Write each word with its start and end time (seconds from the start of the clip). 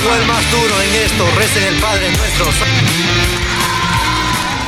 Llegó 0.00 0.14
el 0.14 0.26
más 0.26 0.50
duro 0.52 0.80
en 0.80 0.94
esto, 0.94 1.24
recen 1.36 1.64
el 1.64 1.80
Padre 1.80 2.08
nuestro. 2.10 2.46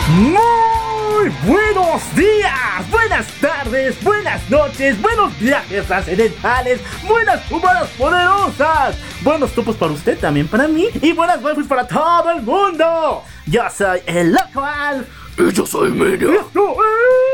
Muy 0.08 1.30
buenos 1.46 2.14
días, 2.16 2.90
buenas 2.90 3.26
tardes, 3.40 4.02
buenas 4.02 4.50
noches, 4.50 5.00
buenos 5.00 5.38
viajes 5.38 5.86
trascendentales, 5.86 6.80
buenas 7.06 7.48
humanas 7.50 7.88
poderosas, 7.96 8.96
buenos 9.22 9.52
topos 9.52 9.76
para 9.76 9.92
usted, 9.92 10.18
también 10.18 10.48
para 10.48 10.66
mí, 10.66 10.86
y 11.00 11.12
buenas 11.12 11.40
waifus 11.42 11.66
para 11.66 11.86
todo 11.86 12.30
el 12.32 12.42
mundo. 12.42 13.22
Yo 13.46 13.62
soy 13.76 14.00
el 14.06 14.32
loco 14.32 14.64
Alf. 14.64 15.06
Y 15.38 15.52
yo 15.52 15.64
soy 15.64 15.90
Miriam. 15.90 16.34
Esto 16.34 16.74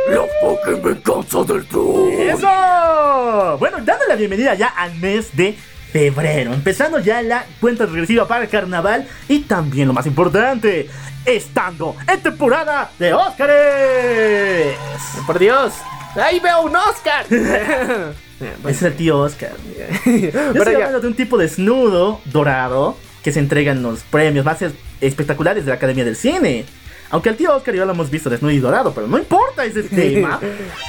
es- 0.08 0.14
La 0.16 0.22
fucking 0.42 0.82
venganza 0.82 1.42
del 1.44 1.66
troll. 1.66 2.12
¡Eso! 2.12 3.56
Bueno, 3.58 3.78
dando 3.80 4.04
la 4.06 4.14
bienvenida 4.16 4.54
ya 4.54 4.68
al 4.68 4.94
mes 4.96 5.34
de 5.34 5.56
febrero, 5.96 6.52
empezando 6.52 6.98
ya 6.98 7.22
la 7.22 7.46
cuenta 7.58 7.86
regresiva 7.86 8.28
para 8.28 8.44
el 8.44 8.50
carnaval 8.50 9.06
y 9.28 9.40
también 9.40 9.88
lo 9.88 9.94
más 9.94 10.06
importante, 10.06 10.88
estando 11.24 11.96
en 12.06 12.20
temporada 12.20 12.90
de 12.98 13.14
Óscares. 13.14 14.76
Por 15.26 15.38
Dios. 15.38 15.72
Ahí 16.22 16.38
veo 16.40 16.62
un 16.62 16.76
Oscar. 16.76 17.24
Ese 17.30 18.14
es 18.68 18.82
el 18.82 18.94
tío 18.94 19.18
Oscar. 19.20 19.52
Yo 20.06 20.12
estoy 20.54 20.74
hablando 20.74 21.00
de 21.00 21.08
un 21.08 21.14
tipo 21.14 21.38
desnudo, 21.38 22.20
dorado, 22.26 22.96
que 23.24 23.32
se 23.32 23.38
entregan 23.38 23.82
los 23.82 24.00
premios 24.02 24.44
más 24.44 24.60
es- 24.62 24.74
espectaculares 25.00 25.64
de 25.64 25.70
la 25.70 25.76
Academia 25.76 26.04
del 26.04 26.16
Cine. 26.16 26.64
Aunque 27.10 27.28
al 27.30 27.36
tío 27.36 27.54
Oscar 27.56 27.74
ya 27.74 27.84
lo 27.86 27.92
hemos 27.92 28.10
visto 28.10 28.28
desnudo 28.28 28.52
y 28.52 28.58
dorado, 28.58 28.92
pero 28.92 29.06
no 29.06 29.16
importa 29.16 29.64
ese 29.64 29.82
tema. 29.84 30.40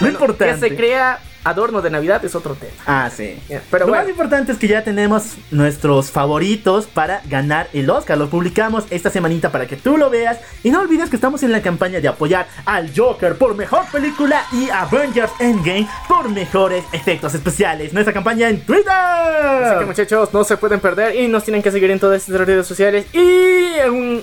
Lo 0.02 0.08
Que 0.08 0.11
importante. 0.11 0.69
se 0.69 0.75
crea 0.75 1.19
adorno 1.50 1.81
de 1.81 1.90
Navidad 1.90 2.23
es 2.23 2.36
otro 2.36 2.56
tema. 2.56 2.73
Ah, 2.86 3.09
sí. 3.16 3.40
Pero 3.48 3.86
lo 3.86 3.92
bueno. 3.92 4.03
más 4.03 4.09
importante 4.09 4.52
es 4.52 4.58
que 4.58 4.67
ya 4.67 4.84
tenemos 4.84 5.36
nuestros 5.52 6.12
favoritos 6.12 6.86
para 6.86 7.22
ganar 7.26 7.70
el 7.73 7.89
Oscar. 7.89 8.17
Lo 8.17 8.30
publicamos 8.30 8.86
esta 8.89 9.09
semanita 9.09 9.52
para 9.52 9.67
que 9.67 9.76
tú 9.76 9.98
lo 9.98 10.09
veas. 10.09 10.39
Y 10.64 10.72
no 10.72 10.81
olvides 10.81 11.09
que 11.09 11.16
estamos 11.16 11.44
en 11.44 11.52
la 11.52 11.62
campaña 11.62 12.00
de 12.00 12.08
apoyar 12.08 12.48
al 12.66 12.92
Joker 12.95 13.38
por 13.38 13.56
mejor 13.56 13.86
película 13.92 14.45
y 14.52 14.70
Avengers 14.70 15.31
Endgame 15.39 15.88
por 16.08 16.30
mejores 16.30 16.84
efectos 16.92 17.34
especiales. 17.34 17.94
Nuestra 17.94 18.14
campaña 18.14 18.50
en 18.50 18.61
Twitter. 18.61 18.92
Así 18.92 19.80
que 19.80 19.86
muchachos, 19.86 20.34
no 20.34 20.44
se 20.44 20.58
pueden 20.58 20.80
perder 20.80 21.16
y 21.16 21.28
nos 21.28 21.44
tienen 21.44 21.61
que 21.61 21.72
seguir 21.72 21.92
en 21.92 22.00
todas 22.00 22.22
estas 22.22 22.45
redes 22.45 22.67
sociales. 22.67 23.06
Y 23.14 23.67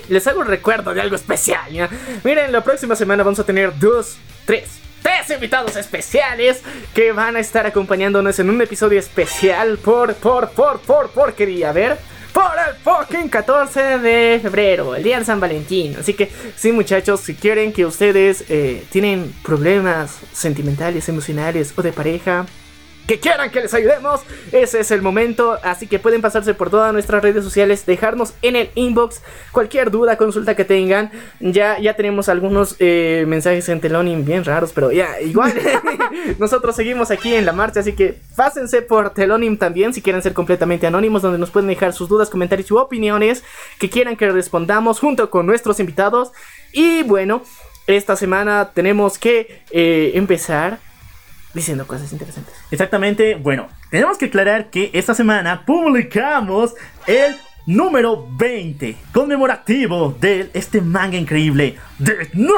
les 0.09 0.27
hago 0.27 0.41
un 0.41 0.47
recuerdo 0.47 0.93
de 0.93 1.01
algo 1.01 1.15
especial. 1.15 1.71
¿ya? 1.71 1.89
Miren, 2.23 2.51
la 2.51 2.63
próxima 2.63 2.95
semana 2.95 3.23
vamos 3.23 3.39
a 3.39 3.43
tener 3.43 3.77
dos, 3.79 4.17
tres, 4.45 4.69
tres 5.05 5.29
invitados 5.29 5.75
especiales 5.75 6.63
que 6.95 7.11
van 7.11 7.35
a 7.35 7.39
estar 7.39 7.67
acompañándonos 7.67 8.39
en 8.39 8.49
un 8.49 8.59
episodio 8.59 8.97
especial 8.97 9.77
por, 9.77 10.15
por, 10.15 10.49
por, 10.49 10.79
por, 10.79 11.09
por, 11.11 11.33
qué 11.33 11.45
día, 11.45 11.69
a 11.69 11.73
ver. 11.73 11.99
Por 12.33 12.51
el 12.67 12.75
fucking 12.77 13.29
14 13.29 13.99
de 13.99 14.39
febrero, 14.41 14.95
el 14.95 15.03
día 15.03 15.19
de 15.19 15.25
San 15.25 15.39
Valentín. 15.39 15.95
Así 15.99 16.15
que, 16.15 16.31
sí, 16.55 16.71
muchachos, 16.71 17.19
si 17.19 17.35
quieren 17.35 17.71
que 17.71 17.85
ustedes 17.85 18.45
eh, 18.49 18.83
tienen 18.89 19.31
problemas 19.43 20.17
sentimentales, 20.33 21.07
emocionales 21.07 21.71
o 21.75 21.83
de 21.83 21.93
pareja, 21.93 22.47
que 23.07 23.19
quieran 23.19 23.51
que 23.51 23.61
les 23.61 23.73
ayudemos, 23.73 24.21
ese 24.51 24.79
es 24.79 24.91
el 24.91 25.01
momento. 25.01 25.57
Así 25.63 25.87
que 25.87 25.99
pueden 25.99 26.21
pasarse 26.21 26.53
por 26.53 26.69
todas 26.69 26.91
nuestras 26.93 27.21
redes 27.21 27.43
sociales, 27.43 27.85
dejarnos 27.85 28.33
en 28.41 28.55
el 28.55 28.69
inbox 28.75 29.21
cualquier 29.51 29.91
duda, 29.91 30.17
consulta 30.17 30.55
que 30.55 30.65
tengan. 30.65 31.11
Ya, 31.39 31.79
ya 31.79 31.95
tenemos 31.95 32.29
algunos 32.29 32.75
eh, 32.79 33.25
mensajes 33.27 33.69
en 33.69 33.79
Telonim 33.79 34.25
bien 34.25 34.43
raros, 34.43 34.71
pero 34.73 34.91
ya, 34.91 35.19
igual. 35.21 35.53
Nosotros 36.39 36.75
seguimos 36.75 37.11
aquí 37.11 37.33
en 37.35 37.45
la 37.45 37.53
marcha, 37.53 37.81
así 37.81 37.93
que 37.93 38.17
pásense 38.35 38.81
por 38.81 39.11
Telonim 39.11 39.57
también 39.57 39.93
si 39.93 40.01
quieren 40.01 40.21
ser 40.21 40.33
completamente 40.33 40.87
anónimos, 40.87 41.21
donde 41.21 41.37
nos 41.37 41.51
pueden 41.51 41.67
dejar 41.67 41.93
sus 41.93 42.09
dudas, 42.09 42.29
comentarios 42.29 42.71
u 42.71 42.77
opiniones 42.77 43.43
que 43.79 43.89
quieran 43.89 44.15
que 44.15 44.29
respondamos 44.29 44.99
junto 44.99 45.29
con 45.29 45.45
nuestros 45.45 45.79
invitados. 45.79 46.31
Y 46.71 47.03
bueno, 47.03 47.43
esta 47.87 48.15
semana 48.15 48.71
tenemos 48.73 49.19
que 49.19 49.61
eh, 49.71 50.11
empezar 50.15 50.79
diciendo 51.55 51.87
cosas 51.87 52.11
interesantes. 52.11 52.53
Exactamente, 52.69 53.35
bueno, 53.35 53.67
tenemos 53.89 54.17
que 54.17 54.25
aclarar 54.25 54.69
que 54.69 54.91
esta 54.93 55.15
semana 55.15 55.65
publicamos 55.65 56.75
el 57.07 57.35
número 57.65 58.27
20 58.29 58.95
conmemorativo 59.11 60.15
de 60.19 60.51
este 60.53 60.81
manga 60.81 61.17
increíble 61.17 61.77
de 61.97 62.29
No. 62.33 62.53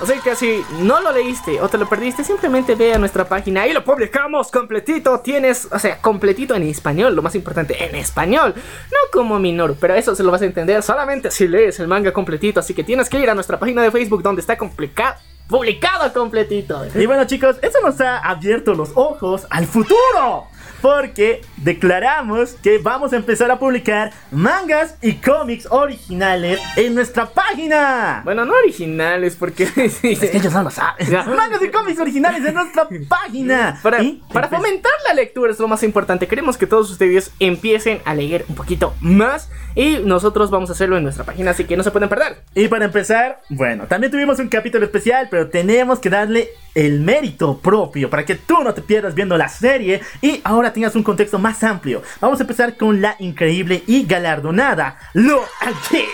Así 0.00 0.14
que 0.22 0.34
si 0.36 0.62
no 0.80 1.00
lo 1.00 1.12
leíste 1.12 1.60
o 1.60 1.68
te 1.68 1.76
lo 1.76 1.88
perdiste, 1.88 2.24
simplemente 2.24 2.74
ve 2.74 2.94
a 2.94 2.98
nuestra 2.98 3.28
página 3.28 3.66
y 3.66 3.72
lo 3.72 3.84
publicamos 3.84 4.50
completito. 4.50 5.20
Tienes, 5.20 5.68
o 5.70 5.78
sea, 5.78 6.00
completito 6.00 6.54
en 6.54 6.62
español, 6.62 7.14
lo 7.16 7.22
más 7.22 7.34
importante, 7.34 7.84
en 7.84 7.96
español. 7.96 8.54
No 8.56 8.98
como 9.12 9.38
Minoru, 9.38 9.76
pero 9.78 9.94
eso 9.94 10.14
se 10.14 10.22
lo 10.22 10.30
vas 10.30 10.42
a 10.42 10.46
entender 10.46 10.82
solamente 10.82 11.30
si 11.30 11.48
lees 11.48 11.80
el 11.80 11.88
manga 11.88 12.12
completito. 12.12 12.60
Así 12.60 12.74
que 12.74 12.84
tienes 12.84 13.10
que 13.10 13.18
ir 13.18 13.28
a 13.28 13.34
nuestra 13.34 13.58
página 13.58 13.82
de 13.82 13.90
Facebook 13.90 14.22
donde 14.22 14.40
está 14.40 14.56
complicado, 14.56 15.16
publicado 15.48 16.12
completito. 16.12 16.86
Y 16.94 17.06
bueno 17.06 17.24
chicos, 17.24 17.56
eso 17.62 17.78
nos 17.82 18.00
ha 18.00 18.18
abierto 18.18 18.74
los 18.74 18.90
ojos 18.94 19.46
al 19.50 19.66
futuro. 19.66 20.46
Porque 20.80 21.42
declaramos 21.56 22.52
que 22.62 22.78
vamos 22.78 23.12
a 23.12 23.16
empezar 23.16 23.50
a 23.50 23.58
publicar 23.58 24.12
mangas 24.30 24.96
y 25.02 25.14
cómics 25.14 25.66
originales 25.70 26.60
en 26.76 26.94
nuestra 26.94 27.26
página. 27.26 28.22
Bueno, 28.24 28.44
no 28.44 28.54
originales, 28.54 29.36
porque... 29.36 29.68
Ellos 30.02 30.52
no 30.52 30.62
lo 30.62 30.70
saben. 30.70 31.12
Mangas 31.12 31.62
y 31.62 31.68
cómics 31.70 31.98
originales 31.98 32.44
en 32.44 32.54
nuestra 32.54 32.88
página. 33.08 33.78
Para, 33.82 34.02
Y 34.02 34.22
para 34.32 34.48
fomentar 34.48 34.92
la 35.06 35.14
lectura 35.14 35.50
es 35.50 35.58
lo 35.58 35.68
más 35.68 35.82
importante. 35.82 36.26
Queremos 36.26 36.56
que 36.56 36.66
todos 36.66 36.90
ustedes 36.90 37.32
empiecen 37.40 38.00
a 38.04 38.14
leer 38.14 38.44
un 38.48 38.54
poquito 38.54 38.94
más. 39.00 39.50
Y 39.74 39.98
nosotros 40.04 40.50
vamos 40.50 40.70
a 40.70 40.72
hacerlo 40.72 40.96
en 40.96 41.04
nuestra 41.04 41.24
página, 41.24 41.52
así 41.52 41.64
que 41.64 41.76
no 41.76 41.84
se 41.84 41.92
pueden 41.92 42.08
perder. 42.08 42.42
Y 42.54 42.66
para 42.66 42.86
empezar, 42.86 43.40
bueno, 43.48 43.86
también 43.86 44.10
tuvimos 44.10 44.38
un 44.40 44.48
capítulo 44.48 44.84
especial, 44.84 45.28
pero 45.30 45.48
tenemos 45.50 46.00
que 46.00 46.10
darle 46.10 46.48
el 46.74 47.00
mérito 47.00 47.58
propio 47.58 48.10
para 48.10 48.24
que 48.24 48.34
tú 48.34 48.62
no 48.62 48.74
te 48.74 48.82
pierdas 48.82 49.14
viendo 49.14 49.36
la 49.36 49.48
serie 49.48 50.00
y 50.20 50.40
ahora 50.44 50.67
tengas 50.72 50.94
un 50.96 51.02
contexto 51.02 51.38
más 51.38 51.62
amplio. 51.62 52.02
Vamos 52.20 52.40
a 52.40 52.42
empezar 52.42 52.76
con 52.76 53.00
la 53.00 53.16
increíble 53.18 53.82
y 53.86 54.04
galardonada 54.04 54.98
Lo 55.14 55.42
aquí. 55.60 56.04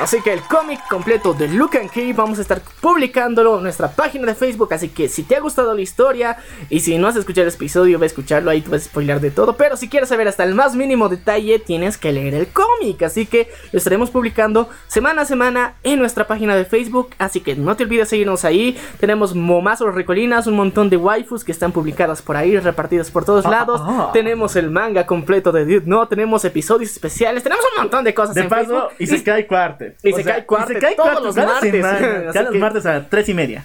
Así 0.00 0.22
que 0.22 0.32
el 0.32 0.40
cómic 0.40 0.80
completo 0.88 1.34
de 1.34 1.46
Luke 1.48 1.78
and 1.78 1.90
Key 1.90 2.14
vamos 2.14 2.38
a 2.38 2.42
estar 2.42 2.62
publicándolo 2.80 3.58
en 3.58 3.64
nuestra 3.64 3.90
página 3.90 4.26
de 4.26 4.34
Facebook. 4.34 4.72
Así 4.72 4.88
que 4.88 5.10
si 5.10 5.24
te 5.24 5.36
ha 5.36 5.40
gustado 5.40 5.74
la 5.74 5.82
historia 5.82 6.38
y 6.70 6.80
si 6.80 6.96
no 6.96 7.08
has 7.08 7.16
escuchado 7.16 7.46
el 7.46 7.52
episodio, 7.52 7.98
ve 7.98 8.06
a 8.06 8.08
escucharlo. 8.08 8.50
Ahí 8.50 8.62
te 8.62 8.70
vas 8.70 8.80
a 8.80 8.84
spoiler 8.86 9.20
de 9.20 9.30
todo. 9.30 9.56
Pero 9.56 9.76
si 9.76 9.90
quieres 9.90 10.08
saber 10.08 10.26
hasta 10.26 10.44
el 10.44 10.54
más 10.54 10.74
mínimo 10.74 11.10
detalle, 11.10 11.58
tienes 11.58 11.98
que 11.98 12.12
leer 12.12 12.32
el 12.32 12.48
cómic. 12.48 13.02
Así 13.02 13.26
que 13.26 13.50
lo 13.72 13.76
estaremos 13.76 14.10
publicando 14.10 14.70
semana 14.88 15.22
a 15.22 15.24
semana 15.26 15.74
en 15.82 15.98
nuestra 15.98 16.26
página 16.26 16.56
de 16.56 16.64
Facebook. 16.64 17.10
Así 17.18 17.40
que 17.40 17.54
no 17.54 17.76
te 17.76 17.84
olvides 17.84 18.08
seguirnos 18.08 18.46
ahí. 18.46 18.78
Tenemos 19.00 19.34
momazos 19.34 19.94
recolinas, 19.94 20.46
un 20.46 20.56
montón 20.56 20.88
de 20.88 20.96
waifus 20.96 21.44
que 21.44 21.52
están 21.52 21.72
publicadas 21.72 22.22
por 22.22 22.36
ahí, 22.36 22.58
repartidas 22.58 23.10
por 23.10 23.26
todos 23.26 23.44
lados. 23.44 23.82
Tenemos 24.12 24.56
el 24.56 24.70
manga 24.70 25.06
completo 25.06 25.52
de 25.52 25.64
Dude 25.64 25.82
No, 25.86 26.06
tenemos 26.08 26.44
episodios 26.44 26.90
especiales, 26.90 27.42
tenemos 27.42 27.64
un 27.76 27.82
montón 27.82 28.04
de 28.04 28.14
cosas 28.14 28.34
De 28.34 28.42
en 28.42 28.48
paso, 28.48 28.90
y 28.98 29.06
se 29.06 29.22
cae 29.22 29.46
cuarte. 29.46 29.96
Y 30.02 30.12
se 30.12 30.24
cae 30.24 30.44
cuarte 30.46 30.80
todos 30.96 31.22
los 31.22 31.36
martes. 31.36 31.84
cada 32.32 32.50
que- 32.50 32.58
martes 32.58 32.86
a 32.86 33.08
tres 33.08 33.28
y 33.28 33.34
media. 33.34 33.64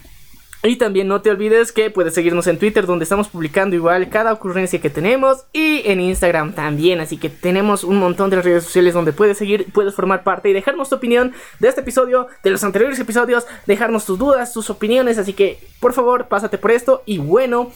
Y 0.64 0.78
también 0.78 1.08
no 1.08 1.22
te 1.22 1.30
olvides 1.30 1.72
que 1.72 1.92
puedes 1.92 2.16
seguirnos 2.16 2.48
en 2.48 2.58
Twitter 2.58 2.88
donde 2.88 3.04
estamos 3.04 3.28
publicando 3.28 3.76
igual 3.76 4.10
cada 4.10 4.34
ocurrencia 4.34 4.82
que 4.82 4.90
tenemos 4.90 5.46
y 5.54 5.84
en 5.86 6.00
Instagram 6.02 6.54
también. 6.54 7.00
Así 7.02 7.18
que 7.18 7.30
tenemos 7.30 7.84
un 7.84 7.98
montón 7.98 8.32
de 8.32 8.42
redes 8.42 8.64
sociales 8.64 8.96
donde 8.96 9.14
puedes 9.14 9.38
seguir, 9.38 9.68
puedes 9.72 9.94
formar 9.94 10.24
parte 10.24 10.50
y 10.50 10.54
dejarnos 10.54 10.90
tu 10.90 10.96
opinión 10.96 11.34
de 11.60 11.68
este 11.68 11.82
episodio, 11.82 12.30
de 12.44 12.50
los 12.50 12.64
anteriores 12.64 12.98
episodios, 12.98 13.46
dejarnos 13.68 14.06
tus 14.08 14.18
dudas, 14.18 14.54
tus 14.54 14.72
opiniones. 14.72 15.20
Así 15.20 15.34
que 15.34 15.60
por 15.80 15.94
favor 15.94 16.28
pásate 16.30 16.58
por 16.58 16.72
esto 16.72 17.04
y 17.06 17.20
bueno, 17.20 17.70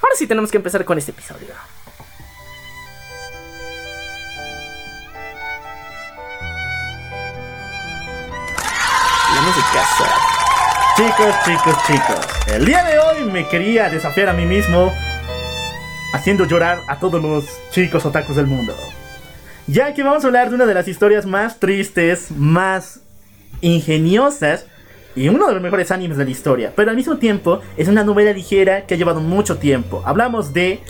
ahora 0.00 0.14
sí 0.16 0.26
tenemos 0.26 0.50
que 0.50 0.56
empezar 0.56 0.82
con 0.86 0.96
este 0.96 1.10
episodio. 1.10 1.48
Música. 9.44 9.84
Chicos, 10.96 11.34
chicos, 11.44 11.76
chicos. 11.86 12.26
El 12.46 12.64
día 12.64 12.82
de 12.82 12.98
hoy 12.98 13.24
me 13.30 13.46
quería 13.46 13.90
desafiar 13.90 14.30
a 14.30 14.32
mí 14.32 14.46
mismo 14.46 14.90
haciendo 16.14 16.46
llorar 16.46 16.78
a 16.88 16.98
todos 16.98 17.20
los 17.20 17.44
chicos 17.70 18.06
otakus 18.06 18.36
del 18.36 18.46
mundo. 18.46 18.74
Ya 19.66 19.92
que 19.92 20.02
vamos 20.02 20.24
a 20.24 20.28
hablar 20.28 20.48
de 20.48 20.54
una 20.54 20.64
de 20.64 20.72
las 20.72 20.88
historias 20.88 21.26
más 21.26 21.60
tristes, 21.60 22.30
más 22.30 23.00
ingeniosas 23.60 24.64
y 25.14 25.28
uno 25.28 25.46
de 25.46 25.52
los 25.52 25.62
mejores 25.62 25.90
animes 25.90 26.16
de 26.16 26.24
la 26.24 26.30
historia, 26.30 26.72
pero 26.74 26.88
al 26.88 26.96
mismo 26.96 27.18
tiempo 27.18 27.60
es 27.76 27.88
una 27.88 28.02
novela 28.02 28.32
ligera 28.32 28.86
que 28.86 28.94
ha 28.94 28.96
llevado 28.96 29.20
mucho 29.20 29.58
tiempo. 29.58 30.02
Hablamos 30.06 30.54
de 30.54 30.80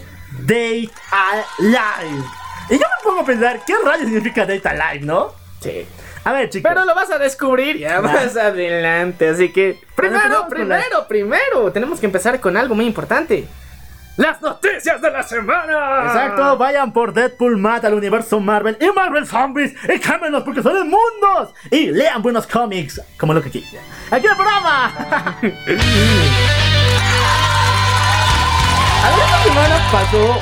Date 0.42 0.90
Alive. 1.10 2.24
Y 2.70 2.74
yo 2.74 2.78
me 2.78 3.02
pongo 3.02 3.22
a 3.22 3.24
pensar, 3.24 3.64
¿qué 3.66 3.74
rayos 3.84 4.06
significa 4.06 4.46
Date 4.46 4.68
Alive, 4.68 5.04
no? 5.04 5.32
Sí. 5.60 5.86
A 6.24 6.32
ver, 6.32 6.48
chicos. 6.48 6.70
Pero 6.70 6.84
lo 6.84 6.94
vas 6.94 7.10
a 7.10 7.18
descubrir 7.18 7.78
ya 7.78 8.00
más 8.02 8.36
adelante. 8.36 9.28
Así 9.28 9.52
que, 9.52 9.78
primero, 9.94 10.48
primero, 10.48 11.06
primero, 11.06 11.70
tenemos 11.72 12.00
que 12.00 12.06
empezar 12.06 12.40
con 12.40 12.56
algo 12.56 12.74
muy 12.74 12.86
importante. 12.86 13.46
Las 14.16 14.40
noticias 14.40 15.02
de 15.02 15.10
la 15.10 15.24
semana. 15.24 16.04
Exacto, 16.06 16.56
vayan 16.56 16.92
por 16.92 17.12
Deadpool 17.12 17.56
mata 17.56 17.88
al 17.88 17.94
universo 17.94 18.38
Marvel 18.38 18.78
y 18.80 18.86
Marvel 18.92 19.26
Zombies 19.26 19.74
y 19.92 19.98
cámbienlos 19.98 20.44
porque 20.44 20.62
son 20.62 20.74
de 20.74 20.84
mundos 20.84 21.52
y 21.68 21.86
lean 21.90 22.22
buenos 22.22 22.46
cómics 22.46 23.02
como 23.18 23.34
lo 23.34 23.42
que 23.42 23.50
quieran. 23.50 23.84
¡Aquí 24.12 24.26
el 24.28 24.36
programa! 24.36 24.86
A 29.04 29.10
ver, 29.10 29.18
esta 29.18 29.42
semana 29.42 29.88
pasó 29.90 30.40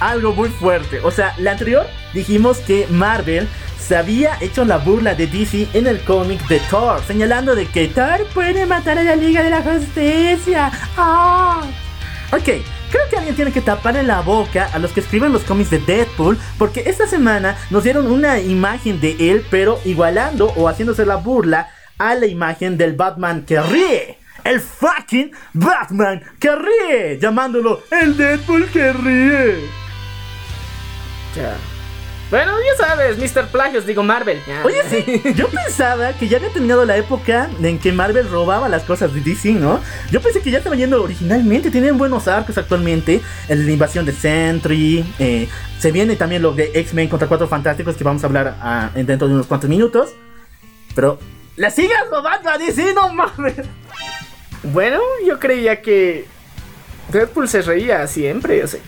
algo 0.00 0.32
muy 0.32 0.50
fuerte. 0.50 1.00
O 1.02 1.10
sea, 1.10 1.34
la 1.38 1.52
anterior 1.52 1.86
dijimos 2.12 2.58
que 2.58 2.86
Marvel 2.90 3.48
se 3.90 3.96
había 3.96 4.38
hecho 4.40 4.64
la 4.64 4.78
burla 4.78 5.16
de 5.16 5.26
DC 5.26 5.66
en 5.74 5.88
el 5.88 5.98
cómic 6.02 6.46
de 6.46 6.60
Thor, 6.70 7.02
señalando 7.08 7.56
de 7.56 7.66
que 7.66 7.88
Thor 7.88 8.24
puede 8.32 8.64
matar 8.64 8.96
a 9.00 9.02
la 9.02 9.16
Liga 9.16 9.42
de 9.42 9.50
la 9.50 9.62
Justicia. 9.62 10.70
¡Ah! 10.96 11.60
Ok, 12.30 12.44
creo 12.44 13.08
que 13.10 13.16
alguien 13.16 13.34
tiene 13.34 13.50
que 13.50 13.60
taparle 13.60 14.04
la 14.04 14.20
boca 14.20 14.70
a 14.72 14.78
los 14.78 14.92
que 14.92 15.00
escriben 15.00 15.32
los 15.32 15.42
cómics 15.42 15.70
de 15.70 15.80
Deadpool, 15.80 16.38
porque 16.56 16.84
esta 16.86 17.08
semana 17.08 17.56
nos 17.70 17.82
dieron 17.82 18.12
una 18.12 18.38
imagen 18.38 19.00
de 19.00 19.16
él, 19.18 19.44
pero 19.50 19.80
igualando 19.84 20.52
o 20.54 20.68
haciéndose 20.68 21.04
la 21.04 21.16
burla 21.16 21.70
a 21.98 22.14
la 22.14 22.26
imagen 22.26 22.78
del 22.78 22.92
Batman 22.92 23.44
que 23.44 23.60
ríe. 23.60 24.18
El 24.44 24.60
fucking 24.60 25.32
Batman 25.52 26.22
que 26.38 26.54
ríe, 26.54 27.18
llamándolo 27.18 27.82
el 27.90 28.16
Deadpool 28.16 28.68
que 28.70 28.92
ríe. 28.92 29.68
Ya. 31.34 31.56
Bueno, 32.30 32.52
ya 32.60 32.86
sabes, 32.86 33.18
Mr. 33.18 33.48
Plagios, 33.48 33.86
digo 33.86 34.04
Marvel. 34.04 34.40
ya. 34.46 34.62
Oye, 34.64 34.78
sí, 34.88 35.20
yo 35.34 35.48
pensaba 35.48 36.12
que 36.12 36.28
ya 36.28 36.36
había 36.36 36.50
terminado 36.50 36.84
la 36.84 36.96
época 36.96 37.50
en 37.60 37.78
que 37.80 37.90
Marvel 37.90 38.30
robaba 38.30 38.68
las 38.68 38.84
cosas 38.84 39.12
de 39.12 39.20
DC, 39.20 39.52
¿no? 39.54 39.80
Yo 40.12 40.20
pensé 40.20 40.40
que 40.40 40.52
ya 40.52 40.58
estaba 40.58 40.76
yendo 40.76 41.02
originalmente, 41.02 41.72
tienen 41.72 41.98
buenos 41.98 42.28
arcos 42.28 42.56
actualmente, 42.56 43.20
la 43.48 43.70
invasión 43.70 44.06
de 44.06 44.12
Sentry, 44.12 45.04
eh, 45.18 45.48
se 45.80 45.90
viene 45.90 46.14
también 46.14 46.42
lo 46.42 46.52
de 46.52 46.70
X-Men 46.72 47.08
contra 47.08 47.26
Cuatro 47.26 47.48
Fantásticos 47.48 47.96
que 47.96 48.04
vamos 48.04 48.22
a 48.22 48.28
hablar 48.28 48.56
ah, 48.60 48.90
en 48.94 49.06
dentro 49.06 49.26
de 49.26 49.34
unos 49.34 49.48
cuantos 49.48 49.68
minutos, 49.68 50.10
pero 50.94 51.18
la 51.56 51.70
sigas 51.70 52.08
robando 52.10 52.48
a 52.48 52.58
DC, 52.58 52.94
no 52.94 53.12
mames. 53.12 53.56
Bueno, 54.62 55.00
yo 55.26 55.40
creía 55.40 55.82
que 55.82 56.26
Deadpool 57.10 57.48
se 57.48 57.62
reía 57.62 58.06
siempre, 58.06 58.62
o 58.62 58.68
sea. 58.68 58.80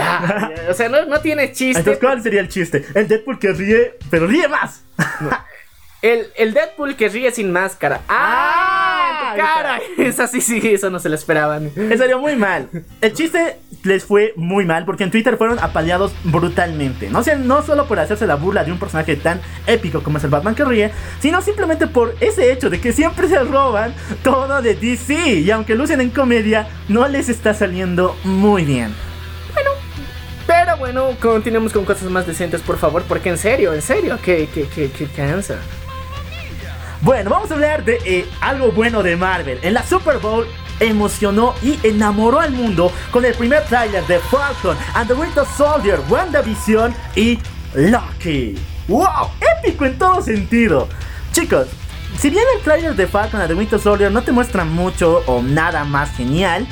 Ah, 0.00 0.50
o 0.68 0.74
sea, 0.74 0.88
no, 0.88 1.04
no 1.06 1.20
tiene 1.20 1.52
chiste. 1.52 1.78
Entonces, 1.78 1.98
¿cuál 2.00 2.22
sería 2.22 2.40
el 2.40 2.48
chiste? 2.48 2.84
El 2.94 3.08
Deadpool 3.08 3.38
que 3.38 3.52
ríe, 3.52 3.94
pero 4.10 4.26
ríe 4.26 4.48
más. 4.48 4.82
El, 6.02 6.26
el 6.36 6.54
Deadpool 6.54 6.96
que 6.96 7.08
ríe 7.08 7.30
sin 7.30 7.52
máscara. 7.52 8.02
¡Ah! 8.08 9.32
tu 9.32 9.40
cara! 9.40 9.80
Esa 9.98 10.26
sí, 10.26 10.40
sí, 10.40 10.60
eso 10.64 10.90
no 10.90 10.98
se 10.98 11.08
lo 11.08 11.14
esperaban. 11.14 11.70
En 11.74 11.96
serio, 11.96 12.18
muy 12.18 12.36
mal. 12.36 12.68
El 13.00 13.12
chiste 13.12 13.58
les 13.82 14.04
fue 14.04 14.32
muy 14.36 14.64
mal 14.64 14.84
porque 14.84 15.04
en 15.04 15.10
Twitter 15.10 15.36
fueron 15.36 15.58
apaleados 15.58 16.12
brutalmente. 16.24 17.08
No, 17.08 17.22
sea, 17.22 17.36
no 17.36 17.62
solo 17.62 17.86
por 17.86 17.98
hacerse 17.98 18.26
la 18.26 18.34
burla 18.34 18.64
de 18.64 18.72
un 18.72 18.78
personaje 18.78 19.16
tan 19.16 19.40
épico 19.66 20.02
como 20.02 20.18
es 20.18 20.24
el 20.24 20.30
Batman 20.30 20.54
que 20.54 20.64
ríe, 20.64 20.90
sino 21.20 21.40
simplemente 21.40 21.86
por 21.86 22.14
ese 22.20 22.52
hecho 22.52 22.70
de 22.70 22.80
que 22.80 22.92
siempre 22.92 23.28
se 23.28 23.38
roban 23.40 23.94
todo 24.22 24.60
de 24.62 24.74
DC. 24.74 25.40
Y 25.40 25.50
aunque 25.50 25.74
lucen 25.74 26.00
en 26.00 26.10
comedia, 26.10 26.68
no 26.88 27.08
les 27.08 27.28
está 27.28 27.54
saliendo 27.54 28.16
muy 28.24 28.64
bien. 28.64 28.94
Pero 30.46 30.76
bueno, 30.76 31.16
continuemos 31.20 31.72
con 31.72 31.84
cosas 31.84 32.10
más 32.10 32.26
decentes, 32.26 32.60
por 32.60 32.78
favor, 32.78 33.02
porque 33.02 33.30
en 33.30 33.38
serio, 33.38 33.74
en 33.74 33.82
serio, 33.82 34.18
que, 34.22 34.46
que, 34.48 34.68
que, 34.68 34.90
que 34.90 35.06
cansa. 35.06 35.56
Bueno, 37.00 37.30
vamos 37.30 37.50
a 37.50 37.54
hablar 37.54 37.84
de 37.84 37.98
eh, 38.04 38.26
algo 38.40 38.70
bueno 38.72 39.02
de 39.02 39.16
Marvel. 39.16 39.58
En 39.62 39.74
la 39.74 39.82
Super 39.82 40.18
Bowl 40.18 40.46
emocionó 40.80 41.54
y 41.62 41.78
enamoró 41.82 42.40
al 42.40 42.52
mundo 42.52 42.92
con 43.10 43.24
el 43.24 43.34
primer 43.34 43.64
tráiler 43.64 44.06
de 44.06 44.18
Falcon 44.18 44.76
and 44.94 45.08
the 45.08 45.14
Winter 45.14 45.44
Soldier, 45.56 46.00
WandaVision 46.08 46.94
y 47.14 47.38
Loki. 47.74 48.56
¡Wow! 48.88 49.30
Épico 49.58 49.84
en 49.84 49.98
todo 49.98 50.22
sentido. 50.22 50.88
Chicos, 51.32 51.66
si 52.18 52.30
bien 52.30 52.44
el 52.56 52.62
tráiler 52.62 52.94
de 52.94 53.06
Falcon 53.06 53.40
and 53.40 53.48
the 53.50 53.54
Winter 53.54 53.78
Soldier 53.78 54.10
no 54.10 54.22
te 54.22 54.32
muestra 54.32 54.64
mucho 54.64 55.22
o 55.26 55.42
nada 55.42 55.84
más 55.84 56.16
genial, 56.16 56.66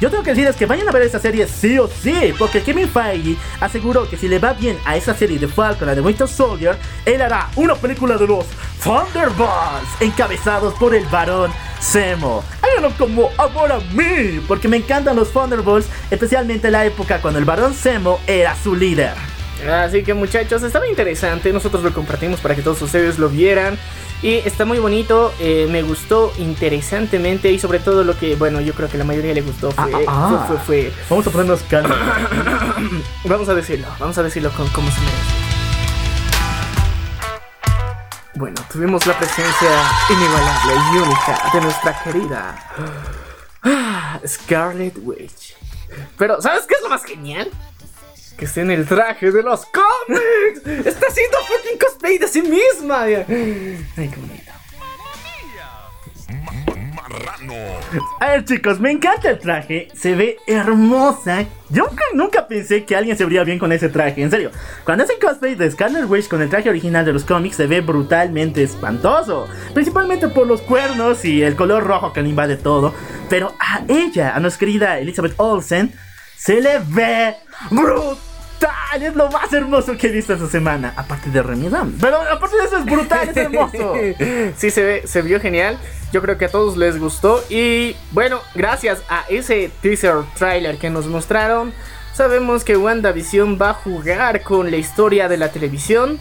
yo 0.00 0.10
tengo 0.10 0.22
que 0.22 0.30
decirles 0.30 0.56
que 0.56 0.64
vayan 0.64 0.88
a 0.88 0.92
ver 0.92 1.02
esa 1.02 1.18
serie 1.18 1.46
sí 1.46 1.78
o 1.78 1.86
sí, 1.86 2.32
porque 2.38 2.62
Kevin 2.62 2.88
Feige 2.88 3.36
aseguró 3.60 4.08
que 4.08 4.16
si 4.16 4.28
le 4.28 4.38
va 4.38 4.54
bien 4.54 4.78
a 4.86 4.96
esa 4.96 5.14
serie 5.14 5.38
de 5.38 5.46
Falcon 5.46 5.90
and 5.90 5.98
the 5.98 6.00
Winter 6.00 6.26
Soldier, 6.26 6.76
él 7.04 7.20
hará 7.20 7.50
una 7.56 7.74
película 7.74 8.16
de 8.16 8.26
los 8.26 8.46
Thunderbolts, 8.82 10.00
encabezados 10.00 10.72
por 10.74 10.94
el 10.94 11.04
varón 11.06 11.52
Zemo. 11.82 12.42
Háganlo 12.62 12.96
como 12.96 13.30
amor 13.36 13.72
a 13.72 13.80
mí, 13.92 14.40
porque 14.48 14.68
me 14.68 14.78
encantan 14.78 15.16
los 15.16 15.32
Thunderbolts, 15.32 15.88
especialmente 16.10 16.70
la 16.70 16.86
época 16.86 17.20
cuando 17.20 17.38
el 17.38 17.44
varón 17.44 17.74
Zemo 17.74 18.20
era 18.26 18.56
su 18.56 18.74
líder. 18.74 19.12
Así 19.68 20.02
que 20.02 20.14
muchachos, 20.14 20.62
estaba 20.62 20.88
interesante, 20.88 21.52
nosotros 21.52 21.82
lo 21.82 21.92
compartimos 21.92 22.40
para 22.40 22.54
que 22.54 22.62
todos 22.62 22.80
ustedes 22.80 23.18
lo 23.18 23.28
vieran. 23.28 23.78
Y 24.22 24.34
está 24.34 24.66
muy 24.66 24.78
bonito, 24.78 25.32
eh, 25.40 25.66
me 25.70 25.82
gustó 25.82 26.30
interesantemente 26.38 27.50
y 27.50 27.58
sobre 27.58 27.78
todo 27.78 28.04
lo 28.04 28.18
que, 28.18 28.36
bueno, 28.36 28.60
yo 28.60 28.74
creo 28.74 28.88
que 28.90 28.98
la 28.98 29.04
mayoría 29.04 29.32
le 29.32 29.40
gustó 29.40 29.70
fue... 29.70 29.84
Ah, 29.94 29.98
ah, 30.06 30.28
ah. 30.42 30.44
fue, 30.46 30.56
fue, 30.58 30.90
fue- 30.90 30.92
Vamos 31.08 31.26
a 31.26 31.30
ponernos 31.30 31.62
calma. 31.62 31.96
Vamos 33.24 33.48
a 33.48 33.54
decirlo, 33.54 33.86
vamos 33.98 34.16
a 34.18 34.22
decirlo 34.22 34.50
con 34.50 34.68
cómo 34.68 34.90
se 34.90 35.00
merece. 35.00 35.40
Bueno, 38.34 38.60
tuvimos 38.72 39.06
la 39.06 39.16
presencia 39.18 39.70
inigualable 40.08 40.72
y 40.92 40.98
única 40.98 41.50
de 41.52 41.60
nuestra 41.60 42.02
querida 42.02 42.56
Scarlet 44.26 44.96
Witch. 45.02 45.54
Pero, 46.16 46.40
¿sabes 46.40 46.66
qué 46.66 46.74
es 46.74 46.82
lo 46.82 46.88
más 46.88 47.04
genial? 47.04 47.50
Que 48.40 48.46
está 48.46 48.62
en 48.62 48.70
el 48.70 48.86
traje 48.86 49.30
de 49.30 49.42
los 49.42 49.66
cómics. 49.66 50.86
Está 50.86 51.06
haciendo 51.08 51.36
fucking 51.46 51.78
cosplay 51.78 52.16
de 52.16 52.26
sí 52.26 52.40
misma. 52.40 53.02
Ay, 53.02 53.26
qué 53.26 54.16
bonito. 54.16 54.50
A 58.18 58.30
ver 58.30 58.44
chicos, 58.46 58.80
me 58.80 58.92
encanta 58.92 59.28
el 59.28 59.38
traje, 59.38 59.88
se 59.94 60.14
ve 60.14 60.38
hermosa. 60.46 61.44
Yo 61.68 61.84
nunca, 61.84 62.04
nunca 62.14 62.48
pensé 62.48 62.84
que 62.84 62.96
alguien 62.96 63.14
se 63.14 63.24
vería 63.24 63.44
bien 63.44 63.58
con 63.58 63.72
ese 63.72 63.90
traje, 63.90 64.22
en 64.22 64.30
serio. 64.30 64.52
Cuando 64.84 65.04
hacen 65.04 65.16
cosplay 65.20 65.54
de 65.54 65.70
Scarlet 65.70 66.08
Witch 66.08 66.28
con 66.28 66.40
el 66.40 66.48
traje 66.48 66.70
original 66.70 67.04
de 67.04 67.12
los 67.12 67.24
cómics 67.24 67.56
se 67.56 67.66
ve 67.66 67.82
brutalmente 67.82 68.62
espantoso. 68.62 69.48
Principalmente 69.74 70.28
por 70.28 70.46
los 70.46 70.62
cuernos 70.62 71.26
y 71.26 71.42
el 71.42 71.56
color 71.56 71.84
rojo 71.84 72.14
que 72.14 72.22
le 72.22 72.30
invade 72.30 72.56
todo. 72.56 72.94
Pero 73.28 73.54
a 73.60 73.82
ella, 73.86 74.34
a 74.34 74.40
nuestra 74.40 74.60
querida 74.60 74.98
Elizabeth 74.98 75.34
Olsen, 75.36 75.92
se 76.38 76.62
le 76.62 76.78
ve 76.88 77.34
brutal. 77.70 78.29
Es 79.00 79.14
lo 79.14 79.30
más 79.30 79.52
hermoso 79.52 79.96
que 79.96 80.08
he 80.08 80.10
visto 80.10 80.34
esta 80.34 80.48
semana. 80.48 80.92
Aparte 80.96 81.30
de 81.30 81.42
Remy. 81.42 81.70
Pero 82.00 82.20
aparte 82.20 82.56
de 82.56 82.64
eso 82.64 82.78
es 82.78 82.84
brutal, 82.84 83.28
es 83.28 83.36
hermoso. 83.36 83.94
Sí, 84.56 84.70
se, 84.70 84.82
ve, 84.82 85.02
se 85.06 85.22
vio 85.22 85.40
genial. 85.40 85.78
Yo 86.12 86.20
creo 86.20 86.36
que 86.36 86.46
a 86.46 86.48
todos 86.48 86.76
les 86.76 86.98
gustó. 86.98 87.42
Y 87.48 87.94
bueno, 88.10 88.40
gracias 88.54 89.02
a 89.08 89.24
ese 89.28 89.70
teaser 89.80 90.16
trailer 90.36 90.76
que 90.78 90.90
nos 90.90 91.06
mostraron, 91.06 91.72
sabemos 92.12 92.64
que 92.64 92.76
WandaVision 92.76 93.58
va 93.60 93.70
a 93.70 93.74
jugar 93.74 94.42
con 94.42 94.70
la 94.70 94.76
historia 94.76 95.28
de 95.28 95.36
la 95.36 95.50
televisión 95.50 96.18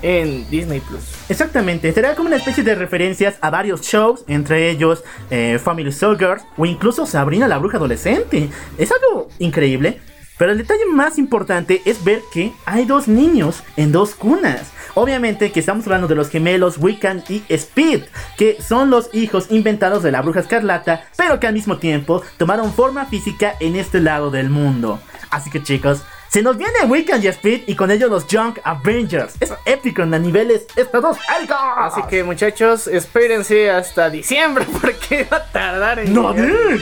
en 0.00 0.48
Disney 0.50 0.80
Plus. 0.80 1.02
Exactamente, 1.28 1.92
será 1.92 2.14
como 2.14 2.28
una 2.28 2.36
especie 2.36 2.64
de 2.64 2.74
referencias 2.74 3.36
a 3.40 3.50
varios 3.50 3.82
shows, 3.82 4.24
entre 4.26 4.70
ellos 4.70 5.04
eh, 5.30 5.60
Family 5.62 5.92
Soldiers 5.92 6.42
o 6.56 6.66
incluso 6.66 7.06
Sabrina 7.06 7.46
la 7.46 7.58
Bruja 7.58 7.76
Adolescente. 7.76 8.50
Es 8.78 8.90
algo 8.90 9.28
increíble, 9.38 10.00
pero 10.38 10.52
el 10.52 10.58
detalle 10.58 10.86
más 10.86 11.18
importante 11.18 11.82
es 11.84 12.02
ver 12.04 12.22
que 12.32 12.52
hay 12.64 12.84
dos 12.84 13.08
niños 13.08 13.62
en 13.76 13.92
dos 13.92 14.14
cunas. 14.14 14.72
Obviamente 14.94 15.52
que 15.52 15.60
estamos 15.60 15.86
hablando 15.86 16.08
de 16.08 16.14
los 16.14 16.28
gemelos 16.28 16.78
Wiccan 16.78 17.24
y 17.28 17.42
Speed, 17.48 18.02
que 18.36 18.60
son 18.60 18.90
los 18.90 19.08
hijos 19.14 19.46
inventados 19.50 20.02
de 20.02 20.12
la 20.12 20.20
Bruja 20.20 20.40
Escarlata, 20.40 21.04
pero 21.16 21.40
que 21.40 21.46
al 21.46 21.54
mismo 21.54 21.78
tiempo 21.78 22.22
tomaron 22.36 22.72
forma 22.72 23.06
física 23.06 23.54
en 23.60 23.76
este 23.76 24.00
lado 24.00 24.30
del 24.30 24.50
mundo. 24.50 25.00
Así 25.30 25.48
que 25.48 25.62
chicos, 25.62 26.02
Se 26.32 26.40
nos 26.40 26.56
viene 26.56 26.72
Weekend 26.86 27.22
y 27.22 27.28
Speed 27.28 27.64
y 27.66 27.74
con 27.74 27.90
ellos 27.90 28.08
los 28.08 28.24
Junk 28.24 28.58
Avengers. 28.64 29.34
Es 29.38 29.52
épico 29.66 30.00
en 30.00 30.12
niveles 30.22 30.64
estratosféricos. 30.74 31.58
Así 31.76 32.00
que 32.08 32.24
muchachos, 32.24 32.86
espérense 32.86 33.70
hasta 33.70 34.08
diciembre 34.08 34.64
porque 34.80 35.28
va 35.30 35.36
a 35.36 35.44
tardar 35.44 35.98
en 35.98 36.14
¡No, 36.14 36.32
llegar. 36.32 36.80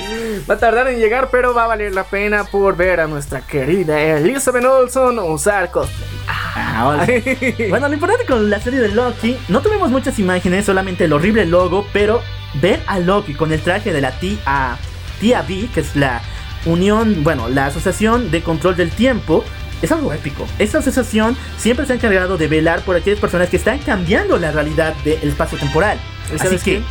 Va 0.49 0.55
a 0.55 0.59
tardar 0.59 0.87
en 0.87 1.01
llegar, 1.01 1.31
pero 1.33 1.53
va 1.53 1.65
a 1.65 1.67
valer 1.67 1.93
la 1.93 2.05
pena 2.05 2.45
por 2.45 2.77
ver 2.77 3.01
a 3.01 3.09
nuestra 3.09 3.41
querida 3.41 4.01
Elizabeth 4.01 4.65
Olson 4.65 5.19
usar 5.19 5.73
cosplay. 5.73 6.09
Ah, 6.29 6.87
hola. 6.87 7.07
bueno, 7.71 7.89
lo 7.89 7.95
importante 7.95 8.27
con 8.27 8.49
la 8.49 8.61
serie 8.61 8.79
de 8.79 8.91
Loki, 8.91 9.37
no 9.49 9.63
tuvimos 9.63 9.91
muchas 9.91 10.17
imágenes, 10.21 10.67
solamente 10.67 11.07
el 11.07 11.13
horrible 11.13 11.45
logo, 11.45 11.89
pero 11.93 12.23
ver 12.63 12.81
a 12.87 13.01
Loki 13.01 13.35
con 13.35 13.53
el 13.53 13.61
traje 13.61 13.93
de 13.93 14.01
la 14.01 14.13
tía, 14.13 14.79
tía 15.21 15.43
B, 15.43 15.69
que 15.75 15.81
es 15.81 15.97
la 15.97 16.23
unión, 16.67 17.23
bueno, 17.23 17.49
la 17.49 17.67
asociación 17.67 18.31
de 18.31 18.43
control 18.43 18.77
del 18.77 18.91
tiempo, 18.91 19.45
es 19.83 19.93
algo 19.93 20.13
épico. 20.13 20.47
Esta 20.59 20.79
asociación 20.79 21.37
siempre 21.57 21.87
se 21.87 21.93
ha 21.93 21.97
encargado 21.97 22.37
de 22.37 22.49
velar 22.49 22.83
por 22.83 22.97
aquellas 22.97 23.19
personas 23.19 23.49
que 23.49 23.57
están 23.57 23.79
cambiando 23.79 24.39
la 24.39 24.51
realidad 24.51 24.95
del 25.05 25.29
espacio 25.29 25.59
temporal. 25.59 25.99
¿Y 26.31 26.35
Así 26.35 26.57
que 26.59 26.59
qué? 26.59 26.83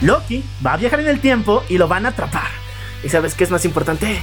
Loki 0.00 0.42
va 0.64 0.74
a 0.74 0.76
viajar 0.76 1.00
en 1.00 1.08
el 1.08 1.20
tiempo 1.20 1.62
y 1.68 1.78
lo 1.78 1.86
van 1.86 2.06
a 2.06 2.10
atrapar. 2.10 2.48
¿Y 3.04 3.08
sabes 3.08 3.34
qué 3.34 3.44
es 3.44 3.50
más 3.50 3.64
importante? 3.64 4.20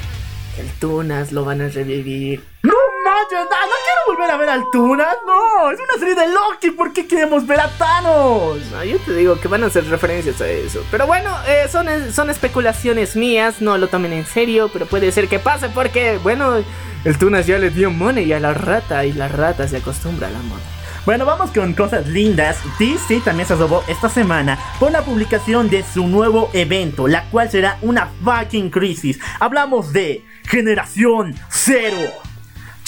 Que 0.56 0.62
el 0.62 0.70
Tunas 0.74 1.32
lo 1.32 1.46
van 1.46 1.62
a 1.62 1.70
revivir. 1.70 2.44
¡No 2.63 2.74
¡No, 3.10 3.44
no 3.44 3.48
quiero 3.48 4.01
volver 4.08 4.32
a 4.32 4.38
ver 4.38 4.50
al 4.50 4.70
Tunas! 4.72 5.18
¡No! 5.25 5.72
¡Es 5.72 5.80
una 5.80 6.00
serie 6.00 6.16
de 6.16 6.28
Loki! 6.32 6.72
¿Por 6.72 6.94
qué 6.94 7.08
queremos 7.08 7.46
ver 7.48 7.60
a 7.60 7.70
Thanos? 7.70 8.60
No, 8.72 8.84
yo 8.84 9.00
te 9.00 9.16
digo 9.16 9.39
que 9.39 9.48
van 9.48 9.63
a 9.63 9.68
hacer 9.68 9.88
referencias 9.88 10.39
a 10.42 10.48
eso. 10.48 10.84
Pero 10.92 11.08
bueno, 11.08 11.36
eh, 11.48 11.68
son, 11.72 11.88
son 12.13 12.30
especulaciones 12.30 13.16
mías, 13.16 13.62
no 13.62 13.78
lo 13.78 13.88
tomen 13.88 14.13
en 14.13 14.25
serio, 14.25 14.70
pero 14.72 14.86
puede 14.86 15.12
ser 15.12 15.28
que 15.28 15.39
pase 15.39 15.70
porque, 15.70 16.20
bueno, 16.22 16.63
el 17.04 17.18
Tunas 17.18 17.48
ya 17.48 17.58
le 17.58 17.72
dio 17.72 17.89
money 17.89 18.32
a 18.34 18.39
la 18.39 18.54
rata 18.54 19.06
y 19.06 19.13
la 19.13 19.28
rata 19.28 19.68
se 19.68 19.78
acostumbra 19.78 20.28
a 20.28 20.32
la 20.32 20.39
moda. 20.39 20.62
Bueno, 21.06 21.25
vamos 21.25 21.50
con 21.51 21.74
cosas 21.74 22.06
lindas. 22.08 22.58
DC 22.78 23.22
también 23.22 23.48
se 23.48 23.56
robó 23.56 23.84
esta 23.88 24.10
semana 24.10 24.60
por 24.80 24.92
la 24.92 25.01
publicación 25.01 25.70
de 25.70 25.84
su 25.84 26.08
nuevo 26.08 26.51
evento, 26.54 27.08
la 27.08 27.24
cual 27.32 27.50
será 27.50 27.80
una 27.82 28.12
fucking 28.24 28.70
crisis. 28.70 29.20
Hablamos 29.39 29.94
de 29.94 30.24
Generación 30.46 31.34
Cero. 31.50 32.28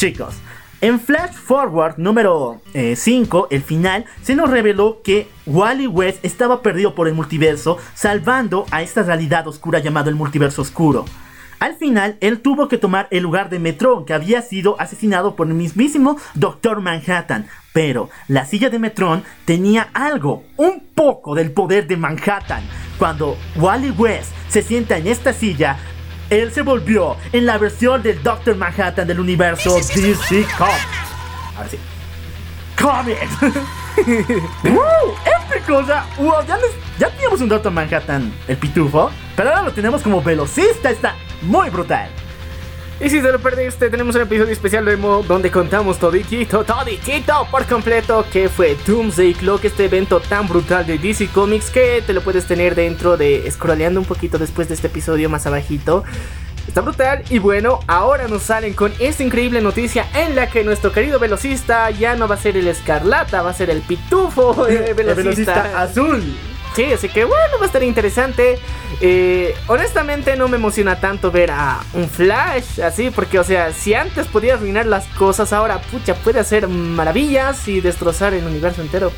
Chicos, 0.01 0.33
en 0.81 0.99
Flash 0.99 1.33
Forward 1.33 1.99
número 1.99 2.59
5, 2.73 3.49
el 3.51 3.61
final, 3.61 4.05
se 4.23 4.33
nos 4.33 4.49
reveló 4.49 5.03
que 5.03 5.29
Wally 5.45 5.85
West 5.85 6.25
estaba 6.25 6.63
perdido 6.63 6.95
por 6.95 7.07
el 7.07 7.13
multiverso, 7.13 7.77
salvando 7.93 8.65
a 8.71 8.81
esta 8.81 9.03
realidad 9.03 9.47
oscura 9.47 9.77
llamado 9.77 10.09
el 10.09 10.15
multiverso 10.15 10.63
oscuro. 10.63 11.05
Al 11.59 11.75
final, 11.75 12.17
él 12.19 12.39
tuvo 12.39 12.67
que 12.67 12.79
tomar 12.79 13.09
el 13.11 13.21
lugar 13.21 13.51
de 13.51 13.59
Metron, 13.59 14.03
que 14.03 14.15
había 14.15 14.41
sido 14.41 14.75
asesinado 14.81 15.35
por 15.35 15.45
el 15.45 15.53
mismísimo 15.53 16.17
Doctor 16.33 16.81
Manhattan. 16.81 17.47
Pero 17.71 18.09
la 18.27 18.47
silla 18.47 18.71
de 18.71 18.79
Metron 18.79 19.23
tenía 19.45 19.89
algo, 19.93 20.45
un 20.57 20.83
poco 20.95 21.35
del 21.35 21.51
poder 21.51 21.85
de 21.85 21.97
Manhattan. 21.97 22.63
Cuando 22.97 23.37
Wally 23.55 23.91
West 23.91 24.31
se 24.49 24.63
sienta 24.63 24.97
en 24.97 25.05
esta 25.05 25.31
silla, 25.31 25.77
él 26.31 26.51
se 26.51 26.63
volvió 26.63 27.17
en 27.31 27.45
la 27.45 27.57
versión 27.59 28.01
del 28.01 28.23
Doctor 28.23 28.55
Manhattan 28.55 29.05
del 29.07 29.19
universo 29.19 29.75
DC 29.75 30.45
Comics. 30.57 30.57
Ahora 31.55 31.69
sí. 31.69 31.77
Comics. 32.81 33.55
¡Wow! 34.63 35.15
¡Épico! 35.51 35.77
O 35.77 35.85
sea, 35.85 36.05
wow, 36.17 36.45
ya, 36.47 36.57
les- 36.57 36.71
ya 36.97 37.09
teníamos 37.09 37.41
un 37.41 37.49
Doctor 37.49 37.71
Manhattan, 37.71 38.33
el 38.47 38.57
pitufo, 38.57 39.11
pero 39.35 39.49
ahora 39.49 39.61
lo 39.63 39.71
tenemos 39.73 40.01
como 40.01 40.21
velocista. 40.21 40.89
Está 40.89 41.15
muy 41.41 41.69
brutal. 41.69 42.09
Y 43.03 43.09
si 43.09 43.19
te 43.19 43.31
lo 43.31 43.39
perdiste, 43.39 43.89
tenemos 43.89 44.15
un 44.15 44.21
episodio 44.21 44.53
especial 44.53 44.85
de 44.85 44.95
Mo 44.95 45.23
donde 45.27 45.49
contamos 45.49 45.97
toditito, 45.97 46.63
toditito 46.63 47.47
por 47.49 47.65
completo 47.65 48.23
que 48.31 48.47
fue 48.47 48.77
Doomsday 48.85 49.33
Clock, 49.33 49.65
este 49.65 49.85
evento 49.85 50.19
tan 50.19 50.47
brutal 50.47 50.85
de 50.85 50.99
DC 50.99 51.29
Comics 51.29 51.71
que 51.71 52.03
te 52.05 52.13
lo 52.13 52.21
puedes 52.21 52.45
tener 52.45 52.75
dentro 52.75 53.17
de 53.17 53.49
scrolleando 53.49 53.99
un 53.99 54.05
poquito 54.05 54.37
después 54.37 54.67
de 54.67 54.75
este 54.75 54.85
episodio 54.85 55.31
más 55.31 55.47
abajito. 55.47 56.03
Está 56.67 56.81
brutal 56.81 57.23
y 57.31 57.39
bueno, 57.39 57.79
ahora 57.87 58.27
nos 58.27 58.43
salen 58.43 58.75
con 58.75 58.93
esta 58.99 59.23
increíble 59.23 59.61
noticia 59.61 60.05
en 60.13 60.35
la 60.35 60.47
que 60.47 60.63
nuestro 60.63 60.91
querido 60.91 61.17
velocista 61.17 61.89
ya 61.89 62.15
no 62.15 62.27
va 62.27 62.35
a 62.35 62.37
ser 62.37 62.55
el 62.55 62.67
escarlata, 62.67 63.41
va 63.41 63.49
a 63.49 63.53
ser 63.55 63.71
el 63.71 63.81
pitufo 63.81 64.67
eh, 64.69 64.89
El 64.89 64.93
velocista. 64.93 65.15
velocista 65.15 65.81
azul. 65.81 66.23
Sí, 66.75 66.85
así 66.85 67.09
que 67.09 67.25
bueno, 67.25 67.57
va 67.57 67.63
a 67.63 67.65
estar 67.65 67.83
interesante. 67.83 68.57
Eh, 69.01 69.53
honestamente 69.67 70.35
no 70.37 70.47
me 70.47 70.57
emociona 70.57 70.99
tanto 70.99 71.31
ver 71.31 71.51
a 71.51 71.81
un 71.93 72.09
Flash 72.09 72.79
así, 72.81 73.09
porque 73.09 73.39
o 73.39 73.43
sea, 73.43 73.73
si 73.73 73.93
antes 73.93 74.27
podía 74.27 74.53
arruinar 74.53 74.85
las 74.85 75.05
cosas, 75.07 75.51
ahora 75.51 75.81
pucha 75.81 76.15
puede 76.15 76.39
hacer 76.39 76.67
maravillas 76.67 77.67
y 77.67 77.81
destrozar 77.81 78.33
el 78.33 78.45
universo 78.45 78.81
entero. 78.81 79.11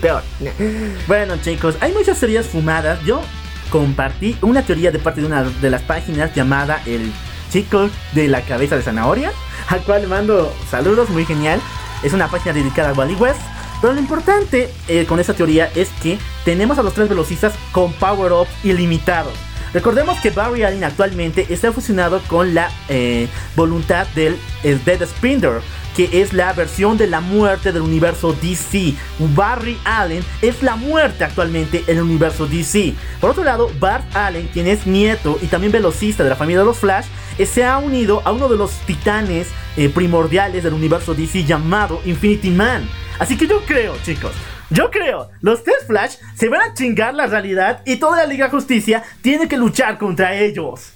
Peor. 0.00 0.22
Bueno, 1.06 1.36
chicos, 1.42 1.76
hay 1.80 1.92
muchas 1.92 2.18
teorías 2.18 2.46
fumadas. 2.46 3.00
Yo 3.04 3.22
compartí 3.70 4.36
una 4.42 4.62
teoría 4.62 4.90
de 4.90 4.98
parte 4.98 5.20
de 5.20 5.26
una 5.26 5.44
de 5.44 5.70
las 5.70 5.82
páginas 5.82 6.34
llamada 6.34 6.82
El 6.84 7.12
Chico 7.50 7.88
de 8.12 8.28
la 8.28 8.42
Cabeza 8.42 8.76
de 8.76 8.82
Zanahoria, 8.82 9.32
al 9.68 9.80
cual 9.82 10.02
le 10.02 10.08
mando 10.08 10.54
saludos, 10.70 11.08
muy 11.10 11.24
genial. 11.24 11.60
Es 12.02 12.12
una 12.12 12.28
página 12.28 12.52
dedicada 12.52 12.90
a 12.90 12.92
Wally 12.92 13.14
West. 13.14 13.40
Pero 13.82 13.94
lo 13.94 14.00
importante 14.00 14.70
eh, 14.86 15.04
con 15.06 15.18
esta 15.18 15.34
teoría 15.34 15.68
es 15.74 15.88
que 16.00 16.16
tenemos 16.44 16.78
a 16.78 16.84
los 16.84 16.94
tres 16.94 17.08
velocistas 17.08 17.52
con 17.72 17.92
power-up 17.94 18.46
ilimitados. 18.62 19.32
Recordemos 19.74 20.20
que 20.20 20.30
Barry 20.30 20.62
Allen 20.62 20.84
actualmente 20.84 21.46
está 21.48 21.72
fusionado 21.72 22.20
con 22.28 22.54
la 22.54 22.70
eh, 22.88 23.26
voluntad 23.56 24.06
del 24.14 24.36
eh, 24.62 24.78
Dead 24.84 25.04
Spinner, 25.04 25.62
que 25.96 26.22
es 26.22 26.32
la 26.32 26.52
versión 26.52 26.96
de 26.96 27.08
la 27.08 27.20
muerte 27.20 27.72
del 27.72 27.82
universo 27.82 28.36
DC. 28.40 28.94
Barry 29.34 29.76
Allen 29.84 30.22
es 30.42 30.62
la 30.62 30.76
muerte 30.76 31.24
actualmente 31.24 31.82
en 31.88 31.96
el 31.96 32.04
universo 32.04 32.46
DC. 32.46 32.94
Por 33.20 33.30
otro 33.30 33.42
lado, 33.42 33.68
Bart 33.80 34.04
Allen, 34.14 34.48
quien 34.52 34.68
es 34.68 34.86
nieto 34.86 35.38
y 35.42 35.46
también 35.46 35.72
velocista 35.72 36.22
de 36.22 36.30
la 36.30 36.36
familia 36.36 36.60
de 36.60 36.66
los 36.66 36.78
Flash, 36.78 37.06
se 37.44 37.64
ha 37.64 37.78
unido 37.78 38.22
a 38.24 38.30
uno 38.30 38.48
de 38.48 38.56
los 38.56 38.70
titanes 38.86 39.48
primordiales 39.94 40.62
del 40.62 40.74
universo 40.74 41.14
DC 41.14 41.44
llamado 41.44 42.00
Infinity 42.04 42.50
Man. 42.50 42.88
Así 43.22 43.36
que 43.38 43.46
yo 43.46 43.60
creo, 43.64 43.96
chicos, 44.02 44.32
yo 44.68 44.90
creo, 44.90 45.30
los 45.42 45.62
tres 45.62 45.76
Flash 45.86 46.16
se 46.34 46.48
van 46.48 46.60
a 46.60 46.74
chingar 46.74 47.14
la 47.14 47.26
realidad 47.26 47.80
y 47.86 47.94
toda 47.94 48.16
la 48.16 48.26
Liga 48.26 48.48
Justicia 48.48 49.04
tiene 49.20 49.46
que 49.46 49.56
luchar 49.56 49.96
contra 49.96 50.34
ellos. 50.34 50.92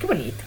Qué 0.00 0.06
bonito. 0.08 0.42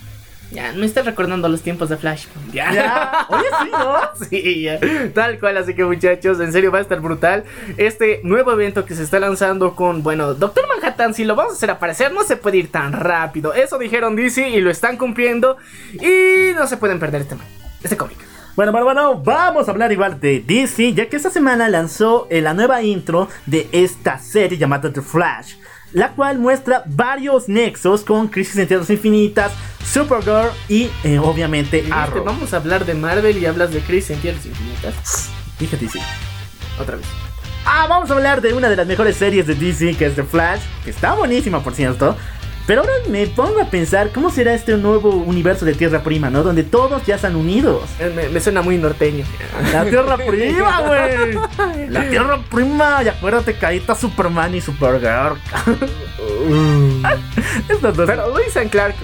Ya, 0.52 0.74
me 0.74 0.86
estás 0.86 1.06
recordando 1.06 1.48
los 1.48 1.62
tiempos 1.62 1.88
de 1.88 1.96
Flash. 1.96 2.26
Ya. 2.52 2.74
Ya, 2.74 3.26
oye 3.30 3.46
sí, 3.62 3.70
¿no? 3.72 3.96
Sí, 4.30 4.64
ya. 4.64 4.80
tal 5.14 5.40
cual, 5.40 5.56
así 5.56 5.74
que 5.74 5.86
muchachos, 5.86 6.42
en 6.42 6.52
serio 6.52 6.74
va 6.74 6.80
a 6.80 6.82
estar 6.82 7.00
brutal. 7.00 7.46
Este 7.78 8.20
nuevo 8.26 8.52
evento 8.52 8.84
que 8.84 8.96
se 8.96 9.04
está 9.04 9.18
lanzando 9.22 9.78
con, 9.78 10.04
bueno, 10.04 10.34
Doctor 10.34 10.68
Manhattan, 10.68 11.14
si 11.14 11.24
lo 11.24 11.38
vamos 11.38 11.54
a 11.54 11.56
hacer 11.56 11.72
aparecer, 11.72 12.12
no 12.12 12.26
se 12.26 12.36
puede 12.36 12.58
ir 12.58 12.70
tan 12.70 12.92
rápido. 12.92 13.54
Eso 13.54 13.78
dijeron 13.78 14.18
DC 14.18 14.50
y 14.50 14.60
lo 14.60 14.72
están 14.72 14.98
cumpliendo. 14.98 15.56
Y 15.94 16.52
no 16.54 16.68
se 16.68 16.76
pueden 16.76 17.00
perder 17.00 17.22
este, 17.22 17.38
este 17.82 17.96
cómic. 17.96 18.29
Bueno, 18.60 18.74
bueno, 18.74 18.88
bueno, 18.88 19.16
vamos 19.24 19.70
a 19.70 19.72
hablar 19.72 19.90
igual 19.94 20.20
de 20.20 20.44
DC, 20.46 20.94
ya 20.94 21.08
que 21.08 21.16
esta 21.16 21.30
semana 21.30 21.70
lanzó 21.70 22.28
eh, 22.30 22.42
la 22.42 22.54
nueva 22.54 22.84
intro 22.84 23.30
de 23.46 23.70
esta 23.72 24.20
serie 24.20 24.58
llamada 24.58 24.92
The 24.92 25.02
Flash, 25.02 25.54
la 25.94 26.10
cual 26.10 26.40
muestra 26.40 26.84
varios 26.86 27.48
nexos 27.48 28.04
con 28.04 28.28
Crisis 28.28 28.58
en 28.58 28.68
Tierras 28.68 28.90
Infinitas, 28.90 29.54
Supergirl 29.86 30.50
y 30.68 30.92
eh, 31.06 31.20
obviamente 31.20 31.78
dijiste, 31.78 31.98
Arrow. 31.98 32.26
vamos 32.26 32.54
a 32.54 32.58
hablar 32.58 32.86
de 32.86 32.96
Marvel 32.96 33.38
y 33.38 33.46
hablas 33.46 33.72
de 33.72 33.80
Chris 33.80 34.10
en 34.10 34.20
Tierras 34.20 34.46
Infinitas. 34.46 35.30
Fíjate, 35.58 35.88
sí. 35.88 36.02
Otra 36.78 36.98
vez. 36.98 37.06
Ah, 37.64 37.88
vamos 37.88 38.12
a 38.12 38.14
hablar 38.16 38.42
de 38.42 38.54
una 38.54 38.68
de 38.68 38.76
las 38.76 38.88
mejores 38.88 39.16
series 39.16 39.48
de 39.48 39.56
DC, 39.56 39.96
que 39.96 40.08
es 40.08 40.16
The 40.16 40.24
Flash, 40.24 40.60
que 40.84 40.90
está 40.90 41.14
buenísima, 41.14 41.64
por 41.64 41.76
cierto. 41.76 42.18
Pero 42.70 42.82
ahora 42.82 42.94
me 43.10 43.26
pongo 43.26 43.60
a 43.60 43.66
pensar 43.66 44.12
cómo 44.14 44.30
será 44.30 44.54
este 44.54 44.78
nuevo 44.78 45.10
universo 45.10 45.66
de 45.66 45.74
Tierra 45.74 46.04
Prima, 46.04 46.30
¿no? 46.30 46.44
Donde 46.44 46.62
todos 46.64 47.04
ya 47.04 47.16
están 47.16 47.36
unidos. 47.36 47.82
Eh, 48.00 48.14
Me, 48.16 48.30
me 48.30 48.40
suena 48.40 48.62
muy 48.62 48.78
norteño. 48.78 49.26
La 49.74 49.86
Tierra 49.86 50.16
Prima, 50.28 50.82
güey. 50.82 51.90
La 51.90 52.08
Tierra 52.08 52.40
Prima. 52.52 53.02
Y 53.04 53.08
acuérdate 53.08 53.56
que 53.56 53.66
ahí 53.66 53.78
está 53.78 53.96
Superman 53.96 54.54
y 54.54 54.62
Supergirl. 54.62 55.40
Estas 57.68 57.96
dos. 57.98 58.06
Pero 58.08 58.30
Lois 58.30 58.56
and 58.56 58.70
Clark 58.70 58.96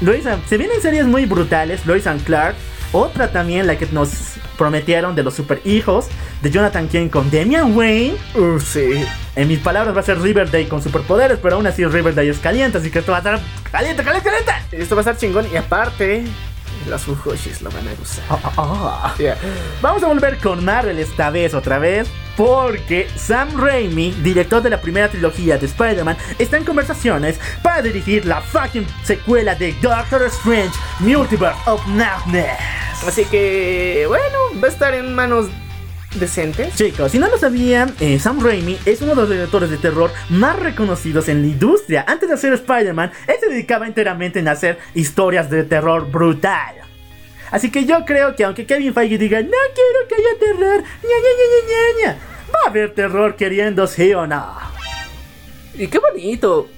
Lois 0.00 0.24
and- 0.26 0.42
se 0.46 0.56
vienen 0.56 0.80
series 0.80 1.04
muy 1.04 1.26
brutales. 1.26 1.84
Lois 1.84 2.06
and 2.06 2.24
Clark. 2.24 2.54
Otra 2.92 3.30
también, 3.30 3.66
la 3.66 3.76
que 3.76 3.86
nos 3.92 4.10
prometieron 4.60 5.14
de 5.14 5.22
los 5.22 5.32
super 5.32 5.62
hijos 5.64 6.08
de 6.42 6.50
Jonathan 6.50 6.86
Kane 6.86 7.08
con 7.08 7.30
Damian 7.30 7.74
Wayne. 7.74 8.14
Uh, 8.34 8.60
sí. 8.60 9.06
En 9.34 9.48
mis 9.48 9.58
palabras 9.58 9.96
va 9.96 10.00
a 10.00 10.02
ser 10.02 10.20
Riverdale 10.20 10.68
con 10.68 10.82
superpoderes, 10.82 11.38
pero 11.42 11.56
aún 11.56 11.66
así 11.66 11.82
Riverdale 11.86 12.28
es 12.28 12.38
caliente, 12.40 12.76
así 12.76 12.90
que 12.90 12.98
esto 12.98 13.10
va 13.10 13.18
a 13.18 13.20
estar 13.20 13.40
caliente, 13.72 14.04
caliente, 14.04 14.28
caliente. 14.28 14.52
Esto 14.72 14.96
va 14.96 15.00
a 15.00 15.04
estar 15.04 15.16
chingón. 15.16 15.46
Y 15.50 15.56
aparte, 15.56 16.24
Los 16.86 17.02
Fujoshis 17.02 17.62
lo 17.62 17.70
van 17.70 17.86
a 17.88 17.92
usar. 18.00 18.24
Ah, 18.30 18.38
ah, 18.44 18.52
ah. 19.04 19.14
Ya. 19.18 19.36
Vamos 19.82 20.02
a 20.02 20.06
volver 20.06 20.38
con 20.38 20.64
Marvel 20.64 20.98
esta 20.98 21.30
vez, 21.30 21.54
otra 21.54 21.78
vez, 21.78 22.08
porque 22.36 23.08
Sam 23.16 23.48
Raimi, 23.56 24.12
director 24.22 24.62
de 24.62 24.70
la 24.70 24.80
primera 24.80 25.08
trilogía 25.08 25.58
de 25.58 25.66
Spider-Man, 25.66 26.16
está 26.38 26.56
en 26.56 26.64
conversaciones 26.64 27.38
para 27.62 27.82
dirigir 27.82 28.24
la 28.24 28.40
fucking 28.40 28.86
secuela 29.04 29.54
de 29.54 29.74
Doctor 29.82 30.22
Strange 30.24 30.72
Multiverse 31.00 31.58
of 31.66 31.86
Madness. 31.86 32.58
Así 33.06 33.24
que, 33.24 34.04
bueno, 34.08 34.38
va 34.62 34.68
a 34.68 34.70
estar 34.70 34.94
en 34.94 35.14
manos 35.14 35.46
decentes. 36.18 36.74
Chicos, 36.74 37.12
si 37.12 37.18
no 37.18 37.28
lo 37.28 37.38
sabían, 37.38 37.94
eh, 38.00 38.18
Sam 38.18 38.40
Raimi 38.40 38.78
es 38.84 39.00
uno 39.02 39.14
de 39.14 39.20
los 39.22 39.30
directores 39.30 39.70
de 39.70 39.76
terror 39.76 40.10
más 40.28 40.58
reconocidos 40.58 41.28
en 41.28 41.42
la 41.42 41.48
industria. 41.48 42.04
Antes 42.06 42.28
de 42.28 42.34
hacer 42.34 42.52
Spider-Man, 42.52 43.12
él 43.26 43.36
se 43.40 43.48
dedicaba 43.48 43.86
enteramente 43.86 44.40
en 44.40 44.48
hacer 44.48 44.78
historias 44.94 45.50
de 45.50 45.64
terror 45.64 46.10
brutal. 46.10 46.76
Así 47.50 47.70
que 47.70 47.84
yo 47.84 48.04
creo 48.04 48.36
que 48.36 48.44
aunque 48.44 48.66
Kevin 48.66 48.94
Feige 48.94 49.18
diga, 49.18 49.40
no 49.42 49.48
quiero 49.48 50.08
que 50.08 50.14
haya 50.14 50.38
terror, 50.38 50.82
ña, 50.82 51.16
ña, 51.16 51.32
ña, 51.38 51.46
ña, 51.50 51.68
ña, 51.68 52.12
ña", 52.12 52.18
va 52.52 52.58
a 52.66 52.70
haber 52.70 52.94
terror 52.94 53.36
queriendo 53.36 53.86
sí 53.86 54.12
o 54.12 54.26
no. 54.26 54.56
Y 55.74 55.88
qué 55.88 55.98
bonito, 55.98 56.68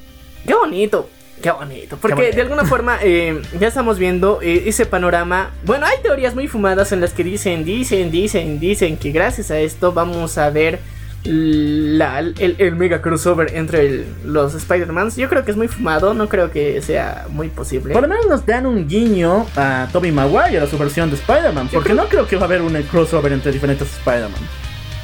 qué 0.46 0.54
bonito, 0.54 1.08
qué 1.42 1.50
bonito. 1.50 1.96
Porque 2.00 2.14
bonito. 2.14 2.37
de 2.37 2.42
alguna 2.42 2.64
forma 2.64 2.99
eh, 3.02 3.42
ya 3.61 3.68
estamos 3.68 3.99
viendo 3.99 4.40
eh, 4.42 4.64
ese 4.66 4.87
panorama. 4.87 5.50
Bueno, 5.64 5.84
hay 5.87 5.96
teorías 6.02 6.34
muy 6.34 6.49
fumadas 6.49 6.92
en 6.92 7.00
las 7.00 7.12
que 7.12 7.25
dicen, 7.25 7.64
dicen, 7.64 8.11
dicen, 8.11 8.58
dicen 8.61 8.96
que 8.96 9.11
gracias 9.11 9.50
a 9.50 9.58
esto 9.58 9.92
vamos 9.92 10.38
a 10.38 10.49
ver 10.50 10.78
la- 11.25 12.18
el, 12.18 12.56
el 12.58 12.75
mega 12.75 13.00
crossover 13.00 13.54
entre 13.54 13.87
el- 13.87 14.06
los 14.25 14.54
Spider-Mans. 14.54 15.16
Yo 15.16 15.28
creo 15.28 15.44
que 15.44 15.52
es 15.52 15.56
muy 15.56 15.68
fumado, 15.68 16.14
no 16.14 16.28
creo 16.28 16.50
que 16.50 16.82
sea 16.82 17.26
muy 17.30 17.49
posible. 17.49 17.92
Por 17.92 18.02
lo 18.02 18.08
menos 18.08 18.26
nos 18.26 18.44
dan 18.44 18.66
un 18.66 18.88
guiño 18.88 19.46
a 19.56 19.88
Tobey 19.92 20.11
Maguire, 20.11 20.58
a 20.58 20.66
su 20.66 20.76
versión 20.78 21.11
de 21.11 21.16
Spider-Man, 21.16 21.68
porque 21.72 21.94
no 21.94 22.06
creo 22.08 22.26
que 22.26 22.37
va 22.37 22.42
a 22.42 22.46
haber 22.46 22.62
un 22.62 22.72
crossover 22.90 23.32
entre 23.32 23.52
diferentes 23.52 23.88
Spider-Man. 23.99 24.40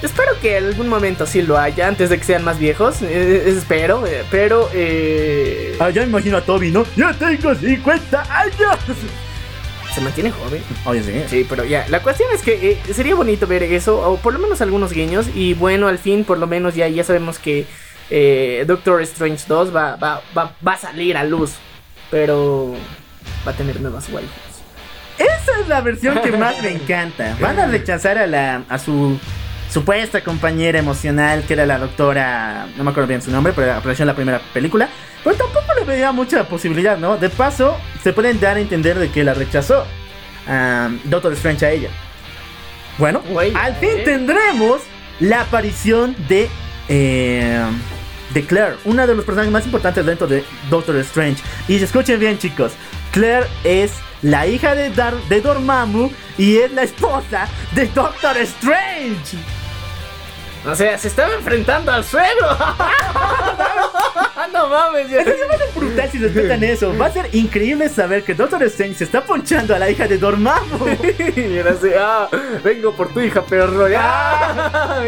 Espero 0.02 0.32
que 0.40 0.56
en 0.58 0.66
algún 0.66 0.88
momento 0.88 1.26
sí 1.26 1.42
lo 1.42 1.58
haya, 1.58 1.88
antes 1.88 2.08
de 2.10 2.18
que 2.18 2.24
sean 2.24 2.44
más 2.44 2.58
viejos. 2.58 3.02
eh, 3.02 3.44
espero, 3.48 4.06
eh, 4.06 4.24
pero... 4.30 4.68
Eh, 4.72 5.76
Ah, 5.80 5.90
ya 5.90 6.02
imagino 6.04 6.36
a 6.36 6.40
Toby, 6.42 6.70
¿no? 6.70 6.84
¡Ya 6.96 7.12
tengo 7.12 7.54
50 7.54 8.22
años! 8.40 8.78
se 9.94 10.00
mantiene 10.02 10.30
joven. 10.30 10.62
Oye, 10.84 11.02
sí. 11.02 11.24
Sí, 11.28 11.46
pero 11.48 11.64
ya, 11.64 11.84
la 11.88 12.00
cuestión 12.02 12.28
es 12.32 12.42
que 12.42 12.72
eh, 12.72 12.94
sería 12.94 13.14
bonito 13.16 13.46
ver 13.48 13.62
eso, 13.64 13.98
o 14.08 14.16
por 14.18 14.32
lo 14.34 14.38
menos 14.38 14.60
algunos 14.60 14.92
guiños, 14.92 15.26
y 15.34 15.54
bueno, 15.54 15.88
al 15.88 15.98
fin, 15.98 16.22
por 16.24 16.38
lo 16.38 16.46
menos 16.46 16.74
ya, 16.76 16.86
ya 16.88 17.02
sabemos 17.02 17.38
que 17.40 17.66
eh, 18.10 18.64
Doctor 18.68 19.02
Strange 19.02 19.44
2 19.48 19.74
va, 19.74 19.96
va, 19.96 20.22
va, 20.36 20.54
va 20.66 20.72
a 20.72 20.78
salir 20.78 21.16
a 21.16 21.24
luz, 21.24 21.54
pero 22.10 22.74
va 23.46 23.50
a 23.52 23.54
tener 23.56 23.80
nuevas 23.80 24.08
waifus. 24.10 24.30
Esa 25.18 25.60
es 25.60 25.66
la 25.68 25.80
versión 25.80 26.20
que 26.22 26.30
más 26.32 26.62
me 26.62 26.70
encanta. 26.70 27.36
Van 27.40 27.58
a 27.58 27.66
rechazar 27.66 28.18
a 28.18 28.26
la 28.28 28.62
a 28.68 28.78
su 28.78 29.18
supuesta 29.70 30.22
compañera 30.22 30.78
emocional, 30.78 31.44
que 31.46 31.54
era 31.54 31.66
la 31.66 31.78
doctora, 31.78 32.66
no 32.76 32.84
me 32.84 32.90
acuerdo 32.90 33.08
bien 33.08 33.22
su 33.22 33.30
nombre, 33.30 33.52
pero 33.54 33.74
apareció 33.74 34.02
en 34.04 34.08
la 34.08 34.14
primera 34.14 34.40
película. 34.52 34.88
Pero 35.24 35.36
tampoco 35.36 35.66
le 35.78 35.84
veía 35.84 36.12
mucha 36.12 36.44
posibilidad, 36.44 36.98
¿no? 36.98 37.16
De 37.16 37.28
paso, 37.28 37.76
se 38.02 38.12
pueden 38.12 38.40
dar 38.40 38.56
a 38.56 38.60
entender 38.60 38.98
de 38.98 39.10
que 39.10 39.24
la 39.24 39.34
rechazó 39.34 39.84
Doctor 41.04 41.32
Strange 41.34 41.66
a 41.66 41.70
ella. 41.70 41.90
Bueno, 42.96 43.22
al 43.54 43.74
fin 43.76 43.90
¿eh? 43.98 44.02
tendremos 44.04 44.80
la 45.20 45.42
aparición 45.42 46.16
de 46.28 46.48
eh, 46.88 47.62
de 48.34 48.44
Claire, 48.44 48.76
una 48.84 49.06
de 49.06 49.14
los 49.14 49.24
personajes 49.24 49.52
más 49.52 49.64
importantes 49.64 50.04
dentro 50.04 50.26
de 50.26 50.44
Doctor 50.70 50.96
Strange. 50.96 51.42
Y 51.66 51.76
escuchen 51.76 52.18
bien, 52.18 52.38
chicos, 52.38 52.72
Claire 53.12 53.46
es 53.64 53.92
la 54.22 54.46
hija 54.46 54.74
de, 54.74 54.90
Dar 54.90 55.14
de 55.28 55.40
Dormammu 55.40 56.10
y 56.36 56.56
es 56.56 56.72
la 56.72 56.82
esposa 56.82 57.48
de 57.74 57.86
Doctor 57.88 58.36
Strange. 58.38 59.36
O 60.66 60.74
sea, 60.74 60.98
se 60.98 61.08
estaba 61.08 61.34
enfrentando 61.34 61.92
al 61.92 62.04
suegro. 62.04 62.48
no 64.52 64.68
mames, 64.68 65.10
ya. 65.10 65.20
Eso 65.20 65.30
se 65.30 65.46
va 65.46 65.54
a 65.54 65.58
ser 65.58 65.68
brutal 65.74 66.10
si 66.10 66.18
respetan 66.18 66.64
eso. 66.64 66.96
Va 66.96 67.06
a 67.06 67.12
ser 67.12 67.28
increíble 67.32 67.88
saber 67.88 68.24
que 68.24 68.34
Doctor 68.34 68.62
Strange 68.64 68.96
se 68.96 69.04
está 69.04 69.24
ponchando 69.24 69.74
a 69.74 69.78
la 69.78 69.90
hija 69.90 70.06
de 70.06 70.18
Dormammu. 70.18 70.86
Y 71.36 71.56
era 71.56 71.72
así, 71.72 71.88
ah, 71.98 72.28
vengo 72.62 72.92
por 72.92 73.12
tu 73.12 73.20
hija, 73.20 73.44
perro. 73.44 73.86
Ah, 73.96 75.00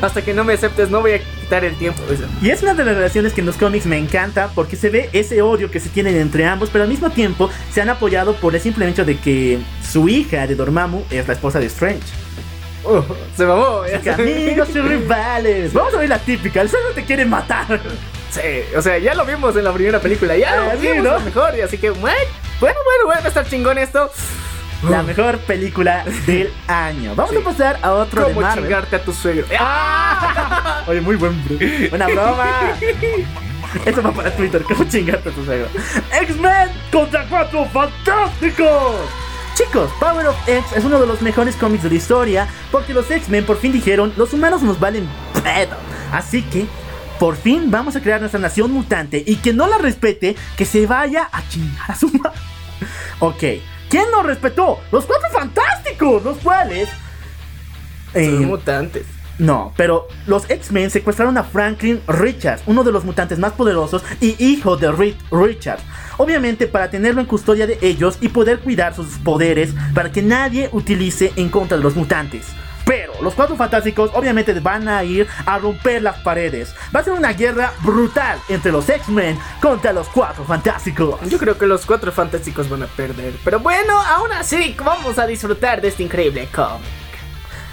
hasta 0.00 0.22
que 0.22 0.34
no 0.34 0.44
me 0.44 0.54
aceptes, 0.54 0.90
no 0.90 1.00
voy 1.00 1.12
a 1.12 1.18
quitar 1.18 1.64
el 1.64 1.76
tiempo. 1.76 2.02
Y 2.40 2.50
es 2.50 2.62
una 2.62 2.74
de 2.74 2.84
las 2.84 2.94
relaciones 2.94 3.32
que 3.32 3.40
en 3.40 3.46
los 3.46 3.56
cómics 3.56 3.86
me 3.86 3.98
encanta 3.98 4.50
porque 4.54 4.76
se 4.76 4.90
ve 4.90 5.10
ese 5.12 5.42
odio 5.42 5.70
que 5.70 5.80
se 5.80 5.88
tienen 5.88 6.16
entre 6.16 6.46
ambos, 6.46 6.70
pero 6.70 6.84
al 6.84 6.90
mismo 6.90 7.10
tiempo 7.10 7.50
se 7.72 7.80
han 7.80 7.90
apoyado 7.90 8.34
por 8.34 8.54
el 8.54 8.60
simple 8.60 8.88
hecho 8.88 9.04
de 9.04 9.18
que 9.18 9.58
su 9.82 10.08
hija 10.08 10.46
de 10.46 10.54
Dormammu 10.54 11.04
es 11.10 11.26
la 11.26 11.34
esposa 11.34 11.58
de 11.58 11.66
Strange. 11.66 12.02
Uh, 12.84 13.02
se 13.36 13.44
mamó. 13.46 13.82
Que, 14.02 14.10
amigos 14.10 14.68
y 14.74 14.80
rivales, 14.80 15.72
vamos 15.72 15.94
a 15.94 15.98
ver 15.98 16.08
la 16.08 16.18
típica, 16.18 16.60
el 16.60 16.68
suegro 16.68 16.90
te 16.94 17.04
quiere 17.04 17.24
matar. 17.24 17.80
Sí, 18.30 18.40
o 18.76 18.80
sea, 18.82 18.96
ya 18.98 19.14
lo 19.14 19.24
vimos 19.26 19.54
en 19.56 19.64
la 19.64 19.72
primera 19.72 19.98
película, 20.00 20.36
ya 20.36 20.52
Ah, 20.54 20.74
lo 20.74 20.80
sí, 20.80 20.86
vimos 20.88 21.04
¿no? 21.04 21.12
lo 21.12 21.20
mejor, 21.20 21.54
y 21.56 21.60
así 21.60 21.76
que, 21.78 21.90
bueno, 21.90 22.16
bueno, 22.60 22.78
bueno, 22.84 23.04
bueno, 23.06 23.20
va 23.20 23.24
a 23.26 23.28
estar 23.28 23.46
chingón 23.46 23.76
esto. 23.78 24.10
La 24.88 25.02
mejor 25.04 25.38
película 25.38 26.04
del 26.26 26.52
año. 26.66 27.14
Vamos 27.14 27.30
Sí. 27.32 27.36
a 27.40 27.44
pasar 27.44 27.78
a 27.82 27.92
otro 27.92 28.22
de 28.26 28.28
¿Cómo 28.34 28.40
Marvel. 28.40 28.64
chingarte 28.64 28.96
a 28.96 29.02
tu 29.04 29.12
suegro? 29.12 29.46
¡Ah! 29.60 30.82
Oye, 30.88 31.00
muy 31.00 31.14
buen 31.14 31.40
bro. 31.44 31.56
Buena 31.90 32.06
broma. 32.08 32.72
Eso 33.86 34.02
va 34.02 34.10
para 34.12 34.30
Twitter. 34.32 34.62
¿Cómo 34.64 34.82
chingarte 34.84 35.28
a 35.28 35.32
tu 35.32 35.44
suegro? 35.44 35.68
X-Men 36.22 36.68
contra 36.90 37.24
cuatro 37.28 37.64
fantásticos. 37.66 38.96
Chicos, 39.54 39.90
Power 40.00 40.26
of 40.28 40.36
X 40.48 40.64
es 40.74 40.84
uno 40.84 40.98
de 40.98 41.06
los 41.06 41.20
mejores 41.20 41.56
cómics 41.56 41.82
de 41.82 41.90
la 41.90 41.94
historia 41.96 42.48
porque 42.70 42.94
los 42.94 43.10
X-Men 43.10 43.44
por 43.44 43.58
fin 43.58 43.72
dijeron, 43.72 44.12
los 44.16 44.32
humanos 44.32 44.62
nos 44.62 44.80
valen 44.80 45.06
pedo. 45.44 45.76
Así 46.10 46.42
que, 46.42 46.66
por 47.18 47.36
fin 47.36 47.70
vamos 47.70 47.94
a 47.96 48.00
crear 48.00 48.20
nuestra 48.20 48.40
nación 48.40 48.70
mutante 48.72 49.22
y 49.26 49.36
quien 49.36 49.56
no 49.56 49.66
la 49.66 49.78
respete, 49.78 50.36
que 50.56 50.64
se 50.64 50.86
vaya 50.86 51.28
a 51.30 51.46
chingar 51.48 51.90
a 51.90 51.94
su 51.96 52.08
madre. 52.18 52.38
Ok, 53.18 53.42
¿quién 53.90 54.10
nos 54.10 54.24
respetó? 54.24 54.80
Los 54.90 55.04
cuatro 55.04 55.28
fantásticos, 55.30 56.22
los 56.24 56.38
cuales... 56.38 56.88
eh, 58.14 58.26
Son 58.30 58.46
mutantes. 58.46 59.04
No, 59.38 59.72
pero 59.76 60.08
los 60.26 60.48
X-Men 60.48 60.90
secuestraron 60.90 61.38
a 61.38 61.44
Franklin 61.44 62.00
Richards, 62.06 62.62
uno 62.66 62.84
de 62.84 62.92
los 62.92 63.04
mutantes 63.04 63.38
más 63.38 63.52
poderosos 63.52 64.02
y 64.20 64.36
hijo 64.44 64.76
de 64.76 64.92
Reed 64.92 65.14
Richards. 65.30 65.82
Obviamente 66.18 66.66
para 66.66 66.90
tenerlo 66.90 67.20
en 67.20 67.26
custodia 67.26 67.66
de 67.66 67.78
ellos 67.80 68.18
y 68.20 68.28
poder 68.28 68.60
cuidar 68.60 68.94
sus 68.94 69.18
poderes 69.18 69.74
para 69.94 70.12
que 70.12 70.22
nadie 70.22 70.68
utilice 70.72 71.32
en 71.36 71.48
contra 71.48 71.76
de 71.76 71.82
los 71.82 71.96
mutantes. 71.96 72.46
Pero 72.84 73.12
los 73.22 73.34
cuatro 73.34 73.56
fantásticos 73.56 74.10
obviamente 74.14 74.52
van 74.60 74.88
a 74.88 75.04
ir 75.04 75.26
a 75.46 75.58
romper 75.58 76.02
las 76.02 76.18
paredes. 76.18 76.74
Va 76.94 77.00
a 77.00 77.04
ser 77.04 77.12
una 77.12 77.32
guerra 77.32 77.72
brutal 77.82 78.38
entre 78.48 78.72
los 78.72 78.88
X-Men 78.88 79.38
contra 79.60 79.92
los 79.92 80.08
cuatro 80.08 80.44
fantásticos. 80.44 81.20
Yo 81.28 81.38
creo 81.38 81.56
que 81.56 81.66
los 81.66 81.86
cuatro 81.86 82.12
fantásticos 82.12 82.68
van 82.68 82.82
a 82.82 82.86
perder. 82.86 83.34
Pero 83.44 83.60
bueno, 83.60 84.00
aún 84.00 84.32
así, 84.32 84.74
vamos 84.84 85.18
a 85.18 85.26
disfrutar 85.26 85.80
de 85.80 85.88
este 85.88 86.02
increíble 86.02 86.48
cómic. 86.52 87.01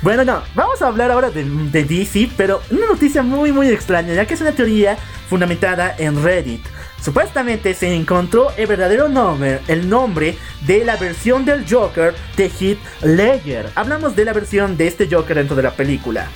Bueno, 0.02 0.24
no, 0.24 0.42
vamos 0.56 0.82
a 0.82 0.88
hablar 0.88 1.12
ahora 1.12 1.30
de, 1.30 1.44
de 1.44 1.84
DC, 1.84 2.30
pero 2.38 2.62
una 2.72 2.88
noticia 2.88 3.22
muy 3.22 3.52
muy 3.52 3.68
extraña, 3.70 4.14
ya 4.14 4.26
que 4.26 4.34
es 4.34 4.42
una 4.42 4.54
teoría 4.54 4.98
fundamentada 5.30 5.94
en 5.98 6.24
Reddit. 6.24 6.66
Supuestamente 7.02 7.74
se 7.74 7.94
encontró 7.94 8.52
el 8.58 8.68
verdadero 8.68 9.08
nombre, 9.10 9.60
el 9.68 9.90
nombre 9.90 10.38
de 10.62 10.84
la 10.86 10.96
versión 10.98 11.46
del 11.46 11.66
Joker 11.70 12.14
de 12.38 12.46
Heath 12.60 12.80
Ledger. 13.04 13.70
Hablamos 13.76 14.16
de 14.16 14.26
la 14.26 14.34
versión 14.34 14.78
de 14.78 14.88
este 14.88 15.08
Joker 15.10 15.36
dentro 15.38 15.56
de 15.56 15.64
la 15.64 15.72
película. 15.72 16.28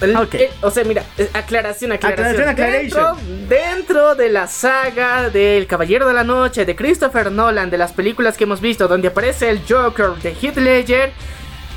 El- 0.00 0.16
Ok. 0.16 0.34
el- 0.34 0.48
o 0.62 0.70
sea, 0.70 0.84
mira, 0.84 1.02
eh, 1.18 1.28
aclaración, 1.34 1.90
aclaración. 1.90 2.48
Aclaración, 2.48 2.80
Dentro, 2.82 3.16
dentro 3.48 4.14
de 4.14 4.28
la 4.28 4.46
saga 4.46 5.28
del 5.30 5.66
Caballero 5.66 6.06
de 6.06 6.14
la 6.14 6.22
Noche 6.22 6.64
de 6.64 6.76
Christopher 6.76 7.32
Nolan, 7.32 7.68
de 7.70 7.78
las 7.78 7.92
películas 7.92 8.36
que 8.36 8.44
hemos 8.44 8.60
visto, 8.60 8.86
donde 8.86 9.08
aparece 9.08 9.50
el 9.50 9.60
Joker 9.68 10.10
de 10.22 10.30
Heath 10.40 10.56
Ledger, 10.58 11.12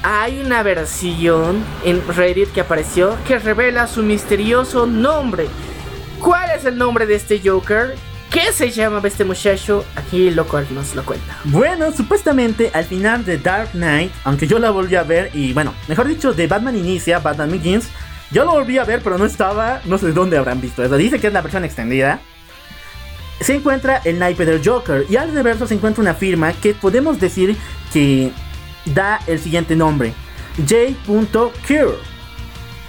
hay 0.04 0.42
una 0.42 0.64
versión 0.64 1.64
en 1.84 2.02
Reddit 2.08 2.52
que 2.52 2.62
apareció 2.62 3.18
que 3.28 3.38
revela 3.40 3.88
su 3.88 4.04
misterioso 4.04 4.88
nombre. 4.88 5.48
¿Cuál 6.20 6.52
es 6.52 6.66
el 6.66 6.78
nombre 6.78 7.06
de 7.06 7.16
este 7.16 7.42
Joker? 7.44 7.96
¿Qué 8.30 8.54
se 8.54 8.72
llama 8.72 9.02
este 9.04 9.26
muchacho? 9.26 9.84
Aquí 9.96 10.32
Loco 10.32 10.62
nos 10.72 10.96
lo 10.96 11.04
cuenta. 11.04 11.38
Bueno, 11.46 11.92
supuestamente 11.92 12.72
al 12.74 12.86
final 12.86 13.26
de 13.26 13.38
Dark 13.38 13.72
Knight, 13.72 14.12
aunque 14.24 14.48
yo 14.48 14.58
la 14.58 14.72
volví 14.72 14.96
a 14.96 15.04
ver 15.04 15.32
y 15.34 15.54
bueno, 15.54 15.74
mejor 15.88 16.08
dicho, 16.08 16.34
de 16.34 16.48
Batman 16.48 16.78
Inicia, 16.78 17.20
Batman 17.20 17.52
Begins, 17.52 17.90
yo 18.32 18.46
lo 18.46 18.52
volví 18.52 18.78
a 18.78 18.86
ver 18.86 19.02
pero 19.04 19.18
no 19.18 19.26
estaba, 19.26 19.82
no 19.86 19.98
sé 19.98 20.08
de 20.08 20.14
dónde 20.14 20.38
habrán 20.38 20.62
visto 20.62 20.84
eso, 20.84 20.96
dice 20.96 21.20
que 21.20 21.28
es 21.28 21.34
la 21.34 21.42
versión 21.42 21.66
extendida. 21.66 22.22
Se 23.42 23.56
encuentra 23.56 24.02
el 24.06 24.20
naipe 24.20 24.46
del 24.46 24.66
Joker 24.66 25.06
y 25.10 25.18
al 25.18 25.34
reverso 25.34 25.68
se 25.68 25.74
encuentra 25.74 26.02
una 26.02 26.14
firma 26.14 26.54
que 26.54 26.74
podemos 26.74 27.20
decir 27.20 27.58
que 27.92 28.32
da 28.86 29.20
el 29.28 29.40
siguiente 29.40 29.76
nombre, 29.76 30.14
J.Cure. 30.58 31.98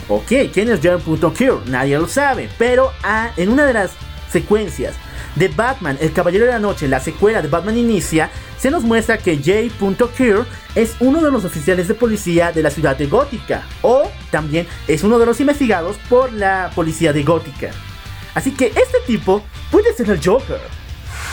Ok, 0.09 0.53
¿quién 0.53 0.71
es 0.71 0.81
J.Cure? 0.81 1.61
Nadie 1.67 1.99
lo 1.99 2.09
sabe, 2.09 2.49
pero 2.59 2.93
ah, 3.03 3.31
en 3.37 3.49
una 3.49 3.65
de 3.65 3.73
las 3.73 3.93
secuencias 4.31 4.95
de 5.35 5.49
Batman, 5.49 5.99
El 6.01 6.13
Caballero 6.13 6.47
de 6.47 6.53
la 6.53 6.59
Noche, 6.59 6.89
la 6.89 7.01
secuela 7.01 7.41
de 7.43 7.49
Batman 7.49 7.79
Inicia, 7.79 8.31
se 8.59 8.71
nos 8.71 8.83
muestra 8.83 9.19
que 9.19 9.37
J. 9.37 10.09
Keir 10.17 10.45
es 10.75 10.95
uno 11.01 11.21
de 11.21 11.31
los 11.31 11.45
oficiales 11.45 11.89
de 11.89 11.95
policía 11.95 12.53
de 12.53 12.63
la 12.63 12.71
ciudad 12.71 12.97
de 12.97 13.07
Gótica, 13.07 13.63
o 13.83 14.11
también 14.31 14.67
es 14.87 15.03
uno 15.03 15.19
de 15.19 15.27
los 15.27 15.41
investigados 15.41 15.97
por 16.09 16.33
la 16.33 16.71
policía 16.75 17.13
de 17.13 17.23
Gótica. 17.23 17.71
Así 18.35 18.53
que 18.53 18.67
este 18.67 18.99
tipo 19.07 19.43
puede 19.71 19.93
ser 19.95 20.11
el 20.11 20.25
Joker. 20.25 20.61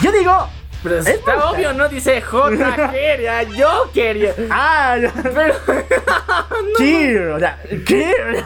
Yo 0.01 0.11
digo, 0.11 0.49
Pero 0.83 0.97
Es 0.99 1.07
está 1.07 1.49
obvio, 1.49 1.73
no 1.73 1.89
dice 1.89 2.21
J. 2.21 2.89
quería, 2.91 3.43
yo 3.43 3.89
quería. 3.93 4.33
ah, 4.49 4.95
Pero. 5.23 5.55
Keir, 6.77 7.21
o 7.29 7.39
sea, 7.39 7.59
Keir. 7.85 8.43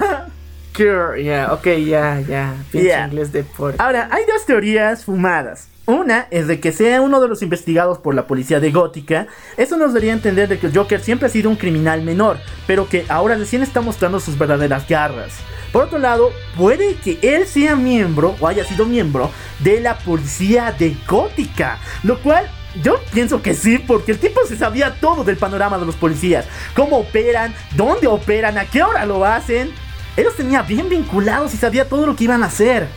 Cure, 0.76 1.24
ya, 1.24 1.54
ok, 1.54 1.65
ya, 1.86 2.19
ya. 2.22 2.54
Pinche 2.72 2.88
Yeah. 2.88 3.06
inglés 3.08 3.32
de 3.32 3.43
por. 3.43 3.76
Ahora, 3.78 4.10
hay 4.12 4.26
dos 4.26 4.43
teorías 4.46 5.06
fumadas. 5.06 5.67
Una 5.86 6.28
es 6.32 6.48
de 6.48 6.62
que 6.62 6.72
sea 6.72 7.02
uno 7.02 7.19
de 7.19 7.28
los 7.28 7.41
investigados 7.41 7.98
por 7.98 8.15
la 8.15 8.26
policía 8.26 8.62
de 8.62 8.72
Gótica. 8.72 9.28
Eso 9.58 9.76
nos 9.76 9.93
daría 9.93 10.13
a 10.13 10.15
entender 10.15 10.48
de 10.48 10.58
que 10.58 10.67
el 10.67 10.78
Joker 10.78 11.02
siempre 11.02 11.28
ha 11.28 11.30
sido 11.30 11.50
un 11.50 11.58
criminal 11.58 12.02
menor, 12.04 12.38
pero 12.65 12.88
que 12.88 13.06
ahora 13.10 13.36
recién 13.36 13.63
está 13.63 13.82
mostrando 13.82 14.22
sus 14.22 14.38
verdaderas 14.38 14.88
garras. 14.88 15.34
Por 15.74 15.84
otro 15.84 16.00
lado, 16.00 16.32
puede 16.56 16.96
que 16.96 17.19
él 17.22 17.46
sea 17.48 17.76
miembro 17.76 18.36
o 18.39 18.48
haya 18.48 18.63
sido 18.63 18.86
miembro 18.86 19.30
de 19.60 19.82
la 19.82 19.98
policía 19.98 20.72
de 20.72 20.96
Gótica, 21.06 21.80
lo 22.04 22.17
cual 22.19 22.50
yo 22.82 23.02
pienso 23.12 23.41
que 23.41 23.54
sí, 23.54 23.78
porque 23.78 24.13
el 24.13 24.19
tipo 24.19 24.39
se 24.48 24.56
sabía 24.56 24.96
todo 25.02 25.26
del 25.26 25.36
panorama 25.36 25.78
de 25.78 25.86
los 25.86 25.96
policías, 25.96 26.46
cómo 26.76 27.00
operan, 27.00 27.54
dónde 27.76 28.08
operan, 28.08 28.58
a 28.58 28.65
qué 28.65 28.84
hora 28.84 29.06
lo 29.06 29.26
hacen. 29.26 29.72
Él 30.15 30.24
los 30.24 30.36
tenía 30.36 30.62
bien 30.62 30.88
vinculados 30.88 31.54
y 31.54 31.58
sabía 31.58 31.89
todo 31.89 32.06
lo 32.06 32.15
que 32.15 32.24
iban 32.24 32.41
a 32.41 32.46
hacer. 32.46 32.88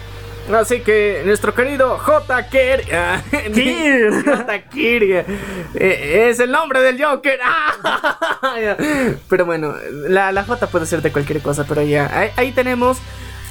Así 0.55 0.81
que 0.81 1.23
nuestro 1.25 1.55
querido 1.55 1.99
J. 1.99 2.43
Kier. 2.49 2.85
J. 2.91 4.55
Eh, 5.75 6.29
es 6.31 6.39
el 6.41 6.51
nombre 6.53 6.81
del 6.81 7.03
Joker. 7.03 7.39
pero 9.29 9.45
bueno, 9.45 9.75
la, 10.09 10.33
la 10.33 10.45
J 10.45 10.67
puede 10.69 10.87
ser 10.87 11.03
de 11.03 11.13
cualquier 11.13 11.41
cosa, 11.43 11.65
pero 11.69 11.83
ya. 11.83 12.11
Ahí, 12.17 12.31
ahí 12.37 12.53
tenemos. 12.53 12.99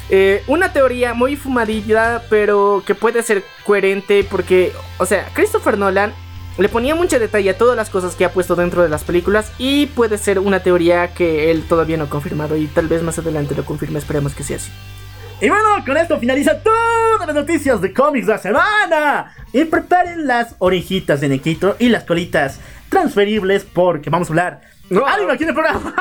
eh, 0.08 0.42
una 0.46 0.72
teoría 0.72 1.14
muy 1.14 1.36
fumadilla, 1.36 2.22
pero 2.30 2.82
que 2.86 2.94
puede 2.94 3.22
ser 3.22 3.44
coherente 3.64 4.24
porque, 4.30 4.72
o 4.98 5.06
sea, 5.06 5.28
Christopher 5.34 5.76
Nolan 5.78 6.14
le 6.58 6.68
ponía 6.70 6.94
mucho 6.94 7.18
detalle 7.18 7.50
a 7.50 7.58
todas 7.58 7.76
las 7.76 7.90
cosas 7.90 8.14
que 8.14 8.24
ha 8.24 8.32
puesto 8.32 8.56
dentro 8.56 8.82
de 8.82 8.88
las 8.88 9.04
películas 9.04 9.52
y 9.58 9.86
puede 9.86 10.16
ser 10.16 10.38
una 10.38 10.62
teoría 10.62 11.12
que 11.12 11.50
él 11.50 11.64
todavía 11.68 11.96
no 11.98 12.04
ha 12.04 12.08
confirmado 12.10 12.56
y 12.56 12.66
tal 12.68 12.88
vez 12.88 13.02
más 13.02 13.18
adelante 13.18 13.54
lo 13.54 13.64
confirme, 13.66 13.98
esperemos 13.98 14.34
que 14.34 14.44
sea 14.44 14.56
así. 14.56 14.70
Y 15.40 15.48
bueno, 15.50 15.84
con 15.84 15.96
esto 15.98 16.18
finaliza 16.18 16.58
todas 16.62 17.26
las 17.26 17.34
noticias 17.34 17.80
de 17.82 17.92
cómics 17.92 18.26
de 18.26 18.32
la 18.32 18.38
semana. 18.38 19.34
Y 19.52 19.64
preparen 19.64 20.26
las 20.26 20.56
orejitas 20.58 21.20
de 21.20 21.28
Nequito 21.28 21.76
y 21.78 21.88
las 21.90 22.04
colitas 22.04 22.58
transferibles 22.88 23.64
porque 23.64 24.08
vamos 24.10 24.28
a 24.28 24.32
hablar 24.32 24.60
No. 24.88 25.06
anime 25.06 25.32
aquí 25.32 25.42
en 25.42 25.50
el 25.50 25.54
programa. 25.54 25.94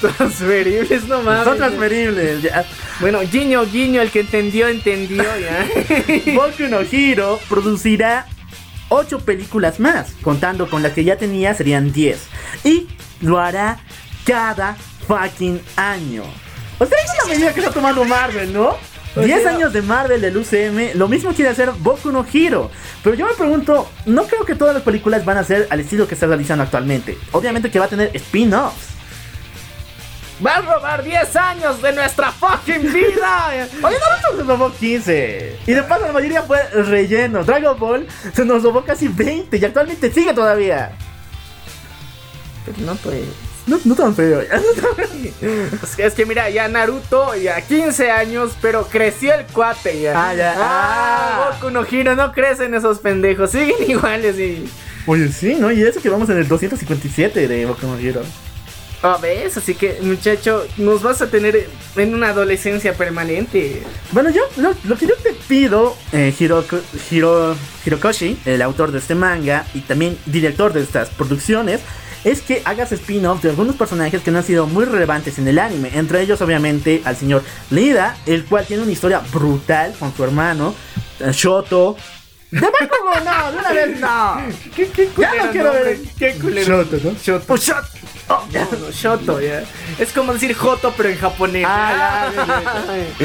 Transferibles, 0.00 1.04
no 1.08 1.22
mames. 1.22 1.44
Son 1.44 1.56
transferibles. 1.58 2.42
ya. 2.42 2.64
Bueno, 3.00 3.20
guiño, 3.30 3.64
guiño, 3.66 4.00
el 4.00 4.10
que 4.10 4.20
entendió, 4.20 4.68
entendió, 4.68 5.22
ya. 5.22 5.66
Boku 6.34 6.64
no 6.68 6.80
Hero 6.80 7.38
producirá 7.48 8.26
8 8.88 9.20
películas 9.20 9.80
más, 9.80 10.12
contando 10.22 10.68
con 10.68 10.82
las 10.82 10.92
que 10.92 11.04
ya 11.04 11.16
tenía 11.16 11.54
serían 11.54 11.92
10. 11.92 12.18
Y 12.64 12.88
lo 13.20 13.38
hará 13.40 13.78
cada 14.24 14.76
fucking 15.06 15.60
año. 15.76 16.22
O 16.78 16.84
sea, 16.86 16.98
es 17.04 17.10
una 17.24 17.34
medida 17.34 17.54
que 17.54 17.60
está 17.60 17.72
tomando 17.72 18.04
Marvel, 18.04 18.52
¿no? 18.52 18.76
10 19.16 19.42
sea- 19.42 19.52
años 19.52 19.72
de 19.72 19.80
Marvel 19.80 20.20
del 20.20 20.36
UCM, 20.36 20.94
lo 20.94 21.08
mismo 21.08 21.32
quiere 21.32 21.50
hacer 21.50 21.70
Boku 21.78 22.10
no 22.12 22.26
Hero. 22.30 22.70
Pero 23.02 23.16
yo 23.16 23.26
me 23.26 23.32
pregunto, 23.32 23.88
no 24.04 24.24
creo 24.24 24.44
que 24.44 24.54
todas 24.54 24.74
las 24.74 24.82
películas 24.82 25.24
van 25.24 25.38
a 25.38 25.44
ser 25.44 25.66
al 25.70 25.80
estilo 25.80 26.06
que 26.06 26.12
está 26.14 26.26
realizando 26.26 26.62
actualmente. 26.64 27.16
Obviamente 27.32 27.70
que 27.70 27.78
va 27.78 27.86
a 27.86 27.88
tener 27.88 28.10
spin-offs. 28.14 28.88
Va 30.44 30.56
a 30.56 30.60
robar 30.60 31.02
10 31.02 31.34
años 31.36 31.80
de 31.80 31.92
nuestra 31.94 32.30
fucking 32.30 32.92
vida. 32.92 33.48
Oye, 33.82 33.96
Naruto 33.98 34.30
se 34.32 34.36
nos 34.38 34.46
robó 34.46 34.70
15. 34.72 35.60
Y 35.66 35.72
de 35.72 35.82
paso 35.82 36.06
la 36.06 36.12
mayoría 36.12 36.42
fue 36.42 36.62
relleno. 36.82 37.42
Dragon 37.42 37.78
Ball 37.78 38.06
se 38.34 38.44
nos 38.44 38.62
robó 38.62 38.84
casi 38.84 39.08
20 39.08 39.56
y 39.56 39.64
actualmente 39.64 40.12
sigue 40.12 40.34
todavía. 40.34 40.92
Pero 42.66 42.78
no, 42.86 42.94
pues. 42.96 43.22
No, 43.66 43.80
no 43.84 43.94
tan 43.94 44.14
feo. 44.14 44.40
Es 45.82 45.96
que, 45.96 46.06
es 46.06 46.14
que 46.14 46.26
mira, 46.26 46.48
ya 46.50 46.68
Naruto, 46.68 47.34
ya 47.34 47.60
15 47.60 48.10
años, 48.10 48.52
pero 48.60 48.86
creció 48.86 49.34
el 49.34 49.44
cuate 49.46 50.00
ya. 50.02 50.28
Ah, 50.28 50.34
ya. 50.34 50.54
Ah, 50.56 51.48
Ah. 51.48 51.50
Boku 51.60 51.70
no 51.72 51.84
Hero, 51.90 52.14
no 52.14 52.32
crecen 52.32 52.74
esos 52.74 52.98
pendejos, 52.98 53.50
siguen 53.50 53.76
iguales 53.88 54.38
y. 54.38 54.70
Oye, 55.06 55.28
sí, 55.32 55.56
¿no? 55.58 55.72
Y 55.72 55.82
eso 55.82 56.00
que 56.00 56.08
vamos 56.10 56.28
en 56.30 56.36
el 56.38 56.46
257 56.48 57.48
de 57.48 57.66
Boku 57.66 57.86
no 57.86 57.98
Hero. 57.98 58.22
Ah, 59.02 59.18
ves, 59.20 59.56
así 59.56 59.74
que 59.74 59.98
muchacho, 60.02 60.66
nos 60.78 61.02
vas 61.02 61.20
a 61.22 61.28
tener 61.28 61.68
en 61.96 62.14
una 62.14 62.28
adolescencia 62.30 62.94
permanente. 62.94 63.82
Bueno, 64.12 64.30
yo 64.30 64.42
lo, 64.56 64.74
lo 64.84 64.96
que 64.96 65.06
yo 65.06 65.14
te 65.22 65.32
pido, 65.46 65.96
eh, 66.12 66.34
Hiroko- 66.36 66.80
Hiro, 67.10 67.54
Hirokoshi, 67.84 68.38
el 68.46 68.62
autor 68.62 68.90
de 68.92 68.98
este 68.98 69.14
manga 69.14 69.66
y 69.74 69.80
también 69.80 70.18
director 70.26 70.72
de 70.72 70.82
estas 70.82 71.10
producciones, 71.10 71.80
es 72.24 72.40
que 72.40 72.62
hagas 72.64 72.90
spin-off 72.90 73.42
de 73.42 73.50
algunos 73.50 73.76
personajes 73.76 74.22
que 74.22 74.30
no 74.32 74.38
han 74.38 74.44
sido 74.44 74.66
muy 74.66 74.84
relevantes 74.86 75.38
en 75.38 75.46
el 75.46 75.58
anime. 75.60 75.90
Entre 75.94 76.20
ellos, 76.22 76.40
obviamente, 76.40 77.02
al 77.04 77.16
señor 77.16 77.44
Lida, 77.70 78.16
el 78.26 78.44
cual 78.46 78.66
tiene 78.66 78.82
una 78.82 78.92
historia 78.92 79.20
brutal 79.32 79.94
con 80.00 80.12
su 80.16 80.24
hermano, 80.24 80.74
eh, 81.20 81.30
Shoto. 81.32 81.96
¡De 82.50 82.60
Bakugo, 82.60 83.24
no! 83.24 83.52
¡De 83.52 83.58
una 83.58 83.72
vez 83.72 84.00
no! 84.00 84.36
¿Qué, 84.74 84.88
qué 84.94 85.08
Ya 85.18 85.34
no 85.44 85.52
quiero 85.52 85.72
ver. 85.72 85.98
Qué 86.18 86.32
culero. 86.40 86.82
Shoto, 86.82 86.96
¿no? 87.04 87.16
Shoto. 87.22 87.52
Oh, 87.52 87.56
shot. 87.56 87.84
Oh, 88.28 88.44
ya. 88.50 88.66
No, 88.72 88.90
Shoto, 88.90 89.40
ya. 89.40 89.64
Es 89.98 90.12
como 90.12 90.32
decir 90.32 90.54
Joto, 90.54 90.92
pero 90.96 91.08
en 91.08 91.18
japonés. 91.18 91.64
Ah, 91.66 92.30
ya. 92.34 93.22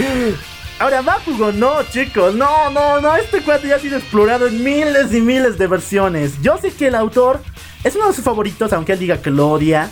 Ahora 0.79 1.01
Bakugo 1.01 1.51
no, 1.51 1.83
chicos, 1.83 2.33
no, 2.33 2.71
no, 2.71 2.99
no, 2.99 3.15
este 3.15 3.41
cuate 3.43 3.67
ya 3.67 3.75
ha 3.75 3.79
sido 3.79 3.97
explorado 3.97 4.47
en 4.47 4.63
miles 4.63 5.13
y 5.13 5.21
miles 5.21 5.59
de 5.59 5.67
versiones. 5.67 6.41
Yo 6.41 6.57
sé 6.57 6.71
que 6.71 6.87
el 6.87 6.95
autor 6.95 7.39
es 7.83 7.95
uno 7.95 8.07
de 8.07 8.13
sus 8.13 8.23
favoritos, 8.23 8.73
aunque 8.73 8.93
él 8.93 8.99
diga 8.99 9.21
que 9.21 9.29
lo 9.29 9.49
odia. 9.49 9.91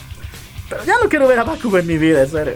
Pero 0.68 0.84
ya 0.86 0.96
no 1.02 1.08
quiero 1.08 1.28
ver 1.28 1.40
a 1.40 1.44
Bakugo 1.44 1.78
en 1.78 1.86
mi 1.86 1.98
vida, 2.00 2.24
en 2.24 2.32
serio. 2.32 2.56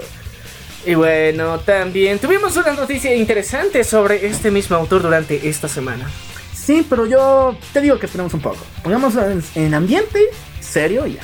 Y 0.85 0.95
bueno, 0.95 1.59
también 1.59 2.19
tuvimos 2.19 2.57
una 2.57 2.73
noticia 2.73 3.15
interesante 3.15 3.83
sobre 3.83 4.25
este 4.25 4.51
mismo 4.51 4.75
autor 4.75 5.03
durante 5.03 5.47
esta 5.47 5.67
semana. 5.67 6.09
Sí, 6.53 6.85
pero 6.89 7.05
yo 7.05 7.55
te 7.71 7.81
digo 7.81 7.99
que 7.99 8.07
esperemos 8.07 8.33
un 8.33 8.41
poco. 8.41 8.65
Pongamos 8.83 9.15
en, 9.15 9.43
en 9.55 9.73
ambiente 9.73 10.19
serio 10.59 11.05
y 11.05 11.13
ya. 11.13 11.21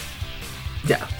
Ya. 0.86 1.19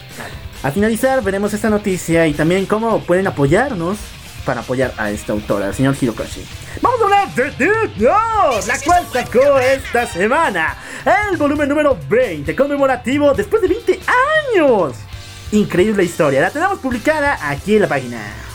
A 0.62 0.72
finalizar 0.72 1.24
veremos 1.24 1.54
esta 1.54 1.70
noticia 1.70 2.28
y 2.28 2.34
también 2.34 2.66
cómo 2.66 3.00
pueden 3.02 3.28
apoyarnos 3.28 3.98
para 4.46 4.62
apoyar 4.62 4.94
a 4.98 5.10
este 5.12 5.32
autor, 5.32 5.64
al 5.64 5.74
señor 5.74 5.96
Hirokoshi. 6.00 6.44
Vamos 6.82 7.00
a 7.00 7.04
hablar 7.04 7.36
de 7.36 7.44
Death 7.52 7.98
Note, 7.98 8.68
la 8.68 8.80
cual 8.84 9.06
sacó 9.12 9.60
esta 9.60 10.06
semana 10.08 10.78
el 11.30 11.38
volumen 11.38 11.70
número 11.70 11.98
20 12.10 12.56
conmemorativo 12.56 13.34
después 13.34 13.62
de 13.62 13.68
20 13.68 14.00
años. 14.56 14.96
Increíble 15.52 16.04
historia, 16.04 16.42
la 16.42 16.50
tenemos 16.50 16.80
publicada 16.80 17.38
aquí 17.50 17.76
en 17.76 17.82
la 17.84 17.88
página. 17.88 18.49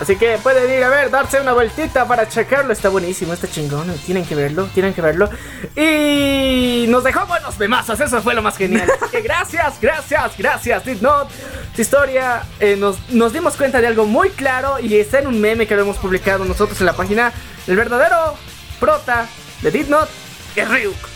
Así 0.00 0.16
que 0.16 0.36
pueden 0.38 0.70
ir 0.70 0.82
a 0.82 0.88
ver, 0.88 1.10
darse 1.10 1.40
una 1.40 1.52
vueltita 1.52 2.06
para 2.06 2.28
checarlo. 2.28 2.72
Está 2.72 2.88
buenísimo, 2.88 3.32
está 3.32 3.48
chingón. 3.48 3.92
Tienen 4.04 4.24
que 4.24 4.34
verlo, 4.34 4.68
tienen 4.74 4.94
que 4.94 5.00
verlo. 5.00 5.30
Y 5.76 6.86
nos 6.88 7.04
dejó 7.04 7.26
buenos 7.26 7.58
memazos, 7.58 8.00
eso 8.00 8.20
fue 8.20 8.34
lo 8.34 8.42
más 8.42 8.56
genial. 8.56 8.90
Así 8.90 9.10
que 9.10 9.20
gracias, 9.20 9.80
gracias, 9.80 10.32
gracias, 10.36 10.84
Did 10.84 11.00
Not. 11.00 11.28
Esta 11.70 11.82
historia 11.82 12.42
eh, 12.60 12.76
nos, 12.76 12.98
nos 13.10 13.32
dimos 13.32 13.56
cuenta 13.56 13.80
de 13.80 13.86
algo 13.86 14.04
muy 14.04 14.30
claro 14.30 14.78
y 14.80 14.96
está 14.96 15.20
en 15.20 15.28
un 15.28 15.40
meme 15.40 15.66
que 15.66 15.76
lo 15.76 15.82
hemos 15.82 15.98
publicado 15.98 16.44
nosotros 16.44 16.80
en 16.80 16.86
la 16.86 16.94
página. 16.94 17.32
El 17.66 17.76
verdadero 17.76 18.34
prota 18.80 19.28
de 19.62 19.70
Did 19.70 19.88
Not 19.88 20.08
es 20.56 20.68
Ryuk. 20.68 21.11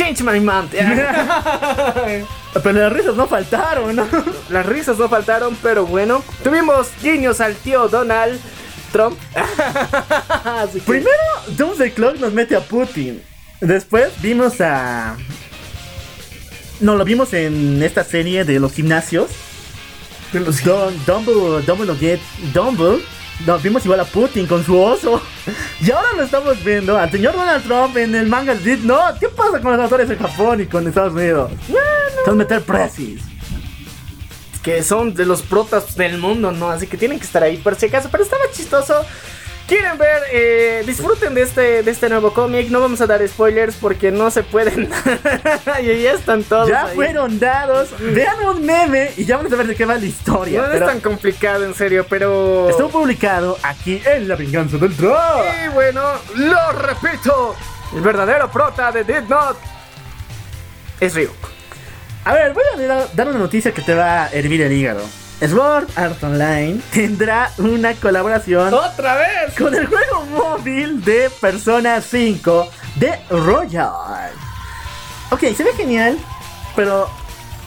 Change 0.00 0.22
my 0.22 0.40
mind. 0.40 0.70
Pero 2.62 2.72
las 2.72 2.92
risas 2.92 3.14
no 3.16 3.26
faltaron, 3.28 3.94
¿no? 3.94 4.06
Las 4.48 4.64
risas 4.66 4.98
no 4.98 5.08
faltaron, 5.08 5.54
pero 5.62 5.84
bueno. 5.86 6.22
Tuvimos 6.42 6.88
guiños 7.02 7.40
al 7.40 7.54
tío 7.54 7.86
Donald 7.88 8.40
Trump. 8.92 9.18
Así 10.44 10.80
que- 10.80 10.86
Primero, 10.86 11.10
Doomsday 11.48 11.90
Clock 11.92 12.16
nos 12.16 12.32
mete 12.32 12.56
a 12.56 12.60
Putin. 12.60 13.22
Después 13.60 14.10
vimos 14.22 14.60
a. 14.60 15.16
No, 16.80 16.96
lo 16.96 17.04
vimos 17.04 17.32
en 17.34 17.82
esta 17.82 18.02
serie 18.02 18.44
de 18.44 18.58
los 18.58 18.72
gimnasios. 18.72 19.28
Don, 20.64 20.94
Dumble, 21.06 21.62
Dumble, 21.66 21.94
Get, 21.96 22.20
Dumble. 22.54 23.00
Nos 23.46 23.62
vimos 23.62 23.84
igual 23.84 24.00
a 24.00 24.04
Putin 24.04 24.46
con 24.46 24.64
su 24.64 24.78
oso. 24.78 25.20
Y 25.80 25.90
ahora 25.90 26.08
lo 26.14 26.24
estamos 26.24 26.62
viendo 26.62 26.98
al 26.98 27.10
señor 27.10 27.34
Donald 27.34 27.64
Trump 27.64 27.96
en 27.96 28.14
el 28.14 28.26
manga 28.26 28.54
Did 28.54 28.80
No. 28.80 29.00
¿Qué 29.18 29.28
pasa 29.30 29.60
con 29.60 29.72
los 29.72 29.80
autores 29.80 30.10
en 30.10 30.18
Japón 30.18 30.60
y 30.60 30.66
con 30.66 30.86
Estados 30.86 31.14
Unidos? 31.14 31.50
Son 32.26 32.36
meter 32.36 32.60
presis. 32.62 33.22
que 34.62 34.82
son 34.82 35.14
de 35.14 35.24
los 35.24 35.40
protas 35.40 35.96
del 35.96 36.18
mundo, 36.18 36.52
¿no? 36.52 36.68
Así 36.70 36.86
que 36.86 36.98
tienen 36.98 37.18
que 37.18 37.24
estar 37.24 37.42
ahí 37.42 37.56
por 37.56 37.76
si 37.76 37.86
acaso. 37.86 38.10
Pero 38.12 38.24
estaba 38.24 38.42
chistoso. 38.52 38.94
Quieren 39.70 39.98
ver, 39.98 40.22
eh, 40.32 40.82
disfruten 40.84 41.32
de 41.32 41.42
este, 41.42 41.84
de 41.84 41.90
este 41.92 42.08
nuevo 42.08 42.34
cómic. 42.34 42.70
No 42.70 42.80
vamos 42.80 43.00
a 43.02 43.06
dar 43.06 43.24
spoilers 43.28 43.76
porque 43.76 44.10
no 44.10 44.28
se 44.32 44.42
pueden. 44.42 44.90
y 45.80 46.02
ya 46.02 46.14
están 46.14 46.42
todos. 46.42 46.68
Ya 46.68 46.86
ahí. 46.86 46.96
fueron 46.96 47.38
dados. 47.38 47.90
Vean 48.00 48.44
un 48.46 48.66
meme 48.66 49.12
y 49.16 49.24
ya 49.24 49.36
vamos 49.36 49.52
a 49.52 49.54
ver 49.54 49.68
de 49.68 49.76
qué 49.76 49.84
va 49.84 49.94
la 49.94 50.04
historia. 50.04 50.58
No 50.58 50.64
es 50.66 50.72
pero 50.72 50.86
tan 50.86 50.98
complicado, 50.98 51.64
en 51.64 51.76
serio, 51.76 52.04
pero. 52.10 52.68
Estuvo 52.68 52.88
publicado 52.88 53.58
aquí 53.62 54.02
en 54.04 54.26
La 54.26 54.34
Venganza 54.34 54.76
del 54.76 54.92
Troll. 54.96 55.46
Y 55.64 55.68
bueno, 55.68 56.02
lo 56.34 56.72
repito. 56.72 57.54
El 57.94 58.00
verdadero 58.00 58.50
prota 58.50 58.90
de 58.90 59.04
Did 59.04 59.28
Not 59.28 59.56
es 60.98 61.14
Ryuk. 61.14 61.48
A 62.24 62.34
ver, 62.34 62.54
voy 62.54 62.64
a 62.88 63.06
dar 63.14 63.28
una 63.28 63.38
noticia 63.38 63.70
que 63.70 63.82
te 63.82 63.94
va 63.94 64.24
a 64.24 64.30
hervir 64.30 64.62
el 64.62 64.72
hígado. 64.72 65.19
Sword 65.40 65.88
Art 65.96 66.22
Online 66.22 66.80
tendrá 66.92 67.50
una 67.58 67.94
colaboración 67.94 68.74
¡Otra 68.74 69.16
vez! 69.16 69.54
con 69.56 69.74
el 69.74 69.86
juego 69.86 70.26
móvil 70.26 71.02
de 71.04 71.30
Persona 71.40 72.00
5 72.00 72.70
de 72.96 73.18
Royal. 73.30 74.30
Ok, 75.30 75.40
se 75.56 75.64
ve 75.64 75.72
genial, 75.76 76.18
pero... 76.76 77.08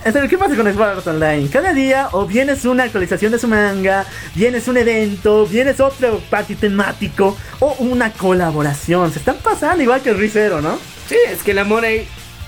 serio, 0.03 0.29
¿Qué 0.29 0.37
pasa 0.37 0.55
con 0.55 0.71
Sword 0.71 0.97
Art 0.97 1.07
Online? 1.07 1.49
Cada 1.49 1.73
día 1.73 2.09
o 2.11 2.25
vienes 2.25 2.65
una 2.65 2.83
actualización 2.83 3.31
de 3.31 3.39
su 3.39 3.47
manga, 3.47 4.05
vienes 4.35 4.67
un 4.67 4.77
evento, 4.77 5.45
vienes 5.47 5.79
otro 5.79 6.19
party 6.29 6.55
temático 6.55 7.37
o 7.59 7.75
una 7.79 8.11
colaboración. 8.11 9.11
Se 9.11 9.19
están 9.19 9.37
pasando 9.37 9.81
igual 9.81 10.01
que 10.01 10.09
el 10.09 10.17
Rizero, 10.17 10.61
¿no? 10.61 10.77
Sí, 11.07 11.17
es 11.27 11.41
que 11.41 11.53
la 11.53 11.63
money 11.63 12.07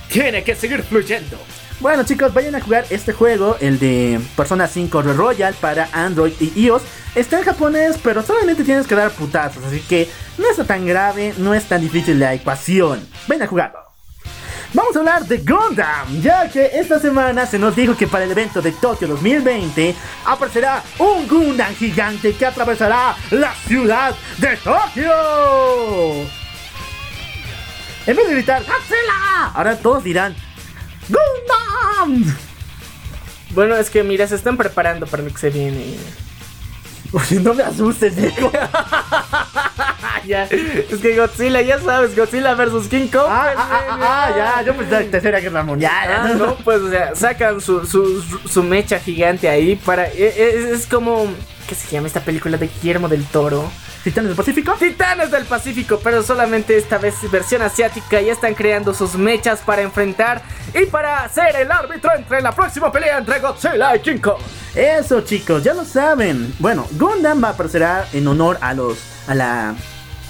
tiene 0.09 0.43
que 0.43 0.55
seguir 0.55 0.83
fluyendo. 0.83 1.37
Bueno 1.81 2.03
chicos, 2.03 2.33
vayan 2.33 2.55
a 2.55 2.61
jugar 2.61 2.85
este 2.89 3.11
juego, 3.11 3.57
el 3.59 3.79
de 3.79 4.21
Persona 4.37 4.65
5 4.65 5.01
Royal 5.01 5.53
para 5.55 5.89
Android 5.91 6.31
y 6.39 6.61
iOS. 6.61 6.83
Está 7.15 7.39
en 7.39 7.43
japonés, 7.43 7.97
pero 8.01 8.23
solamente 8.23 8.63
tienes 8.63 8.87
que 8.87 8.95
dar 8.95 9.11
putazos, 9.11 9.63
así 9.63 9.81
que 9.81 10.09
no 10.37 10.49
está 10.49 10.63
tan 10.63 10.85
grave, 10.85 11.33
no 11.37 11.53
es 11.53 11.65
tan 11.65 11.81
difícil 11.81 12.17
la 12.17 12.33
ecuación. 12.33 13.05
Ven 13.27 13.41
a 13.41 13.47
jugarlo. 13.47 13.79
Vamos 14.73 14.95
a 14.95 14.99
hablar 14.99 15.25
de 15.25 15.37
Gundam, 15.39 16.21
ya 16.21 16.49
que 16.49 16.71
esta 16.73 16.99
semana 16.99 17.45
se 17.45 17.59
nos 17.59 17.75
dijo 17.75 17.95
que 17.95 18.07
para 18.07 18.23
el 18.23 18.31
evento 18.31 18.61
de 18.61 18.71
Tokio 18.71 19.07
2020 19.09 19.95
aparecerá 20.25 20.81
un 20.99 21.27
Gundam 21.27 21.73
gigante 21.75 22.33
que 22.33 22.45
atravesará 22.45 23.15
la 23.31 23.53
ciudad 23.67 24.15
de 24.37 24.57
Tokio. 24.57 25.13
En 28.07 28.15
vez 28.15 28.27
de 28.27 28.33
gritar. 28.33 28.63
Ahora 29.53 29.77
todos 29.77 30.03
dirán 30.03 30.35
¡Gundam! 31.09 32.35
Bueno, 33.51 33.75
es 33.75 33.89
que 33.89 34.03
mira, 34.03 34.27
se 34.27 34.35
están 34.35 34.57
preparando 34.57 35.05
para 35.07 35.23
lo 35.23 35.31
que 35.31 35.37
se 35.37 35.49
viene. 35.49 35.95
Oye, 37.13 37.39
no 37.39 37.53
me 37.53 37.63
asustes, 37.63 38.15
Diego. 38.15 38.51
Ya. 40.27 40.45
Es 40.45 40.99
que 41.03 41.15
Godzilla, 41.15 41.61
ya 41.61 41.79
sabes, 41.79 42.15
Godzilla 42.15 42.55
versus 42.55 42.87
King 42.87 43.09
Kong. 43.09 43.27
Ah, 43.29 43.51
pues, 43.53 43.57
ah, 43.59 43.81
ah, 43.91 43.97
ah, 44.01 44.33
ya, 44.35 44.61
yo 44.65 44.75
pensaba 44.75 45.01
que 45.03 45.09
tercera 45.09 45.39
guerra 45.39 45.61
mundial. 45.61 45.91
Ah, 45.93 46.27
no, 46.35 46.55
pues, 46.55 46.81
o 46.81 46.89
sea, 46.89 47.13
sacan 47.13 47.61
su, 47.61 47.85
su, 47.85 48.23
su 48.49 48.63
mecha 48.63 48.99
gigante 48.99 49.47
ahí 49.47 49.75
para. 49.75 50.07
e- 50.07 50.13
e- 50.35 50.49
Es, 50.57 50.65
es 50.81 50.87
como. 50.87 51.27
¿Qué 51.69 51.75
se 51.75 51.87
llama 51.91 52.07
esta 52.07 52.21
película 52.21 52.57
de 52.57 52.67
Guillermo 52.67 53.07
del 53.07 53.23
Toro? 53.25 53.69
¿Titanes 54.05 54.27
del 54.27 54.37
Pacífico? 54.37 54.73
Titanes 54.77 55.31
del 55.31 55.45
Pacífico, 55.45 55.99
pero 56.03 56.21
solamente 56.21 56.77
esta 56.77 56.99
vez 56.99 57.15
versión 57.31 57.63
asiática. 57.63 58.21
Ya 58.21 58.33
están 58.33 58.53
creando 58.53 58.93
sus 58.93 59.15
mechas 59.15 59.61
para 59.61 59.81
enfrentar 59.81 60.43
y 60.79 60.85
para 60.85 61.27
ser 61.27 61.55
el 61.55 61.71
árbitro 61.71 62.11
entre 62.15 62.39
la 62.39 62.51
próxima 62.51 62.91
pelea 62.91 63.17
entre 63.17 63.39
Godzilla 63.39 63.95
y 63.95 63.99
King 64.01 64.19
Kong. 64.19 64.37
Eso, 64.75 65.21
chicos, 65.21 65.63
ya 65.63 65.73
lo 65.73 65.83
saben. 65.83 66.53
Bueno, 66.59 66.85
Gundam 66.91 67.43
va 67.43 67.47
a 67.47 67.51
aparecer 67.53 67.83
en 68.13 68.27
honor 68.27 68.59
a 68.61 68.75
los 68.75 68.99
a 69.27 69.33
la 69.33 69.73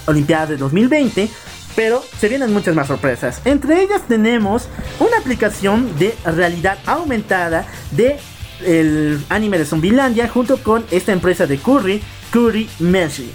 Olimpiada 0.06 0.46
de 0.46 0.56
2020, 0.56 1.30
pero 1.76 2.02
se 2.18 2.30
vienen 2.30 2.54
muchas 2.54 2.76
más 2.76 2.88
sorpresas. 2.88 3.42
Entre 3.44 3.82
ellas 3.82 4.04
tenemos 4.08 4.70
una 5.02 5.18
aplicación 5.18 6.00
de 6.00 6.16
realidad 6.24 6.78
aumentada 6.86 7.66
de 7.92 8.22
el 8.62 9.22
anime 9.28 9.58
de 9.58 9.66
Zombielandia 9.66 10.30
junto 10.30 10.64
con 10.64 10.86
esta 10.92 11.12
empresa 11.12 11.46
de 11.46 11.58
Curry, 11.58 12.02
Curry 12.32 12.70
Meshi. 12.80 13.34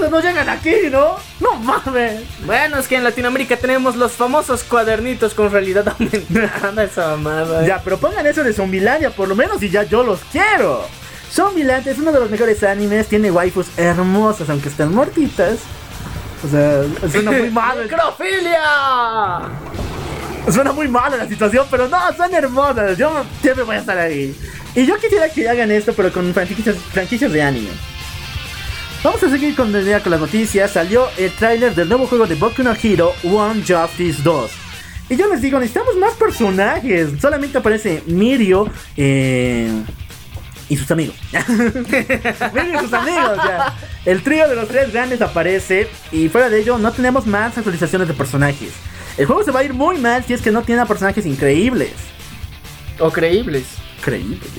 Y 0.00 0.08
yo 0.08 0.08
digo, 0.08 0.08
¿por 0.08 0.08
qué 0.08 0.08
estas 0.08 0.08
cosas 0.08 0.10
no 0.10 0.20
llegan 0.20 0.48
aquí, 0.48 0.74
no? 0.90 1.16
No 1.40 1.54
mames. 1.56 2.22
Bueno, 2.44 2.78
es 2.78 2.88
que 2.88 2.96
en 2.96 3.04
Latinoamérica 3.04 3.56
tenemos 3.56 3.96
los 3.96 4.12
famosos 4.12 4.64
cuadernitos 4.64 5.34
con 5.34 5.50
realidad 5.50 5.88
aumentada. 5.98 6.84
Esa 6.84 7.16
mamada. 7.16 7.64
¿eh? 7.64 7.68
Ya, 7.68 7.80
pero 7.82 7.98
pongan 7.98 8.26
eso 8.26 8.42
de 8.42 8.52
Zombielandia 8.52 9.10
por 9.10 9.28
lo 9.28 9.34
menos 9.34 9.62
y 9.62 9.70
ya 9.70 9.84
yo 9.84 10.02
los 10.02 10.20
quiero. 10.32 10.86
Zombielandia 11.30 11.92
es 11.92 11.98
uno 11.98 12.12
de 12.12 12.20
los 12.20 12.30
mejores 12.30 12.62
animes, 12.64 13.06
tiene 13.06 13.30
waifus 13.30 13.66
hermosas 13.76 14.48
aunque 14.50 14.68
están 14.68 14.94
muertitas. 14.94 15.58
O 16.44 16.48
sea, 16.48 16.82
suena 17.10 17.30
muy 17.32 17.50
mal. 17.50 17.78
¡Necrofilia! 17.78 19.42
Suena 20.50 20.72
muy 20.72 20.88
mal 20.88 21.16
la 21.16 21.28
situación, 21.28 21.66
pero 21.70 21.86
no, 21.86 21.98
son 22.16 22.34
hermosas. 22.34 22.96
Yo 22.96 23.24
siempre 23.42 23.62
voy 23.64 23.76
a 23.76 23.80
estar 23.80 23.98
ahí. 23.98 24.34
Y 24.74 24.86
yo 24.86 24.96
quisiera 24.98 25.28
que 25.28 25.48
hagan 25.48 25.70
esto, 25.70 25.92
pero 25.92 26.12
con 26.12 26.32
franquicias, 26.32 26.76
franquicias 26.92 27.30
de 27.32 27.42
anime. 27.42 27.70
Vamos 29.02 29.22
a 29.22 29.30
seguir 29.30 29.56
con, 29.56 29.72
con 29.72 30.10
las 30.10 30.20
noticias. 30.20 30.72
Salió 30.72 31.06
el 31.16 31.32
tráiler 31.32 31.74
del 31.74 31.88
nuevo 31.88 32.06
juego 32.06 32.26
de 32.26 32.34
Boku 32.34 32.62
no 32.62 32.74
Hero, 32.74 33.14
One 33.24 33.62
Justice 33.66 34.20
2. 34.22 34.50
Y 35.08 35.16
yo 35.16 35.26
les 35.26 35.40
digo, 35.40 35.58
necesitamos 35.58 35.96
más 35.96 36.12
personajes. 36.14 37.08
Solamente 37.18 37.56
aparece 37.56 38.02
Mirio 38.06 38.70
eh, 38.98 39.70
y 40.68 40.76
sus 40.76 40.90
amigos. 40.90 41.16
Mirio 41.48 42.74
y 42.74 42.78
sus 42.78 42.92
amigos, 42.92 43.36
ya. 43.36 43.74
El 44.04 44.22
trío 44.22 44.46
de 44.46 44.54
los 44.54 44.68
tres 44.68 44.92
grandes 44.92 45.22
aparece. 45.22 45.88
Y 46.12 46.28
fuera 46.28 46.50
de 46.50 46.60
ello, 46.60 46.76
no 46.76 46.92
tenemos 46.92 47.26
más 47.26 47.56
actualizaciones 47.56 48.06
de 48.06 48.12
personajes. 48.12 48.70
El 49.16 49.24
juego 49.24 49.42
se 49.42 49.50
va 49.50 49.60
a 49.60 49.64
ir 49.64 49.72
muy 49.72 49.96
mal 49.96 50.24
si 50.24 50.34
es 50.34 50.42
que 50.42 50.50
no 50.50 50.60
tiene 50.60 50.82
a 50.82 50.86
personajes 50.86 51.24
increíbles. 51.24 51.92
O 52.98 53.10
creíbles. 53.10 53.64
Increíbles. 53.98 54.50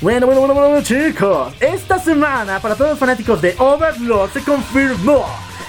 Bueno, 0.00 0.26
bueno, 0.26 0.42
bueno, 0.42 0.54
bueno, 0.54 0.82
chicos. 0.82 1.54
Esta 1.60 1.98
semana, 1.98 2.60
para 2.60 2.74
todos 2.74 2.90
los 2.90 2.98
fanáticos 2.98 3.40
de 3.40 3.54
Overlord, 3.58 4.30
se 4.32 4.42
confirmó 4.42 5.24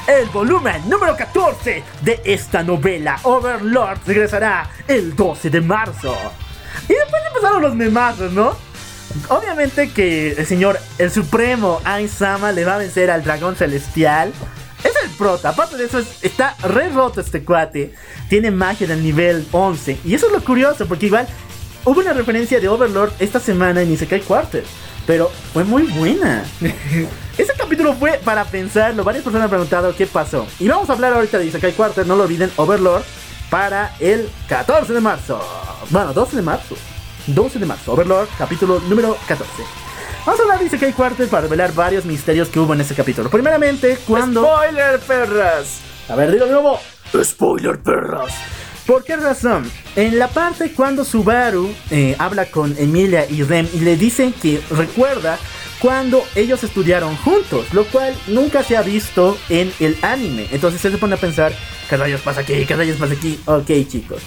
el 0.07 0.27
volumen 0.29 0.87
número 0.89 1.15
14 1.15 1.83
de 2.01 2.21
esta 2.25 2.61
novela. 2.61 3.19
Overlord 3.23 3.99
regresará 4.05 4.69
el 4.87 5.15
12 5.15 5.49
de 5.49 5.61
marzo. 5.61 6.15
Y 6.89 6.93
después 6.93 7.21
empezaron 7.27 7.61
los 7.61 7.75
memazos, 7.75 8.31
¿no? 8.33 8.55
Obviamente 9.29 9.91
que 9.91 10.33
el 10.33 10.45
señor, 10.45 10.77
el 10.97 11.09
supremo 11.09 11.81
Aizama 11.85 12.51
le 12.51 12.65
va 12.65 12.75
a 12.75 12.77
vencer 12.79 13.09
al 13.09 13.23
dragón 13.23 13.55
celestial. 13.55 14.33
Es 14.83 14.91
el 15.03 15.09
prota, 15.11 15.49
aparte 15.49 15.75
de 15.77 15.85
eso 15.85 15.99
es- 15.99 16.23
está 16.23 16.55
re 16.63 16.89
roto 16.89 17.21
este 17.21 17.43
cuate. 17.43 17.93
Tiene 18.29 18.51
magia 18.51 18.87
del 18.87 19.01
nivel 19.01 19.47
11. 19.51 19.97
Y 20.05 20.13
eso 20.13 20.27
es 20.27 20.33
lo 20.33 20.43
curioso, 20.43 20.85
porque 20.87 21.07
igual 21.07 21.27
hubo 21.87 22.01
una 22.01 22.13
referencia 22.13 22.59
de 22.59 22.67
Overlord 22.67 23.13
esta 23.19 23.39
semana 23.39 23.81
en 23.81 23.91
Isekai 23.91 24.21
Quarter. 24.21 24.63
Pero 25.05 25.31
fue 25.53 25.63
muy 25.63 25.83
buena. 25.83 26.43
Ese 27.37 27.53
capítulo 27.57 27.93
fue 27.93 28.19
para 28.23 28.43
pensarlo. 28.43 29.03
Varias 29.03 29.23
personas 29.23 29.45
han 29.45 29.49
preguntado 29.49 29.95
qué 29.95 30.05
pasó. 30.05 30.45
Y 30.59 30.67
vamos 30.67 30.89
a 30.89 30.93
hablar 30.93 31.13
ahorita 31.13 31.39
de 31.39 31.45
Isekai 31.45 31.73
Quarter, 31.73 32.05
no 32.05 32.15
lo 32.15 32.23
olviden, 32.23 32.51
Overlord, 32.57 33.03
para 33.49 33.95
el 33.99 34.29
14 34.49 34.91
de 34.93 34.99
marzo. 34.99 35.39
Bueno, 35.89 36.13
12 36.13 36.35
de 36.35 36.41
marzo. 36.41 36.75
12 37.27 37.59
de 37.59 37.65
marzo, 37.65 37.93
Overlord, 37.93 38.27
capítulo 38.37 38.81
número 38.81 39.17
14. 39.27 39.51
Vamos 40.25 40.39
a 40.39 40.43
hablar 40.43 40.59
de 40.59 40.65
Isekai 40.65 40.91
Quarter 40.91 41.29
para 41.29 41.43
revelar 41.43 41.73
varios 41.73 42.03
misterios 42.03 42.49
que 42.49 42.59
hubo 42.59 42.73
en 42.73 42.81
ese 42.81 42.95
capítulo. 42.95 43.29
Primeramente, 43.29 43.97
cuando... 44.05 44.43
¡Spoiler, 44.43 44.99
perras! 44.99 45.79
A 46.09 46.15
ver, 46.15 46.31
dilo 46.31 46.45
de 46.47 46.51
nuevo. 46.51 46.79
¡Spoiler, 47.23 47.79
perras! 47.79 48.33
¿Por 48.87 49.03
qué 49.03 49.17
razón? 49.17 49.69
En 49.97 50.17
la 50.17 50.29
parte 50.29 50.71
cuando 50.71 51.03
Subaru 51.03 51.69
eh, 51.91 52.15
habla 52.19 52.45
con 52.45 52.73
Emilia 52.77 53.29
y 53.29 53.43
Rem 53.43 53.67
y 53.73 53.81
le 53.81 53.97
dicen 53.97 54.31
que 54.31 54.61
recuerda 54.69 55.37
cuando 55.79 56.23
ellos 56.35 56.63
estudiaron 56.63 57.17
juntos, 57.17 57.73
lo 57.73 57.83
cual 57.83 58.15
nunca 58.27 58.63
se 58.63 58.77
ha 58.77 58.81
visto 58.81 59.37
en 59.49 59.73
el 59.81 59.97
anime. 60.03 60.47
Entonces 60.51 60.79
se 60.79 60.89
pone 60.97 61.15
a 61.15 61.17
pensar, 61.17 61.51
¿qué 61.89 61.97
rayos 61.97 62.21
pasa 62.21 62.39
aquí? 62.39 62.65
¿Qué 62.65 62.77
rayos 62.77 62.95
pasa 62.95 63.13
aquí? 63.13 63.37
Ok, 63.45 63.67
chicos. 63.89 64.21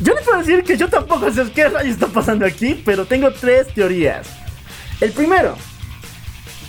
Yo 0.00 0.14
les 0.14 0.24
puedo 0.24 0.38
decir 0.38 0.64
que 0.64 0.76
yo 0.76 0.88
tampoco 0.88 1.30
sé 1.30 1.44
qué 1.54 1.68
rayos 1.68 1.94
está 1.94 2.08
pasando 2.08 2.44
aquí, 2.44 2.82
pero 2.84 3.06
tengo 3.06 3.30
tres 3.32 3.72
teorías. 3.72 4.26
El 5.00 5.12
primero, 5.12 5.56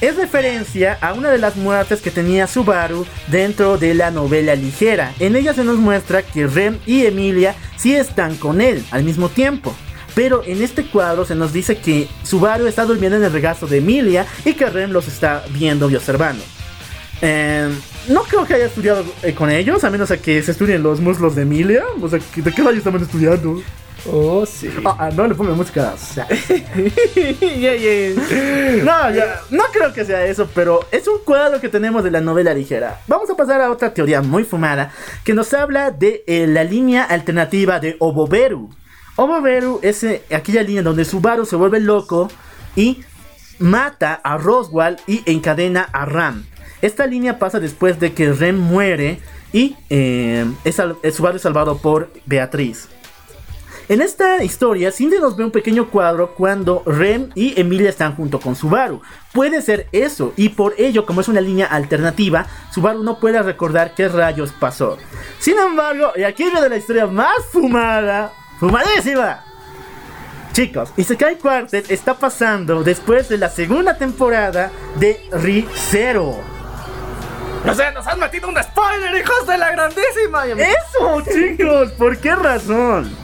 es 0.03 0.17
referencia 0.17 0.97
a 0.99 1.13
una 1.13 1.29
de 1.29 1.37
las 1.37 1.55
muertes 1.55 2.01
que 2.01 2.11
tenía 2.11 2.45
Subaru 2.45 3.05
dentro 3.27 3.77
de 3.77 3.93
la 3.93 4.11
novela 4.11 4.53
ligera. 4.53 5.13
En 5.19 5.37
ella 5.37 5.53
se 5.53 5.63
nos 5.63 5.77
muestra 5.77 6.23
que 6.23 6.45
Rem 6.45 6.77
y 6.85 7.05
Emilia 7.05 7.55
sí 7.77 7.95
están 7.95 8.35
con 8.35 8.59
él 8.59 8.83
al 8.91 9.05
mismo 9.05 9.29
tiempo. 9.29 9.73
Pero 10.13 10.43
en 10.45 10.61
este 10.61 10.83
cuadro 10.85 11.23
se 11.23 11.35
nos 11.35 11.53
dice 11.53 11.77
que 11.77 12.09
Subaru 12.23 12.67
está 12.67 12.83
durmiendo 12.83 13.17
en 13.17 13.23
el 13.23 13.31
regazo 13.31 13.65
de 13.65 13.77
Emilia 13.77 14.27
y 14.43 14.53
que 14.53 14.65
Rem 14.65 14.91
los 14.91 15.07
está 15.07 15.45
viendo 15.51 15.89
y 15.89 15.95
observando. 15.95 16.43
Eh, 17.21 17.69
no 18.09 18.23
creo 18.23 18.43
que 18.45 18.55
haya 18.55 18.65
estudiado 18.65 19.05
eh, 19.23 19.33
con 19.33 19.49
ellos, 19.49 19.85
a 19.85 19.89
menos 19.89 20.11
que 20.21 20.43
se 20.43 20.51
estudien 20.51 20.83
los 20.83 20.99
muslos 20.99 21.33
de 21.35 21.43
Emilia. 21.43 21.81
O 22.01 22.09
sea, 22.09 22.19
¿de 22.19 22.51
qué 22.51 22.61
rayos 22.61 22.79
estaban 22.79 23.01
estudiando? 23.01 23.63
Oh, 24.05 24.45
sí. 24.45 24.69
Ah, 24.83 24.97
ah, 24.99 25.09
no 25.11 25.27
le 25.27 25.35
pongo 25.35 25.55
música. 25.55 25.93
o 25.93 25.97
sea. 25.97 26.27
No, 28.83 29.11
ya, 29.11 29.41
no 29.49 29.63
creo 29.71 29.93
que 29.93 30.03
sea 30.03 30.25
eso, 30.25 30.49
pero 30.53 30.81
es 30.91 31.07
un 31.07 31.19
cuadro 31.19 31.61
que 31.61 31.69
tenemos 31.69 32.03
de 32.03 32.11
la 32.11 32.19
novela 32.19 32.53
ligera. 32.53 33.01
Vamos 33.07 33.29
a 33.29 33.35
pasar 33.35 33.61
a 33.61 33.71
otra 33.71 33.93
teoría 33.93 34.21
muy 34.21 34.43
fumada 34.43 34.91
que 35.23 35.33
nos 35.33 35.53
habla 35.53 35.91
de 35.91 36.23
eh, 36.27 36.47
la 36.47 36.63
línea 36.63 37.03
alternativa 37.03 37.79
de 37.79 37.95
Oboberu. 37.99 38.69
Oboberu 39.15 39.79
es 39.81 40.03
eh, 40.03 40.23
aquella 40.33 40.63
línea 40.63 40.83
donde 40.83 41.05
Subaru 41.05 41.45
se 41.45 41.55
vuelve 41.55 41.79
loco 41.79 42.29
y 42.75 43.03
mata 43.59 44.19
a 44.23 44.37
Roswell 44.37 44.97
y 45.07 45.21
encadena 45.31 45.87
a 45.93 46.05
Ram. 46.05 46.45
Esta 46.81 47.07
línea 47.07 47.39
pasa 47.39 47.61
después 47.61 47.99
de 48.01 48.13
que 48.13 48.33
Rem 48.33 48.57
muere 48.57 49.19
y 49.53 49.77
eh, 49.89 50.45
es 50.65 50.75
Subaru 51.15 51.37
es 51.37 51.41
salvado 51.41 51.77
por 51.77 52.11
Beatriz. 52.25 52.89
En 53.89 54.01
esta 54.01 54.41
historia, 54.41 54.93
Cindy 54.93 55.19
nos 55.19 55.35
ve 55.35 55.43
un 55.43 55.51
pequeño 55.51 55.89
cuadro 55.89 56.35
cuando 56.35 56.83
Rem 56.85 57.31
y 57.35 57.59
Emilia 57.59 57.89
están 57.89 58.15
junto 58.15 58.39
con 58.39 58.55
Subaru. 58.55 59.01
Puede 59.33 59.61
ser 59.61 59.87
eso, 59.91 60.33
y 60.37 60.49
por 60.49 60.73
ello, 60.77 61.05
como 61.05 61.19
es 61.19 61.27
una 61.27 61.41
línea 61.41 61.65
alternativa, 61.65 62.45
Subaru 62.73 63.03
no 63.03 63.19
puede 63.19 63.43
recordar 63.43 63.93
qué 63.93 64.07
rayos 64.07 64.53
pasó. 64.53 64.97
Sin 65.37 65.59
embargo, 65.59 66.13
y 66.15 66.23
aquí 66.23 66.43
viene 66.43 66.69
la 66.69 66.77
historia 66.77 67.07
más 67.07 67.45
fumada, 67.51 68.31
fumadísima. 68.57 69.43
Chicos, 70.53 70.93
Isekai 70.95 71.37
Quartet 71.37 71.91
está 71.91 72.13
pasando 72.13 72.83
después 72.83 73.27
de 73.27 73.37
la 73.37 73.49
segunda 73.49 73.97
temporada 73.97 74.71
de 74.95 75.19
Rizero. 75.31 76.39
O 77.65 77.73
sea, 77.73 77.91
nos 77.91 78.07
han 78.07 78.19
metido 78.19 78.47
un 78.47 78.55
spoiler, 78.61 79.15
hijos 79.17 79.45
de 79.45 79.57
la 79.57 79.71
grandísima. 79.71 80.45
Eso, 80.47 81.21
chicos, 81.21 81.91
¿por 81.93 82.17
qué 82.17 82.35
razón? 82.35 83.22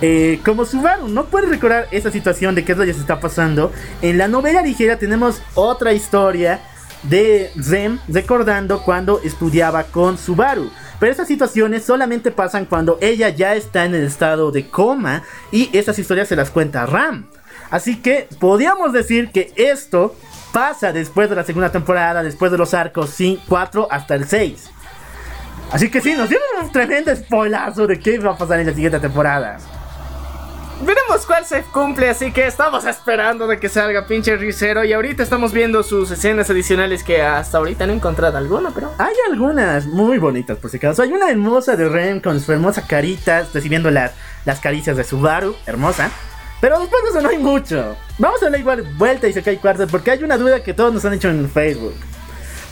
Eh, 0.00 0.40
como 0.44 0.64
Subaru 0.64 1.08
no 1.08 1.26
puede 1.26 1.48
recordar 1.48 1.88
esa 1.90 2.10
situación 2.10 2.54
de 2.54 2.64
qué 2.64 2.74
se 2.74 2.90
está 2.90 3.18
pasando, 3.18 3.72
en 4.00 4.16
la 4.18 4.28
novela 4.28 4.62
ligera 4.62 4.96
tenemos 4.96 5.42
otra 5.54 5.92
historia 5.92 6.60
de 7.02 7.50
Rem 7.56 7.98
recordando 8.08 8.82
cuando 8.82 9.20
estudiaba 9.22 9.84
con 9.84 10.18
Subaru. 10.18 10.70
Pero 11.00 11.12
esas 11.12 11.28
situaciones 11.28 11.84
solamente 11.84 12.30
pasan 12.30 12.64
cuando 12.64 12.98
ella 13.00 13.28
ya 13.28 13.54
está 13.54 13.84
en 13.84 13.94
el 13.94 14.04
estado 14.04 14.50
de 14.50 14.68
coma 14.68 15.22
y 15.52 15.76
esas 15.76 15.98
historias 15.98 16.28
se 16.28 16.36
las 16.36 16.50
cuenta 16.50 16.86
Ram. 16.86 17.26
Así 17.70 18.00
que 18.00 18.28
podríamos 18.40 18.92
decir 18.92 19.30
que 19.30 19.52
esto 19.56 20.16
pasa 20.52 20.92
después 20.92 21.28
de 21.28 21.36
la 21.36 21.44
segunda 21.44 21.70
temporada, 21.70 22.22
después 22.22 22.50
de 22.50 22.58
los 22.58 22.74
arcos 22.74 23.16
4 23.46 23.88
hasta 23.90 24.14
el 24.14 24.26
6. 24.26 24.70
Así 25.70 25.90
que 25.90 26.00
sí, 26.00 26.14
nos 26.14 26.30
dieron 26.30 26.46
un 26.62 26.72
tremendo 26.72 27.14
spoilazo 27.14 27.86
de 27.86 27.98
qué 28.00 28.18
va 28.18 28.32
a 28.32 28.38
pasar 28.38 28.58
en 28.60 28.66
la 28.66 28.72
siguiente 28.72 28.98
temporada. 28.98 29.58
Veremos 30.80 31.26
cuál 31.26 31.44
se 31.44 31.62
cumple, 31.62 32.08
así 32.08 32.30
que 32.30 32.46
estamos 32.46 32.84
esperando 32.84 33.48
de 33.48 33.58
que 33.58 33.68
salga 33.68 34.06
pinche 34.06 34.36
Ricero. 34.36 34.84
Y 34.84 34.92
ahorita 34.92 35.24
estamos 35.24 35.52
viendo 35.52 35.82
sus 35.82 36.08
escenas 36.12 36.48
adicionales 36.50 37.02
que 37.02 37.20
hasta 37.20 37.58
ahorita 37.58 37.86
no 37.86 37.92
he 37.92 37.96
encontrado 37.96 38.38
alguna, 38.38 38.70
pero. 38.70 38.92
Hay 38.98 39.14
algunas 39.28 39.86
muy 39.86 40.18
bonitas, 40.18 40.56
por 40.58 40.70
si 40.70 40.76
acaso. 40.76 41.02
Hay 41.02 41.12
una 41.12 41.30
hermosa 41.30 41.74
de 41.74 41.88
Ren 41.88 42.20
con 42.20 42.40
su 42.40 42.52
hermosa 42.52 42.86
carita, 42.86 43.44
recibiendo 43.52 43.90
las, 43.90 44.12
las 44.44 44.60
caricias 44.60 44.96
de 44.96 45.02
Subaru, 45.02 45.56
hermosa. 45.66 46.10
Pero 46.60 46.78
después 46.78 47.02
de 47.02 47.08
eso 47.10 47.20
no 47.22 47.28
hay 47.28 47.38
mucho. 47.38 47.96
Vamos 48.18 48.40
a 48.40 48.46
darle 48.46 48.60
igual 48.60 48.82
vuelta 48.96 49.26
y 49.26 49.32
se 49.32 49.42
cae 49.42 49.58
cuarto, 49.58 49.86
porque 49.88 50.12
hay 50.12 50.22
una 50.22 50.38
duda 50.38 50.62
que 50.62 50.74
todos 50.74 50.94
nos 50.94 51.04
han 51.04 51.14
hecho 51.14 51.28
en 51.28 51.50
Facebook. 51.50 51.94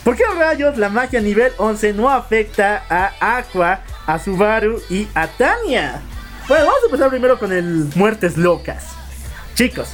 ¿Por 0.04 0.14
qué 0.14 0.24
rayos 0.38 0.76
la 0.76 0.88
magia 0.90 1.20
nivel 1.20 1.52
11 1.56 1.92
no 1.94 2.08
afecta 2.08 2.84
a 2.88 3.38
Aqua, 3.38 3.80
a 4.06 4.18
Subaru 4.20 4.80
y 4.88 5.08
a 5.14 5.26
Tania? 5.26 6.02
Bueno, 6.48 6.66
vamos 6.66 6.82
a 6.82 6.86
empezar 6.86 7.10
primero 7.10 7.40
con 7.40 7.52
el 7.52 7.88
Muertes 7.96 8.36
Locas. 8.36 8.84
Chicos, 9.56 9.88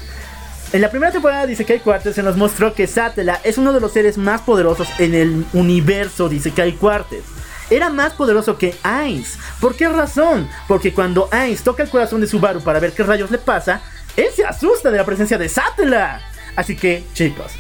en 0.75 0.83
la 0.83 0.91
primera 0.91 1.11
temporada 1.11 1.47
de 1.47 1.55
Isekai 1.55 1.81
Quartet 1.81 2.15
se 2.15 2.23
nos 2.23 2.37
mostró 2.37 2.75
que 2.75 2.87
Satela 2.87 3.41
es 3.43 3.57
uno 3.57 3.73
de 3.73 3.81
los 3.81 3.93
seres 3.93 4.19
más 4.19 4.43
poderosos 4.43 4.87
en 4.99 5.15
el 5.15 5.47
universo 5.55 6.29
de 6.29 6.37
Isekai 6.37 6.73
Quartet. 6.73 7.25
Era 7.71 7.89
más 7.89 8.13
poderoso 8.13 8.59
que 8.59 8.77
Ainz. 8.83 9.39
¿Por 9.61 9.75
qué 9.77 9.89
razón? 9.89 10.47
Porque 10.69 10.93
cuando 10.93 11.27
Ainz 11.31 11.63
toca 11.63 11.85
el 11.85 11.89
corazón 11.89 12.21
de 12.21 12.27
Subaru 12.27 12.61
para 12.61 12.81
ver 12.81 12.93
qué 12.93 13.03
rayos 13.03 13.31
le 13.31 13.39
pasa, 13.39 13.81
él 14.15 14.29
se 14.37 14.45
asusta 14.45 14.91
de 14.91 14.99
la 14.99 15.07
presencia 15.07 15.39
de 15.39 15.49
Satela. 15.49 16.21
Así 16.55 16.77
que, 16.77 17.03
chicos, 17.15 17.53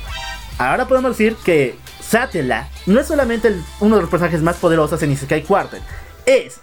ahora 0.58 0.86
podemos 0.86 1.16
decir 1.16 1.34
que 1.42 1.78
Satela 1.98 2.68
no 2.84 3.00
es 3.00 3.06
solamente 3.06 3.56
uno 3.80 3.96
de 3.96 4.02
los 4.02 4.10
personajes 4.10 4.42
más 4.42 4.56
poderosos 4.56 5.02
en 5.02 5.12
Isekai 5.12 5.44
Quartet, 5.44 5.80
es 6.26 6.60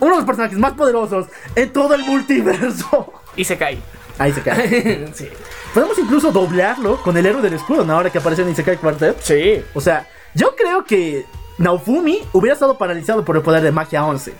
uno 0.00 0.10
de 0.10 0.16
los 0.16 0.24
personajes 0.24 0.58
más 0.58 0.72
poderosos 0.72 1.26
en 1.54 1.72
todo 1.72 1.94
el 1.94 2.04
multiverso. 2.04 3.12
Y 3.34 3.44
se 3.44 3.56
cae. 3.56 3.78
Ahí 4.18 4.30
se 4.30 4.42
cae. 4.42 5.08
sí. 5.14 5.26
Podemos 5.72 5.98
incluso 5.98 6.32
doblarlo 6.32 7.00
con 7.00 7.16
el 7.16 7.24
héroe 7.24 7.40
del 7.40 7.54
escudo, 7.54 7.82
¿no? 7.82 7.94
Ahora 7.94 8.10
que 8.10 8.18
aparece 8.18 8.42
en 8.42 8.50
Isekai 8.50 8.76
Quartet. 8.76 9.18
Sí. 9.22 9.64
O 9.72 9.80
sea, 9.80 10.06
yo 10.34 10.54
creo 10.54 10.84
que 10.84 11.24
Naofumi 11.56 12.20
hubiera 12.32 12.52
estado 12.52 12.76
paralizado 12.76 13.24
por 13.24 13.36
el 13.36 13.42
poder 13.42 13.62
de 13.62 13.72
magia 13.72 14.04
11. 14.04 14.34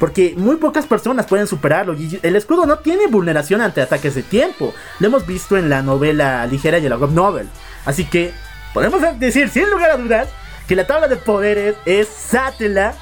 Porque 0.00 0.34
muy 0.36 0.56
pocas 0.56 0.86
personas 0.86 1.26
pueden 1.26 1.46
superarlo 1.46 1.94
y 1.94 2.18
el 2.22 2.34
escudo 2.34 2.66
no 2.66 2.78
tiene 2.78 3.06
vulneración 3.06 3.60
ante 3.60 3.80
ataques 3.80 4.16
de 4.16 4.24
tiempo. 4.24 4.74
Lo 4.98 5.06
hemos 5.06 5.26
visto 5.26 5.56
en 5.56 5.70
la 5.70 5.82
novela 5.82 6.44
ligera 6.46 6.78
y 6.78 6.84
en 6.84 6.90
la 6.90 6.96
web 6.96 7.10
novel. 7.10 7.48
Así 7.84 8.04
que 8.04 8.32
podemos 8.72 9.00
decir 9.20 9.48
sin 9.48 9.70
lugar 9.70 9.92
a 9.92 9.96
dudas 9.96 10.28
que 10.66 10.74
la 10.74 10.86
tabla 10.86 11.06
de 11.06 11.16
poderes 11.16 11.76
es 11.86 12.08
Satela 12.08 12.94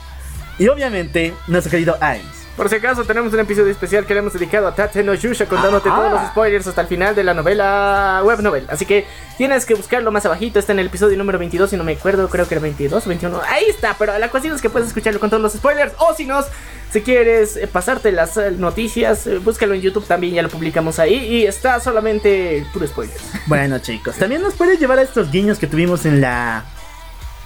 y 0.59 0.69
obviamente 0.69 1.35
nuestro 1.49 1.71
querido 1.71 1.97
Ainz. 2.01 2.43
Por 2.57 2.69
si 2.69 2.75
acaso, 2.75 3.05
tenemos 3.05 3.33
un 3.33 3.41
episodio 3.41 3.71
especial 3.73 4.05
que 4.05 4.13
le 4.13 4.21
hemos 4.21 4.35
dedicado 4.35 4.67
a 4.69 4.75
Tate 4.75 5.03
no 5.03 5.15
Yusha 5.15 5.47
contándote 5.47 5.89
Ah. 5.89 5.97
todos 5.97 6.13
los 6.13 6.23
spoilers 6.29 6.67
hasta 6.67 6.83
el 6.83 6.87
final 6.87 7.15
de 7.15 7.25
la 7.25 7.33
novela 7.33 8.21
web 8.25 8.41
novel. 8.43 8.67
Así 8.69 8.85
que 8.85 9.07
tienes 9.39 9.65
que 9.65 9.75
buscarlo 9.75 10.13
más 10.13 10.27
abajito. 10.27 10.59
Está 10.59 10.73
en 10.73 10.81
el 10.81 10.89
episodio 10.89 11.17
número 11.17 11.39
22, 11.39 11.71
si 11.71 11.79
no 11.79 11.83
me 11.85 11.93
acuerdo, 11.93 12.29
creo 12.29 12.47
que 12.47 12.55
era 12.55 12.61
22 12.63 13.07
o 13.07 13.09
21. 13.09 13.41
Ahí 13.49 13.65
está, 13.71 13.97
pero 13.99 14.19
la 14.19 14.29
cuestión 14.31 14.55
es 14.55 14.61
que 14.61 14.69
puedes 14.69 14.89
escucharlo 14.89 15.19
con 15.19 15.31
todos 15.31 15.43
los 15.43 15.55
spoilers. 15.55 15.95
O 15.99 16.15
si 16.15 16.27
no, 16.27 16.45
si 16.91 17.01
quieres 17.01 17.57
eh, 17.57 17.67
pasarte 17.67 18.13
las 18.13 18.37
eh, 18.37 18.51
noticias, 18.51 19.27
eh, 19.27 19.39
búscalo 19.39 19.73
en 19.73 19.81
YouTube 19.81 20.07
también, 20.07 20.35
ya 20.35 20.43
lo 20.43 20.51
publicamos 20.51 20.99
ahí. 20.99 21.15
Y 21.15 21.47
está 21.47 21.81
solamente 21.81 22.67
puro 22.75 22.87
spoiler. 22.87 23.17
Bueno 23.47 23.79
chicos, 23.79 24.17
también 24.17 24.43
nos 24.43 24.53
puede 24.55 24.77
llevar 24.77 24.99
a 24.99 25.03
estos 25.03 25.31
guiños 25.31 25.59
que 25.59 25.67
tuvimos 25.67 26.05
en 26.05 26.21
la 26.21 26.67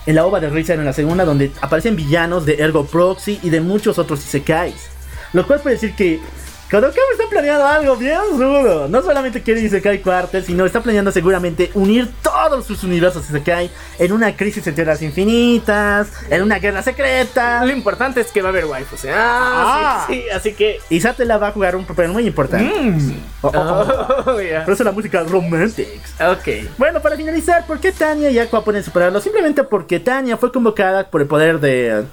en 0.06 0.14
la 0.14 0.24
ova 0.24 0.40
de 0.40 0.48
Rizar 0.48 0.78
en 0.78 0.84
la 0.84 0.92
segunda 0.92 1.24
donde 1.24 1.50
aparecen 1.60 1.96
villanos 1.96 2.46
de 2.46 2.54
Ergo 2.54 2.86
Proxy 2.86 3.40
y 3.42 3.50
de 3.50 3.60
muchos 3.60 3.98
otros 3.98 4.24
Isekais. 4.24 4.90
Lo 5.32 5.46
cual 5.46 5.60
puede 5.60 5.74
decir 5.74 5.94
que 5.94 6.20
Kadokawa 6.68 7.06
está 7.12 7.28
planeando 7.30 7.64
algo 7.64 7.96
bien 7.96 8.18
rudo. 8.32 8.88
No 8.88 9.00
solamente 9.00 9.40
quiere 9.40 9.60
Isekai 9.60 10.02
Quartet, 10.02 10.44
sino 10.44 10.66
está 10.66 10.80
planeando 10.80 11.12
seguramente 11.12 11.70
unir 11.74 12.08
todos 12.22 12.66
sus 12.66 12.82
universos 12.82 13.28
Isekai 13.28 13.70
en 14.00 14.12
una 14.12 14.34
crisis 14.36 14.66
en 14.66 14.74
tierras 14.74 15.00
infinitas, 15.00 16.08
en 16.28 16.42
una 16.42 16.58
guerra 16.58 16.82
secreta. 16.82 17.64
Lo 17.64 17.70
importante 17.70 18.20
es 18.20 18.32
que 18.32 18.42
va 18.42 18.48
a 18.48 18.50
haber 18.50 18.64
waifus. 18.64 19.04
¿eh? 19.04 19.12
Ah. 19.14 19.46
Ah, 19.68 20.04
sí, 20.08 20.14
sí, 20.14 20.30
así 20.30 20.54
que. 20.54 20.80
Y 20.90 21.00
Satela 21.00 21.38
va 21.38 21.48
a 21.48 21.52
jugar 21.52 21.76
un 21.76 21.84
papel 21.84 22.08
muy 22.08 22.26
importante. 22.26 23.14
Oh, 23.42 23.48
oh, 23.48 23.52
oh. 23.54 24.22
Oh, 24.26 24.40
ya. 24.40 24.64
Por 24.64 24.74
eso 24.74 24.82
la 24.82 24.92
música 24.92 25.22
Romantics. 25.22 26.20
Ok. 26.20 26.68
Bueno, 26.78 27.00
para 27.00 27.16
finalizar, 27.16 27.64
¿por 27.64 27.78
qué 27.78 27.92
Tania 27.92 28.30
y 28.30 28.38
Aqua 28.40 28.64
pueden 28.64 28.82
superarlo? 28.82 29.20
Simplemente 29.20 29.62
porque 29.62 30.00
Tania 30.00 30.36
fue 30.36 30.50
convocada 30.50 31.08
por 31.08 31.20
el 31.20 31.28
poder 31.28 31.60
de 31.60 32.04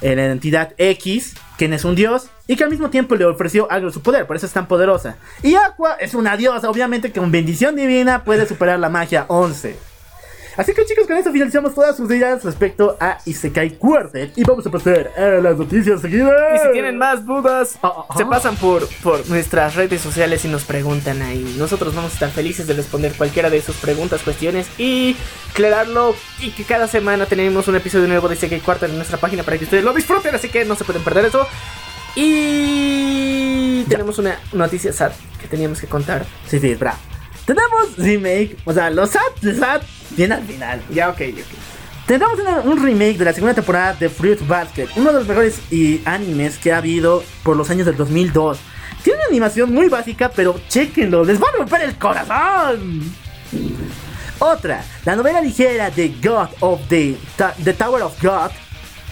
la 0.00 0.26
entidad 0.26 0.74
X, 0.78 1.34
quien 1.58 1.72
es 1.72 1.84
un 1.84 1.94
dios, 1.94 2.28
y 2.46 2.56
que 2.56 2.64
al 2.64 2.70
mismo 2.70 2.90
tiempo 2.90 3.14
le 3.16 3.24
ofreció 3.24 3.70
algo 3.70 3.88
de 3.88 3.92
su 3.92 4.02
poder, 4.02 4.26
por 4.26 4.36
eso 4.36 4.46
es 4.46 4.52
tan 4.52 4.66
poderosa. 4.66 5.16
Y 5.42 5.54
Aqua 5.54 5.94
es 5.94 6.14
una 6.14 6.36
diosa, 6.36 6.70
obviamente 6.70 7.12
que 7.12 7.20
con 7.20 7.30
bendición 7.30 7.76
divina 7.76 8.24
puede 8.24 8.46
superar 8.46 8.78
la 8.78 8.88
magia 8.88 9.26
11. 9.28 9.89
Así 10.60 10.74
que 10.74 10.84
chicos, 10.84 11.06
con 11.06 11.16
esto 11.16 11.32
finalizamos 11.32 11.74
todas 11.74 11.96
sus 11.96 12.10
ideas 12.10 12.44
respecto 12.44 12.94
a 13.00 13.16
Isekai 13.24 13.78
Quartet 13.78 14.36
y 14.36 14.44
vamos 14.44 14.66
a 14.66 14.70
pasar 14.70 15.10
a 15.16 15.40
las 15.40 15.56
noticias 15.56 16.02
seguidas. 16.02 16.34
Y 16.54 16.66
si 16.66 16.72
tienen 16.72 16.98
más 16.98 17.24
dudas, 17.24 17.78
Ah, 17.82 18.04
ah, 18.06 18.14
se 18.14 18.24
ah. 18.24 18.28
pasan 18.28 18.56
por, 18.56 18.86
por 19.02 19.26
nuestras 19.30 19.74
redes 19.74 20.02
sociales 20.02 20.44
y 20.44 20.48
nos 20.48 20.64
preguntan 20.64 21.22
ahí. 21.22 21.56
Nosotros 21.58 21.94
vamos 21.94 22.10
a 22.10 22.14
estar 22.14 22.30
felices 22.30 22.66
de 22.66 22.74
responder 22.74 23.14
cualquiera 23.14 23.48
de 23.48 23.62
sus 23.62 23.76
preguntas, 23.76 24.20
cuestiones 24.20 24.66
y 24.76 25.16
aclararlo. 25.50 26.14
Y 26.40 26.50
que 26.50 26.64
cada 26.64 26.88
semana 26.88 27.24
tenemos 27.24 27.66
un 27.66 27.76
episodio 27.76 28.06
nuevo 28.06 28.28
de 28.28 28.34
Isekai 28.34 28.60
Quartet 28.60 28.90
en 28.90 28.96
nuestra 28.96 29.16
página 29.16 29.42
para 29.42 29.56
que 29.56 29.64
ustedes 29.64 29.82
lo 29.82 29.94
disfruten. 29.94 30.34
Así 30.34 30.50
que 30.50 30.66
no 30.66 30.74
se 30.74 30.84
pueden 30.84 31.02
perder 31.02 31.24
eso. 31.24 31.46
Y 32.16 33.82
tenemos 33.88 34.18
una 34.18 34.38
noticia 34.52 34.92
sad 34.92 35.12
que 35.40 35.48
teníamos 35.48 35.80
que 35.80 35.86
contar. 35.86 36.26
Sí, 36.46 36.60
sí, 36.60 36.74
bravo. 36.74 36.98
Tenemos 37.54 37.96
remake, 37.96 38.56
o 38.64 38.72
sea, 38.72 38.90
los 38.90 39.10
SAT, 39.10 39.42
los 39.42 39.56
SAT, 39.56 39.82
bien 40.10 40.30
al 40.32 40.44
final. 40.44 40.80
Ya, 40.92 41.08
ok, 41.08 41.20
ok. 41.32 41.38
Tendremos 42.06 42.38
una- 42.38 42.60
un 42.60 42.80
remake 42.80 43.18
de 43.18 43.24
la 43.24 43.32
segunda 43.32 43.54
temporada 43.54 43.94
de 43.94 44.08
Fruit 44.08 44.46
Basket, 44.46 44.86
uno 44.94 45.12
de 45.12 45.18
los 45.18 45.26
mejores 45.26 45.58
y 45.70 46.00
animes 46.04 46.58
que 46.58 46.72
ha 46.72 46.76
habido 46.76 47.24
por 47.42 47.56
los 47.56 47.68
años 47.70 47.86
del 47.86 47.96
2002. 47.96 48.58
Tiene 49.02 49.18
una 49.18 49.26
animación 49.30 49.72
muy 49.74 49.88
básica, 49.88 50.30
pero 50.30 50.60
chequenlo, 50.68 51.24
les 51.24 51.42
va 51.42 51.48
a 51.48 51.56
romper 51.58 51.80
el 51.82 51.96
corazón. 51.96 53.02
Otra, 54.38 54.84
la 55.04 55.16
novela 55.16 55.40
ligera 55.40 55.90
de 55.90 56.14
God 56.22 56.48
of 56.60 56.80
the, 56.88 57.16
the 57.64 57.72
Tower 57.74 58.02
of 58.02 58.14
God, 58.22 58.50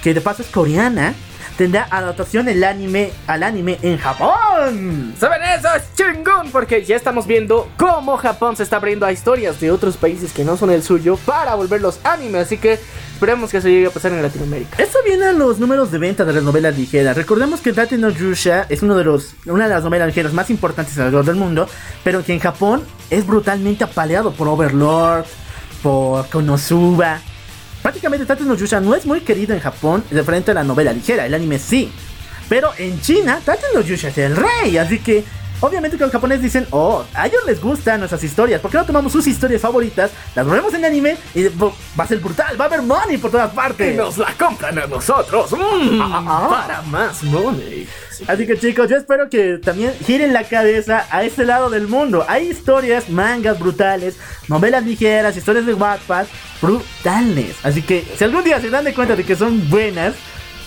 que 0.03 0.15
de 0.15 0.21
paso 0.21 0.43
es 0.43 0.49
coreana, 0.49 1.13
tendrá 1.59 1.89
adaptación 1.91 2.49
el 2.49 2.63
anime, 2.63 3.11
al 3.27 3.43
anime 3.43 3.79
en 3.83 3.99
Japón. 3.99 5.13
¿Saben 5.19 5.43
eso? 5.43 5.69
Es 5.75 5.93
chingón 5.97 6.53
porque 6.53 6.85
ya 6.85 6.95
estamos 6.95 7.27
viendo 7.27 7.69
cómo 7.77 8.17
Japón 8.17 8.57
se 8.57 8.63
está 8.63 8.77
abriendo 8.77 9.05
a 9.05 9.11
historias 9.11 9.61
de 9.61 9.73
otros 9.73 9.97
países 9.97 10.33
que 10.33 10.45
no 10.45 10.57
son 10.57 10.71
el 10.71 10.85
suyo 10.85 11.19
para 11.27 11.57
volverlos 11.57 11.99
anime. 12.05 12.39
Así 12.39 12.59
que 12.59 12.79
esperemos 13.13 13.51
que 13.51 13.57
eso 13.57 13.67
llegue 13.67 13.89
a 13.89 13.91
pasar 13.91 14.13
en 14.13 14.23
Latinoamérica. 14.23 14.81
Esto 14.81 15.01
viene 15.05 15.27
a 15.27 15.33
los 15.33 15.59
números 15.59 15.91
de 15.91 15.99
venta 15.99 16.25
de 16.25 16.33
las 16.33 16.45
novelas 16.45 16.79
ligeras. 16.79 17.17
Recordemos 17.17 17.61
que 17.61 17.73
Tate 17.73 17.99
no 17.99 18.09
Yusha 18.11 18.67
es 18.69 18.83
uno 18.83 18.97
de 18.97 19.03
los, 19.03 19.35
una 19.47 19.65
de 19.65 19.75
las 19.75 19.83
novelas 19.83 20.07
ligeras 20.07 20.33
más 20.33 20.51
importantes 20.51 20.97
alrededor 20.97 21.25
del 21.25 21.35
mundo, 21.35 21.69
pero 22.05 22.25
que 22.25 22.35
en 22.35 22.39
Japón 22.39 22.85
es 23.11 23.27
brutalmente 23.27 23.83
apaleado 23.83 24.31
por 24.31 24.47
Overlord, 24.47 25.25
por 25.83 26.29
Konosuba. 26.29 27.21
Prácticamente 27.83 28.27
Tate 28.27 28.45
no 28.45 28.55
Yusha 28.55 28.81
no 28.81 28.95
es 28.95 29.07
muy 29.07 29.21
querido 29.21 29.55
en 29.55 29.61
Japón 29.61 30.05
de 30.11 30.23
frente 30.23 30.51
a 30.51 30.55
la 30.55 30.65
novela 30.65 30.93
ligera, 30.93 31.27
el 31.27 31.35
anime 31.35 31.59
sí. 31.59 31.91
Pero 32.49 32.71
en 32.79 33.01
China, 33.01 33.41
Tate 33.45 33.67
no 33.75 33.81
Yusha 33.81 34.09
es 34.09 34.19
el 34.19 34.37
rey, 34.37 34.79
así 34.79 34.99
que 34.99 35.25
obviamente 35.61 35.97
que 35.97 36.05
los 36.05 36.13
japoneses 36.13 36.43
dicen, 36.43 36.67
oh, 36.71 37.05
a 37.15 37.27
ellos 37.27 37.43
les 37.47 37.61
gustan 37.61 38.01
nuestras 38.01 38.23
historias, 38.25 38.61
¿por 38.61 38.71
qué 38.71 38.79
no 38.79 38.85
tomamos 38.85 39.13
sus 39.13 39.27
historias 39.27 39.61
favoritas, 39.63 40.11
las 40.35 40.47
ponemos 40.47 40.73
en 40.75 40.85
anime 40.85 41.17
y 41.35 41.45
va 41.49 41.73
a 42.05 42.07
ser 42.07 42.19
brutal, 42.19 42.61
va 42.61 42.65
a 42.65 42.69
haber 42.69 42.83
money 42.83 43.19
por 43.19 43.31
todas 43.31 43.53
Y 43.53 43.57
partes? 43.57 43.97
nos 43.97 44.19
la 44.19 44.33
compran 44.35 44.79
a 44.79 44.87
nosotros. 44.87 45.53
Mm, 45.53 46.01
ah. 46.03 46.47
Para 46.51 46.83
más 46.83 47.23
money. 47.25 47.89
Así 48.27 48.47
que 48.47 48.59
chicos, 48.59 48.89
yo 48.91 48.97
espero 48.97 49.29
que 49.31 49.59
también 49.59 49.93
giren 50.05 50.33
la 50.33 50.43
cabeza 50.45 51.07
a 51.11 51.23
este 51.23 51.45
lado 51.45 51.71
del 51.71 51.87
mundo. 51.87 52.25
Hay 52.29 52.49
historias, 52.49 53.09
mangas 53.09 53.59
brutales, 53.61 54.17
novelas 54.49 54.85
ligeras, 54.85 55.37
historias 55.37 55.67
de 55.67 55.75
Wattpad 55.75 56.27
brutales. 56.61 57.57
Así 57.63 57.83
que 57.83 58.05
si 58.17 58.25
algún 58.25 58.43
día 58.45 58.61
se 58.61 58.71
dan 58.71 58.85
de 58.85 58.95
cuenta 58.95 59.15
de 59.17 59.25
que 59.25 59.37
son 59.37 59.69
buenas, 59.71 60.15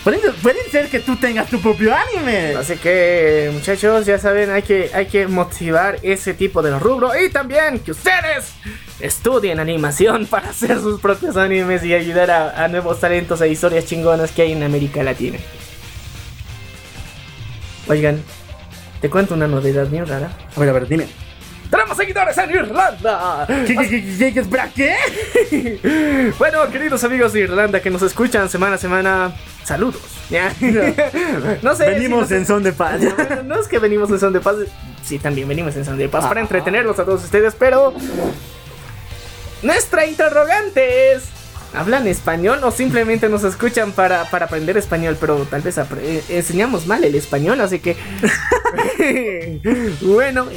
pueden, 0.03 0.21
pueden 0.41 0.71
ser 0.71 0.89
que 0.89 0.99
tú 0.99 1.15
tengas 1.15 1.49
tu 1.49 1.61
propio 1.61 1.93
anime. 1.95 2.55
Así 2.55 2.75
que 2.77 3.49
muchachos, 3.53 4.05
ya 4.05 4.17
saben, 4.17 4.51
hay 4.51 4.63
que, 4.63 4.91
hay 4.93 5.07
que 5.07 5.27
motivar 5.27 5.99
ese 6.03 6.33
tipo 6.33 6.61
de 6.61 6.77
rubro 6.77 7.11
y 7.19 7.29
también 7.29 7.79
que 7.79 7.91
ustedes 7.91 8.53
estudien 8.99 9.59
animación 9.59 10.25
para 10.29 10.49
hacer 10.49 10.79
sus 10.79 10.99
propios 10.99 11.37
animes 11.37 11.83
y 11.83 11.93
ayudar 11.93 12.31
a, 12.31 12.63
a 12.63 12.67
nuevos 12.67 12.99
talentos 12.99 13.41
e 13.41 13.49
historias 13.49 13.85
chingonas 13.85 14.31
que 14.31 14.43
hay 14.43 14.51
en 14.53 14.63
América 14.63 15.03
Latina. 15.03 15.37
Oigan, 17.87 18.23
te 19.01 19.09
cuento 19.09 19.33
una 19.33 19.47
novedad 19.47 19.87
bien 19.87 20.05
rara. 20.07 20.31
A 20.55 20.59
ver, 20.59 20.69
a 20.69 20.73
ver, 20.73 20.87
dime. 20.87 21.07
¡Tenemos 21.71 21.95
seguidores 21.95 22.37
en 22.37 22.51
Irlanda! 22.51 23.47
¿Qué, 23.47 24.33
qué? 24.75 26.33
Bueno, 26.37 26.69
queridos 26.69 27.03
amigos 27.05 27.31
de 27.31 27.39
Irlanda 27.39 27.81
que 27.81 27.89
nos 27.89 28.01
escuchan 28.01 28.49
semana 28.49 28.75
a 28.75 28.77
semana, 28.77 29.35
saludos. 29.63 30.01
¿ya? 30.29 30.53
no 31.61 31.75
sé. 31.75 31.89
Venimos 31.89 32.27
si 32.27 32.33
no 32.33 32.39
en 32.39 32.45
son 32.45 32.63
de 32.63 32.73
paz. 32.73 33.01
Bueno, 33.15 33.43
no 33.43 33.59
es 33.59 33.67
que 33.67 33.79
venimos 33.79 34.09
en 34.11 34.19
son 34.19 34.33
de 34.33 34.41
paz. 34.41 34.57
Sí, 35.03 35.17
también 35.17 35.47
venimos 35.47 35.75
en 35.77 35.85
son 35.85 35.97
de 35.97 36.09
paz 36.09 36.25
para 36.25 36.41
entretenerlos 36.41 36.99
a 36.99 37.05
todos 37.05 37.23
ustedes, 37.23 37.55
pero. 37.57 37.93
Nuestra 39.61 40.05
interrogante 40.05 41.13
es. 41.13 41.23
¿Hablan 41.73 42.07
español 42.07 42.59
o 42.63 42.71
simplemente 42.71 43.29
nos 43.29 43.43
escuchan 43.43 43.91
para, 43.91 44.29
para 44.29 44.45
aprender 44.45 44.77
español? 44.77 45.17
Pero 45.19 45.45
tal 45.45 45.61
vez 45.61 45.77
eh, 45.77 46.23
enseñamos 46.29 46.85
mal 46.87 47.03
el 47.03 47.15
español, 47.15 47.61
así 47.61 47.79
que... 47.79 47.95
bueno. 50.01 50.47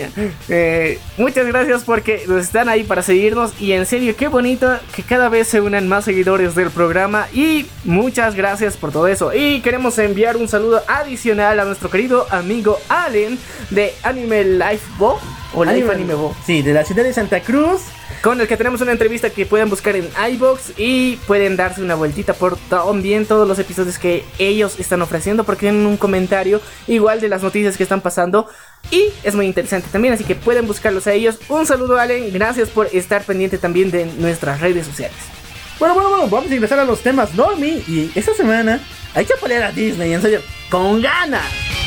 Eh, 0.49 0.99
muchas 1.17 1.47
gracias 1.47 1.85
porque 1.85 2.25
están 2.39 2.69
ahí 2.69 2.85
para 2.85 3.03
seguirnos 3.03 3.53
y 3.61 3.73
en 3.73 3.87
serio, 3.87 4.15
qué 4.17 4.29
bonito 4.29 4.79
que 4.95 5.03
cada 5.03 5.29
vez 5.29 5.49
se 5.49 5.61
unan 5.61 5.89
más 5.89 6.05
seguidores 6.05 6.55
del 6.55 6.71
programa 6.71 7.27
y 7.33 7.67
muchas 7.85 8.35
gracias 8.35 8.77
por 8.77 8.93
todo 8.93 9.07
eso. 9.07 9.33
Y 9.33 9.61
queremos 9.61 9.99
enviar 9.99 10.37
un 10.37 10.49
saludo 10.49 10.83
adicional 10.89 11.61
a 11.61 11.65
nuestro 11.65 11.91
querido 11.91 12.27
amigo 12.31 12.79
Allen 12.89 13.39
de 13.71 13.95
Anime 14.03 14.45
Life 14.45 14.85
Bo 14.99 15.21
o 15.55 15.65
Life 15.65 15.91
Anime 15.91 16.15
Bo 16.15 16.35
Sí, 16.45 16.63
de 16.63 16.73
la 16.73 16.85
ciudad 16.85 17.05
de 17.05 17.13
Santa 17.13 17.41
Cruz. 17.41 17.83
Con 18.25 18.41
el 18.41 18.49
que 18.49 18.57
tenemos 18.57 18.81
una 18.81 18.93
entrevista 18.93 19.29
que 19.29 19.45
pueden 19.45 19.69
buscar 19.69 19.97
en 19.97 20.09
iBox 20.33 20.79
y 20.79 21.17
pueden 21.27 21.59
darse 21.59 21.83
una 21.83 21.95
vueltita 21.95 22.33
por 22.33 22.57
también 22.71 23.27
todos 23.27 23.47
los 23.47 23.59
episodios 23.59 23.99
que 23.99 24.25
ellos 24.39 24.81
están 24.81 25.03
ofreciendo 25.03 25.45
porque 25.45 25.67
tienen 25.67 25.85
un 25.85 25.99
comentario 25.99 26.63
igual 26.87 27.21
de 27.21 27.29
las 27.29 27.43
noticias 27.43 27.77
que 27.77 27.83
están 27.83 28.01
pasando 28.01 28.49
y 28.91 29.09
es 29.25 29.35
muy 29.35 29.45
interesante 29.45 29.89
también, 29.93 30.15
así 30.15 30.25
que 30.25 30.37
pueden 30.37 30.67
buscarlos 30.67 31.07
a 31.07 31.13
ellos. 31.13 31.39
Un 31.51 31.67
saludo 31.67 31.99
Allen, 31.99 32.33
gracias 32.33 32.71
por 32.71 32.87
estar 32.95 33.23
pendiente 33.25 33.59
también 33.59 33.91
de 33.91 34.07
nuestras 34.07 34.59
redes 34.59 34.87
sociales. 34.87 35.19
Bueno, 35.79 35.95
bueno, 35.95 36.09
bueno, 36.09 36.29
vamos 36.29 36.51
a 36.51 36.55
ingresar 36.55 36.79
a 36.79 36.85
los 36.87 37.03
temas 37.03 37.35
Normie. 37.35 37.85
Y 37.87 38.11
esta 38.15 38.33
semana 38.33 38.81
hay 39.15 39.27
que 39.27 39.35
apoyar 39.35 39.65
a 39.65 39.71
Disney, 39.71 40.15
en 40.15 40.23
serio, 40.23 40.41
con 40.71 41.03
ganas. 41.03 41.84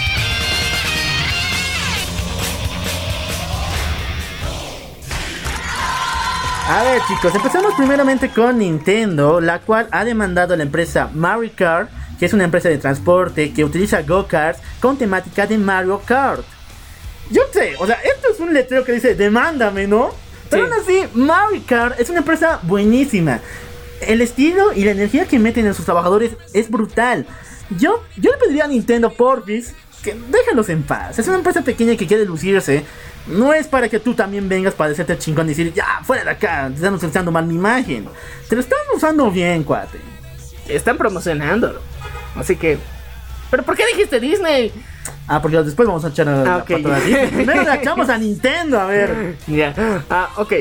A 6.69 6.83
ver 6.83 7.01
chicos, 7.07 7.33
empezamos 7.33 7.73
primeramente 7.75 8.29
con 8.29 8.57
Nintendo, 8.59 9.39
la 9.39 9.59
cual 9.59 9.87
ha 9.91 10.03
demandado 10.03 10.53
a 10.53 10.57
la 10.57 10.63
empresa 10.63 11.09
Mario 11.13 11.51
Kart, 11.55 11.89
que 12.19 12.25
es 12.25 12.33
una 12.33 12.43
empresa 12.43 12.67
de 12.67 12.77
transporte 12.77 13.53
que 13.53 13.63
utiliza 13.63 14.01
go-karts 14.01 14.59
con 14.81 14.97
temática 14.97 15.47
de 15.47 15.57
Mario 15.57 16.01
Kart. 16.05 16.43
Yo 17.29 17.43
sé, 17.53 17.75
o 17.79 17.85
sea, 17.85 17.95
esto 17.95 18.29
es 18.33 18.39
un 18.39 18.53
letrero 18.53 18.83
que 18.83 18.91
dice 18.91 19.15
demándame, 19.15 19.87
¿no? 19.87 20.09
Pero 20.49 20.65
Sí. 20.65 20.71
aún 20.71 20.81
así, 20.81 21.09
Mario 21.13 21.61
Kart 21.65 21.99
es 21.99 22.09
una 22.09 22.19
empresa 22.19 22.59
buenísima. 22.63 23.39
El 24.01 24.21
estilo 24.21 24.73
y 24.73 24.83
la 24.83 24.91
energía 24.91 25.25
que 25.25 25.39
meten 25.39 25.65
en 25.67 25.73
sus 25.73 25.85
trabajadores 25.85 26.31
es 26.53 26.69
brutal. 26.69 27.25
Yo, 27.77 28.03
yo 28.17 28.31
le 28.31 28.37
pediría 28.37 28.65
a 28.65 28.67
Nintendo 28.67 29.09
Porfis 29.13 29.73
que 30.03 30.15
déjalos 30.29 30.67
en 30.69 30.83
paz. 30.83 31.17
Es 31.17 31.27
una 31.27 31.37
empresa 31.37 31.61
pequeña 31.61 31.95
que 31.95 32.07
quiere 32.07 32.25
lucirse. 32.25 32.83
No 33.27 33.53
es 33.53 33.67
para 33.67 33.89
que 33.89 33.99
tú 33.99 34.13
también 34.13 34.47
vengas 34.47 34.73
para 34.73 34.89
decirte 34.89 35.17
chingón 35.17 35.47
y 35.47 35.49
decir, 35.49 35.73
ya, 35.73 35.99
fuera 36.03 36.23
de 36.23 36.29
acá, 36.31 36.67
te 36.69 36.75
están 36.75 36.93
utilizando 36.93 37.31
mal 37.31 37.45
mi 37.45 37.55
imagen. 37.55 38.07
Te 38.47 38.55
lo 38.55 38.61
están 38.61 38.79
usando 38.95 39.29
bien, 39.31 39.63
cuate. 39.63 39.99
Están 40.67 40.97
promocionándolo. 40.97 41.81
Así 42.35 42.55
que... 42.55 42.77
¿Pero 43.49 43.63
por 43.63 43.75
qué 43.75 43.85
dijiste 43.87 44.19
Disney? 44.19 44.71
Ah, 45.27 45.41
porque 45.41 45.57
después 45.63 45.87
vamos 45.87 46.03
a 46.05 46.09
echar 46.09 46.27
a 46.29 46.43
la 46.43 46.55
Ah, 46.55 46.57
ok. 46.57 46.71
pata 46.81 46.95
a 46.95 46.99
Disney. 46.99 47.27
Primero 47.27 47.63
le 47.63 47.73
echamos 47.75 48.09
a 48.09 48.17
Nintendo, 48.17 48.79
a 48.79 48.85
ver. 48.85 49.35
Ya. 49.47 49.73
Ah, 50.09 50.29
ok. 50.37 50.53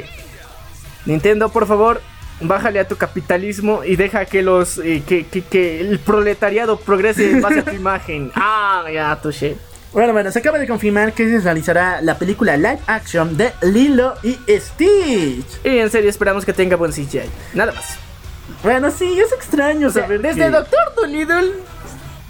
Nintendo, 1.04 1.48
por 1.48 1.66
favor, 1.66 2.00
bájale 2.40 2.80
a 2.80 2.88
tu 2.88 2.96
capitalismo 2.96 3.84
y 3.84 3.96
deja 3.96 4.24
que 4.24 4.42
los 4.42 4.78
eh, 4.78 5.02
que, 5.06 5.26
que- 5.26 5.42
que 5.42 5.80
el 5.80 5.98
proletariado 5.98 6.78
progrese 6.78 7.30
en 7.30 7.40
base 7.40 7.60
a 7.60 7.64
tu 7.64 7.70
imagen. 7.74 8.30
Ah, 8.34 8.84
ya, 8.92 9.16
touché. 9.20 9.56
Bueno, 9.96 10.12
bueno, 10.12 10.30
se 10.30 10.40
acaba 10.40 10.58
de 10.58 10.68
confirmar 10.68 11.14
que 11.14 11.26
se 11.26 11.40
realizará 11.40 12.02
la 12.02 12.18
película 12.18 12.54
live 12.58 12.80
action 12.86 13.34
de 13.34 13.54
Lilo 13.62 14.12
y 14.22 14.38
Stitch. 14.46 15.46
Y 15.64 15.78
en 15.78 15.90
serio 15.90 16.10
esperamos 16.10 16.44
que 16.44 16.52
tenga 16.52 16.76
buen 16.76 16.92
CGI. 16.92 17.22
Nada 17.54 17.72
más. 17.72 17.96
Bueno, 18.62 18.90
sí, 18.90 19.18
es 19.18 19.32
extraño 19.32 19.88
O 19.88 19.90
sea, 19.90 20.02
saber 20.02 20.20
desde 20.20 20.42
que... 20.42 20.50
Doctor 20.50 20.94
Dolittle 20.96 21.50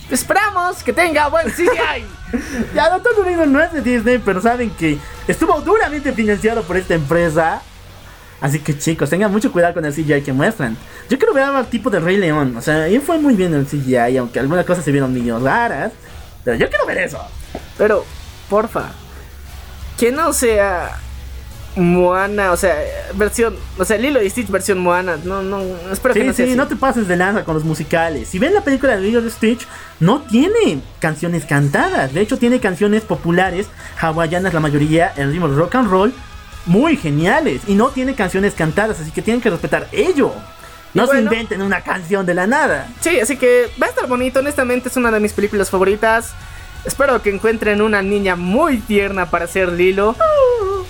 esperamos 0.09 0.81
que 0.85 0.93
tenga 0.93 1.27
buen 1.27 1.51
CGI. 1.51 2.05
Ya, 2.73 2.89
Doctor 2.89 3.17
Dolittle 3.17 3.49
no 3.49 3.61
es 3.61 3.73
de 3.73 3.83
Disney, 3.83 4.19
pero 4.25 4.41
saben 4.41 4.71
que 4.71 4.99
estuvo 5.27 5.61
duramente 5.61 6.13
financiado 6.13 6.63
por 6.63 6.77
esta 6.77 6.95
empresa. 6.95 7.63
Así 8.41 8.61
que 8.61 8.79
chicos, 8.79 9.11
tengan 9.11 9.33
mucho 9.33 9.51
cuidado 9.51 9.75
con 9.75 9.85
el 9.85 9.93
CGI 9.93 10.23
que 10.23 10.33
muestran. 10.33 10.77
Yo 11.11 11.19
quiero 11.19 11.35
ver 11.35 11.43
al 11.43 11.67
tipo 11.67 11.91
de 11.91 11.99
Rey 11.99 12.17
León. 12.17 12.57
O 12.57 12.63
sea, 12.63 12.87
él 12.87 13.01
fue 13.01 13.19
muy 13.19 13.35
bien 13.35 13.55
en 13.55 13.59
el 13.59 13.67
CGI, 13.67 14.19
aunque 14.19 14.39
algunas 14.39 14.65
cosas 14.65 14.85
se 14.85 14.93
vieron 14.93 15.13
medio 15.13 15.41
raras. 15.41 15.91
Pero 16.47 16.59
yo 16.59 16.69
quiero 16.69 16.87
ver 16.87 16.99
eso. 16.99 17.19
Pero, 17.77 18.05
porfa, 18.49 18.93
que 19.99 20.13
no 20.13 20.33
sea 20.33 20.97
Moana, 21.75 22.53
o 22.53 22.57
sea, 22.57 22.77
versión, 23.15 23.57
o 23.77 23.85
sea, 23.85 23.99
Lilo 23.99 24.23
y 24.23 24.31
Stitch 24.31 24.49
versión 24.49 24.79
Moana. 24.79 25.19
No, 25.25 25.43
no, 25.43 25.61
espero 25.91 26.15
que 26.15 26.21
Sí, 26.21 26.27
no 26.29 26.33
sea 26.33 26.47
sí, 26.47 26.53
así. 26.53 26.57
no 26.57 26.69
te 26.69 26.77
pases 26.77 27.09
de 27.09 27.17
lanza 27.17 27.43
con 27.45 27.55
los 27.55 27.65
musicales. 27.65 28.29
Si 28.29 28.39
ven 28.39 28.55
la 28.55 28.61
película 28.61 28.95
de 28.95 29.03
Lilo 29.03 29.27
y 29.27 29.29
Stitch, 29.29 29.67
no 29.99 30.23
tiene 30.23 30.81
canciones 31.01 31.45
cantadas. 31.47 32.15
De 32.15 32.21
hecho, 32.21 32.39
tiene 32.39 32.61
canciones 32.61 33.03
populares, 33.03 33.67
hawaianas 34.01 34.55
la 34.55 34.61
mayoría, 34.61 35.13
en 35.17 35.33
ritmo 35.33 35.49
de 35.49 35.57
rock 35.57 35.75
and 35.75 35.91
roll, 35.91 36.15
muy 36.65 36.97
geniales. 36.97 37.63
Y 37.67 37.75
no 37.75 37.89
tiene 37.89 38.15
canciones 38.15 38.55
cantadas, 38.55 39.01
así 39.01 39.11
que 39.11 39.21
tienen 39.21 39.41
que 39.41 39.51
respetar 39.51 39.89
ello. 39.91 40.33
No 40.97 41.07
se 41.07 41.21
inventen 41.21 41.63
una 41.63 41.83
canción 41.83 42.25
de 42.25 42.35
la 42.35 42.47
nada. 42.47 42.89
Sí, 43.01 43.21
así 43.21 43.37
que 43.37 43.69
va 43.81 43.87
a 43.87 43.91
estar 43.91 44.07
bonito. 44.09 44.41
Honestamente, 44.41 44.89
es 44.89 44.97
una 44.97 45.11
de 45.11 45.21
mis 45.21 45.33
películas 45.33 45.71
favoritas. 45.71 46.33
Espero 46.85 47.21
que 47.21 47.31
encuentren 47.31 47.83
una 47.83 48.01
niña 48.01 48.37
muy 48.37 48.79
tierna 48.79 49.29
para 49.29 49.47
ser 49.47 49.73
Lilo. 49.73 50.17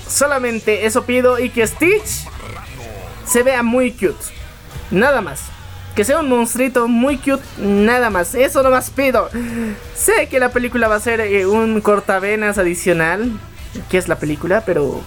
Solamente 0.07 0.87
eso 0.87 1.05
pido 1.05 1.39
y 1.39 1.51
que 1.51 1.67
Stitch 1.67 2.29
se 3.27 3.43
vea 3.43 3.63
muy 3.63 3.93
cute. 3.93 4.15
Nada 4.91 5.21
más. 5.21 5.43
Que 5.97 6.05
sea 6.05 6.21
un 6.21 6.29
monstruito 6.29 6.87
muy 6.87 7.17
cute, 7.17 7.43
nada 7.59 8.11
más. 8.11 8.35
Eso 8.35 8.63
nomás 8.63 8.91
pido. 8.91 9.31
Sé 9.95 10.29
que 10.29 10.39
la 10.39 10.51
película 10.51 10.89
va 10.89 10.97
a 10.97 11.01
ser 11.01 11.21
eh, 11.21 11.47
un 11.47 11.81
cortavenas 11.81 12.59
adicional. 12.59 13.33
Que 13.91 13.99
es 13.99 14.07
la 14.07 14.19
película, 14.19 14.63
pero. 14.65 15.03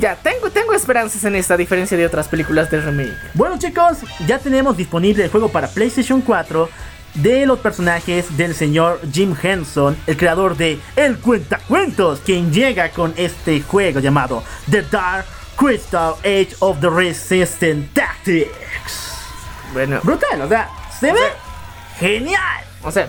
Ya, 0.00 0.16
tengo, 0.16 0.50
tengo 0.50 0.72
esperanzas 0.72 1.22
en 1.24 1.36
esta, 1.36 1.54
a 1.54 1.56
diferencia 1.58 1.94
de 1.94 2.06
otras 2.06 2.26
películas 2.26 2.70
de 2.70 2.80
remake. 2.80 3.12
Bueno 3.34 3.58
chicos, 3.58 3.98
ya 4.26 4.38
tenemos 4.38 4.74
disponible 4.74 5.24
el 5.24 5.30
juego 5.30 5.50
para 5.50 5.68
PlayStation 5.68 6.22
4 6.22 6.70
de 7.14 7.44
los 7.44 7.58
personajes 7.58 8.34
del 8.38 8.54
señor 8.54 8.98
Jim 9.12 9.34
Henson, 9.40 9.98
el 10.06 10.16
creador 10.16 10.56
de 10.56 10.78
El 10.96 11.18
Cuentacuentos, 11.18 12.20
quien 12.20 12.50
llega 12.50 12.88
con 12.92 13.12
este 13.18 13.60
juego 13.60 14.00
llamado 14.00 14.42
The 14.70 14.82
Dark 14.90 15.26
Crystal 15.58 16.14
Age 16.20 16.56
of 16.60 16.80
the 16.80 16.88
Resistance 16.88 17.90
Tactics. 17.92 19.12
Bueno, 19.74 20.00
Brutal, 20.02 20.40
o 20.40 20.48
sea, 20.48 20.70
se 20.98 21.12
ve 21.12 21.20
genial. 21.98 22.64
o 22.82 22.90
sea, 22.90 23.06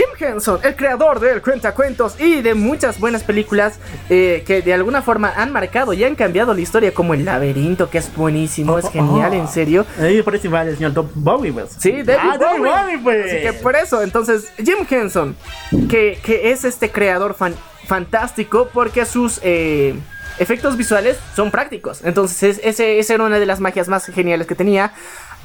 Jim 0.00 0.28
Henson, 0.28 0.60
el 0.62 0.76
creador 0.76 1.20
del 1.20 1.42
Cuentacuentos 1.42 2.18
y 2.18 2.40
de 2.40 2.54
muchas 2.54 2.98
buenas 2.98 3.22
películas 3.22 3.78
eh, 4.08 4.42
que 4.46 4.62
de 4.62 4.72
alguna 4.72 5.02
forma 5.02 5.32
han 5.36 5.52
marcado 5.52 5.92
y 5.92 6.02
han 6.04 6.14
cambiado 6.14 6.54
la 6.54 6.60
historia, 6.60 6.94
como 6.94 7.12
El 7.12 7.24
Laberinto, 7.26 7.90
que 7.90 7.98
es 7.98 8.14
buenísimo, 8.16 8.78
es 8.78 8.88
genial, 8.90 9.34
en 9.34 9.46
serio. 9.48 9.84
Me 9.98 10.22
parece 10.22 10.46
igual 10.46 10.68
el 10.68 10.76
señor 10.76 10.92
Bowie, 11.14 11.52
pues. 11.52 11.76
Sí, 11.78 12.02
David 12.02 12.30
Ah, 12.32 12.38
David 12.38 12.58
Bowie. 12.60 12.72
Bowie, 12.72 12.98
pues. 13.02 13.26
Así 13.26 13.42
que 13.42 13.52
por 13.62 13.76
eso, 13.76 14.02
entonces, 14.02 14.50
Jim 14.56 14.86
Henson, 14.88 15.36
que, 15.90 16.18
que 16.24 16.50
es 16.52 16.64
este 16.64 16.90
creador 16.90 17.34
fan- 17.34 17.54
fantástico 17.86 18.68
porque 18.72 19.04
sus 19.04 19.40
eh, 19.42 19.94
efectos 20.38 20.76
visuales 20.78 21.18
son 21.36 21.50
prácticos. 21.50 22.00
Entonces, 22.04 22.58
es- 22.58 22.64
ese, 22.64 22.98
esa 23.00 23.14
era 23.14 23.24
una 23.24 23.38
de 23.38 23.46
las 23.46 23.60
magias 23.60 23.88
más 23.88 24.06
geniales 24.06 24.46
que 24.46 24.54
tenía. 24.54 24.92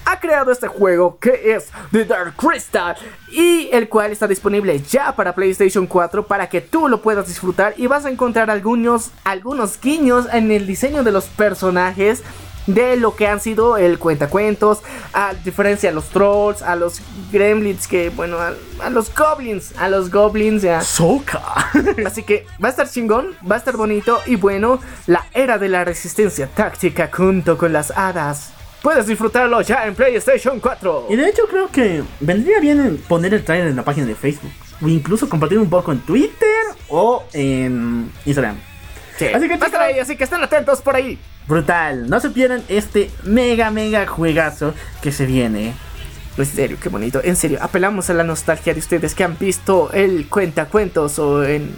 Ha 0.06 0.20
creado 0.20 0.52
este 0.52 0.68
juego 0.68 1.18
que 1.20 1.56
es 1.56 1.70
The 1.92 2.06
Dark 2.06 2.36
Crystal 2.36 2.96
y 3.32 3.70
el 3.72 3.90
cual 3.90 4.12
está 4.12 4.28
disponible 4.28 4.80
ya 4.80 5.16
para 5.16 5.34
PlayStation 5.34 5.88
4 5.88 6.28
para 6.28 6.48
que 6.48 6.62
tú 6.62 6.88
lo 6.88 7.02
puedas 7.02 7.28
disfrutar 7.28 7.74
y 7.78 7.88
vas 7.88 8.06
a 8.06 8.10
encontrar 8.10 8.50
algunos, 8.50 9.12
algunos 9.24 9.80
guiños 9.82 10.28
en 10.32 10.52
el 10.52 10.68
diseño 10.68 11.04
de 11.04 11.12
los 11.12 11.26
personajes 11.26 12.24
de 12.68 12.98
lo 12.98 13.16
que 13.16 13.28
han 13.28 13.40
sido 13.40 13.78
el 13.78 14.00
cuentacuentos, 14.00 14.82
a 15.14 15.34
diferencia 15.34 15.90
a 15.90 15.94
los 15.94 16.10
trolls, 16.10 16.62
a 16.62 16.76
los 16.76 17.02
gremlins, 17.32 17.88
que 17.88 18.10
bueno, 18.10 18.38
a, 18.40 18.54
a 18.84 18.90
los 18.90 19.14
goblins, 19.14 19.74
a 19.78 19.88
los 19.88 20.12
goblins, 20.12 20.64
ya. 20.64 20.82
Soca. 20.82 21.42
Así 22.06 22.24
que 22.24 22.46
va 22.64 22.70
a 22.70 22.72
estar 22.72 22.90
chingón, 22.90 23.36
va 23.50 23.56
a 23.56 23.60
estar 23.60 23.78
bonito 23.78 24.20
y 24.26 24.36
bueno, 24.36 24.80
la 25.08 25.26
era 25.34 25.58
de 25.58 25.70
la 25.70 25.84
resistencia 25.84 26.48
táctica 26.48 27.10
junto 27.14 27.58
con 27.58 27.74
las 27.74 27.92
hadas. 27.92 28.55
Puedes 28.86 29.08
disfrutarlo 29.08 29.62
ya 29.62 29.88
en 29.88 29.96
PlayStation 29.96 30.60
4. 30.60 31.08
Y 31.10 31.16
de 31.16 31.28
hecho 31.28 31.48
creo 31.50 31.72
que 31.72 32.04
vendría 32.20 32.60
bien 32.60 32.80
en 32.80 32.98
poner 32.98 33.34
el 33.34 33.44
trailer 33.44 33.70
en 33.70 33.76
la 33.76 33.84
página 33.84 34.06
de 34.06 34.14
Facebook. 34.14 34.52
O 34.80 34.88
incluso 34.88 35.28
compartir 35.28 35.58
un 35.58 35.72
poco 35.72 35.92
en 35.92 36.02
Twitter 36.02 36.48
o 36.90 37.24
en 37.34 38.12
Instagram. 38.28 38.56
Sí, 39.18 39.26
Así 39.26 39.48
que 39.48 39.56
chicos- 39.56 39.74
ahí, 39.74 39.98
así 39.98 40.16
que 40.16 40.26
estén 40.26 40.44
atentos 40.44 40.84
por 40.84 40.96
ahí. 40.96 41.18
Brutal. 41.48 42.08
No 42.08 42.20
se 42.20 42.30
pierdan 42.30 42.62
este 42.70 43.10
mega 43.24 43.72
mega 43.72 44.06
juegazo 44.06 44.76
que 45.02 45.12
se 45.12 45.26
viene. 45.26 45.74
En 46.38 46.46
serio, 46.46 46.78
qué 46.80 46.90
bonito. 46.90 47.22
En 47.24 47.36
serio, 47.36 47.58
apelamos 47.64 48.12
a 48.12 48.14
la 48.14 48.24
nostalgia 48.24 48.72
de 48.76 48.82
ustedes 48.82 49.16
que 49.16 49.24
han 49.24 49.36
visto 49.40 49.90
el 49.94 50.28
cuentacuentos 50.30 51.18
o 51.18 51.44
en... 51.44 51.74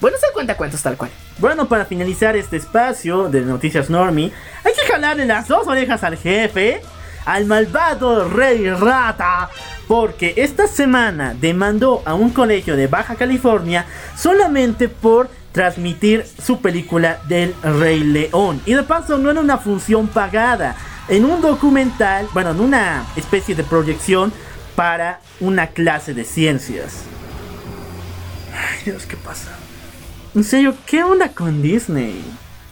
Bueno, 0.00 0.16
es 0.16 0.22
el 0.22 0.32
cuentacuentos 0.32 0.82
tal 0.82 0.96
cual. 0.96 1.10
Bueno, 1.38 1.68
para 1.68 1.84
finalizar 1.84 2.36
este 2.36 2.56
espacio 2.56 3.28
de 3.28 3.42
Noticias 3.42 3.90
Normie, 3.90 4.32
hay 4.64 4.72
que 4.72 4.90
jalarle 4.90 5.26
las 5.26 5.46
dos 5.46 5.66
orejas 5.66 6.02
al 6.02 6.16
jefe, 6.16 6.80
al 7.26 7.44
malvado 7.44 8.28
Rey 8.28 8.70
Rata, 8.70 9.50
porque 9.86 10.34
esta 10.38 10.66
semana 10.66 11.34
demandó 11.38 12.02
a 12.06 12.14
un 12.14 12.30
colegio 12.30 12.76
de 12.76 12.86
Baja 12.86 13.14
California 13.14 13.84
solamente 14.16 14.88
por 14.88 15.28
transmitir 15.52 16.24
su 16.42 16.60
película 16.60 17.20
del 17.28 17.54
Rey 17.62 18.00
León. 18.00 18.62
Y 18.64 18.72
de 18.72 18.82
paso 18.84 19.18
no 19.18 19.30
era 19.30 19.40
una 19.40 19.58
función 19.58 20.08
pagada, 20.08 20.76
en 21.08 21.24
un 21.24 21.42
documental, 21.42 22.28
bueno, 22.32 22.50
en 22.50 22.60
una 22.60 23.04
especie 23.16 23.54
de 23.54 23.64
proyección 23.64 24.32
para 24.76 25.20
una 25.40 25.66
clase 25.66 26.14
de 26.14 26.24
ciencias. 26.24 27.02
Ay 28.54 28.84
Dios, 28.84 29.06
¿qué 29.06 29.16
pasa? 29.16 29.50
En 30.34 30.44
serio, 30.44 30.74
¿qué 30.86 31.02
onda 31.02 31.28
con 31.28 31.60
Disney? 31.60 32.22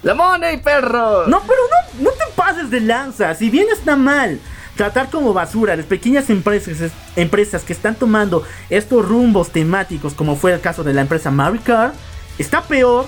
¡La 0.03 0.15
money, 0.15 0.59
perro! 0.59 1.27
No, 1.27 1.43
pero 1.43 1.61
no, 1.69 2.05
no 2.05 2.11
te 2.11 2.25
pases 2.37 2.71
de 2.71 2.81
lanza. 2.81 3.35
Si 3.35 3.51
bien 3.51 3.67
está 3.73 3.97
mal 3.97 4.39
tratar 4.77 5.11
como 5.11 5.35
basura 5.35 5.73
a 5.73 5.77
las 5.77 5.87
pequeñas 5.87 6.31
empresas, 6.31 6.93
empresas 7.17 7.65
que 7.65 7.73
están 7.73 7.97
tomando 7.97 8.45
estos 8.71 9.05
rumbos 9.05 9.51
temáticos, 9.51 10.15
como 10.15 10.37
fue 10.37 10.53
el 10.53 10.61
caso 10.61 10.85
de 10.85 10.95
la 10.95 11.01
empresa 11.01 11.33
Maricar, 11.33 11.93
está 12.39 12.63
peor 12.63 13.07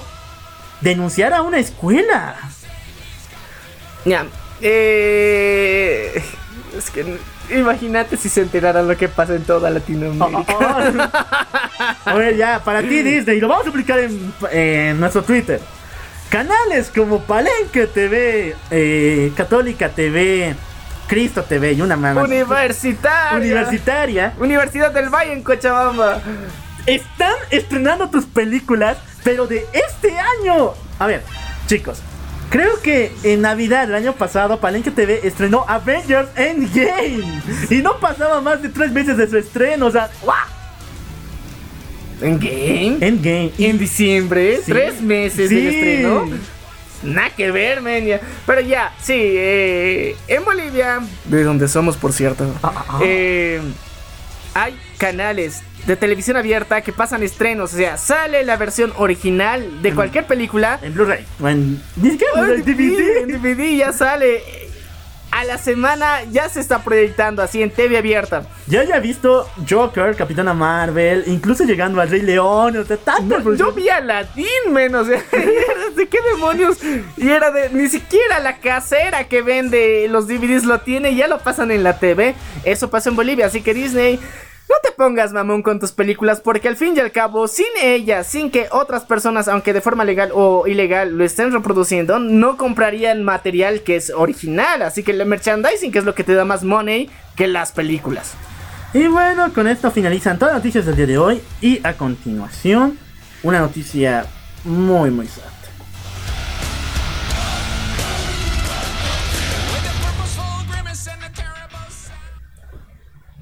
denunciar 0.80 1.32
a 1.32 1.42
una 1.42 1.58
escuela. 1.58 2.36
Ya, 4.04 4.26
eh, 4.60 6.24
es 6.76 6.90
que 6.90 7.18
imagínate 7.58 8.16
si 8.16 8.28
se 8.28 8.42
enteraran 8.42 8.86
lo 8.86 8.96
que 8.96 9.08
pasa 9.08 9.34
en 9.34 9.44
toda 9.44 9.70
Latinoamérica. 9.70 10.54
A 12.04 12.14
ver, 12.14 12.36
ya, 12.36 12.62
para 12.62 12.80
ti 12.82 13.02
Disney, 13.02 13.40
lo 13.40 13.48
vamos 13.48 13.66
a 13.66 13.70
publicar 13.70 13.98
en, 13.98 14.32
en 14.50 15.00
nuestro 15.00 15.22
Twitter. 15.22 15.60
Canales 16.30 16.92
como 16.94 17.20
Palenque 17.22 17.86
TV, 17.88 18.54
eh, 18.70 19.32
Católica 19.36 19.88
TV, 19.88 20.54
Cristo 21.08 21.42
TV 21.42 21.72
y 21.72 21.82
una 21.82 21.96
más. 21.96 22.16
Universitaria. 22.16 23.36
Universitaria. 23.36 24.34
Universidad 24.38 24.92
del 24.92 25.08
Valle 25.08 25.32
en 25.32 25.42
Cochabamba. 25.42 26.20
Están 26.86 27.34
estrenando 27.50 28.08
tus 28.10 28.26
películas, 28.26 28.98
pero 29.24 29.46
de 29.46 29.66
este 29.72 30.16
año. 30.18 30.72
A 30.98 31.06
ver, 31.06 31.22
chicos. 31.66 32.00
Creo 32.50 32.80
que 32.82 33.12
en 33.22 33.42
Navidad 33.42 33.86
del 33.86 33.94
año 33.94 34.12
pasado 34.14 34.58
Palenque 34.60 34.90
TV 34.90 35.20
estrenó 35.22 35.64
Avengers 35.68 36.28
Endgame. 36.36 37.22
Y 37.70 37.76
no 37.76 37.98
pasaba 38.00 38.40
más 38.40 38.60
de 38.60 38.68
tres 38.68 38.90
meses 38.90 39.16
de 39.16 39.28
su 39.28 39.36
estreno. 39.36 39.86
O 39.86 39.90
sea, 39.90 40.10
¡guau! 40.22 40.36
¿En 42.20 42.38
game? 42.38 42.96
Endgame. 43.00 43.52
En 43.58 43.78
diciembre, 43.78 44.56
Sí. 44.64 44.72
tres 44.72 45.00
meses 45.00 45.48
Sí. 45.48 45.54
de 45.54 45.68
estreno. 45.68 46.28
Nada 47.02 47.30
que 47.30 47.50
ver, 47.50 47.80
men. 47.80 48.04
ya. 48.04 48.20
Pero 48.44 48.60
ya, 48.60 48.92
sí, 49.00 49.14
eh, 49.16 50.16
en 50.28 50.44
Bolivia, 50.44 50.98
de 51.24 51.44
donde 51.44 51.66
somos, 51.66 51.96
por 51.96 52.12
cierto, 52.12 52.52
ah. 52.62 52.98
eh, 53.02 53.60
hay 54.52 54.78
canales 54.98 55.62
de 55.86 55.96
televisión 55.96 56.36
abierta 56.36 56.80
que 56.82 56.92
pasan 56.92 57.22
estrenos. 57.22 57.72
O 57.72 57.76
sea, 57.76 57.96
sale 57.96 58.44
la 58.44 58.56
versión 58.56 58.92
original 58.96 59.82
de 59.82 59.94
cualquier 59.94 60.26
película. 60.26 60.78
En 60.82 60.94
Blu-ray. 60.94 61.24
en- 61.44 61.82
DVD. 62.64 63.22
en 63.22 63.28
DVD 63.42 63.76
ya 63.76 63.92
sale. 63.92 64.42
A 65.32 65.44
la 65.44 65.58
semana 65.58 66.24
ya 66.32 66.48
se 66.48 66.58
está 66.58 66.82
proyectando 66.82 67.40
así 67.40 67.62
en 67.62 67.70
TV 67.70 67.96
abierta. 67.96 68.42
Ya 68.66 68.80
haya 68.80 68.98
visto 68.98 69.48
Joker, 69.68 70.16
Capitana 70.16 70.54
Marvel, 70.54 71.22
incluso 71.28 71.62
llegando 71.62 72.00
al 72.00 72.10
Rey 72.10 72.22
León. 72.22 72.76
O 72.76 72.84
sea, 72.84 72.96
tanta 72.96 73.38
No, 73.38 73.54
yo 73.54 73.70
vi 73.70 73.88
a 73.88 74.00
Latín, 74.00 74.44
menos. 74.72 75.06
¿De 75.96 76.08
qué 76.08 76.18
demonios? 76.32 76.78
Y 77.16 77.28
era 77.28 77.52
de. 77.52 77.70
Ni 77.70 77.88
siquiera 77.88 78.40
la 78.40 78.56
casera 78.58 79.28
que 79.28 79.40
vende 79.42 80.08
los 80.10 80.26
DVDs 80.26 80.64
lo 80.64 80.80
tiene, 80.80 81.14
ya 81.14 81.28
lo 81.28 81.38
pasan 81.38 81.70
en 81.70 81.84
la 81.84 82.00
TV. 82.00 82.34
Eso 82.64 82.90
pasa 82.90 83.08
en 83.10 83.14
Bolivia, 83.14 83.46
así 83.46 83.60
que 83.62 83.72
Disney. 83.72 84.18
No 84.70 84.76
te 84.84 84.92
pongas 84.92 85.32
mamón 85.32 85.64
con 85.64 85.80
tus 85.80 85.90
películas 85.90 86.40
porque 86.40 86.68
al 86.68 86.76
fin 86.76 86.94
y 86.96 87.00
al 87.00 87.10
cabo, 87.10 87.48
sin 87.48 87.66
ellas, 87.82 88.28
sin 88.28 88.52
que 88.52 88.68
otras 88.70 89.02
personas, 89.02 89.48
aunque 89.48 89.72
de 89.72 89.80
forma 89.80 90.04
legal 90.04 90.30
o 90.32 90.64
ilegal, 90.68 91.18
lo 91.18 91.24
estén 91.24 91.50
reproduciendo, 91.50 92.20
no 92.20 92.56
comprarían 92.56 93.24
material 93.24 93.80
que 93.80 93.96
es 93.96 94.10
original. 94.10 94.82
Así 94.82 95.02
que 95.02 95.10
el 95.10 95.26
merchandising, 95.26 95.90
que 95.90 95.98
es 95.98 96.04
lo 96.04 96.14
que 96.14 96.22
te 96.22 96.34
da 96.34 96.44
más 96.44 96.62
money 96.62 97.10
que 97.34 97.48
las 97.48 97.72
películas. 97.72 98.34
Y 98.94 99.08
bueno, 99.08 99.52
con 99.52 99.66
esto 99.66 99.90
finalizan 99.90 100.38
todas 100.38 100.54
las 100.54 100.62
noticias 100.62 100.86
del 100.86 100.94
día 100.94 101.06
de 101.06 101.18
hoy. 101.18 101.42
Y 101.60 101.84
a 101.84 101.94
continuación, 101.94 102.96
una 103.42 103.58
noticia 103.58 104.26
muy, 104.62 105.10
muy 105.10 105.26
sad. 105.26 105.59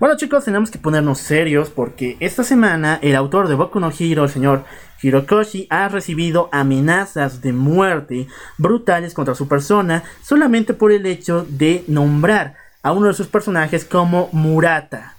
Bueno 0.01 0.17
chicos, 0.17 0.45
tenemos 0.45 0.71
que 0.71 0.79
ponernos 0.79 1.19
serios 1.19 1.71
porque 1.71 2.17
esta 2.21 2.45
semana 2.45 3.01
el 3.03 3.17
autor 3.17 3.49
de 3.49 3.57
Boku 3.57 3.81
no 3.81 3.91
Hero, 3.91 4.23
el 4.23 4.31
señor 4.31 4.63
Hirokoshi, 5.03 5.67
ha 5.71 5.89
recibido 5.89 6.49
amenazas 6.53 7.43
de 7.43 7.53
muerte 7.53 8.29
brutales 8.59 9.13
contra 9.13 9.35
su 9.35 9.49
persona 9.49 10.05
solamente 10.23 10.73
por 10.73 10.93
el 10.93 11.05
hecho 11.05 11.45
de 11.49 11.83
nombrar 11.89 12.55
a 12.85 12.93
uno 12.93 13.09
de 13.09 13.15
sus 13.15 13.27
personajes 13.27 13.85
como 13.85 14.29
Murata. 14.31 15.17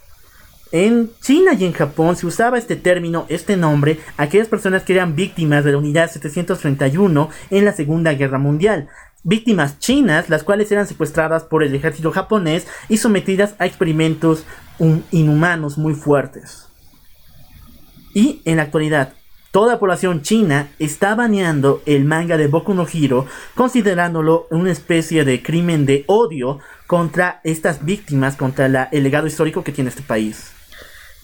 En 0.71 1.11
China 1.19 1.51
y 1.59 1.65
en 1.65 1.73
Japón 1.73 2.15
se 2.15 2.25
usaba 2.25 2.57
este 2.57 2.77
término, 2.77 3.25
este 3.27 3.57
nombre, 3.57 3.99
a 4.15 4.23
aquellas 4.23 4.47
personas 4.47 4.83
que 4.83 4.93
eran 4.93 5.13
víctimas 5.13 5.65
de 5.65 5.73
la 5.73 5.77
unidad 5.77 6.09
731 6.09 7.29
en 7.49 7.65
la 7.65 7.73
Segunda 7.73 8.13
Guerra 8.13 8.37
Mundial. 8.37 8.87
Víctimas 9.23 9.79
chinas, 9.79 10.29
las 10.29 10.43
cuales 10.43 10.71
eran 10.71 10.87
secuestradas 10.87 11.43
por 11.43 11.63
el 11.63 11.75
ejército 11.75 12.11
japonés 12.11 12.65
y 12.87 12.95
sometidas 12.95 13.55
a 13.59 13.65
experimentos 13.65 14.45
um, 14.79 15.01
inhumanos 15.11 15.77
muy 15.77 15.93
fuertes. 15.93 16.67
Y 18.13 18.41
en 18.45 18.57
la 18.57 18.63
actualidad, 18.63 19.13
toda 19.51 19.73
la 19.73 19.79
población 19.79 20.21
china 20.21 20.69
está 20.79 21.15
baneando 21.15 21.81
el 21.85 22.05
manga 22.05 22.37
de 22.37 22.47
Boku 22.47 22.73
no 22.73 22.87
Hero, 22.91 23.25
considerándolo 23.55 24.47
una 24.51 24.71
especie 24.71 25.25
de 25.25 25.41
crimen 25.43 25.85
de 25.85 26.05
odio 26.07 26.59
contra 26.87 27.39
estas 27.43 27.85
víctimas, 27.85 28.35
contra 28.35 28.67
la- 28.67 28.89
el 28.91 29.03
legado 29.03 29.27
histórico 29.27 29.63
que 29.63 29.71
tiene 29.71 29.89
este 29.89 30.01
país. 30.01 30.51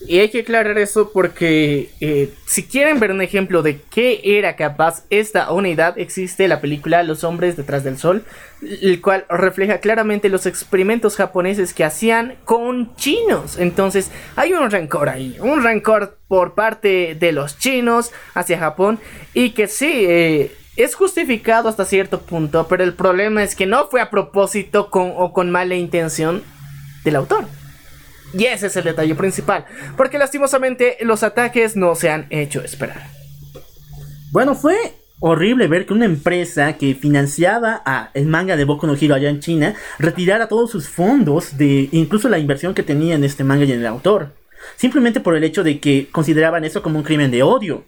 Y 0.08 0.20
hay 0.20 0.30
que 0.30 0.41
aclarar 0.41 0.78
eso 0.78 1.12
porque 1.12 1.89
eh, 1.99 2.34
si 2.45 2.64
quieren 2.64 2.99
ver 2.99 3.12
un 3.12 3.22
ejemplo 3.22 3.62
de 3.64 3.82
qué 3.89 4.22
era 4.24 4.56
capaz 4.56 5.03
esta 5.10 5.51
unidad, 5.51 5.97
existe 5.97 6.47
la 6.47 6.62
película 6.62 7.03
Los 7.03 7.24
hombres 7.24 7.58
detrás 7.58 7.84
del 7.84 7.97
sol, 7.97 8.24
el 8.62 9.01
cual 9.01 9.26
refleja 9.30 9.80
claramente 9.80 10.30
los 10.30 10.45
experimentos 10.45 11.16
japoneses 11.16 11.74
que 11.74 11.84
hacían 11.84 12.36
con 12.45 12.95
chinos. 12.95 13.58
Entonces 13.58 14.12
hay 14.36 14.53
un 14.53 14.70
rencor 14.72 15.10
ahí, 15.10 15.38
un 15.39 15.64
rencor 15.64 16.18
por 16.28 16.53
parte 16.53 17.16
de 17.20 17.32
los 17.32 17.58
chinos 17.58 18.12
hacia 18.34 18.60
Japón 18.60 18.99
y 19.34 19.51
que 19.51 19.68
sí... 19.68 20.06
eh, 20.08 20.51
es 20.76 20.93
justificado 20.93 21.70
hasta 21.70 21.86
cierto 21.86 22.22
punto, 22.22 22.68
pero 22.68 22.84
el 22.84 22.93
problema 22.93 23.43
es 23.43 23.56
que 23.56 23.66
no 23.66 23.88
fue 23.88 24.01
a 24.01 24.10
propósito 24.10 24.89
o 24.91 25.32
con 25.34 25.49
mala 25.49 25.76
intención 25.76 26.43
del 27.06 27.16
autor. 27.16 27.45
Y 28.38 28.46
ese 28.46 28.68
es 28.68 28.76
el 28.76 28.84
detalle 28.84 29.16
principal, 29.16 29.66
porque 29.96 30.18
lastimosamente 30.18 30.98
los 31.02 31.24
ataques 31.24 31.78
no 31.78 31.96
se 31.96 32.10
han 32.10 32.28
hecho 32.30 32.62
esperar. 32.62 33.08
Bueno, 34.32 34.56
fue 34.56 34.76
horrible 35.22 35.68
ver 35.68 35.86
que 35.86 35.94
una 35.94 36.04
empresa 36.04 36.74
que 36.74 36.94
financiaba 36.96 37.82
a 37.86 38.10
el 38.14 38.26
manga 38.26 38.58
de 38.58 38.66
Boku 38.66 38.88
no 38.88 38.96
Hero 39.00 39.16
allá 39.16 39.30
en 39.30 39.40
China 39.40 39.74
retirara 39.98 40.50
todos 40.50 40.70
sus 40.70 40.90
fondos 40.90 41.58
de 41.58 41.88
incluso 41.94 42.28
la 42.28 42.38
inversión 42.38 42.74
que 42.74 42.84
tenía 42.84 43.16
en 43.16 43.24
este 43.24 43.46
manga 43.46 43.64
y 43.64 43.72
en 43.72 43.80
el 43.80 43.88
autor. 43.88 44.34
Simplemente 44.76 45.22
por 45.22 45.38
el 45.38 45.44
hecho 45.46 45.64
de 45.64 45.80
que 45.80 46.10
consideraban 46.12 46.66
eso 46.66 46.84
como 46.84 47.00
un 47.00 47.06
crimen 47.06 47.32
de 47.32 47.44
odio. 47.44 47.86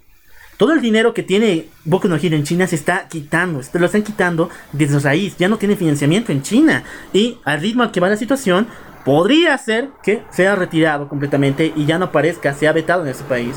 Todo 0.56 0.74
el 0.74 0.82
dinero 0.82 1.14
que 1.14 1.22
tiene 1.22 1.66
Boku 1.84 2.08
no 2.08 2.16
Hero 2.16 2.38
en 2.38 2.44
China 2.44 2.66
se 2.66 2.78
está 2.78 3.08
quitando, 3.10 3.62
se 3.62 3.78
lo 3.78 3.86
están 3.86 4.04
quitando 4.04 4.50
desde 4.72 4.98
raíz, 5.00 5.36
ya 5.38 5.50
no 5.50 5.58
tiene 5.58 5.76
financiamiento 5.76 6.32
en 6.32 6.42
China. 6.42 6.84
Y 7.12 7.38
al 7.44 7.60
ritmo 7.60 7.84
al 7.84 7.92
que 7.92 8.00
va 8.00 8.10
la 8.10 8.18
situación, 8.18 8.68
podría 9.08 9.58
ser 9.58 9.92
que 10.04 10.22
sea 10.32 10.58
retirado 10.58 11.08
completamente 11.08 11.72
y 11.74 11.86
ya 11.86 11.98
no 11.98 12.08
aparezca, 12.08 12.54
sea 12.54 12.74
vetado 12.74 13.04
en 13.04 13.08
ese 13.08 13.24
país. 13.24 13.56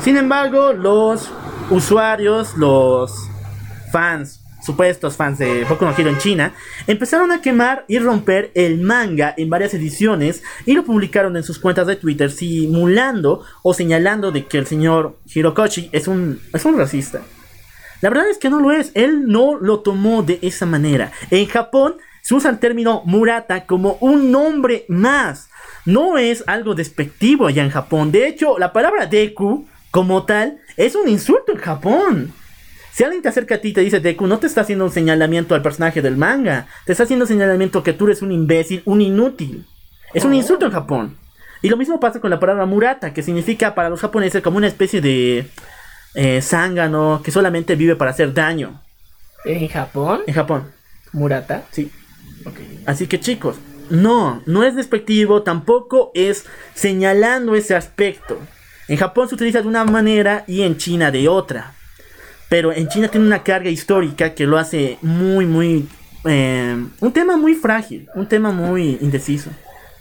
Sin 0.00 0.16
embargo, 0.16 0.72
los 0.72 1.30
usuarios, 1.68 2.56
los 2.56 3.12
fans, 3.92 4.40
supuestos 4.64 5.14
fans 5.14 5.36
de 5.36 5.64
Boku 5.64 5.84
no 5.84 5.94
Hero 5.94 6.08
en 6.08 6.16
China, 6.16 6.54
empezaron 6.86 7.32
a 7.32 7.42
quemar 7.42 7.84
y 7.86 7.98
romper 7.98 8.50
el 8.54 8.80
manga 8.80 9.34
en 9.36 9.50
varias 9.50 9.74
ediciones 9.74 10.42
y 10.64 10.72
lo 10.72 10.84
publicaron 10.84 11.36
en 11.36 11.42
sus 11.42 11.58
cuentas 11.58 11.86
de 11.86 11.96
Twitter 11.96 12.30
simulando 12.30 13.44
o 13.62 13.74
señalando 13.74 14.32
de 14.32 14.46
que 14.46 14.56
el 14.56 14.66
señor 14.66 15.18
Hirokoshi 15.26 15.90
es 15.92 16.08
un, 16.08 16.40
es 16.54 16.64
un 16.64 16.78
racista. 16.78 17.20
La 18.00 18.08
verdad 18.08 18.30
es 18.30 18.38
que 18.38 18.48
no 18.48 18.58
lo 18.58 18.72
es, 18.72 18.90
él 18.94 19.26
no 19.26 19.58
lo 19.58 19.80
tomó 19.80 20.22
de 20.22 20.38
esa 20.40 20.64
manera. 20.64 21.12
En 21.30 21.46
Japón 21.46 21.96
se 22.22 22.34
usa 22.34 22.50
el 22.50 22.58
término 22.58 23.02
murata 23.04 23.66
como 23.66 23.98
un 24.00 24.30
nombre 24.30 24.86
más. 24.88 25.50
No 25.84 26.16
es 26.16 26.44
algo 26.46 26.74
despectivo 26.74 27.48
allá 27.48 27.62
en 27.62 27.70
Japón. 27.70 28.12
De 28.12 28.26
hecho, 28.26 28.58
la 28.58 28.72
palabra 28.72 29.06
deku 29.06 29.66
como 29.90 30.24
tal 30.24 30.60
es 30.76 30.94
un 30.94 31.08
insulto 31.08 31.52
en 31.52 31.58
Japón. 31.58 32.32
Si 32.92 33.04
alguien 33.04 33.22
te 33.22 33.28
acerca 33.28 33.56
a 33.56 33.58
ti 33.58 33.68
y 33.68 33.72
te 33.72 33.80
dice 33.80 34.00
Deku, 34.00 34.26
no 34.26 34.38
te 34.38 34.46
está 34.46 34.60
haciendo 34.60 34.84
un 34.84 34.90
señalamiento 34.90 35.54
al 35.54 35.62
personaje 35.62 36.02
del 36.02 36.16
manga. 36.16 36.66
Te 36.84 36.92
está 36.92 37.04
haciendo 37.04 37.24
un 37.24 37.28
señalamiento 37.28 37.82
que 37.82 37.94
tú 37.94 38.06
eres 38.06 38.20
un 38.22 38.32
imbécil, 38.32 38.82
un 38.84 39.00
inútil. 39.00 39.66
Es 40.12 40.24
un 40.24 40.34
insulto 40.34 40.66
en 40.66 40.72
Japón. 40.72 41.16
Y 41.62 41.70
lo 41.70 41.76
mismo 41.76 41.98
pasa 42.00 42.20
con 42.20 42.30
la 42.30 42.38
palabra 42.38 42.66
murata, 42.66 43.14
que 43.14 43.22
significa 43.22 43.74
para 43.74 43.88
los 43.88 44.00
japoneses 44.00 44.42
como 44.42 44.58
una 44.58 44.66
especie 44.66 45.00
de 45.00 45.46
eh, 46.14 46.42
zángano 46.42 47.22
que 47.24 47.30
solamente 47.30 47.76
vive 47.76 47.96
para 47.96 48.10
hacer 48.10 48.34
daño. 48.34 48.82
¿En 49.44 49.66
Japón? 49.68 50.20
En 50.26 50.34
Japón, 50.34 50.70
Murata. 51.12 51.64
sí. 51.70 51.90
Así 52.86 53.06
que 53.06 53.20
chicos, 53.20 53.56
no, 53.90 54.42
no 54.46 54.64
es 54.64 54.74
despectivo, 54.74 55.42
tampoco 55.42 56.10
es 56.14 56.44
señalando 56.74 57.54
ese 57.54 57.74
aspecto. 57.74 58.38
En 58.88 58.96
Japón 58.96 59.28
se 59.28 59.34
utiliza 59.34 59.62
de 59.62 59.68
una 59.68 59.84
manera 59.84 60.44
y 60.46 60.62
en 60.62 60.76
China 60.76 61.10
de 61.10 61.28
otra. 61.28 61.74
Pero 62.48 62.72
en 62.72 62.88
China 62.88 63.08
tiene 63.08 63.26
una 63.26 63.42
carga 63.42 63.70
histórica 63.70 64.34
que 64.34 64.46
lo 64.46 64.58
hace 64.58 64.98
muy, 65.02 65.46
muy... 65.46 65.88
eh, 66.24 66.76
un 67.00 67.12
tema 67.12 67.36
muy 67.36 67.54
frágil, 67.54 68.08
un 68.14 68.28
tema 68.28 68.50
muy 68.50 68.98
indeciso. 69.00 69.50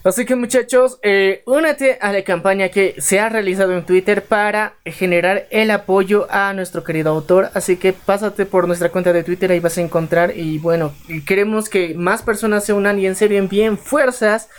Así 0.04 0.26
que 0.26 0.36
muchachos, 0.36 0.98
eh, 1.04 1.44
únete 1.46 2.00
a 2.02 2.12
la 2.12 2.24
campaña 2.24 2.70
que 2.70 2.96
se 2.98 3.20
ha 3.20 3.30
realizado 3.30 3.74
en 3.74 3.86
Twitter 3.86 4.24
para 4.24 4.74
generar 4.84 5.46
el 5.52 5.70
apoyo 5.70 6.26
a 6.32 6.54
nuestro 6.54 6.84
querido 6.84 7.12
autor. 7.12 7.52
Así 7.54 7.78
que 7.78 7.94
pásate 7.94 8.48
por 8.48 8.66
nuestra 8.66 8.90
cuenta 8.90 9.14
de 9.14 9.24
Twitter, 9.24 9.52
ahí 9.52 9.60
vas 9.60 9.78
a 9.78 9.82
encontrar. 9.82 10.36
Y 10.36 10.58
bueno, 10.58 10.94
queremos 11.28 11.70
que 11.70 11.94
más 11.94 12.24
personas 12.24 12.66
se 12.66 12.74
unan 12.74 12.98
y 12.98 13.06
en 13.06 13.16
serio 13.16 13.38
envíen 13.38 13.78
fuerzas. 13.78 14.50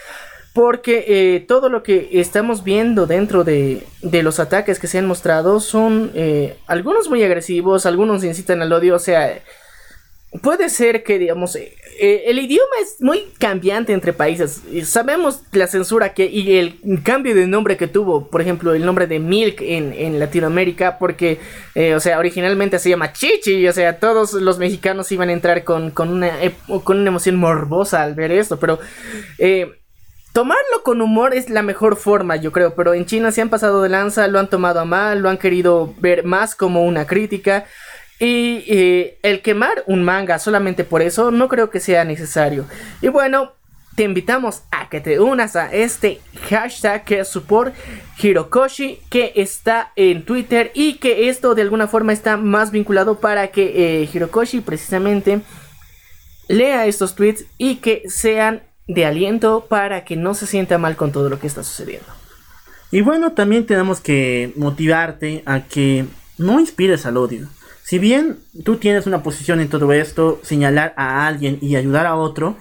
Porque 0.55 1.07
eh, 1.09 1.41
todo 1.41 1.71
lo 1.71 1.83
que 1.83 2.11
estamos 2.13 2.63
viendo 2.63 3.07
dentro 3.07 3.43
de, 3.43 3.87
de 4.03 4.23
los 4.23 4.39
ataques 4.39 4.79
que 4.79 4.87
se 4.87 4.99
han 4.99 5.07
mostrado 5.07 5.61
son 5.61 6.13
eh, 6.15 6.59
algunos 6.67 7.09
muy 7.09 7.25
agresivos, 7.25 7.87
algunos 7.87 8.23
incitan 8.23 8.61
al 8.61 8.71
odio, 8.71 8.97
o 8.97 8.99
sea, 8.99 9.43
puede 10.41 10.71
ser 10.71 11.03
que, 11.03 11.19
digamos, 11.19 11.57
eh, 11.57 11.75
eh, 12.01 12.25
el 12.27 12.39
idioma 12.39 12.75
es 12.81 12.97
muy 13.01 13.25
cambiante 13.39 13.93
entre 13.93 14.13
países. 14.13 14.63
Sabemos 14.85 15.43
la 15.53 15.67
censura 15.67 16.15
que 16.15 16.27
y 16.27 16.57
el 16.57 16.81
cambio 17.03 17.35
de 17.35 17.47
nombre 17.47 17.77
que 17.77 17.87
tuvo, 17.87 18.29
por 18.29 18.41
ejemplo, 18.41 18.73
el 18.73 18.85
nombre 18.85 19.07
de 19.07 19.19
Milk 19.19 19.61
en, 19.61 19.93
en 19.93 20.19
Latinoamérica, 20.19 20.99
porque, 20.99 21.39
eh, 21.75 21.95
o 21.95 22.01
sea, 22.01 22.19
originalmente 22.19 22.79
se 22.79 22.89
llama 22.89 23.13
Chichi, 23.13 23.69
o 23.69 23.73
sea, 23.73 23.99
todos 23.99 24.33
los 24.33 24.59
mexicanos 24.59 25.13
iban 25.13 25.29
a 25.29 25.33
entrar 25.33 25.65
con, 25.65 25.91
con, 25.91 26.09
una, 26.09 26.33
con 26.83 26.99
una 26.99 27.09
emoción 27.09 27.37
morbosa 27.37 28.03
al 28.03 28.15
ver 28.15 28.33
esto, 28.33 28.59
pero... 28.59 28.79
Tomarlo 30.33 30.83
con 30.83 31.03
humor 31.03 31.35
es 31.35 31.51
la 31.51 31.61
mejor 31.61 31.97
forma, 31.97 32.37
yo 32.37 32.53
creo, 32.53 32.75
pero 32.75 32.95
en 32.95 33.05
China 33.05 33.33
se 33.33 33.43
han 33.43 33.51
pasado 33.51 33.83
de 33.83 33.91
lanza, 33.91 34.29
lo 34.29 34.39
han 34.39 34.49
tomado 34.49 34.81
a 34.81 34.87
mal, 34.87 35.19
lo 35.19 35.29
han 35.29 35.37
querido 35.37 35.93
ver 35.99 36.25
más 36.25 36.55
como 36.55 36.85
una 36.85 37.07
crítica. 37.07 37.67
Y 38.25 39.17
el 39.23 39.43
quemar 39.43 39.83
un 39.89 40.05
manga 40.05 40.39
solamente 40.39 40.85
por 40.85 41.03
eso 41.03 41.33
no 41.33 41.49
creo 41.49 41.71
que 41.71 41.81
sea 41.81 42.05
necesario. 42.05 42.67
Y 43.01 43.09
bueno, 43.09 43.51
te 43.97 44.05
invitamos 44.05 44.63
a 44.71 44.89
que 44.89 45.01
te 45.01 45.19
unas 45.19 45.57
a 45.57 45.73
este 45.73 46.21
hashtag 46.49 47.05
que 47.05 47.19
es 47.19 47.29
support 47.29 47.75
Hirokoshi 48.23 49.01
que 49.11 49.33
está 49.35 49.93
en 49.97 50.25
Twitter 50.25 50.71
y 50.75 50.95
que 50.95 51.29
esto 51.31 51.57
de 51.57 51.63
alguna 51.63 51.89
forma 51.89 52.13
está 52.13 52.37
más 52.37 52.71
vinculado 52.71 53.19
para 53.19 53.49
que 53.49 54.03
eh, 54.03 54.09
Hirokoshi 54.13 54.61
precisamente 54.61 55.41
lea 56.47 56.87
estos 56.87 57.17
tweets 57.17 57.45
y 57.59 57.77
que 57.77 58.05
sean 58.07 58.63
de 58.87 59.05
aliento 59.05 59.67
para 59.69 60.05
que 60.05 60.15
no 60.15 60.35
se 60.35 60.47
sienta 60.47 60.79
mal 60.79 60.95
con 60.95 61.11
todo 61.11 61.29
lo 61.29 61.41
que 61.41 61.49
está 61.49 61.65
sucediendo. 61.65 62.07
Y 62.93 63.01
bueno, 63.01 63.33
también 63.33 63.67
tenemos 63.67 64.01
que 64.01 64.53
motivarte 64.55 65.43
a 65.45 65.65
que 65.65 66.05
no 66.39 66.61
inspires 66.61 67.05
al 67.05 67.17
odio. 67.17 67.49
Si 67.93 67.99
bien 67.99 68.39
tú 68.65 68.79
tienes 68.79 69.07
una 69.07 69.23
posición 69.23 69.61
en 69.61 69.69
todo 69.69 69.93
esto, 69.93 70.41
señalar 70.43 70.95
a 70.97 71.27
alguien 71.27 71.59
y 71.61 71.77
ayudar 71.77 72.07
a 72.07 72.17
otro, 72.17 72.57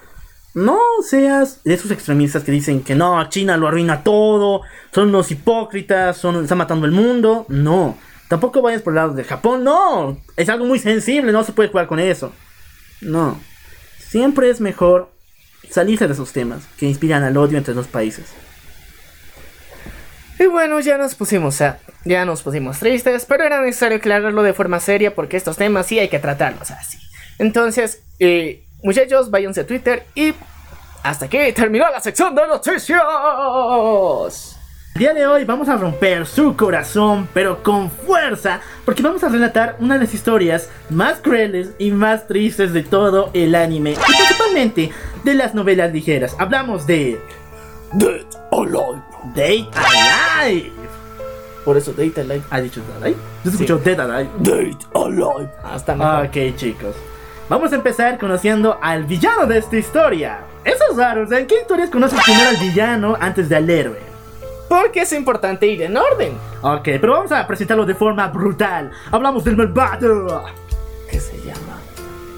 no 0.52 0.78
seas 1.08 1.64
de 1.64 1.72
esos 1.72 1.90
extremistas 1.90 2.44
que 2.44 2.52
dicen 2.52 2.82
que 2.82 2.94
no, 2.94 3.26
China 3.30 3.56
lo 3.56 3.66
arruina 3.66 4.04
todo, 4.04 4.60
son 4.94 5.08
unos 5.08 5.30
hipócritas, 5.30 6.18
son, 6.18 6.42
están 6.42 6.58
matando 6.58 6.84
el 6.84 6.92
mundo. 6.92 7.46
No, 7.48 7.96
tampoco 8.28 8.60
vayas 8.60 8.82
por 8.82 8.92
el 8.92 8.96
lado 8.96 9.14
de 9.14 9.24
Japón, 9.24 9.64
no, 9.64 10.20
es 10.36 10.50
algo 10.50 10.66
muy 10.66 10.78
sensible, 10.78 11.32
no 11.32 11.44
se 11.44 11.52
puede 11.52 11.70
jugar 11.70 11.86
con 11.86 11.98
eso. 11.98 12.30
No, 13.00 13.40
siempre 14.00 14.50
es 14.50 14.60
mejor 14.60 15.14
salirse 15.70 16.08
de 16.08 16.12
esos 16.12 16.32
temas 16.32 16.64
que 16.76 16.84
inspiran 16.84 17.22
al 17.22 17.38
odio 17.38 17.56
entre 17.56 17.74
los 17.74 17.86
países. 17.86 18.34
Y 20.38 20.46
bueno, 20.46 20.80
ya 20.80 20.98
nos 20.98 21.14
pusimos 21.14 21.60
a, 21.60 21.78
ya 22.04 22.24
nos 22.24 22.42
pusimos 22.42 22.78
tristes, 22.78 23.26
pero 23.26 23.44
era 23.44 23.60
necesario 23.60 23.98
aclararlo 23.98 24.42
de 24.42 24.52
forma 24.52 24.80
seria 24.80 25.14
porque 25.14 25.36
estos 25.36 25.56
temas 25.56 25.86
sí 25.86 25.98
hay 25.98 26.08
que 26.08 26.18
tratarlos 26.18 26.70
así. 26.70 26.98
Entonces, 27.38 28.02
eh, 28.18 28.64
muchachos, 28.82 29.30
váyanse 29.30 29.60
a 29.62 29.66
Twitter 29.66 30.04
y 30.14 30.34
hasta 31.02 31.26
aquí 31.26 31.38
terminó 31.54 31.90
la 31.90 32.00
sección 32.00 32.34
de 32.34 32.46
noticias. 32.46 33.02
El 34.94 34.98
día 34.98 35.14
de 35.14 35.26
hoy 35.26 35.44
vamos 35.44 35.68
a 35.70 35.76
romper 35.76 36.26
su 36.26 36.54
corazón, 36.54 37.26
pero 37.32 37.62
con 37.62 37.90
fuerza, 37.90 38.60
porque 38.84 39.02
vamos 39.02 39.24
a 39.24 39.28
relatar 39.30 39.76
una 39.80 39.94
de 39.94 40.00
las 40.00 40.12
historias 40.12 40.68
más 40.90 41.18
crueles 41.20 41.70
y 41.78 41.90
más 41.92 42.26
tristes 42.26 42.74
de 42.74 42.82
todo 42.82 43.30
el 43.32 43.54
anime, 43.54 43.92
y 43.92 43.96
principalmente 43.96 44.90
de 45.24 45.34
las 45.34 45.54
novelas 45.54 45.92
ligeras. 45.92 46.36
Hablamos 46.38 46.86
de 46.86 47.18
Dead 47.94 48.26
Alive. 48.50 49.02
Date 49.34 49.68
Alive. 49.74 50.72
Por 51.64 51.76
eso, 51.76 51.92
Data 51.92 52.22
Live. 52.22 52.42
¿Ha 52.50 52.60
dicho 52.60 52.80
Dead 52.80 53.02
Alive? 53.02 53.20
Yo 53.44 53.50
escucho 53.50 53.78
Dead 53.78 54.00
Alive. 54.00 54.30
Dead 54.38 54.76
Alive. 54.94 55.50
Hasta 55.62 55.94
mejor. 55.94 56.26
Ok, 56.26 56.56
chicos. 56.56 56.94
Vamos 57.48 57.72
a 57.72 57.76
empezar 57.76 58.18
conociendo 58.18 58.78
al 58.80 59.04
villano 59.04 59.46
de 59.46 59.58
esta 59.58 59.76
historia. 59.76 60.40
Eso 60.64 60.84
es 60.90 60.96
raro, 60.96 61.30
¿en 61.30 61.46
qué 61.46 61.60
historias 61.60 61.90
conoces 61.90 62.20
primero 62.24 62.50
al 62.50 62.56
villano 62.56 63.16
antes 63.20 63.48
del 63.48 63.68
héroe? 63.68 64.12
porque 64.72 65.02
es 65.02 65.12
importante 65.12 65.66
ir 65.66 65.82
en 65.82 65.94
orden. 65.98 66.32
Ok, 66.62 66.84
pero 66.98 67.12
vamos 67.12 67.30
a 67.30 67.46
presentarlo 67.46 67.84
de 67.84 67.94
forma 67.94 68.28
brutal. 68.28 68.90
Hablamos 69.10 69.44
del 69.44 69.54
malvado 69.54 70.44
¿Qué 71.10 71.20
se 71.20 71.36
llama? 71.42 71.78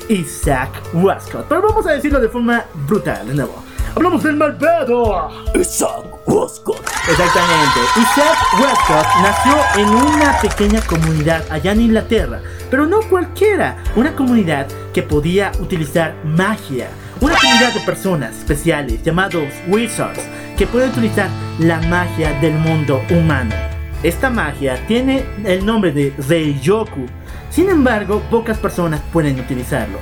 Isaac 0.09 0.71
Westcott. 0.95 1.47
Pero 1.49 1.63
vamos 1.63 1.87
a 1.87 1.93
decirlo 1.93 2.19
de 2.19 2.29
forma 2.29 2.65
brutal, 2.89 3.29
de 3.29 3.35
nuevo. 3.35 3.63
Hablamos 3.97 4.25
del 4.25 4.35
malvado. 4.35 5.31
Isaac 5.55 6.05
Westcott. 6.27 6.81
Exactamente. 7.09 7.81
Isaac 7.97 8.39
Westcott 8.61 9.07
nació 9.23 9.55
en 9.77 9.89
una 9.89 10.37
pequeña 10.41 10.81
comunidad 10.81 11.45
allá 11.49 11.71
en 11.71 11.83
Inglaterra, 11.83 12.41
pero 12.71 12.87
no 12.87 13.03
cualquiera, 13.03 13.77
una 13.95 14.17
comunidad 14.17 14.67
que 14.93 15.05
podía 15.05 15.53
utilizar 15.61 16.17
magia. 16.25 16.89
Una 17.21 17.37
comunidad 17.37 17.73
de 17.73 17.81
personas 17.81 18.37
especiales 18.37 19.01
llamados 19.05 19.45
Wizards 19.69 20.21
que 20.59 20.67
pueden 20.67 20.91
utilizar 20.91 21.29
la 21.61 21.81
magia 21.83 22.33
del 22.41 22.55
mundo 22.55 23.01
humano. 23.11 23.55
Esta 24.03 24.29
magia 24.29 24.85
tiene 24.89 25.25
el 25.45 25.65
nombre 25.65 25.93
de 25.93 26.13
Reiyoku. 26.29 27.07
Sin 27.49 27.71
embargo, 27.71 28.21
pocas 28.29 28.59
personas 28.59 29.01
pueden 29.13 29.39
utilizarlo. 29.39 29.99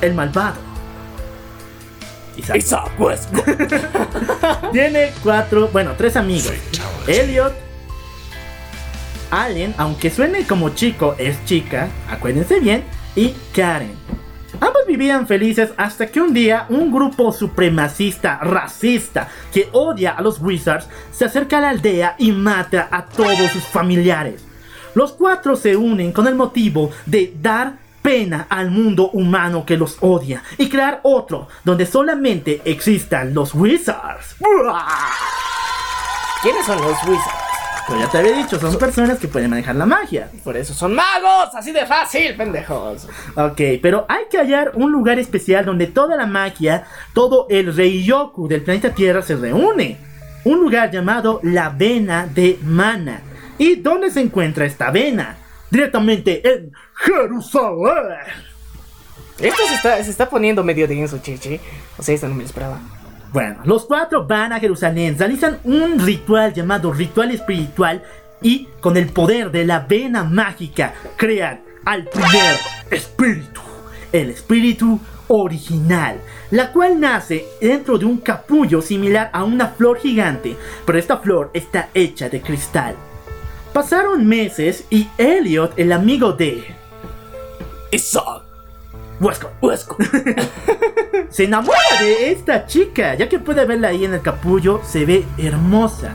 El 0.00 0.14
malvado. 0.14 0.69
Isaac 2.36 2.62
tiene 4.72 5.12
cuatro, 5.22 5.68
bueno, 5.68 5.92
tres 5.96 6.16
amigos. 6.16 6.52
Elliot, 7.06 7.54
Allen, 9.30 9.74
aunque 9.78 10.10
suene 10.10 10.46
como 10.46 10.70
chico, 10.70 11.14
es 11.18 11.44
chica, 11.44 11.88
acuérdense 12.08 12.60
bien, 12.60 12.84
y 13.14 13.34
Karen. 13.54 13.94
Ambos 14.60 14.82
vivían 14.86 15.26
felices 15.26 15.70
hasta 15.76 16.08
que 16.08 16.20
un 16.20 16.34
día 16.34 16.66
un 16.68 16.92
grupo 16.92 17.32
supremacista, 17.32 18.38
racista, 18.38 19.28
que 19.52 19.68
odia 19.72 20.12
a 20.12 20.22
los 20.22 20.40
Wizards, 20.40 20.88
se 21.12 21.24
acerca 21.24 21.58
a 21.58 21.60
la 21.62 21.70
aldea 21.70 22.16
y 22.18 22.32
mata 22.32 22.88
a 22.90 23.06
todos 23.06 23.50
sus 23.52 23.64
familiares. 23.64 24.44
Los 24.94 25.12
cuatro 25.12 25.56
se 25.56 25.76
unen 25.76 26.12
con 26.12 26.26
el 26.26 26.34
motivo 26.34 26.90
de 27.06 27.32
dar 27.40 27.74
pena 28.02 28.46
al 28.48 28.70
mundo 28.70 29.10
humano 29.10 29.64
que 29.64 29.76
los 29.76 29.98
odia 30.00 30.42
y 30.58 30.68
crear 30.68 31.00
otro 31.02 31.48
donde 31.64 31.86
solamente 31.86 32.62
existan 32.64 33.34
los 33.34 33.54
Wizards. 33.54 34.36
¿Quiénes 36.42 36.64
son 36.66 36.80
los 36.80 36.96
Wizards? 37.04 37.50
Pero 37.86 38.00
ya 38.02 38.08
te 38.08 38.18
había 38.18 38.36
dicho, 38.36 38.60
son 38.60 38.78
personas 38.78 39.18
que 39.18 39.26
pueden 39.26 39.50
manejar 39.50 39.74
la 39.74 39.84
magia. 39.84 40.30
Por 40.44 40.56
eso 40.56 40.72
son 40.72 40.94
magos, 40.94 41.54
así 41.54 41.72
de 41.72 41.84
fácil, 41.86 42.36
pendejos. 42.36 43.08
Ok, 43.34 43.60
pero 43.82 44.06
hay 44.08 44.26
que 44.30 44.38
hallar 44.38 44.72
un 44.74 44.92
lugar 44.92 45.18
especial 45.18 45.64
donde 45.64 45.88
toda 45.88 46.16
la 46.16 46.26
magia, 46.26 46.84
todo 47.14 47.46
el 47.50 47.74
Reiyoku 47.74 48.46
del 48.46 48.62
planeta 48.62 48.94
Tierra 48.94 49.22
se 49.22 49.34
reúne. 49.34 49.98
Un 50.44 50.60
lugar 50.60 50.90
llamado 50.90 51.40
la 51.42 51.70
Vena 51.70 52.26
de 52.26 52.58
Mana. 52.62 53.22
¿Y 53.58 53.76
dónde 53.76 54.10
se 54.10 54.20
encuentra 54.20 54.64
esta 54.64 54.90
vena? 54.90 55.36
Directamente 55.70 56.42
en 56.48 56.72
Jerusalén. 56.94 58.50
Esto 59.38 59.62
se 59.68 59.74
está, 59.74 60.04
se 60.04 60.10
está 60.10 60.28
poniendo 60.28 60.62
medio 60.62 60.86
denso, 60.86 61.18
chichi. 61.18 61.60
O 61.96 62.02
sea, 62.02 62.14
esto 62.14 62.28
no 62.28 62.34
me 62.34 62.42
lo 62.42 62.46
esperaba. 62.46 62.80
Bueno, 63.32 63.60
los 63.64 63.86
cuatro 63.86 64.26
van 64.26 64.52
a 64.52 64.58
Jerusalén, 64.58 65.16
realizan 65.16 65.60
un 65.62 66.00
ritual 66.00 66.52
llamado 66.52 66.92
ritual 66.92 67.30
espiritual 67.30 68.02
y 68.42 68.66
con 68.80 68.96
el 68.96 69.06
poder 69.06 69.52
de 69.52 69.64
la 69.64 69.80
vena 69.80 70.24
mágica 70.24 70.94
crean 71.16 71.60
al 71.84 72.06
primer 72.06 72.56
espíritu, 72.90 73.60
el 74.10 74.30
espíritu 74.30 74.98
original, 75.28 76.20
la 76.50 76.72
cual 76.72 76.98
nace 76.98 77.44
dentro 77.60 77.98
de 77.98 78.04
un 78.04 78.18
capullo 78.18 78.82
similar 78.82 79.30
a 79.32 79.44
una 79.44 79.68
flor 79.68 80.00
gigante, 80.00 80.56
pero 80.84 80.98
esta 80.98 81.18
flor 81.18 81.50
está 81.54 81.90
hecha 81.94 82.28
de 82.28 82.40
cristal. 82.40 82.96
Pasaron 83.72 84.26
meses 84.26 84.84
y 84.90 85.08
Elliot, 85.16 85.78
el 85.78 85.92
amigo 85.92 86.32
de 86.32 86.64
Isaac 87.92 88.42
Westcott, 89.20 89.52
Westcott. 89.60 89.98
se 91.30 91.44
enamora 91.44 91.78
de 92.00 92.32
esta 92.32 92.66
chica, 92.66 93.14
ya 93.14 93.28
que 93.28 93.38
puede 93.38 93.66
verla 93.66 93.88
ahí 93.88 94.04
en 94.04 94.14
el 94.14 94.22
capullo, 94.22 94.80
se 94.84 95.04
ve 95.04 95.24
hermosa. 95.38 96.14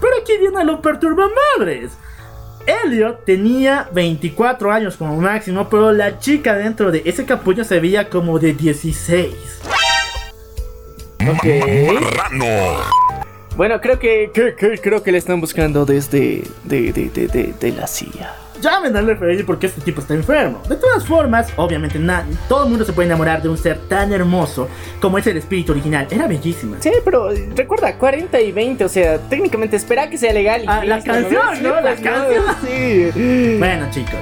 Pero 0.00 0.14
aquí 0.20 0.32
viene 0.38 0.64
lo 0.64 0.82
perturba 0.82 1.28
madres. 1.58 1.92
Elliot 2.66 3.24
tenía 3.24 3.88
24 3.92 4.72
años 4.72 4.96
como 4.96 5.16
máximo, 5.16 5.68
pero 5.68 5.92
la 5.92 6.18
chica 6.18 6.54
dentro 6.54 6.90
de 6.90 7.02
ese 7.04 7.24
capullo 7.24 7.64
se 7.64 7.80
veía 7.80 8.10
como 8.10 8.38
de 8.38 8.52
16. 8.52 9.32
Ok. 11.28 11.46
Bueno, 13.60 13.78
creo 13.78 13.98
que, 13.98 14.30
que- 14.32 14.54
que- 14.54 14.78
creo 14.78 15.02
que 15.02 15.12
le 15.12 15.18
están 15.18 15.38
buscando 15.38 15.84
desde 15.84 16.44
de, 16.64 16.92
de, 16.94 17.10
de, 17.10 17.26
de, 17.28 17.52
de 17.60 17.72
la 17.72 17.86
CIA. 17.86 18.34
Llamen 18.58 18.96
al 18.96 19.14
FBI 19.18 19.42
porque 19.42 19.66
este 19.66 19.82
tipo 19.82 20.00
está 20.00 20.14
enfermo. 20.14 20.62
De 20.66 20.76
todas 20.76 21.04
formas, 21.04 21.52
obviamente 21.56 21.98
na- 21.98 22.24
todo 22.48 22.64
el 22.64 22.70
mundo 22.70 22.86
se 22.86 22.94
puede 22.94 23.08
enamorar 23.08 23.42
de 23.42 23.50
un 23.50 23.58
ser 23.58 23.76
tan 23.80 24.14
hermoso 24.14 24.66
como 24.98 25.18
es 25.18 25.26
el 25.26 25.36
espíritu 25.36 25.72
original. 25.72 26.06
Era 26.10 26.26
bellísima. 26.26 26.78
Sí, 26.80 26.90
pero 27.04 27.28
recuerda, 27.54 27.96
40 27.98 28.40
y 28.40 28.50
20, 28.50 28.82
o 28.82 28.88
sea, 28.88 29.18
técnicamente 29.28 29.76
espera 29.76 30.08
que 30.08 30.16
sea 30.16 30.32
legal. 30.32 30.62
y 30.64 30.66
Ah, 30.66 30.82
la 30.82 31.02
canción, 31.04 31.42
Sí, 31.56 31.62
¿no? 31.62 31.74
La 31.74 31.82
pues, 31.82 32.00
canción. 32.00 32.44
Sí. 32.64 33.56
Bueno, 33.58 33.88
chicos. 33.90 34.20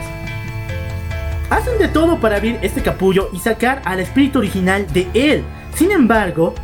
Hacen 1.48 1.78
de 1.78 1.86
todo 1.86 2.18
para 2.18 2.38
abrir 2.38 2.58
este 2.62 2.82
capullo 2.82 3.30
y 3.32 3.38
sacar 3.38 3.82
al 3.84 4.00
espíritu 4.00 4.40
original 4.40 4.84
de 4.92 5.06
él. 5.14 5.44
Sin 5.76 5.92
embargo, 5.92 6.56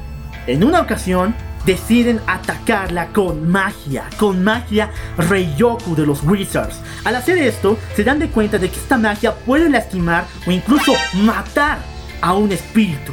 en 0.48 0.64
una 0.64 0.80
ocasión 0.80 1.36
deciden 1.66 2.20
atacarla 2.26 3.08
con 3.08 3.48
magia, 3.50 4.04
con 4.18 4.44
magia 4.44 4.90
Reiyoku 5.16 5.94
de 5.94 6.06
los 6.06 6.22
Wizards. 6.22 6.80
Al 7.04 7.16
hacer 7.16 7.38
esto, 7.38 7.78
se 7.94 8.04
dan 8.04 8.18
de 8.18 8.28
cuenta 8.28 8.58
de 8.58 8.70
que 8.70 8.76
esta 8.78 8.98
magia 8.98 9.34
puede 9.34 9.68
lastimar 9.68 10.26
o 10.46 10.50
incluso 10.50 10.92
matar 11.14 11.78
a 12.20 12.34
un 12.34 12.52
espíritu. 12.52 13.12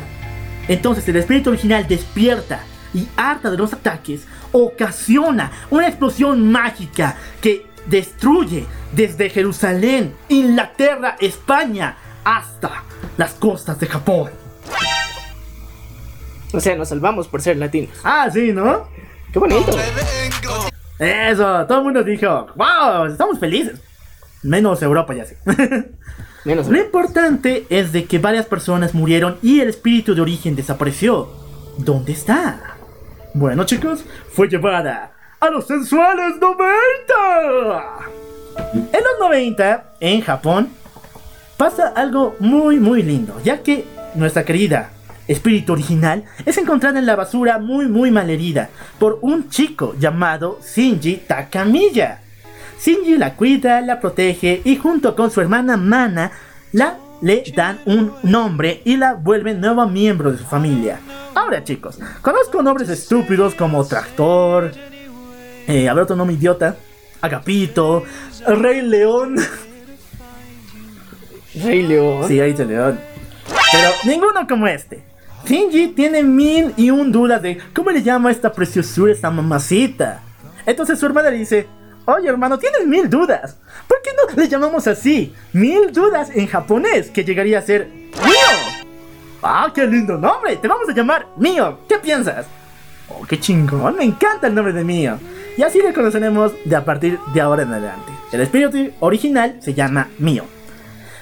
Entonces 0.67 1.07
el 1.07 1.17
espíritu 1.17 1.49
original 1.49 1.87
despierta 1.87 2.61
y 2.93 3.07
harta 3.15 3.49
de 3.49 3.57
los 3.57 3.73
ataques, 3.73 4.25
ocasiona 4.51 5.51
una 5.69 5.87
explosión 5.87 6.51
mágica 6.51 7.15
que 7.41 7.67
destruye 7.85 8.65
desde 8.93 9.29
Jerusalén, 9.29 10.15
Inglaterra, 10.29 11.15
España, 11.19 11.97
hasta 12.23 12.83
las 13.17 13.33
costas 13.33 13.79
de 13.79 13.87
Japón. 13.87 14.29
O 16.53 16.59
sea, 16.59 16.75
nos 16.75 16.89
salvamos 16.89 17.27
por 17.27 17.41
ser 17.41 17.57
latinos. 17.57 17.95
Ah, 18.03 18.29
sí, 18.31 18.51
¿no? 18.51 18.87
Qué 19.31 19.39
bonito. 19.39 19.71
Eso, 20.99 21.65
todo 21.65 21.79
el 21.79 21.83
mundo 21.83 22.03
dijo, 22.03 22.47
wow, 22.55 23.05
estamos 23.05 23.39
felices. 23.39 23.79
Menos 24.43 24.81
Europa 24.81 25.13
ya 25.13 25.25
sé. 25.25 25.37
Menos. 26.45 26.67
Lo 26.67 26.79
importante 26.79 27.65
es 27.69 27.91
de 27.91 28.05
que 28.05 28.17
varias 28.17 28.45
personas 28.47 28.93
murieron 28.93 29.37
y 29.41 29.59
el 29.61 29.69
espíritu 29.69 30.15
de 30.15 30.21
origen 30.21 30.55
desapareció. 30.55 31.29
¿Dónde 31.77 32.11
está? 32.13 32.75
Bueno 33.33 33.63
chicos, 33.63 34.03
fue 34.33 34.47
llevada 34.47 35.13
a 35.39 35.49
los 35.49 35.67
sensuales 35.67 36.35
90. 36.39 36.73
En 38.73 39.03
los 39.03 39.19
90, 39.19 39.93
en 39.99 40.21
Japón, 40.21 40.69
pasa 41.57 41.87
algo 41.95 42.35
muy 42.39 42.79
muy 42.79 43.03
lindo, 43.03 43.39
ya 43.43 43.61
que 43.61 43.85
nuestra 44.15 44.43
querida 44.43 44.91
espíritu 45.27 45.73
original 45.73 46.23
es 46.45 46.57
encontrada 46.57 46.99
en 46.99 47.05
la 47.05 47.15
basura 47.15 47.59
muy 47.59 47.87
muy 47.87 48.11
malherida 48.11 48.69
por 48.99 49.19
un 49.21 49.49
chico 49.49 49.95
llamado 49.99 50.59
Shinji 50.61 51.17
Takamiya. 51.27 52.21
Shinji 52.83 53.17
la 53.17 53.35
cuida, 53.35 53.81
la 53.81 53.99
protege 53.99 54.61
y 54.63 54.75
junto 54.75 55.15
con 55.15 55.31
su 55.31 55.41
hermana 55.41 55.77
Mana 55.77 56.31
la 56.71 56.97
le 57.21 57.43
dan 57.55 57.79
un 57.85 58.13
nombre 58.23 58.81
y 58.83 58.97
la 58.97 59.13
vuelven 59.13 59.61
nueva 59.61 59.85
miembro 59.87 60.31
de 60.31 60.39
su 60.39 60.45
familia. 60.45 60.99
Ahora 61.35 61.63
chicos, 61.63 61.99
conozco 62.21 62.63
nombres 62.63 62.89
estúpidos 62.89 63.53
como 63.53 63.85
Tractor, 63.85 64.71
eh, 65.67 65.87
a 65.87 65.93
ver 65.93 66.03
otro 66.03 66.15
nombre 66.15 66.35
idiota, 66.35 66.75
Agapito, 67.21 68.03
Rey 68.47 68.81
León. 68.81 69.35
Rey 71.53 71.83
León. 71.83 72.27
Sí, 72.27 72.39
ahí 72.39 72.51
dice 72.51 72.65
León. 72.65 72.99
Pero 73.71 73.89
ninguno 74.05 74.47
como 74.47 74.67
este. 74.67 75.10
Shinji 75.45 75.89
tiene 75.89 76.23
mil 76.23 76.73
y 76.77 76.89
un 76.89 77.11
dudas 77.11 77.41
de 77.41 77.57
cómo 77.73 77.91
le 77.91 78.03
llama 78.03 78.31
esta 78.31 78.51
preciosura, 78.51 79.11
esta 79.11 79.29
mamacita. 79.31 80.21
Entonces 80.65 80.99
su 80.99 81.05
hermana 81.05 81.29
le 81.29 81.37
dice, 81.37 81.67
oye 82.05 82.29
hermano, 82.29 82.57
tienes 82.57 82.85
mil 82.85 83.09
dudas. 83.09 83.57
¿Por 83.87 84.01
qué 84.01 84.11
no 84.15 84.41
le 84.41 84.47
llamamos 84.47 84.87
así? 84.87 85.33
Mil 85.53 85.91
dudas 85.91 86.29
en 86.33 86.47
japonés, 86.47 87.09
que 87.09 87.23
llegaría 87.23 87.59
a 87.59 87.63
ser 87.63 87.87
mío. 87.87 88.81
Ah, 89.41 89.71
qué 89.73 89.87
lindo 89.87 90.17
nombre. 90.17 90.55
Te 90.57 90.67
vamos 90.67 90.87
a 90.87 90.93
llamar 90.93 91.27
mío. 91.37 91.79
¿Qué 91.89 91.97
piensas? 91.97 92.45
Oh, 93.09 93.25
qué 93.25 93.39
chingón. 93.39 93.95
Me 93.97 94.03
encanta 94.03 94.47
el 94.47 94.55
nombre 94.55 94.73
de 94.73 94.83
mío. 94.83 95.17
Y 95.57 95.63
así 95.63 95.81
le 95.81 95.93
conoceremos 95.93 96.53
de 96.63 96.75
a 96.75 96.85
partir 96.85 97.19
de 97.33 97.41
ahora 97.41 97.63
en 97.63 97.73
adelante. 97.73 98.11
El 98.31 98.41
espíritu 98.41 98.93
original 98.99 99.57
se 99.59 99.73
llama 99.73 100.09
mío. 100.19 100.45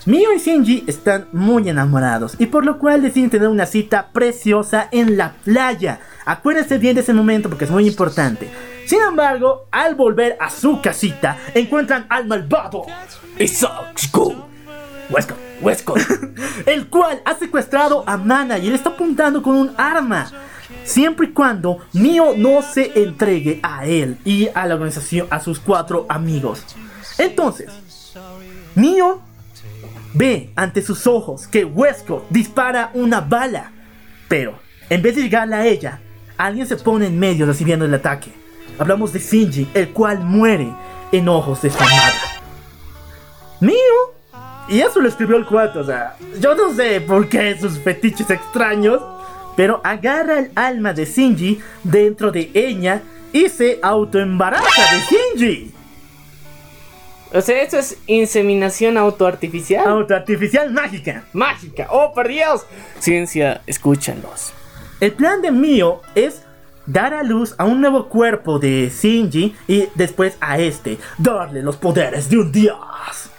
Mio 0.06 0.34
y 0.34 0.40
Shinji 0.40 0.84
están 0.88 1.28
muy 1.32 1.70
enamorados 1.70 2.36
y 2.40 2.46
por 2.46 2.66
lo 2.66 2.80
cual 2.80 3.02
deciden 3.02 3.30
tener 3.30 3.50
una 3.50 3.66
cita 3.66 4.10
preciosa 4.14 4.88
en 4.92 5.18
la 5.18 5.34
playa, 5.44 6.00
Acuérdense 6.30 6.78
bien 6.78 6.94
de 6.94 7.02
ese 7.02 7.12
momento 7.12 7.50
porque 7.50 7.66
es 7.66 7.72
muy 7.72 7.88
importante. 7.88 8.52
Sin 8.86 9.02
embargo, 9.02 9.66
al 9.72 9.96
volver 9.96 10.38
a 10.40 10.52
su 10.52 10.80
casita, 10.80 11.40
encuentran 11.56 12.06
al 12.08 12.28
malvado 12.28 12.86
Isaac 13.40 13.98
Westcott, 15.10 15.38
Westcott, 15.60 16.02
el 16.68 16.88
cual 16.88 17.20
ha 17.26 17.34
secuestrado 17.34 18.04
a 18.06 18.16
Mana 18.16 18.60
y 18.60 18.68
él 18.68 18.76
está 18.76 18.90
apuntando 18.90 19.42
con 19.42 19.56
un 19.56 19.72
arma. 19.76 20.32
Siempre 20.84 21.26
y 21.26 21.32
cuando 21.32 21.80
Mio 21.94 22.34
no 22.38 22.62
se 22.62 22.92
entregue 23.02 23.60
a 23.64 23.88
él 23.88 24.20
y 24.24 24.50
a 24.54 24.68
la 24.68 24.76
organización, 24.76 25.26
a 25.32 25.40
sus 25.40 25.60
cuatro 25.60 26.06
amigos. 26.10 26.64
Entonces, 27.18 27.72
Mio 28.76 29.20
ve 30.14 30.50
ante 30.56 30.82
sus 30.82 31.08
ojos 31.08 31.48
que 31.48 31.66
Westcott 31.66 32.26
dispara 32.30 32.92
una 32.94 33.22
bala. 33.22 33.72
Pero, 34.28 34.60
en 34.90 35.02
vez 35.02 35.16
de 35.16 35.24
llegarle 35.24 35.56
a 35.56 35.66
ella, 35.66 36.00
alguien 36.38 36.68
se 36.68 36.78
pone 36.78 37.08
en 37.08 37.20
medio 37.20 37.46
recibiendo 37.46 37.86
el 37.86 37.94
ataque. 37.94 38.32
Hablamos 38.78 39.12
de 39.14 39.20
Shinji, 39.20 39.70
el 39.74 39.90
cual 39.90 40.20
muere 40.20 40.72
en 41.12 41.28
ojos 41.28 41.62
de 41.62 41.70
su 41.70 41.78
amada. 41.78 42.14
Mio 43.60 44.20
y 44.70 44.82
eso 44.82 45.02
lo 45.02 45.10
escribió 45.10 45.36
el 45.36 45.46
4, 45.46 45.82
o 45.82 45.84
sea, 45.84 46.16
yo 46.40 46.54
no 46.54 46.72
sé 46.76 47.02
por 47.02 47.28
qué 47.28 47.58
sus 47.60 47.80
fetiches 47.80 48.30
extraños, 48.30 49.02
pero 49.56 49.82
agarra 49.84 50.38
el 50.38 50.52
alma 50.54 50.94
de 50.94 51.06
Shinji 51.06 51.60
dentro 51.84 52.32
de 52.32 52.52
ella 52.54 53.02
y 53.34 53.50
se 53.50 53.80
autoembaraza 53.82 54.64
de 54.64 55.00
Shinji. 55.10 55.74
O 57.34 57.42
sea, 57.42 57.62
eso 57.62 57.78
es 57.78 57.98
inseminación 58.08 58.98
autoartificial. 58.98 59.88
Autoartificial 59.88 60.72
mágica. 60.72 61.26
Mágica. 61.34 61.88
Oh, 61.92 62.12
por 62.14 62.28
Dios. 62.28 62.66
Ciencia, 63.00 63.62
escúchalos. 63.68 64.52
El 65.00 65.14
plan 65.14 65.42
de 65.42 65.52
Mio 65.52 66.02
es 66.16 66.42
dar 66.86 67.14
a 67.14 67.22
luz 67.24 67.54
a 67.60 67.66
un 67.66 67.82
nuevo 67.82 68.10
cuerpo 68.10 68.58
de 68.58 68.90
Shinji 68.90 69.56
y 69.68 69.88
después 69.96 70.38
a 70.42 70.58
este 70.60 70.98
darle 71.20 71.62
los 71.62 71.78
poderes 71.78 72.30
de 72.30 72.40
un 72.40 72.52
dios. 72.52 72.78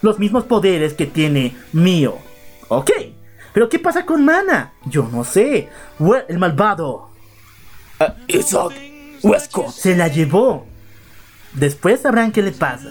Los 0.01 0.19
mismos 0.19 0.45
poderes 0.45 0.93
que 0.93 1.05
tiene 1.05 1.55
Mio. 1.73 2.17
Ok. 2.69 2.91
Pero 3.53 3.67
¿qué 3.67 3.77
pasa 3.79 4.05
con 4.05 4.23
Mana? 4.23 4.71
Yo 4.85 5.09
no 5.11 5.25
sé. 5.25 5.67
El 6.29 6.39
malvado 6.39 7.09
Ah, 7.99 8.15
Isaac 8.27 8.71
Westcott. 9.21 9.69
se 9.71 9.95
la 9.97 10.07
llevó. 10.07 10.65
Después 11.53 11.99
sabrán 12.01 12.31
qué 12.31 12.41
le 12.41 12.51
pasa. 12.53 12.87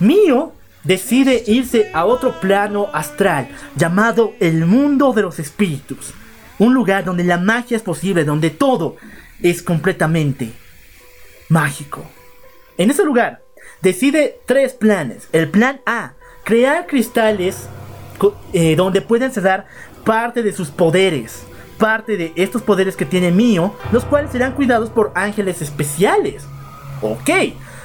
Mio 0.00 0.52
decide 0.84 1.42
irse 1.46 1.90
a 1.92 2.04
otro 2.04 2.40
plano 2.40 2.88
astral 2.92 3.48
llamado 3.76 4.34
el 4.40 4.64
mundo 4.64 5.12
de 5.12 5.22
los 5.22 5.38
espíritus. 5.38 6.14
Un 6.58 6.74
lugar 6.74 7.04
donde 7.04 7.24
la 7.24 7.38
magia 7.38 7.76
es 7.76 7.82
posible, 7.82 8.24
donde 8.24 8.50
todo 8.50 8.96
es 9.42 9.62
completamente 9.62 10.52
mágico. 11.48 12.04
En 12.76 12.90
ese 12.90 13.04
lugar 13.04 13.42
decide 13.80 14.40
tres 14.46 14.74
planes. 14.74 15.28
El 15.32 15.48
plan 15.48 15.80
A, 15.86 16.14
crear 16.44 16.86
cristales 16.86 17.68
eh, 18.52 18.76
donde 18.76 19.00
pueden 19.00 19.32
dar 19.42 19.66
parte 20.04 20.42
de 20.42 20.52
sus 20.52 20.70
poderes. 20.70 21.44
Parte 21.78 22.16
de 22.16 22.32
estos 22.34 22.62
poderes 22.62 22.96
que 22.96 23.04
tiene 23.04 23.30
Mio, 23.30 23.74
los 23.92 24.04
cuales 24.04 24.32
serán 24.32 24.52
cuidados 24.52 24.90
por 24.90 25.12
ángeles 25.14 25.62
especiales. 25.62 26.44
Ok, 27.02 27.30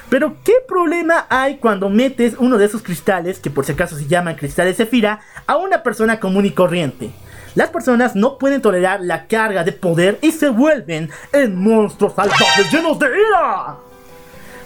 pero 0.08 0.36
¿qué 0.44 0.54
problema 0.66 1.26
hay 1.28 1.56
cuando 1.56 1.88
metes 1.88 2.34
uno 2.38 2.58
de 2.58 2.66
esos 2.66 2.82
cristales, 2.82 3.38
que 3.40 3.50
por 3.50 3.64
si 3.64 3.72
acaso 3.72 3.96
se 3.96 4.06
llaman 4.06 4.36
cristales 4.36 4.76
Zefira, 4.76 5.20
a 5.46 5.56
una 5.56 5.82
persona 5.82 6.20
común 6.20 6.44
y 6.46 6.50
corriente? 6.52 7.10
Las 7.54 7.70
personas 7.70 8.16
no 8.16 8.36
pueden 8.38 8.60
tolerar 8.62 9.00
la 9.00 9.26
carga 9.26 9.62
de 9.64 9.72
poder 9.72 10.18
y 10.22 10.32
se 10.32 10.48
vuelven 10.48 11.10
en 11.32 11.56
monstruos 11.56 12.14
salvajes 12.14 12.70
llenos 12.72 12.98
de 12.98 13.06
ira. 13.06 13.76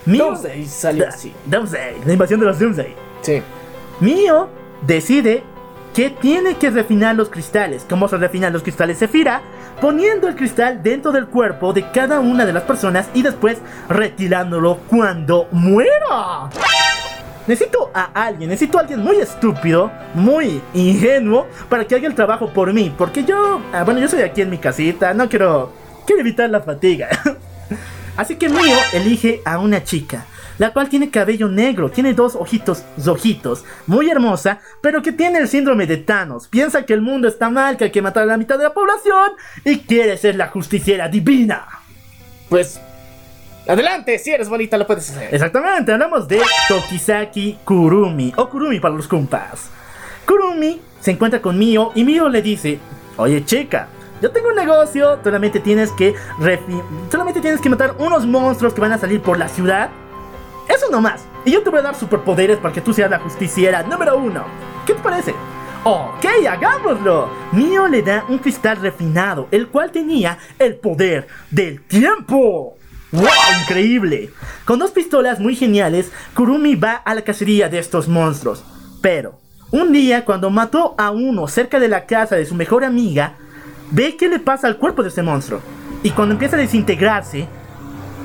Mio- 0.06 0.24
Doomsday 0.24 0.64
salió 0.66 1.06
así. 1.06 1.32
Doomsday, 1.44 1.96
la 2.06 2.12
invasión 2.14 2.40
de 2.40 2.46
los 2.46 2.58
Doomsday. 2.58 2.94
Sí. 3.20 3.42
Mio 4.00 4.48
decide 4.82 5.42
que 5.98 6.10
tiene 6.10 6.54
que 6.54 6.70
refinar 6.70 7.16
los 7.16 7.28
cristales. 7.28 7.84
¿Cómo 7.90 8.06
se 8.06 8.16
refinan 8.18 8.52
los 8.52 8.62
cristales 8.62 9.00
Zefira? 9.00 9.42
Poniendo 9.80 10.28
el 10.28 10.36
cristal 10.36 10.80
dentro 10.80 11.10
del 11.10 11.26
cuerpo 11.26 11.72
de 11.72 11.90
cada 11.90 12.20
una 12.20 12.46
de 12.46 12.52
las 12.52 12.62
personas 12.62 13.08
y 13.14 13.22
después 13.22 13.58
retirándolo 13.88 14.78
cuando 14.86 15.48
muera. 15.50 16.50
Necesito 17.48 17.90
a 17.92 18.10
alguien, 18.14 18.48
necesito 18.50 18.78
a 18.78 18.82
alguien 18.82 19.00
muy 19.00 19.16
estúpido, 19.16 19.90
muy 20.14 20.62
ingenuo, 20.72 21.48
para 21.68 21.84
que 21.84 21.96
haga 21.96 22.06
el 22.06 22.14
trabajo 22.14 22.52
por 22.52 22.72
mí. 22.72 22.94
Porque 22.96 23.24
yo, 23.24 23.60
ah, 23.72 23.82
bueno, 23.82 23.98
yo 23.98 24.06
soy 24.06 24.22
aquí 24.22 24.42
en 24.42 24.50
mi 24.50 24.58
casita, 24.58 25.12
no 25.14 25.28
quiero, 25.28 25.72
quiero 26.06 26.20
evitar 26.20 26.48
la 26.48 26.60
fatiga. 26.60 27.08
Así 28.16 28.36
que 28.36 28.48
Mio 28.48 28.76
elige 28.92 29.42
a 29.44 29.58
una 29.58 29.82
chica, 29.82 30.26
la 30.58 30.72
cual 30.72 30.88
tiene 30.88 31.10
cabello 31.10 31.48
negro, 31.48 31.90
tiene 31.90 32.14
dos 32.14 32.34
ojitos 32.34 32.84
rojitos, 33.04 33.64
muy 33.86 34.10
hermosa, 34.10 34.60
pero 34.80 35.02
que 35.02 35.12
tiene 35.12 35.38
el 35.38 35.48
síndrome 35.48 35.86
de 35.86 35.96
Thanos. 35.98 36.48
Piensa 36.48 36.84
que 36.84 36.94
el 36.94 37.00
mundo 37.00 37.28
está 37.28 37.48
mal, 37.48 37.76
que 37.76 37.84
hay 37.84 37.90
que 37.90 38.02
matar 38.02 38.24
a 38.24 38.26
la 38.26 38.36
mitad 38.36 38.58
de 38.58 38.64
la 38.64 38.74
población 38.74 39.32
y 39.64 39.78
quiere 39.78 40.16
ser 40.16 40.34
la 40.34 40.48
justiciera 40.48 41.08
divina. 41.08 41.66
Pues. 42.48 42.80
Adelante, 43.66 44.18
si 44.18 44.30
eres 44.30 44.48
bonita 44.48 44.78
lo 44.78 44.86
puedes 44.86 45.10
hacer. 45.10 45.34
Exactamente, 45.34 45.92
hablamos 45.92 46.26
de 46.26 46.40
Tokisaki 46.68 47.58
Kurumi, 47.64 48.32
o 48.36 48.48
Kurumi 48.48 48.80
para 48.80 48.94
los 48.94 49.06
compas. 49.06 49.70
Kurumi 50.26 50.80
se 51.00 51.10
encuentra 51.10 51.42
con 51.42 51.58
Mio 51.58 51.92
y 51.94 52.02
Mio 52.02 52.28
le 52.28 52.40
dice, 52.40 52.78
oye 53.18 53.44
chica, 53.44 53.88
yo 54.20 54.30
tengo 54.30 54.48
un 54.48 54.56
negocio, 54.56 55.18
solamente 55.22 55.60
tienes 55.60 55.92
que 55.92 56.14
solamente 57.10 57.40
tienes 57.40 57.60
que 57.60 57.68
matar 57.68 57.94
unos 57.98 58.26
monstruos 58.26 58.74
que 58.74 58.80
van 58.80 58.92
a 58.92 58.98
salir 58.98 59.20
por 59.20 59.38
la 59.38 59.48
ciudad. 59.48 59.90
Eso 60.68 60.90
nomás. 60.90 61.24
Y 61.44 61.52
yo 61.52 61.62
te 61.62 61.70
voy 61.70 61.80
a 61.80 61.82
dar 61.82 61.94
superpoderes 61.94 62.58
para 62.58 62.74
que 62.74 62.80
tú 62.80 62.92
seas 62.92 63.10
la 63.10 63.18
justiciera 63.18 63.82
número 63.82 64.16
uno. 64.18 64.44
¿Qué 64.86 64.94
te 64.94 65.02
parece? 65.02 65.34
Ok, 65.84 66.26
hagámoslo. 66.48 67.30
Mio 67.52 67.88
le 67.88 68.02
da 68.02 68.24
un 68.28 68.38
cristal 68.38 68.76
refinado, 68.78 69.48
el 69.50 69.68
cual 69.68 69.90
tenía 69.90 70.38
el 70.58 70.76
poder 70.76 71.26
del 71.50 71.82
tiempo. 71.82 72.76
¡Wow! 73.12 73.26
Increíble. 73.62 74.30
Con 74.66 74.78
dos 74.78 74.90
pistolas 74.90 75.40
muy 75.40 75.56
geniales, 75.56 76.12
Kurumi 76.34 76.74
va 76.74 76.94
a 76.94 77.14
la 77.14 77.22
cacería 77.22 77.68
de 77.68 77.78
estos 77.78 78.06
monstruos. 78.06 78.62
Pero, 79.00 79.38
un 79.70 79.92
día 79.92 80.24
cuando 80.24 80.50
mató 80.50 80.94
a 80.98 81.10
uno 81.10 81.48
cerca 81.48 81.80
de 81.80 81.88
la 81.88 82.04
casa 82.04 82.36
de 82.36 82.44
su 82.44 82.54
mejor 82.54 82.84
amiga, 82.84 83.36
ve 83.90 84.16
qué 84.16 84.28
le 84.28 84.40
pasa 84.40 84.66
al 84.66 84.76
cuerpo 84.76 85.02
de 85.02 85.08
ese 85.08 85.22
monstruo. 85.22 85.60
Y 86.02 86.10
cuando 86.10 86.34
empieza 86.34 86.56
a 86.56 86.60
desintegrarse, 86.60 87.48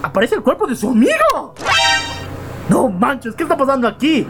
aparece 0.02 0.36
el 0.36 0.42
cuerpo 0.42 0.68
de 0.68 0.76
su 0.76 0.90
amigo. 0.90 1.56
No 2.70 2.90
manches, 2.90 3.36
¿qué 3.36 3.44
está 3.44 3.58
pasando 3.58 3.88
aquí? 3.88 4.26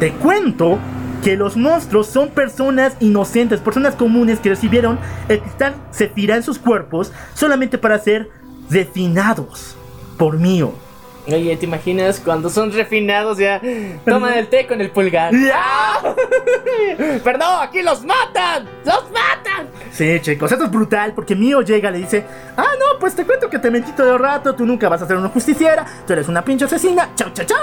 Te 0.00 0.12
cuento 0.12 0.78
que 1.22 1.36
los 1.36 1.56
monstruos 1.56 2.06
son 2.06 2.28
personas 2.28 2.96
inocentes, 3.00 3.60
personas 3.60 3.94
comunes 3.94 4.38
que 4.38 4.50
recibieron 4.50 4.98
el 5.28 5.40
cristal 5.40 5.74
Zefira 5.92 6.36
en 6.36 6.42
sus 6.42 6.58
cuerpos 6.58 7.12
solamente 7.34 7.78
para 7.78 7.98
ser 7.98 8.30
refinados 8.70 9.76
por 10.18 10.38
mío. 10.38 10.85
Oye, 11.28 11.56
¿te 11.56 11.66
imaginas 11.66 12.20
cuando 12.20 12.48
son 12.48 12.72
refinados 12.72 13.38
ya 13.38 13.60
toman 14.04 14.34
el 14.34 14.46
té 14.46 14.66
con 14.66 14.80
el 14.80 14.90
pulgar? 14.90 15.32
Perdón, 17.24 17.62
aquí 17.62 17.82
los 17.82 18.04
matan, 18.04 18.68
los 18.84 19.10
matan. 19.10 19.66
Sí, 19.90 20.20
chicos, 20.20 20.52
esto 20.52 20.64
es 20.66 20.70
brutal 20.70 21.14
porque 21.14 21.34
Mio 21.34 21.62
llega 21.62 21.88
y 21.88 21.92
le 21.94 21.98
dice, 21.98 22.24
ah, 22.56 22.62
no, 22.78 22.98
pues 23.00 23.16
te 23.16 23.24
cuento 23.24 23.50
que 23.50 23.58
te 23.58 23.70
mentí 23.72 23.90
todo 23.92 24.12
el 24.14 24.18
rato, 24.20 24.54
tú 24.54 24.64
nunca 24.64 24.88
vas 24.88 25.02
a 25.02 25.06
ser 25.06 25.16
una 25.16 25.28
justiciera, 25.28 25.84
tú 26.06 26.12
eres 26.12 26.28
una 26.28 26.44
pinche 26.44 26.64
asesina, 26.64 27.10
chao, 27.16 27.30
chao, 27.32 27.44
chao. 27.44 27.58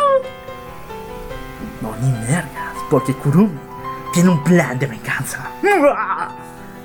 No, 1.82 1.96
ni 2.02 2.12
mergas, 2.28 2.76
porque 2.90 3.14
Kurumi 3.14 3.60
tiene 4.14 4.30
un 4.30 4.44
plan 4.44 4.78
de 4.78 4.88
venganza. 4.88 5.52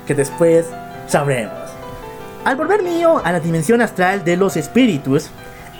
Que 0.07 0.15
después 0.15 0.65
sabremos. 1.05 1.53
Al 2.43 2.55
volver 2.55 2.81
Mio 2.81 3.21
a 3.23 3.31
la 3.31 3.39
dimensión 3.39 3.79
astral 3.79 4.23
de 4.23 4.37
los 4.37 4.57
espíritus, 4.57 5.29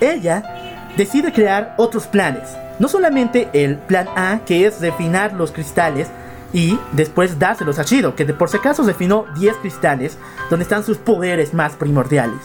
ella 0.00 0.69
decide 0.96 1.32
crear 1.32 1.74
otros 1.76 2.06
planes. 2.06 2.56
No 2.78 2.88
solamente 2.88 3.48
el 3.52 3.76
plan 3.76 4.08
A, 4.16 4.40
que 4.46 4.66
es 4.66 4.80
refinar 4.80 5.34
los 5.34 5.52
cristales 5.52 6.08
y 6.52 6.78
después 6.92 7.38
dárselos 7.38 7.78
a 7.78 7.82
Shido, 7.82 8.14
que 8.14 8.24
de 8.24 8.34
por 8.34 8.48
si 8.48 8.56
acaso 8.56 8.82
refinó 8.82 9.26
10 9.38 9.56
cristales 9.56 10.18
donde 10.48 10.64
están 10.64 10.82
sus 10.82 10.98
poderes 10.98 11.54
más 11.54 11.74
primordiales. 11.74 12.40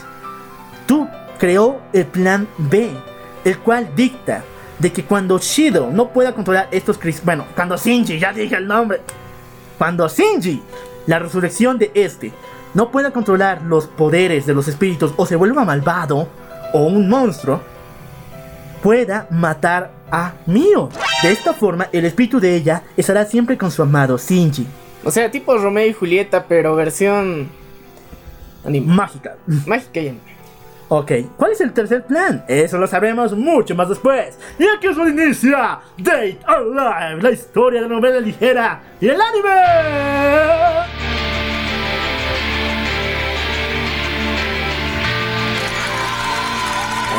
Tú 0.85 1.07
creó 1.39 1.81
el 1.93 2.05
plan 2.05 2.47
B, 2.57 2.91
el 3.43 3.57
cual 3.59 3.89
dicta 3.95 4.43
de 4.79 4.91
que 4.91 5.05
cuando 5.05 5.37
Shido 5.39 5.89
no 5.89 6.09
pueda 6.09 6.33
controlar 6.33 6.67
estos 6.71 6.97
cristales, 6.97 7.25
bueno, 7.25 7.45
cuando 7.55 7.77
Shinji, 7.77 8.19
ya 8.19 8.33
dije 8.33 8.55
el 8.55 8.67
nombre, 8.67 9.01
cuando 9.77 10.07
Shinji, 10.07 10.61
la 11.07 11.19
resurrección 11.19 11.77
de 11.77 11.91
este, 11.93 12.31
no 12.73 12.91
pueda 12.91 13.11
controlar 13.11 13.61
los 13.61 13.87
poderes 13.87 14.45
de 14.45 14.53
los 14.53 14.67
espíritus 14.67 15.13
o 15.15 15.25
se 15.25 15.35
vuelva 15.35 15.63
malvado 15.63 16.27
o 16.73 16.83
un 16.85 17.07
monstruo, 17.07 17.61
pueda 18.85 19.25
matar 19.31 19.89
a 20.11 20.33
Mio. 20.45 20.89
De 21.23 21.31
esta 21.31 21.53
forma, 21.53 21.87
el 21.91 22.05
espíritu 22.05 22.39
de 22.39 22.55
ella 22.55 22.83
estará 22.95 23.25
siempre 23.25 23.57
con 23.57 23.71
su 23.71 23.81
amado 23.81 24.15
Shinji. 24.15 24.67
O 25.03 25.09
sea, 25.09 25.31
tipo 25.31 25.57
Romeo 25.57 25.87
y 25.87 25.93
Julieta, 25.93 26.45
pero 26.47 26.75
versión 26.75 27.49
anime. 28.63 28.93
Mágica. 28.93 29.37
mágica 29.65 29.99
y 30.01 30.09
anime. 30.09 30.35
Ok, 30.89 31.11
¿cuál 31.35 31.53
es 31.53 31.61
el 31.61 31.73
tercer 31.73 32.05
plan? 32.05 32.45
Eso 32.47 32.77
lo 32.77 32.85
sabremos 32.85 33.35
mucho 33.35 33.73
más 33.73 33.89
después. 33.89 34.37
Y 34.59 34.67
aquí 34.67 34.85
es 34.85 34.95
donde 34.95 35.23
inicia 35.23 35.79
Date 35.97 36.37
Alive, 36.45 37.23
la 37.23 37.31
historia 37.31 37.81
de 37.81 37.87
la 37.87 37.95
novela 37.95 38.19
ligera 38.19 38.83
y 39.01 39.07
el 39.07 39.19
anime. 39.19 41.24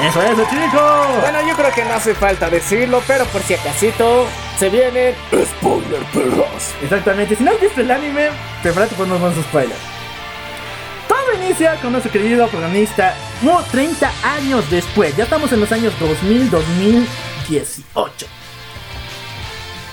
Eso 0.04 0.22
es, 0.22 0.36
chicos. 0.50 1.20
Bueno, 1.20 1.40
yo 1.48 1.56
creo 1.56 1.72
que 1.72 1.84
no 1.84 1.94
hace 1.94 2.14
falta 2.14 2.50
decirlo, 2.50 3.02
pero 3.06 3.24
por 3.26 3.42
si 3.42 3.54
acasito 3.54 4.26
se 4.58 4.68
vienen 4.68 5.14
Spoiler, 5.32 6.02
perras. 6.12 6.74
Exactamente, 6.82 7.34
si 7.34 7.42
no 7.42 7.52
has 7.52 7.60
visto 7.60 7.80
el 7.80 7.90
anime, 7.90 8.28
prepárate 8.62 8.94
por 8.94 9.06
unos 9.06 9.20
buenos 9.20 9.42
spoilers. 9.46 9.80
Todo 11.08 11.34
inicia 11.42 11.76
con 11.80 11.92
nuestro 11.92 12.12
querido 12.12 12.46
protagonista, 12.48 13.14
como 13.40 13.62
30 13.62 14.12
años 14.22 14.70
después, 14.70 15.16
ya 15.16 15.24
estamos 15.24 15.50
en 15.52 15.60
los 15.60 15.72
años 15.72 15.94
2000-2018. 15.98 17.06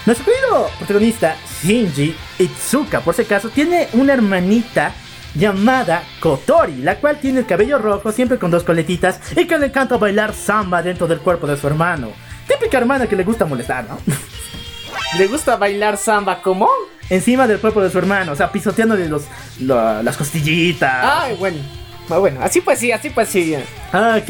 Nuestro 0.06 0.26
querido 0.26 0.70
protagonista, 0.80 1.38
Shinji 1.64 2.14
Itsuka, 2.39 2.99
por 2.99 3.16
si 3.16 3.22
acaso, 3.22 3.49
tiene 3.49 3.88
una 3.93 4.12
hermanita 4.14 4.93
llamada 5.36 6.04
Kotori, 6.20 6.78
la 6.78 6.96
cual 6.98 7.18
tiene 7.20 7.40
el 7.40 7.46
cabello 7.46 7.78
rojo, 7.80 8.12
siempre 8.12 8.38
con 8.38 8.52
dos 8.52 8.64
coletitas, 8.64 9.20
y 9.36 9.46
que 9.46 9.58
le 9.58 9.68
encanta 9.68 9.98
bailar 9.98 10.34
samba 10.34 10.82
dentro 10.82 11.08
del 11.08 11.20
cuerpo 11.20 11.48
de 11.48 11.58
su 11.58 11.68
hermano. 11.68 12.12
Típica 12.48 12.78
hermana 12.78 13.08
que 13.08 13.16
le 13.16 13.24
gusta 13.24 13.46
molestar, 13.46 13.86
¿no? 13.88 13.98
¿Le 15.18 15.28
gusta 15.28 15.56
bailar 15.58 15.98
samba 15.98 16.42
como? 16.42 16.68
encima 17.10 17.46
del 17.48 17.60
cuerpo 17.60 17.82
de 17.82 17.92
su 17.92 17.98
hermano, 18.00 18.32
o 18.32 18.36
sea, 18.36 18.52
pisoteándole 18.52 19.08
los, 19.10 19.24
lo- 19.60 20.02
las 20.02 20.16
costillitas. 20.18 21.04
Ay, 21.04 21.36
bueno. 21.38 21.58
Ah, 22.10 22.18
bueno, 22.18 22.40
así 22.42 22.60
pues 22.62 22.80
sí, 22.80 22.92
así 22.92 23.10
pues 23.12 23.30
sí. 23.30 23.56
Ah, 23.92 24.18
ok. 24.22 24.30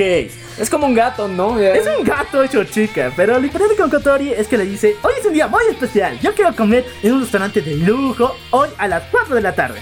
Es 0.60 0.70
como 0.70 0.88
un 0.88 0.94
gato, 0.94 1.28
¿no? 1.28 1.58
Es 1.60 1.86
un 1.98 2.04
gato 2.04 2.44
hecho 2.44 2.64
chica, 2.66 3.12
pero 3.16 3.40
lo 3.40 3.46
importante 3.46 3.76
con 3.76 3.90
Kotori 3.90 4.32
es 4.34 4.48
que 4.48 4.58
le 4.58 4.66
dice, 4.66 4.96
hoy 5.02 5.14
es 5.20 5.26
un 5.26 5.34
día 5.34 5.48
muy 5.48 5.64
especial, 5.70 6.20
yo 6.20 6.34
quiero 6.36 6.56
comer 6.56 6.86
en 7.02 7.14
un 7.14 7.22
restaurante 7.22 7.62
de 7.62 7.76
lujo 7.78 8.36
hoy 8.52 8.70
a 8.78 8.88
las 8.88 9.04
4 9.12 9.34
de 9.36 9.42
la 9.42 9.54
tarde. 9.56 9.82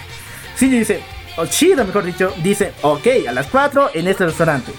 Shinji 0.62 0.78
dice, 0.78 1.02
o 1.38 1.46
Shida 1.46 1.84
mejor 1.84 2.04
dicho, 2.04 2.32
dice, 2.44 2.74
ok, 2.84 3.08
a 3.28 3.32
las 3.32 3.48
4 3.48 3.92
en 3.96 4.08
este 4.08 4.28
restaurante. 4.28 4.72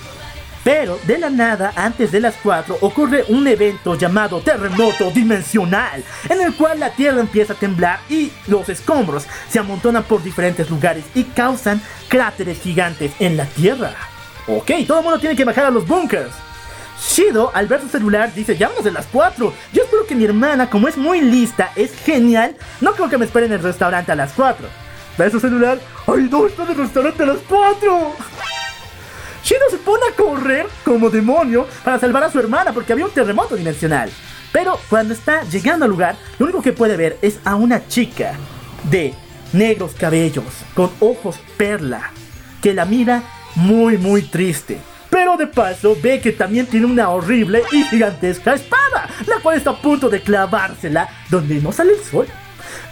Pero 0.62 0.96
de 1.08 1.18
la 1.18 1.28
nada, 1.28 1.72
antes 1.74 2.12
de 2.12 2.20
las 2.20 2.36
4, 2.40 2.78
ocurre 2.82 3.24
un 3.26 3.48
evento 3.48 3.96
llamado 3.96 4.40
terremoto 4.42 5.10
dimensional, 5.10 6.04
en 6.28 6.40
el 6.40 6.54
cual 6.54 6.78
la 6.78 6.90
Tierra 6.90 7.20
empieza 7.20 7.54
a 7.54 7.56
temblar 7.56 7.98
y 8.08 8.30
los 8.46 8.68
escombros 8.68 9.26
se 9.48 9.58
amontonan 9.58 10.04
por 10.04 10.22
diferentes 10.22 10.70
lugares 10.70 11.02
y 11.16 11.24
causan 11.24 11.82
cráteres 12.06 12.60
gigantes 12.60 13.10
en 13.18 13.36
la 13.36 13.46
Tierra. 13.46 13.92
Ok, 14.46 14.70
todo 14.86 14.98
el 14.98 15.04
mundo 15.04 15.18
tiene 15.18 15.34
que 15.34 15.44
bajar 15.44 15.64
a 15.64 15.70
los 15.70 15.84
bunkers. 15.84 16.30
Shido, 17.10 17.50
al 17.52 17.66
ver 17.66 17.80
su 17.80 17.88
celular, 17.88 18.32
dice, 18.32 18.56
ya 18.56 18.68
vamos 18.68 18.84
de 18.84 18.92
las 18.92 19.06
4. 19.06 19.52
Yo 19.72 19.82
espero 19.82 20.06
que 20.06 20.14
mi 20.14 20.26
hermana, 20.26 20.70
como 20.70 20.86
es 20.86 20.96
muy 20.96 21.20
lista, 21.20 21.72
es 21.74 21.90
genial, 22.04 22.54
no 22.80 22.92
creo 22.92 23.08
que 23.08 23.18
me 23.18 23.24
espere 23.24 23.46
en 23.46 23.52
el 23.54 23.62
restaurante 23.64 24.12
a 24.12 24.14
las 24.14 24.32
4. 24.34 24.81
Ve 25.18 25.30
su 25.30 25.40
celular, 25.40 25.78
¡ay 26.06 26.28
no, 26.30 26.46
está 26.46 26.62
en 26.64 26.70
el 26.70 26.76
restaurante 26.76 27.22
a 27.22 27.26
las 27.26 27.38
4! 27.48 28.12
Shido 29.44 29.70
se 29.70 29.78
pone 29.78 30.02
a 30.06 30.16
correr 30.16 30.66
como 30.84 31.10
demonio 31.10 31.66
para 31.84 31.98
salvar 31.98 32.24
a 32.24 32.30
su 32.30 32.38
hermana 32.38 32.72
porque 32.72 32.92
había 32.92 33.06
un 33.06 33.10
terremoto 33.10 33.56
dimensional. 33.56 34.10
Pero 34.52 34.78
cuando 34.88 35.14
está 35.14 35.42
llegando 35.44 35.84
al 35.84 35.90
lugar, 35.90 36.16
lo 36.38 36.46
único 36.46 36.62
que 36.62 36.72
puede 36.72 36.96
ver 36.96 37.18
es 37.22 37.38
a 37.44 37.56
una 37.56 37.86
chica 37.88 38.34
de 38.84 39.14
negros 39.52 39.94
cabellos, 39.94 40.44
con 40.74 40.90
ojos 41.00 41.38
perla, 41.56 42.10
que 42.60 42.72
la 42.72 42.84
mira 42.84 43.22
muy 43.54 43.98
muy 43.98 44.22
triste. 44.22 44.78
Pero 45.10 45.36
de 45.36 45.46
paso 45.46 45.96
ve 46.00 46.20
que 46.20 46.32
también 46.32 46.66
tiene 46.66 46.86
una 46.86 47.10
horrible 47.10 47.62
y 47.72 47.82
gigantesca 47.84 48.54
espada, 48.54 49.08
la 49.26 49.40
cual 49.42 49.58
está 49.58 49.70
a 49.70 49.82
punto 49.82 50.08
de 50.08 50.22
clavársela 50.22 51.08
donde 51.28 51.56
no 51.56 51.72
sale 51.72 51.92
el 51.92 52.02
sol. 52.02 52.26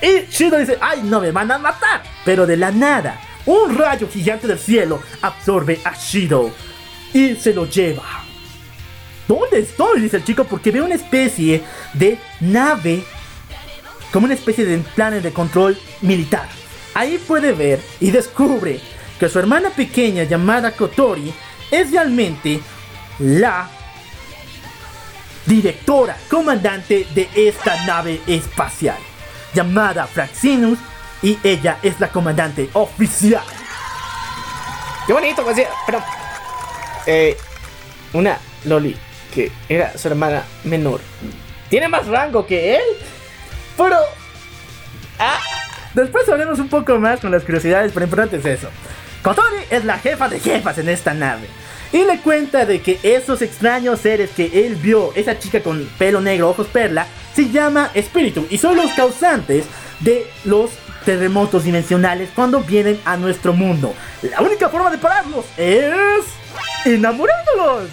Y 0.03 0.31
Shido 0.31 0.59
dice, 0.59 0.79
ay, 0.81 1.03
no 1.05 1.21
me 1.21 1.31
van 1.31 1.51
a 1.51 1.59
matar. 1.59 2.03
Pero 2.25 2.47
de 2.47 2.57
la 2.57 2.71
nada, 2.71 3.21
un 3.47 3.77
rayo 3.77 4.09
gigante 4.09 4.47
del 4.47 4.59
cielo 4.59 5.03
absorbe 5.23 5.81
a 5.85 5.95
Shido 5.95 6.51
y 7.13 7.35
se 7.37 7.53
lo 7.53 7.67
lleva. 7.67 8.25
¿Dónde 9.27 9.61
estoy? 9.61 10.01
Dice 10.01 10.17
el 10.17 10.25
chico 10.25 10.45
porque 10.45 10.71
ve 10.71 10.83
una 10.83 10.95
especie 10.95 11.63
de 11.95 12.19
nave, 12.41 13.05
como 14.13 14.25
una 14.25 14.35
especie 14.35 14.65
de 14.65 14.79
planes 14.79 15.23
de 15.23 15.33
control 15.33 15.79
militar. 16.01 16.49
Ahí 16.95 17.19
puede 17.19 17.53
ver 17.53 17.81
y 18.01 18.11
descubre 18.11 18.81
que 19.19 19.29
su 19.29 19.39
hermana 19.39 19.71
pequeña 19.71 20.25
llamada 20.25 20.73
Kotori 20.73 21.33
es 21.71 21.93
realmente 21.93 22.61
la 23.21 23.71
directora, 25.47 26.17
comandante 26.29 27.07
de 27.15 27.29
esta 27.35 27.85
nave 27.87 28.21
espacial, 28.27 28.99
llamada 29.55 30.07
Fraxinus, 30.07 30.79
y 31.23 31.39
ella 31.43 31.79
es 31.83 32.01
la 32.01 32.09
comandante 32.09 32.71
oficial. 32.73 33.43
Qué 35.07 35.13
bonito, 35.13 35.43
pues 35.43 35.61
pero. 35.87 36.03
Eh, 37.07 37.37
una 38.13 38.39
Loli, 38.65 38.97
que 39.35 39.51
era 39.69 39.97
su 39.97 40.09
hermana 40.09 40.45
menor, 40.65 41.01
tiene 41.69 41.89
más 41.89 42.07
rango 42.07 42.47
que 42.47 42.77
él. 42.77 42.83
Pero. 43.77 43.97
Después 45.95 46.29
hablemos 46.29 46.59
un 46.59 46.69
poco 46.69 46.99
más 46.99 47.21
con 47.21 47.31
las 47.31 47.43
curiosidades, 47.43 47.93
pero 47.93 48.05
importante 48.05 48.37
es 48.37 48.45
eso. 48.45 48.69
Kotori 49.23 49.57
es 49.69 49.85
la 49.85 49.99
jefa 49.99 50.29
de 50.29 50.41
jefas 50.41 50.79
en 50.79 50.89
esta 50.89 51.13
nave. 51.13 51.47
Y 51.93 52.05
le 52.05 52.21
cuenta 52.21 52.65
de 52.65 52.81
que 52.81 53.01
esos 53.03 53.43
extraños 53.43 54.01
seres 54.01 54.31
que 54.31 54.67
él 54.67 54.77
vio, 54.77 55.13
esa 55.17 55.39
chica 55.39 55.61
con 55.61 55.85
pelo 55.99 56.21
negro, 56.21 56.49
ojos 56.49 56.69
perla, 56.69 57.07
se 57.35 57.51
llama 57.51 57.91
espíritu 57.95 58.47
y 58.51 58.59
son 58.59 58.77
los 58.77 58.91
causantes 58.93 59.67
de 60.01 60.27
los 60.45 60.71
terremotos 61.05 61.65
dimensionales 61.65 62.31
cuando 62.35 62.61
vienen 62.61 63.01
a 63.05 63.17
nuestro 63.17 63.53
mundo. 63.53 63.95
La 64.23 64.41
única 64.41 64.69
forma 64.69 64.91
de 64.91 64.99
pararlos 64.99 65.47
es 65.57 66.25
enamorándolos. 66.85 67.89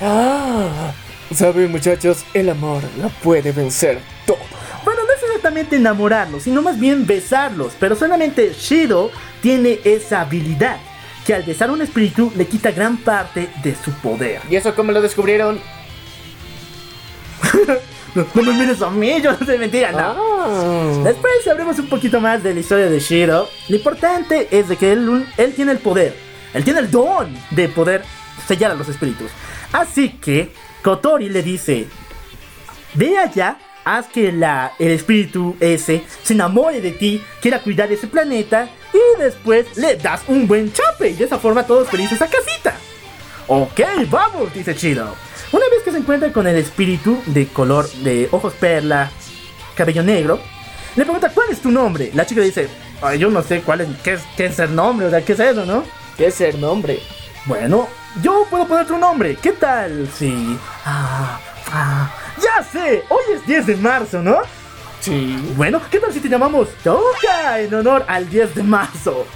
Ah, 0.00 0.92
saben, 1.34 1.70
muchachos, 1.70 2.24
el 2.34 2.48
amor 2.50 2.82
lo 3.00 3.08
puede 3.08 3.52
vencer 3.52 4.00
todo. 4.26 4.38
Bueno, 4.84 5.02
no 5.06 5.12
es 5.12 5.22
exactamente 5.22 5.76
enamorarlos, 5.76 6.44
sino 6.44 6.62
más 6.62 6.78
bien 6.78 7.06
besarlos. 7.06 7.74
Pero 7.78 7.96
solamente 7.96 8.54
Shido 8.58 9.10
tiene 9.42 9.80
esa 9.84 10.22
habilidad. 10.22 10.78
Que 11.26 11.34
al 11.34 11.42
besar 11.42 11.70
un 11.70 11.82
espíritu 11.82 12.32
le 12.34 12.46
quita 12.46 12.70
gran 12.70 12.96
parte 12.96 13.50
de 13.62 13.76
su 13.76 13.92
poder. 13.92 14.40
¿Y 14.48 14.56
eso 14.56 14.74
cómo 14.74 14.90
lo 14.90 15.02
descubrieron? 15.02 15.60
No, 18.14 18.26
no 18.34 18.42
me 18.42 18.52
mires 18.52 18.82
a 18.82 18.90
mí, 18.90 19.20
yo 19.22 19.32
no 19.32 19.46
sé 19.46 19.58
mentira, 19.58 19.92
no. 19.92 20.16
Ah. 20.16 21.02
Después 21.04 21.32
sabremos 21.44 21.78
un 21.78 21.88
poquito 21.88 22.20
más 22.20 22.42
de 22.42 22.54
la 22.54 22.60
historia 22.60 22.88
de 22.88 22.98
Shiro. 22.98 23.48
Lo 23.68 23.76
importante 23.76 24.48
es 24.50 24.68
de 24.68 24.76
que 24.76 24.92
él, 24.92 25.26
él 25.36 25.54
tiene 25.54 25.72
el 25.72 25.78
poder. 25.78 26.16
Él 26.54 26.64
tiene 26.64 26.80
el 26.80 26.90
don 26.90 27.32
de 27.50 27.68
poder 27.68 28.02
sellar 28.46 28.72
a 28.72 28.74
los 28.74 28.88
espíritus. 28.88 29.30
Así 29.72 30.10
que 30.10 30.52
Kotori 30.82 31.28
le 31.28 31.42
dice, 31.42 31.86
ve 32.94 33.18
allá, 33.18 33.58
haz 33.84 34.08
que 34.08 34.32
la, 34.32 34.72
el 34.78 34.90
espíritu 34.90 35.56
ese 35.60 36.04
se 36.22 36.32
enamore 36.32 36.80
de 36.80 36.92
ti, 36.92 37.22
quiera 37.40 37.60
cuidar 37.60 37.88
de 37.88 37.94
ese 37.94 38.08
planeta 38.08 38.68
y 38.92 39.20
después 39.20 39.76
le 39.76 39.96
das 39.96 40.22
un 40.26 40.48
buen 40.48 40.72
chape 40.72 41.10
y 41.10 41.14
de 41.14 41.24
esa 41.24 41.38
forma 41.38 41.64
todos 41.64 41.88
felices 41.88 42.20
a 42.20 42.26
casita. 42.26 42.76
Ok, 43.52 43.80
vamos, 44.08 44.54
dice 44.54 44.76
Chido. 44.76 45.12
Una 45.50 45.64
vez 45.72 45.82
que 45.84 45.90
se 45.90 45.98
encuentra 45.98 46.32
con 46.32 46.46
el 46.46 46.54
espíritu 46.54 47.20
de 47.26 47.48
color 47.48 47.90
de 47.94 48.28
ojos 48.30 48.52
perla, 48.54 49.10
cabello 49.74 50.04
negro, 50.04 50.38
le 50.94 51.02
pregunta 51.02 51.30
cuál 51.34 51.50
es 51.50 51.60
tu 51.60 51.68
nombre. 51.72 52.12
La 52.14 52.24
chica 52.24 52.42
dice, 52.42 52.68
"Ay, 53.02 53.18
yo 53.18 53.28
no 53.28 53.42
sé 53.42 53.62
cuál 53.62 53.80
es, 53.80 53.88
qué 54.04 54.12
es, 54.12 54.20
qué 54.36 54.46
es 54.46 54.58
el 54.60 54.72
nombre, 54.76 55.08
o 55.08 55.10
sea, 55.10 55.24
qué 55.24 55.32
es 55.32 55.40
eso, 55.40 55.66
¿no? 55.66 55.82
¿Qué 56.16 56.26
es 56.26 56.40
el 56.40 56.60
nombre? 56.60 57.00
Bueno, 57.46 57.88
yo 58.22 58.46
puedo 58.48 58.68
poner 58.68 58.86
tu 58.86 58.96
nombre. 58.98 59.34
¿Qué 59.34 59.50
tal? 59.50 60.08
Sí. 60.16 60.56
Ah, 60.84 61.40
ah, 61.72 62.14
ya 62.40 62.62
sé, 62.62 63.02
hoy 63.08 63.22
es 63.34 63.44
10 63.48 63.66
de 63.66 63.76
marzo, 63.78 64.22
¿no? 64.22 64.42
Sí. 65.00 65.36
Bueno, 65.56 65.80
¿qué 65.90 65.98
tal 65.98 66.12
si 66.12 66.20
te 66.20 66.28
llamamos 66.28 66.68
Toka 66.84 67.58
en 67.58 67.74
honor 67.74 68.04
al 68.06 68.30
10 68.30 68.54
de 68.54 68.62
marzo? 68.62 69.26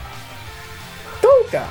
Toca. 1.20 1.64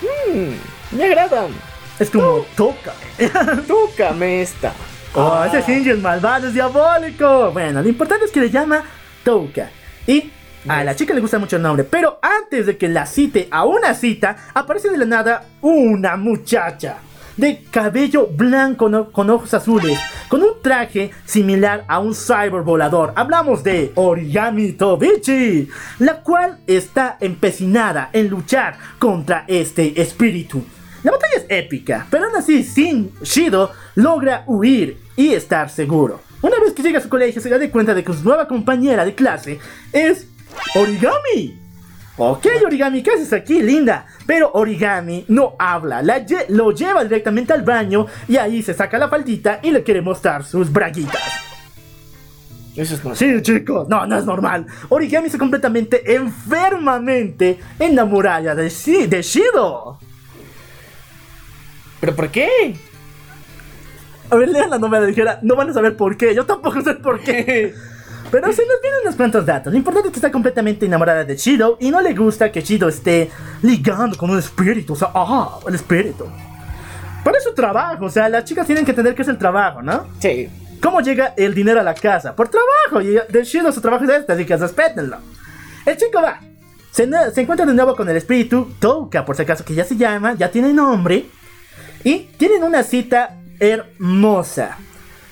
Mmm, 0.00 0.96
me 0.96 1.04
agradan. 1.06 1.71
Es 1.98 2.10
como 2.10 2.44
Toka. 2.56 2.92
Tócame 3.66 4.42
esta. 4.42 4.72
Oh, 5.14 5.44
ese 5.44 5.62
Shinji 5.62 5.90
es 5.90 5.98
malvado, 5.98 6.48
es 6.48 6.54
diabólico. 6.54 7.50
Bueno, 7.52 7.82
lo 7.82 7.88
importante 7.88 8.24
es 8.24 8.30
que 8.30 8.40
le 8.40 8.50
llama 8.50 8.82
Touka. 9.24 9.70
Y 10.06 10.30
a 10.66 10.82
la 10.84 10.96
chica 10.96 11.12
le 11.14 11.20
gusta 11.20 11.38
mucho 11.38 11.56
el 11.56 11.62
nombre. 11.62 11.84
Pero 11.84 12.18
antes 12.22 12.66
de 12.66 12.76
que 12.78 12.88
la 12.88 13.04
cite 13.06 13.46
a 13.50 13.64
una 13.64 13.94
cita, 13.94 14.36
aparece 14.54 14.88
de 14.90 14.96
la 14.96 15.04
nada 15.04 15.44
una 15.60 16.16
muchacha. 16.16 16.96
De 17.36 17.62
cabello 17.70 18.26
blanco 18.26 18.88
no- 18.88 19.10
con 19.10 19.28
ojos 19.30 19.52
azules. 19.54 19.98
Con 20.28 20.42
un 20.42 20.60
traje 20.62 21.10
similar 21.26 21.84
a 21.88 21.98
un 21.98 22.14
cyber 22.14 22.62
volador. 22.62 23.12
Hablamos 23.16 23.62
de 23.62 23.92
Origami 23.94 24.72
Tobichi. 24.72 25.68
La 25.98 26.20
cual 26.22 26.58
está 26.66 27.18
empecinada 27.20 28.08
en 28.12 28.28
luchar 28.28 28.76
contra 28.98 29.44
este 29.46 30.00
espíritu. 30.00 30.64
La 31.02 31.10
batalla 31.10 31.34
es 31.36 31.46
épica, 31.48 32.06
pero 32.10 32.26
aún 32.26 32.36
así, 32.36 32.62
sin 32.62 33.12
Shido 33.22 33.72
logra 33.96 34.44
huir 34.46 34.98
y 35.16 35.32
estar 35.32 35.68
seguro. 35.68 36.20
Una 36.42 36.58
vez 36.60 36.72
que 36.72 36.82
llega 36.82 36.98
a 36.98 37.02
su 37.02 37.08
colegio, 37.08 37.40
se 37.42 37.48
da 37.48 37.70
cuenta 37.70 37.94
de 37.94 38.04
que 38.04 38.12
su 38.12 38.22
nueva 38.24 38.46
compañera 38.48 39.04
de 39.04 39.14
clase 39.14 39.58
es 39.92 40.26
Origami. 40.74 41.58
Ok, 42.18 42.46
Origami, 42.66 43.02
¿qué 43.02 43.12
haces 43.12 43.32
aquí, 43.32 43.62
linda? 43.62 44.06
Pero 44.26 44.50
Origami 44.54 45.24
no 45.28 45.56
habla, 45.58 46.02
la 46.02 46.24
lle- 46.26 46.44
lo 46.48 46.70
lleva 46.72 47.02
directamente 47.02 47.52
al 47.52 47.62
baño 47.62 48.06
y 48.28 48.36
ahí 48.36 48.62
se 48.62 48.74
saca 48.74 48.98
la 48.98 49.08
faldita 49.08 49.60
y 49.62 49.70
le 49.70 49.82
quiere 49.82 50.02
mostrar 50.02 50.44
sus 50.44 50.70
braguitas. 50.70 51.22
Eso 52.76 52.94
es 52.94 53.04
no. 53.04 53.14
Sí, 53.14 53.40
chicos, 53.42 53.88
no, 53.88 54.06
no 54.06 54.16
es 54.18 54.24
normal. 54.24 54.66
Origami 54.88 55.26
está 55.26 55.38
completamente 55.38 56.14
enfermamente 56.14 57.58
enamorada 57.78 58.54
de, 58.54 58.66
Shi- 58.68 59.06
de 59.08 59.22
Shido. 59.22 59.98
¿Pero 62.02 62.16
por 62.16 62.30
qué? 62.30 62.74
A 64.28 64.34
ver, 64.34 64.48
lean 64.48 64.70
la 64.70 64.78
novela 64.80 65.06
ligera, 65.06 65.38
no 65.40 65.54
van 65.54 65.70
a 65.70 65.72
saber 65.72 65.96
por 65.96 66.16
qué, 66.16 66.34
yo 66.34 66.44
tampoco 66.44 66.80
sé 66.80 66.96
por 66.96 67.20
qué. 67.20 67.74
Pero 68.32 68.52
se 68.52 68.66
nos 68.66 68.80
vienen 68.82 69.02
unos 69.04 69.14
cuantos 69.14 69.46
datos. 69.46 69.72
Lo 69.72 69.78
importante 69.78 70.08
es 70.08 70.12
que 70.12 70.18
está 70.18 70.32
completamente 70.32 70.84
enamorada 70.84 71.22
de 71.22 71.36
Shido 71.36 71.76
y 71.78 71.92
no 71.92 72.00
le 72.00 72.12
gusta 72.12 72.50
que 72.50 72.60
Shido 72.60 72.88
esté 72.88 73.30
ligando 73.62 74.18
con 74.18 74.30
un 74.30 74.38
espíritu. 74.40 74.94
O 74.94 74.96
sea, 74.96 75.10
ah, 75.14 75.60
el 75.68 75.76
espíritu. 75.76 76.26
Pero 77.22 77.36
es 77.36 77.44
su 77.44 77.54
trabajo, 77.54 78.06
o 78.06 78.10
sea, 78.10 78.28
las 78.28 78.46
chicas 78.46 78.66
tienen 78.66 78.84
que 78.84 78.90
entender 78.90 79.14
que 79.14 79.22
es 79.22 79.28
el 79.28 79.38
trabajo, 79.38 79.80
¿no? 79.80 80.08
Sí. 80.18 80.50
¿Cómo 80.82 81.02
llega 81.02 81.34
el 81.36 81.54
dinero 81.54 81.78
a 81.78 81.84
la 81.84 81.94
casa? 81.94 82.34
Por 82.34 82.48
trabajo. 82.48 83.00
Y 83.00 83.16
de 83.28 83.44
Shido 83.44 83.70
su 83.70 83.80
trabajo 83.80 84.02
es 84.02 84.10
este, 84.10 84.32
así 84.32 84.44
que 84.44 84.56
respétenlo. 84.56 85.18
El 85.86 85.96
chico 85.96 86.20
va. 86.20 86.40
Se, 86.90 87.08
se 87.32 87.40
encuentra 87.40 87.64
de 87.64 87.74
nuevo 87.74 87.94
con 87.94 88.08
el 88.08 88.16
espíritu 88.16 88.74
Touka, 88.80 89.24
por 89.24 89.36
si 89.36 89.42
acaso 89.42 89.64
que 89.64 89.74
ya 89.74 89.84
se 89.84 89.96
llama, 89.96 90.34
ya 90.34 90.50
tiene 90.50 90.72
nombre. 90.72 91.26
Y 92.04 92.20
tienen 92.36 92.64
una 92.64 92.82
cita 92.82 93.38
hermosa. 93.58 94.78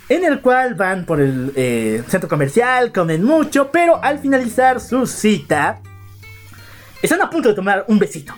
En 0.09 0.25
el 0.25 0.41
cual 0.41 0.75
van 0.75 1.05
por 1.05 1.21
el 1.21 1.53
eh, 1.55 2.03
centro 2.09 2.29
comercial, 2.29 2.93
comen 2.93 3.23
mucho, 3.23 3.71
pero 3.71 4.03
al 4.03 4.19
finalizar 4.19 4.81
su 4.81 5.07
cita, 5.07 5.81
están 7.01 7.23
a 7.23 7.31
punto 7.31 7.49
de 7.49 7.55
tomar 7.55 7.85
un 7.89 7.99
besito. 7.99 8.35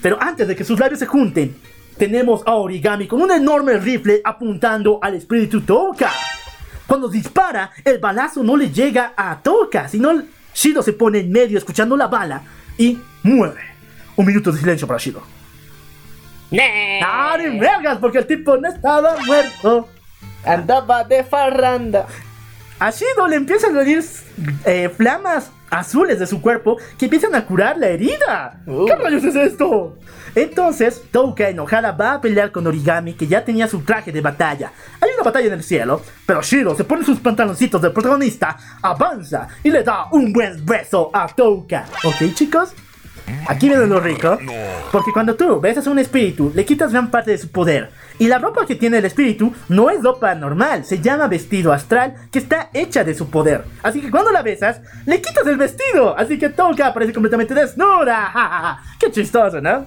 Pero 0.00 0.20
antes 0.20 0.46
de 0.46 0.56
que 0.56 0.64
sus 0.64 0.78
labios 0.78 1.00
se 1.00 1.06
junten, 1.06 1.56
tenemos 1.96 2.42
a 2.46 2.54
Origami 2.54 3.06
con 3.06 3.22
un 3.22 3.30
enorme 3.30 3.78
rifle 3.78 4.20
apuntando 4.24 4.98
al 5.02 5.14
espíritu 5.14 5.62
Touka. 5.62 6.10
Cuando 6.86 7.08
dispara, 7.08 7.70
el 7.84 7.98
balazo 7.98 8.42
no 8.42 8.56
le 8.56 8.70
llega 8.70 9.14
a 9.16 9.40
Touka, 9.42 9.88
sino 9.88 10.22
Shido 10.54 10.82
se 10.82 10.92
pone 10.92 11.20
en 11.20 11.30
medio 11.30 11.58
escuchando 11.58 11.96
la 11.96 12.08
bala 12.08 12.42
y 12.78 12.98
muere. 13.22 13.62
Un 14.16 14.26
minuto 14.26 14.52
de 14.52 14.58
silencio 14.58 14.86
para 14.86 14.98
Shido. 14.98 15.41
¡Ah, 17.02 17.36
ni 17.38 17.58
vergas! 17.58 17.98
Porque 17.98 18.18
el 18.18 18.26
tipo 18.26 18.56
no 18.56 18.68
estaba 18.68 19.16
muerto. 19.26 19.88
Andaba 20.44 21.04
de 21.04 21.24
farranda. 21.24 22.06
A 22.78 22.90
Shido 22.90 23.28
le 23.28 23.36
empiezan 23.36 23.76
a 23.76 23.80
salir 23.80 24.04
eh, 24.64 24.88
flamas 24.88 25.52
azules 25.70 26.18
de 26.18 26.26
su 26.26 26.42
cuerpo 26.42 26.76
que 26.98 27.06
empiezan 27.06 27.34
a 27.34 27.46
curar 27.46 27.78
la 27.78 27.88
herida. 27.88 28.60
Uh. 28.66 28.86
¿Qué 28.86 28.96
rayos 28.96 29.24
es 29.24 29.36
esto? 29.36 29.96
Entonces, 30.34 31.02
Touka 31.10 31.48
enojada 31.48 31.92
va 31.92 32.14
a 32.14 32.20
pelear 32.20 32.50
con 32.50 32.66
Origami 32.66 33.14
que 33.14 33.26
ya 33.26 33.44
tenía 33.44 33.68
su 33.68 33.82
traje 33.82 34.12
de 34.12 34.20
batalla. 34.20 34.72
Hay 35.00 35.10
una 35.14 35.24
batalla 35.24 35.46
en 35.46 35.52
el 35.52 35.62
cielo, 35.62 36.00
pero 36.26 36.42
Shiro 36.42 36.74
se 36.74 36.84
pone 36.84 37.04
sus 37.04 37.20
pantaloncitos 37.20 37.80
del 37.80 37.92
protagonista, 37.92 38.56
avanza 38.82 39.48
y 39.62 39.70
le 39.70 39.82
da 39.82 40.06
un 40.10 40.32
buen 40.32 40.64
beso 40.64 41.10
a 41.12 41.28
Touka. 41.28 41.86
¿Ok, 42.04 42.34
chicos? 42.34 42.74
Aquí 43.48 43.68
viene 43.68 43.86
lo 43.86 44.00
rico. 44.00 44.38
Porque 44.90 45.10
cuando 45.12 45.34
tú 45.34 45.60
besas 45.60 45.86
a 45.86 45.90
un 45.90 45.98
espíritu, 45.98 46.52
le 46.54 46.64
quitas 46.64 46.92
gran 46.92 47.10
parte 47.10 47.30
de 47.32 47.38
su 47.38 47.48
poder. 47.50 47.90
Y 48.18 48.28
la 48.28 48.38
ropa 48.38 48.66
que 48.66 48.74
tiene 48.76 48.98
el 48.98 49.04
espíritu 49.04 49.52
no 49.68 49.90
es 49.90 50.02
ropa 50.02 50.34
normal, 50.34 50.84
se 50.84 51.00
llama 51.00 51.26
vestido 51.28 51.72
astral, 51.72 52.14
que 52.30 52.38
está 52.38 52.70
hecha 52.72 53.02
de 53.04 53.14
su 53.14 53.30
poder. 53.30 53.64
Así 53.82 54.00
que 54.00 54.10
cuando 54.10 54.30
la 54.30 54.42
besas, 54.42 54.80
le 55.06 55.20
quitas 55.20 55.46
el 55.46 55.56
vestido. 55.56 56.16
Así 56.16 56.38
que 56.38 56.50
Touka 56.50 56.88
aparece 56.88 57.12
completamente 57.12 57.54
desnuda. 57.54 58.26
Ja, 58.32 58.48
ja, 58.48 58.60
ja. 58.60 58.82
Qué 59.00 59.10
chistoso, 59.10 59.60
¿no? 59.60 59.86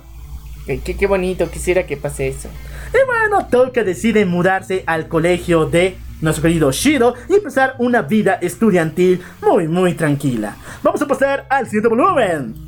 Qué, 0.66 0.80
qué- 0.82 1.08
bonito, 1.08 1.50
quisiera 1.50 1.86
que 1.86 1.96
pase 1.98 2.28
eso. 2.28 2.50
Y 2.90 3.06
bueno, 3.06 3.48
Touka 3.48 3.84
decide 3.84 4.26
mudarse 4.26 4.84
al 4.88 5.08
colegio 5.08 5.66
de 5.66 5.96
nuestro 6.22 6.42
querido 6.44 6.72
Shiro 6.72 7.14
y 7.30 7.36
empezar 7.36 7.76
una 7.78 8.02
vida 8.02 8.34
estudiantil 8.42 9.22
muy, 9.42 9.68
muy 9.68 9.94
tranquila. 9.94 10.56
Vamos 10.82 11.02
a 11.02 11.08
pasar 11.08 11.46
al 11.50 11.66
siguiente 11.66 11.90
volumen. 11.90 12.64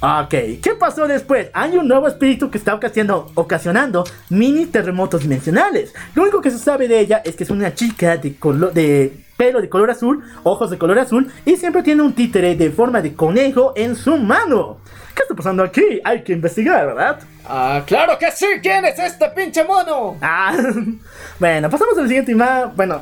Ok, 0.00 0.30
¿qué 0.62 0.74
pasó 0.78 1.06
después? 1.06 1.48
Hay 1.54 1.76
un 1.76 1.88
nuevo 1.88 2.08
espíritu 2.08 2.50
que 2.50 2.58
está 2.58 2.74
ocasionando, 2.74 3.30
ocasionando 3.34 4.04
mini 4.28 4.66
terremotos 4.66 5.22
dimensionales. 5.22 5.94
Lo 6.14 6.22
único 6.22 6.40
que 6.40 6.50
se 6.50 6.58
sabe 6.58 6.88
de 6.88 7.00
ella 7.00 7.22
es 7.24 7.36
que 7.36 7.44
es 7.44 7.50
una 7.50 7.74
chica 7.74 8.16
de, 8.18 8.36
de 8.74 9.24
pelo 9.36 9.60
de 9.60 9.68
color 9.68 9.90
azul, 9.90 10.22
ojos 10.42 10.70
de 10.70 10.78
color 10.78 10.98
azul 10.98 11.32
y 11.44 11.56
siempre 11.56 11.82
tiene 11.82 12.02
un 12.02 12.12
títere 12.12 12.54
de 12.54 12.70
forma 12.70 13.00
de 13.00 13.14
conejo 13.14 13.72
en 13.76 13.96
su 13.96 14.16
mano. 14.18 14.78
¿Qué 15.14 15.22
está 15.22 15.34
pasando 15.34 15.62
aquí? 15.62 16.00
Hay 16.04 16.22
que 16.22 16.32
investigar, 16.32 16.86
¿verdad? 16.86 17.20
Ah, 17.46 17.82
claro 17.86 18.18
que 18.18 18.30
sí. 18.32 18.46
¿Quién 18.60 18.84
es 18.84 18.98
este 18.98 19.28
pinche 19.30 19.64
mono? 19.64 20.16
Ah, 20.20 20.54
bueno, 21.38 21.70
pasamos 21.70 21.96
al 21.96 22.08
siguiente 22.08 22.32
y 22.32 22.34
más. 22.34 22.74
Bueno, 22.74 23.00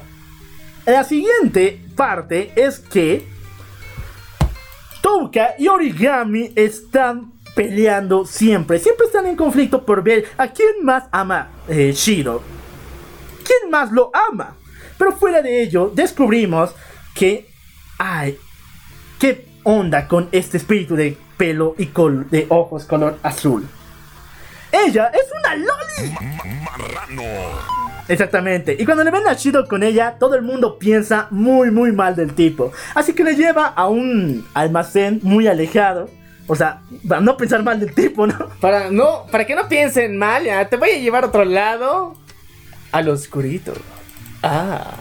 la 0.86 1.05
siguiente 1.05 1.80
parte 1.97 2.53
es 2.55 2.78
que 2.78 3.32
Touka 5.03 5.55
y 5.59 5.68
Origami 5.68 6.53
están 6.55 7.32
peleando 7.55 8.24
siempre. 8.24 8.78
Siempre 8.78 9.07
están 9.07 9.26
en 9.26 9.36
conflicto 9.36 9.84
por 9.84 10.03
ver 10.03 10.26
a 10.38 10.48
quién 10.48 10.84
más 10.84 11.05
ama 11.11 11.50
eh, 11.68 11.92
Shiro. 11.94 12.42
¿Quién 13.44 13.70
más 13.70 13.90
lo 13.92 14.11
ama? 14.14 14.57
Pero 14.96 15.12
fuera 15.12 15.42
de 15.42 15.62
ello, 15.62 15.90
descubrimos 15.92 16.74
que. 17.14 17.50
Ay, 17.98 18.38
¿qué 19.18 19.46
onda 19.64 20.09
con 20.09 20.28
este 20.32 20.57
espíritu 20.57 20.96
de 20.96 21.16
pelo 21.36 21.74
y 21.76 21.90
de 22.30 22.46
ojos 22.48 22.84
color 22.84 23.18
azul? 23.22 23.68
Ella 24.72 25.12
es 25.12 25.26
una 25.38 25.57
loli. 25.57 26.16
Exactamente. 28.12 28.76
Y 28.78 28.84
cuando 28.84 29.04
le 29.04 29.10
ven 29.10 29.26
a 29.26 29.32
Shido 29.32 29.66
con 29.66 29.82
ella, 29.82 30.16
todo 30.18 30.34
el 30.34 30.42
mundo 30.42 30.78
piensa 30.78 31.28
muy, 31.30 31.70
muy 31.70 31.92
mal 31.92 32.14
del 32.14 32.34
tipo. 32.34 32.70
Así 32.94 33.14
que 33.14 33.24
le 33.24 33.34
lleva 33.34 33.68
a 33.68 33.88
un 33.88 34.46
almacén 34.52 35.20
muy 35.22 35.46
alejado. 35.46 36.10
O 36.46 36.54
sea, 36.54 36.82
para 37.08 37.22
no 37.22 37.38
pensar 37.38 37.62
mal 37.62 37.80
del 37.80 37.94
tipo, 37.94 38.26
¿no? 38.26 38.50
Para 38.60 38.90
no, 38.90 39.26
para 39.30 39.46
que 39.46 39.54
no 39.54 39.66
piensen 39.66 40.18
mal, 40.18 40.44
ya, 40.44 40.68
te 40.68 40.76
voy 40.76 40.90
a 40.90 40.98
llevar 40.98 41.24
a 41.24 41.28
otro 41.28 41.46
lado. 41.46 42.14
Al 42.90 43.08
oscurito. 43.08 43.72
Ah. 44.42 44.96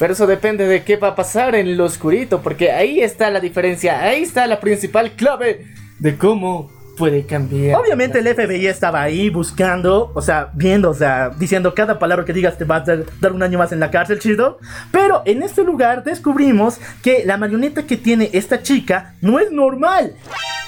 Pero 0.00 0.14
eso 0.14 0.26
depende 0.26 0.66
de 0.66 0.82
qué 0.82 0.96
va 0.96 1.08
a 1.08 1.14
pasar 1.14 1.54
en 1.54 1.68
el 1.68 1.80
oscurito. 1.80 2.40
Porque 2.42 2.72
ahí 2.72 3.00
está 3.00 3.30
la 3.30 3.38
diferencia. 3.38 4.02
Ahí 4.02 4.22
está 4.22 4.48
la 4.48 4.58
principal 4.58 5.12
clave 5.12 5.66
de 6.00 6.16
cómo 6.16 6.72
puede 6.98 7.24
cambiar. 7.24 7.80
Obviamente 7.80 8.18
el 8.18 8.34
FBI 8.34 8.66
estaba 8.66 9.00
ahí 9.00 9.30
buscando, 9.30 10.10
o 10.14 10.20
sea, 10.20 10.50
viendo, 10.54 10.90
o 10.90 10.94
sea, 10.94 11.30
diciendo 11.30 11.74
cada 11.74 11.98
palabra 11.98 12.24
que 12.24 12.32
digas 12.32 12.58
te 12.58 12.64
va 12.64 12.76
a 12.76 12.80
dar, 12.80 13.32
un 13.32 13.42
año 13.42 13.58
más 13.58 13.72
en 13.72 13.80
la 13.80 13.90
cárcel, 13.90 14.18
chido. 14.18 14.58
Pero 14.90 15.22
en 15.24 15.42
este 15.42 15.62
lugar 15.62 16.02
descubrimos 16.02 16.78
que 17.02 17.22
la 17.24 17.36
marioneta 17.36 17.86
que 17.86 17.96
tiene 17.96 18.30
esta 18.32 18.62
chica 18.62 19.14
no 19.20 19.38
es 19.38 19.52
normal. 19.52 20.14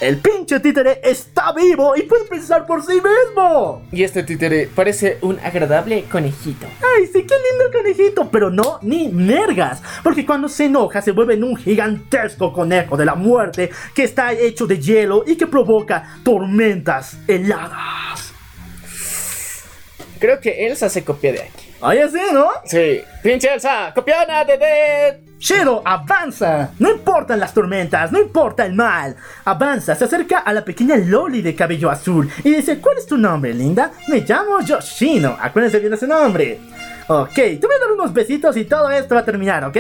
El 0.00 0.16
pinche 0.16 0.60
títere 0.60 1.00
está 1.04 1.52
vivo 1.52 1.94
y 1.94 2.02
puede 2.02 2.24
pensar 2.24 2.66
por 2.66 2.82
sí 2.82 2.94
mismo. 2.94 3.82
Y 3.92 4.02
este 4.02 4.22
títere 4.22 4.66
parece 4.74 5.18
un 5.20 5.38
agradable 5.40 6.04
conejito. 6.04 6.66
Ay, 6.80 7.06
sí, 7.06 7.26
qué 7.26 7.34
lindo 7.34 7.66
el 7.66 7.72
conejito, 7.72 8.30
pero 8.30 8.50
no 8.50 8.78
ni 8.80 9.08
mergas. 9.08 9.82
Porque 10.02 10.24
cuando 10.24 10.48
se 10.48 10.66
enoja 10.66 11.02
se 11.02 11.12
vuelve 11.12 11.34
en 11.34 11.44
un 11.44 11.56
gigantesco 11.56 12.50
conejo 12.52 12.96
de 12.96 13.04
la 13.04 13.14
muerte 13.14 13.70
que 13.94 14.04
está 14.04 14.32
hecho 14.32 14.66
de 14.66 14.78
hielo 14.78 15.24
y 15.26 15.36
que 15.36 15.46
provoca 15.46 16.19
tormentas 16.22 17.16
heladas. 17.26 18.32
Creo 20.18 20.40
que 20.40 20.66
Elsa 20.66 20.88
se 20.88 21.02
copió 21.02 21.32
de 21.32 21.42
aquí. 21.42 21.74
Ay, 21.80 21.98
así, 21.98 22.18
¿no? 22.32 22.48
Sí. 22.66 23.00
Pinche 23.22 23.52
Elsa, 23.54 23.92
copiona 23.94 24.44
de 24.44 24.58
Dead. 24.58 25.16
Shiro 25.38 25.80
avanza. 25.82 26.72
No 26.78 26.90
importan 26.90 27.40
las 27.40 27.54
tormentas, 27.54 28.12
no 28.12 28.20
importa 28.20 28.66
el 28.66 28.74
mal. 28.74 29.16
Avanza, 29.46 29.94
se 29.94 30.04
acerca 30.04 30.40
a 30.40 30.52
la 30.52 30.62
pequeña 30.62 30.96
Loli 30.98 31.40
de 31.40 31.54
cabello 31.54 31.90
azul 31.90 32.30
y 32.44 32.56
dice, 32.56 32.78
¿cuál 32.78 32.98
es 32.98 33.06
tu 33.06 33.16
nombre, 33.16 33.54
linda? 33.54 33.92
Me 34.08 34.20
llamo 34.20 34.60
Yoshino. 34.60 35.38
Acuérdense 35.40 35.78
bien 35.78 35.90
de 35.90 35.96
ese 35.96 36.06
nombre. 36.06 36.60
Ok, 37.08 37.34
te 37.34 37.60
voy 37.62 37.76
a 37.76 37.80
dar 37.80 37.92
unos 37.92 38.12
besitos 38.12 38.54
y 38.58 38.66
todo 38.66 38.90
esto 38.90 39.14
va 39.14 39.22
a 39.22 39.24
terminar, 39.24 39.64
¿ok? 39.64 39.78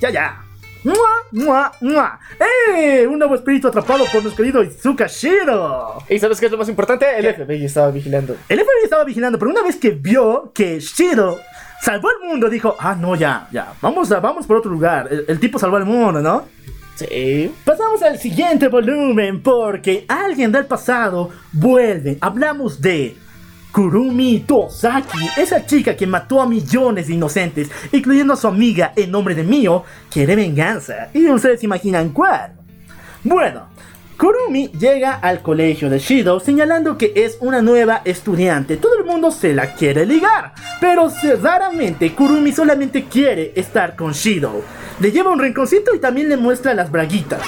Ya, 0.00 0.10
ya. 0.10 0.47
¡Mua, 0.84 0.94
mua, 1.32 1.72
mua! 1.80 2.20
¡Eh! 2.38 3.06
Un 3.06 3.18
nuevo 3.18 3.34
espíritu 3.34 3.68
atrapado 3.68 4.04
por 4.12 4.22
nuestro 4.22 4.36
querido 4.44 4.62
Izuka 4.62 5.06
Shiro. 5.08 6.02
¿Y 6.08 6.18
sabes 6.18 6.38
qué 6.38 6.46
es 6.46 6.52
lo 6.52 6.58
más 6.58 6.68
importante? 6.68 7.06
El 7.18 7.34
FBI 7.34 7.64
estaba 7.64 7.90
vigilando. 7.90 8.36
El 8.48 8.60
FBI 8.60 8.84
estaba 8.84 9.04
vigilando, 9.04 9.38
pero 9.38 9.50
una 9.50 9.62
vez 9.62 9.76
que 9.76 9.90
vio 9.90 10.52
que 10.54 10.78
Shiro 10.78 11.38
salvó 11.82 12.08
el 12.10 12.28
mundo, 12.28 12.48
dijo, 12.48 12.76
ah, 12.78 12.94
no, 12.94 13.16
ya, 13.16 13.48
ya, 13.50 13.72
vamos, 13.80 14.10
a, 14.12 14.20
vamos 14.20 14.46
por 14.46 14.56
otro 14.58 14.70
lugar. 14.70 15.08
El, 15.10 15.24
el 15.26 15.40
tipo 15.40 15.58
salvó 15.58 15.78
el 15.78 15.84
mundo, 15.84 16.20
¿no? 16.20 16.44
Sí. 16.94 17.52
Pasamos 17.64 18.02
al 18.02 18.18
siguiente 18.18 18.68
volumen 18.68 19.40
porque 19.42 20.04
alguien 20.08 20.50
del 20.52 20.66
pasado 20.66 21.30
vuelve. 21.52 22.18
Hablamos 22.20 22.80
de 22.80 23.16
Kurumi 23.78 24.40
Tosaki, 24.40 25.30
esa 25.36 25.64
chica 25.64 25.94
que 25.94 26.04
mató 26.04 26.42
a 26.42 26.48
millones 26.48 27.06
de 27.06 27.14
inocentes, 27.14 27.70
incluyendo 27.92 28.32
a 28.32 28.36
su 28.36 28.48
amiga 28.48 28.92
en 28.96 29.12
nombre 29.12 29.36
de 29.36 29.44
Mio, 29.44 29.84
quiere 30.10 30.34
venganza. 30.34 31.10
Y 31.14 31.28
ustedes 31.30 31.62
imaginan 31.62 32.08
cuál. 32.08 32.54
Bueno, 33.22 33.68
Kurumi 34.18 34.72
llega 34.72 35.14
al 35.14 35.42
colegio 35.42 35.88
de 35.88 36.00
Shido 36.00 36.40
señalando 36.40 36.98
que 36.98 37.12
es 37.14 37.38
una 37.40 37.62
nueva 37.62 38.02
estudiante. 38.04 38.78
Todo 38.78 38.98
el 38.98 39.04
mundo 39.04 39.30
se 39.30 39.54
la 39.54 39.72
quiere 39.74 40.04
ligar, 40.04 40.54
pero 40.80 41.08
raramente 41.40 42.12
Kurumi 42.16 42.50
solamente 42.50 43.04
quiere 43.04 43.52
estar 43.54 43.94
con 43.94 44.10
Shido. 44.10 44.60
Le 44.98 45.12
lleva 45.12 45.30
un 45.30 45.38
rinconcito 45.38 45.94
y 45.94 46.00
también 46.00 46.28
le 46.28 46.36
muestra 46.36 46.74
las 46.74 46.90
braguitas. 46.90 47.42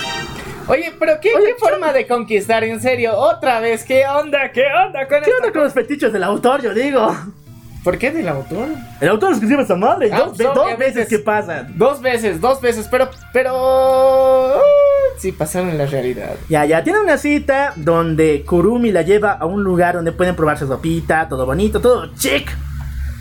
Oye, 0.70 0.92
pero 0.98 1.20
qué, 1.20 1.34
Oye, 1.34 1.46
qué 1.46 1.54
forma 1.58 1.92
de 1.92 2.06
conquistar, 2.06 2.62
en 2.64 2.80
serio, 2.80 3.16
otra 3.16 3.60
vez, 3.60 3.84
¿qué 3.84 4.06
onda? 4.06 4.50
¿Qué 4.52 4.64
onda 4.66 5.06
con 5.08 5.18
¿Qué 5.22 5.30
esta 5.30 5.36
onda 5.42 5.52
con 5.52 5.62
los 5.64 5.72
fetiches 5.72 6.12
del 6.12 6.22
autor? 6.22 6.62
Yo 6.62 6.72
digo. 6.72 7.14
¿Por 7.82 7.96
qué 7.98 8.10
del 8.10 8.28
autor? 8.28 8.68
El 9.00 9.08
autor 9.08 9.32
escribe 9.32 9.62
esa 9.62 9.74
madre. 9.74 10.10
Ah, 10.12 10.18
dos, 10.26 10.36
dos 10.36 10.58
a 10.58 10.76
veces 10.76 10.94
veces- 10.94 11.08
que 11.08 11.18
pasan. 11.18 11.72
Dos 11.78 12.00
veces, 12.02 12.40
dos 12.40 12.60
veces, 12.60 12.86
pero, 12.90 13.08
pero... 13.32 13.54
uh, 14.58 14.60
sí, 15.18 15.32
pasaron 15.32 15.70
en 15.70 15.78
la 15.78 15.86
realidad. 15.86 16.34
Ya, 16.50 16.66
ya, 16.66 16.84
tiene 16.84 17.00
una 17.00 17.16
cita 17.16 17.72
donde 17.76 18.44
Kurumi 18.46 18.92
la 18.92 19.00
lleva 19.02 19.32
a 19.32 19.46
un 19.46 19.64
lugar 19.64 19.94
donde 19.94 20.12
pueden 20.12 20.36
probarse 20.36 20.66
ropita, 20.66 21.26
todo 21.28 21.46
bonito, 21.46 21.80
todo 21.80 22.14
chic. 22.16 22.50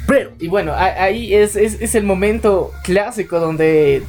Pero, 0.08 0.32
Y 0.40 0.48
bueno, 0.50 0.74
ahí 0.76 1.34
es, 1.34 1.56
es, 1.56 1.80
es 1.82 1.96
el 1.96 2.04
momento 2.04 2.72
clásico 2.84 3.40
donde... 3.40 4.04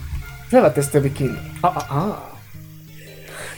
Pruébate 0.48 0.80
este 0.80 0.98
bikini. 0.98 1.38
ah, 1.62 1.72
ah, 1.76 1.86
ah. 1.90 2.16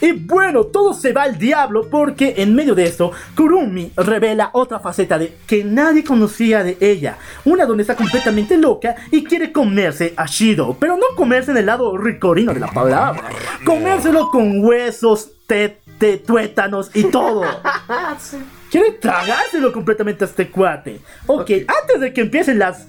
Y 0.03 0.11
bueno, 0.11 0.65
todo 0.65 0.93
se 0.93 1.13
va 1.13 1.23
al 1.23 1.37
diablo 1.37 1.87
porque 1.89 2.33
en 2.37 2.53
medio 2.53 2.75
de 2.75 2.83
esto, 2.83 3.13
Kurumi 3.37 3.91
revela 3.95 4.49
otra 4.51 4.79
faceta 4.79 5.17
de 5.17 5.33
que 5.47 5.63
nadie 5.63 6.03
conocía 6.03 6.61
de 6.61 6.77
ella. 6.81 7.17
Una 7.45 7.65
donde 7.65 7.83
está 7.83 7.95
completamente 7.95 8.57
loca 8.57 8.95
y 9.11 9.23
quiere 9.23 9.53
comerse 9.53 10.13
a 10.17 10.25
Shido. 10.25 10.75
Pero 10.77 10.97
no 10.97 11.05
comerse 11.15 11.51
en 11.51 11.57
el 11.57 11.67
lado 11.67 11.97
ricorino 11.97 12.53
de 12.53 12.59
la 12.59 12.67
palabra. 12.67 13.29
Comérselo 13.65 14.29
con 14.29 14.63
huesos, 14.63 15.31
te, 15.47 15.79
te- 15.97 16.17
tuétanos 16.17 16.91
y 16.93 17.05
todo. 17.05 17.43
Quiere 18.69 18.91
tragárselo 18.93 19.71
completamente 19.71 20.23
a 20.23 20.27
este 20.27 20.49
cuate. 20.49 20.99
ok, 21.27 21.49
antes 21.81 22.01
de 22.01 22.11
que 22.13 22.21
empiecen 22.21 22.59
las 22.59 22.87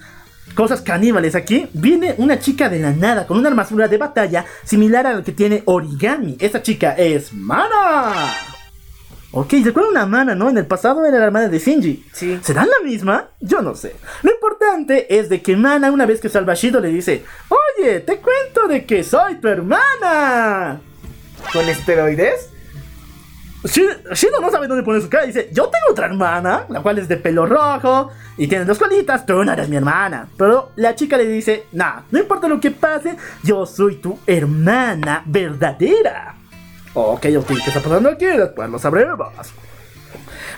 cosas 0.54 0.82
caníbales 0.82 1.34
aquí, 1.34 1.68
viene 1.72 2.14
una 2.18 2.38
chica 2.38 2.68
de 2.68 2.78
la 2.80 2.92
nada 2.92 3.26
con 3.26 3.38
una 3.38 3.48
armadura 3.48 3.88
de 3.88 3.98
batalla 3.98 4.44
similar 4.64 5.06
a 5.06 5.14
la 5.14 5.22
que 5.22 5.32
tiene 5.32 5.62
Origami. 5.64 6.36
Esta 6.40 6.62
chica 6.62 6.92
es 6.92 7.32
Mana. 7.32 8.12
Ok, 9.36 9.54
recuerda 9.64 9.90
una 9.90 10.06
Mana, 10.06 10.36
¿no? 10.36 10.48
En 10.48 10.58
el 10.58 10.66
pasado 10.66 11.04
era 11.04 11.18
la 11.18 11.24
hermana 11.24 11.48
de 11.48 11.58
Shinji. 11.58 12.06
Sí. 12.12 12.38
¿Serán 12.40 12.68
la 12.68 12.88
misma? 12.88 13.30
Yo 13.40 13.62
no 13.62 13.74
sé. 13.74 13.96
Lo 14.22 14.32
importante 14.32 15.18
es 15.18 15.28
de 15.28 15.42
que 15.42 15.56
Mana, 15.56 15.90
una 15.90 16.06
vez 16.06 16.20
que 16.20 16.28
salva 16.28 16.52
a 16.52 16.56
Shido, 16.56 16.78
le 16.78 16.88
dice: 16.88 17.24
Oye, 17.48 17.98
te 17.98 18.18
cuento 18.18 18.68
de 18.68 18.84
que 18.84 19.02
soy 19.02 19.36
tu 19.36 19.48
hermana. 19.48 20.80
¿Con 21.52 21.68
esteroides? 21.68 22.53
Shi- 23.64 24.14
Shido 24.14 24.40
no 24.40 24.50
sabe 24.50 24.68
dónde 24.68 24.82
poner 24.82 25.00
su 25.02 25.08
cara. 25.08 25.24
Dice: 25.24 25.48
Yo 25.52 25.64
tengo 25.64 25.86
otra 25.90 26.06
hermana, 26.06 26.66
la 26.68 26.80
cual 26.82 26.98
es 26.98 27.08
de 27.08 27.16
pelo 27.16 27.46
rojo 27.46 28.10
y 28.36 28.46
tiene 28.46 28.64
dos 28.66 28.78
colitas. 28.78 29.24
Tú 29.24 29.42
no 29.42 29.52
eres 29.52 29.68
mi 29.68 29.76
hermana. 29.76 30.28
Pero 30.36 30.70
la 30.76 30.94
chica 30.94 31.16
le 31.16 31.26
dice: 31.26 31.64
Nah, 31.72 32.00
no 32.10 32.18
importa 32.18 32.46
lo 32.46 32.60
que 32.60 32.70
pase, 32.70 33.16
yo 33.42 33.64
soy 33.66 33.96
tu 33.96 34.18
hermana 34.26 35.22
verdadera. 35.26 36.34
Ok, 36.92 37.26
ok, 37.38 37.46
¿qué 37.48 37.54
está 37.70 37.80
pasando 37.80 38.10
aquí? 38.10 38.26
Después 38.26 38.68
lo 38.70 38.78
sabremos. 38.78 39.18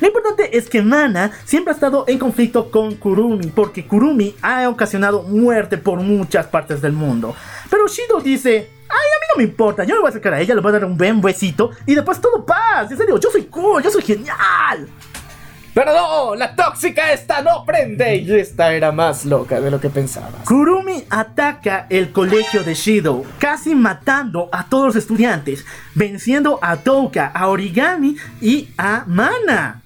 Lo 0.00 0.06
importante 0.08 0.58
es 0.58 0.68
que 0.68 0.82
Mana 0.82 1.30
siempre 1.46 1.70
ha 1.70 1.74
estado 1.74 2.04
en 2.06 2.18
conflicto 2.18 2.70
con 2.70 2.96
Kurumi, 2.96 3.46
porque 3.46 3.86
Kurumi 3.86 4.34
ha 4.42 4.68
ocasionado 4.68 5.22
muerte 5.22 5.78
por 5.78 6.00
muchas 6.00 6.46
partes 6.46 6.82
del 6.82 6.92
mundo. 6.92 7.34
Pero 7.70 7.86
Shido 7.88 8.20
dice, 8.20 8.70
ay, 8.88 8.97
a 8.97 9.20
mí 9.20 9.26
no 9.32 9.36
me 9.38 9.44
importa, 9.44 9.84
yo 9.84 9.94
me 9.94 10.01
voy 10.01 10.09
a 10.09 10.10
acercar 10.10 10.34
a 10.34 10.40
ella, 10.40 10.55
le 10.55 10.60
voy 10.60 10.70
a 10.70 10.72
dar 10.72 10.84
un 10.84 10.97
buen 10.97 11.20
besito 11.20 11.70
y 11.86 11.94
después 11.94 12.20
todo 12.20 12.44
paz. 12.44 12.90
En 12.90 12.97
serio, 12.97 13.18
yo 13.18 13.30
soy 13.30 13.44
cool, 13.44 13.82
yo 13.82 13.90
soy 13.90 14.02
genial. 14.02 14.88
Pero 15.76 15.93
no, 15.93 16.34
la 16.34 16.56
tóxica 16.56 17.12
esta 17.12 17.43
no 17.43 17.62
prende. 17.66 18.16
Y 18.16 18.34
esta 18.34 18.72
era 18.72 18.93
más 18.93 19.26
loca 19.26 19.60
de 19.60 19.70
lo 19.70 19.78
que 19.78 19.90
pensabas. 19.90 20.43
Kurumi 20.47 21.05
ataca 21.10 21.86
el 21.90 22.12
colegio 22.12 22.64
de 22.64 22.72
Shido, 22.72 23.24
casi 23.38 23.74
matando 23.74 24.48
a 24.52 24.64
todos 24.70 24.86
los 24.86 24.97
estudiantes, 24.97 25.66
venciendo 25.94 26.59
a 26.62 26.78
Touka, 26.78 27.26
a 27.26 27.48
Origami 27.48 28.16
y 28.40 28.70
a 28.78 29.05
Mana. 29.06 29.82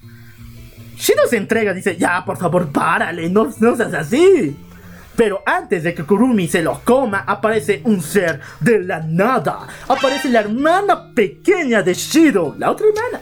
Shido 0.95 1.27
se 1.27 1.35
entrega, 1.35 1.73
dice, 1.73 1.97
ya, 1.97 2.23
por 2.23 2.37
favor, 2.37 2.71
párale, 2.71 3.29
no, 3.29 3.49
no 3.59 3.75
seas 3.75 3.93
así. 3.93 4.55
Pero 5.15 5.43
antes 5.45 5.83
de 5.83 5.93
que 5.93 6.03
Kurumi 6.03 6.47
se 6.47 6.61
lo 6.61 6.81
coma, 6.83 7.23
aparece 7.27 7.81
un 7.85 8.01
ser 8.01 8.39
de 8.59 8.79
la 8.79 8.99
nada. 8.99 9.67
Aparece 9.87 10.29
la 10.29 10.41
hermana 10.41 11.13
pequeña 11.13 11.81
de 11.81 11.93
Shido, 11.93 12.55
la 12.57 12.71
otra 12.71 12.87
hermana. 12.87 13.21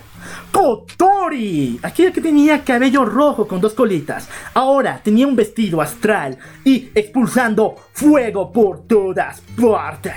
Kotori, 0.52 1.80
aquella 1.82 2.12
que 2.12 2.22
tenía 2.22 2.64
cabello 2.64 3.06
rojo 3.06 3.48
con 3.48 3.62
dos 3.62 3.74
colitas. 3.74 4.28
Ahora 4.54 5.00
tenía 5.04 5.28
un 5.28 5.36
vestido 5.36 5.82
astral 5.82 6.38
y 6.64 6.90
expulsando 6.96 7.76
fuego 7.94 8.52
por 8.52 8.88
todas 8.88 9.42
partes. 9.60 10.14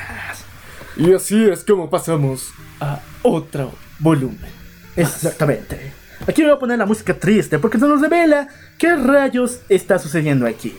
Y 0.96 1.12
así 1.12 1.44
es 1.44 1.64
como 1.64 1.88
pasamos 1.88 2.52
a 2.80 3.00
otro 3.22 3.72
volumen. 3.98 4.50
Exactamente. 4.96 5.92
Aquí 6.26 6.42
voy 6.42 6.52
a 6.52 6.58
poner 6.58 6.78
la 6.78 6.86
música 6.86 7.14
triste 7.14 7.58
porque 7.58 7.78
se 7.78 7.86
nos 7.86 8.00
revela 8.00 8.48
qué 8.78 8.94
rayos 8.94 9.60
está 9.68 9.98
sucediendo 9.98 10.46
aquí. 10.46 10.74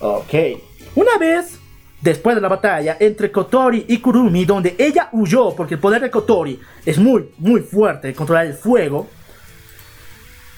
Ok. 0.00 0.34
Una 0.94 1.18
vez, 1.18 1.58
después 2.00 2.36
de 2.36 2.42
la 2.42 2.48
batalla 2.48 2.96
entre 3.00 3.30
Kotori 3.30 3.84
y 3.88 3.98
Kurumi, 3.98 4.44
donde 4.44 4.74
ella 4.78 5.08
huyó 5.12 5.54
porque 5.54 5.74
el 5.74 5.80
poder 5.80 6.02
de 6.02 6.10
Kotori 6.10 6.60
es 6.84 6.98
muy, 6.98 7.30
muy 7.38 7.60
fuerte, 7.60 8.14
controlar 8.14 8.46
el 8.46 8.54
fuego, 8.54 9.08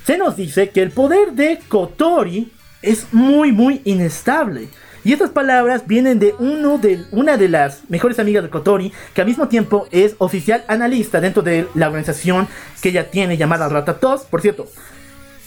se 0.05 0.17
nos 0.17 0.37
dice 0.37 0.71
que 0.71 0.83
el 0.83 0.91
poder 0.91 1.33
de 1.33 1.59
Kotori 1.69 2.51
es 2.83 3.13
muy, 3.13 3.53
muy 3.53 3.83
inestable. 3.85 4.69
Y 5.05 5.13
estas 5.13 5.31
palabras 5.31 5.87
vienen 5.87 6.19
de, 6.19 6.35
uno 6.39 6.79
de 6.79 7.05
una 7.13 7.37
de 7.37 7.49
las 7.49 7.89
mejores 7.89 8.19
amigas 8.19 8.43
de 8.43 8.51
Kotori, 8.51 8.93
que 9.15 9.21
al 9.21 9.27
mismo 9.27 9.49
tiempo 9.49 9.87
es 9.91 10.17
oficial 10.19 10.65
analista 10.67 11.21
dentro 11.21 11.43
de 11.43 11.67
la 11.75 11.87
organización 11.87 12.49
que 12.83 12.89
ella 12.91 13.11
tiene 13.11 13.37
llamada 13.37 13.69
Ratatos. 13.69 14.23
Por 14.23 14.43
cierto, 14.43 14.67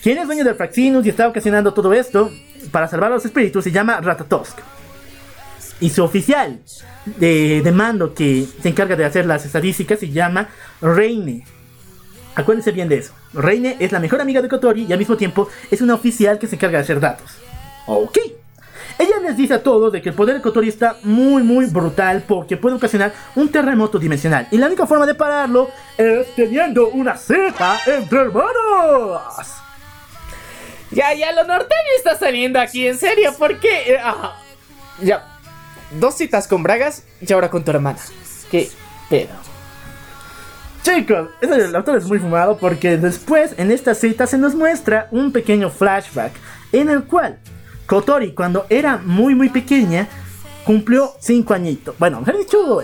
quien 0.02 0.18
es 0.18 0.26
dueño 0.26 0.44
del 0.44 0.56
Fraxinus 0.56 1.06
y 1.06 1.10
está 1.10 1.28
ocasionando 1.28 1.74
todo 1.74 1.94
esto 1.94 2.32
para 2.72 2.88
salvar 2.88 3.12
a 3.12 3.16
los 3.16 3.26
espíritus 3.26 3.64
se 3.64 3.72
llama 3.72 4.02
Ratatosk. 4.02 4.60
Y 5.80 5.90
su 5.90 6.04
oficial 6.04 6.60
de, 7.06 7.62
de 7.64 7.72
mando 7.72 8.14
que 8.14 8.46
se 8.62 8.70
encarga 8.70 8.96
de 8.96 9.06
hacer 9.06 9.26
las 9.26 9.46
estadísticas 9.46 10.00
se 10.00 10.10
llama 10.10 10.50
Reine. 10.82 11.46
Acuérdense 12.36 12.72
bien 12.72 12.88
de 12.88 12.98
eso. 12.98 13.14
Reine 13.34 13.78
es 13.80 13.92
la 13.92 14.00
mejor 14.00 14.22
amiga 14.22 14.42
de 14.42 14.48
Kotori 14.48 14.86
y 14.86 14.94
al 14.94 15.00
mismo 15.00 15.18
tiempo 15.18 15.50
es 15.70 15.82
una 15.82 15.96
oficial 15.96 16.40
que 16.40 16.48
se 16.48 16.56
encarga 16.56 16.78
de 16.78 16.84
hacer 16.84 17.00
datos. 17.00 17.32
Ok. 17.88 18.18
Ella 19.00 19.20
les 19.24 19.36
dice 19.36 19.56
a 19.56 19.64
todos 19.64 19.92
de 19.92 20.02
que 20.02 20.10
el 20.10 20.16
poder 20.16 20.36
de 20.36 20.42
Kotori 20.42 20.70
está 20.70 20.98
muy 21.04 21.42
muy 21.42 21.66
brutal 21.66 22.24
porque 22.28 22.58
puede 22.58 22.76
ocasionar 22.76 23.14
un 23.36 23.50
terremoto 23.50 23.98
dimensional. 23.98 24.48
Y 24.52 24.58
la 24.58 24.68
única 24.68 24.86
forma 24.86 25.06
de 25.06 25.16
pararlo 25.16 25.70
es 25.98 26.36
teniendo 26.36 26.90
una 26.90 27.18
cita 27.18 27.80
entre 27.88 28.20
hermanos. 28.20 29.62
Ya, 30.92 31.14
ya, 31.14 31.32
lo 31.32 31.46
norteño 31.46 31.92
está 31.98 32.18
saliendo 32.18 32.60
aquí, 32.60 32.86
en 32.88 32.98
serio, 32.98 33.34
¿por 33.38 33.60
qué? 33.60 33.94
Eh, 33.94 34.00
ya, 35.02 35.40
dos 36.00 36.16
citas 36.16 36.48
con 36.48 36.64
Bragas 36.64 37.04
y 37.22 37.32
ahora 37.32 37.50
con 37.50 37.64
tu 37.64 37.72
hermana. 37.72 38.00
¿Qué 38.50 38.70
pedo? 39.10 39.30
Chicos, 40.84 41.30
el 41.42 41.76
autor 41.76 41.98
es 41.98 42.06
muy 42.06 42.20
fumado 42.20 42.58
porque 42.58 42.98
después 42.98 43.54
en 43.58 43.72
esta 43.72 43.94
cita 43.94 44.26
se 44.26 44.38
nos 44.38 44.56
muestra 44.56 45.08
un 45.12 45.32
pequeño 45.32 45.70
flashback 45.70 46.34
en 46.72 46.90
el 46.90 47.04
cual 47.04 47.38
Kotori 47.86 48.34
cuando 48.34 48.66
era 48.70 48.98
muy 48.98 49.36
muy 49.36 49.50
pequeña 49.50 50.08
cumplió 50.66 51.14
5 51.20 51.54
añitos. 51.54 51.96
Bueno, 52.00 52.20
mejor 52.20 52.38
dicho, 52.40 52.82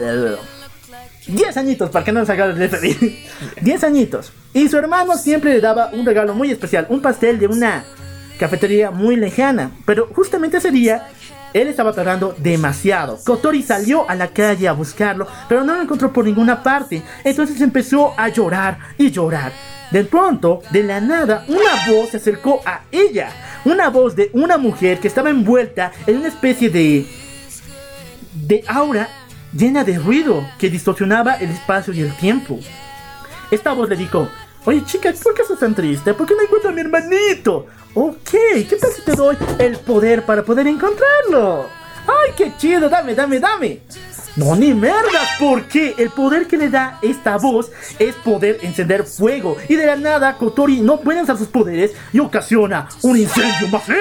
10 1.27 1.57
añitos 1.57 1.89
para 1.89 2.05
que 2.05 2.11
no 2.11 2.21
haga 2.21 2.45
el 2.45 2.57
referir. 2.57 3.17
10 3.61 3.83
añitos. 3.83 4.31
Y 4.53 4.67
su 4.69 4.77
hermano 4.77 5.17
siempre 5.17 5.53
le 5.53 5.61
daba 5.61 5.89
un 5.93 6.05
regalo 6.05 6.33
muy 6.33 6.51
especial, 6.51 6.87
un 6.89 7.01
pastel 7.01 7.39
de 7.39 7.47
una 7.47 7.85
cafetería 8.39 8.91
muy 8.91 9.15
lejana. 9.15 9.71
Pero 9.85 10.09
justamente 10.13 10.57
ese 10.57 10.71
día 10.71 11.09
él 11.53 11.67
estaba 11.67 11.93
tardando 11.93 12.35
demasiado. 12.37 13.19
Kotori 13.25 13.63
salió 13.63 14.09
a 14.09 14.15
la 14.15 14.29
calle 14.29 14.67
a 14.67 14.73
buscarlo, 14.73 15.27
pero 15.49 15.63
no 15.63 15.75
lo 15.75 15.81
encontró 15.81 16.13
por 16.13 16.25
ninguna 16.25 16.63
parte. 16.63 17.01
Entonces 17.23 17.59
empezó 17.61 18.13
a 18.17 18.29
llorar 18.29 18.79
y 18.97 19.11
llorar. 19.11 19.51
De 19.91 20.03
pronto, 20.03 20.61
de 20.71 20.83
la 20.83 20.99
nada, 20.99 21.45
una 21.47 21.87
voz 21.87 22.09
se 22.09 22.17
acercó 22.17 22.61
a 22.65 22.81
ella. 22.91 23.29
Una 23.65 23.89
voz 23.89 24.15
de 24.15 24.29
una 24.33 24.57
mujer 24.57 24.99
que 24.99 25.07
estaba 25.07 25.29
envuelta 25.29 25.91
en 26.05 26.17
una 26.17 26.27
especie 26.27 26.69
de 26.69 27.07
de 28.33 28.63
aura 28.67 29.09
llena 29.57 29.83
de 29.83 29.97
ruido 29.97 30.47
que 30.59 30.69
distorsionaba 30.69 31.35
el 31.35 31.49
espacio 31.49 31.93
y 31.93 32.01
el 32.01 32.15
tiempo. 32.17 32.59
Esta 33.49 33.73
voz 33.73 33.89
le 33.89 33.95
dijo, 33.95 34.29
oye 34.65 34.83
chica, 34.85 35.11
¿por 35.23 35.33
qué 35.33 35.41
estás 35.41 35.59
tan 35.59 35.73
triste? 35.73 36.13
¿Por 36.13 36.27
qué 36.27 36.35
no 36.35 36.43
encuentro 36.43 36.69
a 36.69 36.73
mi 36.73 36.81
hermanito? 36.81 37.65
Ok, 37.95 38.29
¿qué 38.69 38.77
tal 38.79 38.91
si 38.91 39.01
te 39.01 39.13
doy 39.13 39.35
el 39.57 39.77
poder 39.79 40.23
para 40.25 40.43
poder 40.43 40.67
encontrarlo? 40.67 41.65
¡Ay, 42.05 42.31
qué 42.37 42.53
chido! 42.57 42.87
Dame, 42.87 43.15
dame, 43.15 43.39
dame. 43.39 43.81
No, 44.35 44.55
ni 44.55 44.71
merdas, 44.73 45.29
porque 45.39 45.95
el 45.97 46.11
poder 46.11 46.47
que 46.47 46.57
le 46.57 46.69
da 46.69 46.99
esta 47.01 47.37
voz 47.37 47.71
es 47.97 48.13
poder 48.15 48.59
encender 48.61 49.03
fuego. 49.03 49.57
Y 49.67 49.75
de 49.75 49.87
la 49.87 49.95
nada, 49.95 50.37
Kotori 50.37 50.79
no 50.79 50.99
puede 50.99 51.23
usar 51.23 51.37
sus 51.37 51.47
poderes 51.47 51.93
y 52.13 52.19
ocasiona 52.19 52.87
un 53.01 53.17
incendio 53.17 53.67
masivo. 53.69 53.97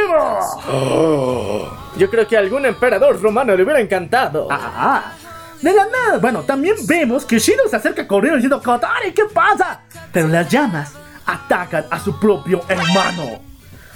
Yo 1.96 2.10
creo 2.10 2.28
que 2.28 2.36
a 2.36 2.40
algún 2.40 2.66
emperador 2.66 3.18
romano 3.22 3.56
le 3.56 3.62
hubiera 3.62 3.80
encantado. 3.80 4.48
Ah, 4.50 5.14
de 5.62 5.72
la 5.72 5.86
nada. 5.86 6.18
Bueno, 6.18 6.42
también 6.42 6.76
vemos 6.86 7.24
que 7.24 7.38
Shido 7.38 7.68
se 7.68 7.76
acerca 7.76 8.06
corriendo 8.06 8.36
diciendo, 8.36 8.62
Kotori, 8.62 9.12
¿qué 9.14 9.24
pasa? 9.32 9.80
Pero 10.12 10.28
las 10.28 10.48
llamas 10.48 10.92
atacan 11.24 11.86
a 11.90 11.98
su 12.00 12.18
propio 12.18 12.62
hermano. 12.68 13.40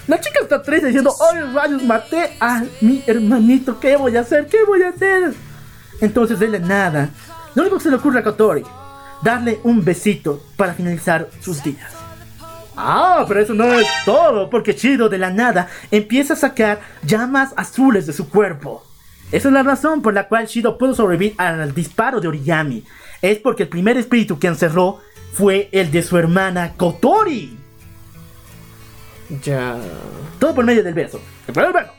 La 0.06 0.20
chica 0.20 0.40
está 0.42 0.60
triste 0.62 0.86
diciendo, 0.86 1.14
¡Ay, 1.30 1.40
rayos! 1.54 1.82
Maté 1.84 2.36
a 2.40 2.64
mi 2.80 3.02
hermanito. 3.06 3.78
¿Qué 3.78 3.96
voy 3.96 4.16
a 4.16 4.20
hacer? 4.20 4.46
¿Qué 4.46 4.64
voy 4.64 4.82
a 4.82 4.88
hacer? 4.88 5.34
Entonces, 6.00 6.38
de 6.40 6.48
la 6.48 6.58
nada, 6.58 7.10
lo 7.54 7.62
único 7.62 7.76
que 7.76 7.84
se 7.84 7.90
le 7.90 7.96
ocurre 7.96 8.20
a 8.20 8.24
Kotori, 8.24 8.64
darle 9.22 9.60
un 9.62 9.84
besito 9.84 10.42
para 10.56 10.74
finalizar 10.74 11.28
sus 11.40 11.62
días. 11.62 11.92
Ah, 12.76 13.24
pero 13.28 13.40
eso 13.40 13.52
no 13.52 13.72
es 13.74 13.86
todo, 14.04 14.48
porque 14.48 14.74
Chido 14.74 15.08
de 15.08 15.18
la 15.18 15.30
nada 15.30 15.68
empieza 15.90 16.32
a 16.32 16.36
sacar 16.36 16.80
llamas 17.02 17.52
azules 17.56 18.06
de 18.06 18.12
su 18.12 18.28
cuerpo. 18.30 18.82
Esa 19.32 19.48
es 19.48 19.54
la 19.54 19.62
razón 19.62 20.02
por 20.02 20.12
la 20.12 20.26
cual 20.26 20.46
Shido 20.46 20.76
pudo 20.76 20.94
sobrevivir 20.94 21.34
al 21.38 21.72
disparo 21.74 22.20
de 22.20 22.28
Origami. 22.28 22.84
Es 23.22 23.38
porque 23.38 23.64
el 23.64 23.68
primer 23.68 23.96
espíritu 23.96 24.38
que 24.38 24.48
encerró 24.48 25.00
fue 25.32 25.68
el 25.72 25.90
de 25.90 26.02
su 26.02 26.16
hermana 26.18 26.74
Kotori. 26.76 27.56
Ya. 29.44 29.76
Todo 30.38 30.54
por 30.54 30.64
medio 30.64 30.82
del 30.82 30.94
beso. 30.94 31.20
El 31.46 31.54
primer 31.54 31.72
beso. 31.72 31.92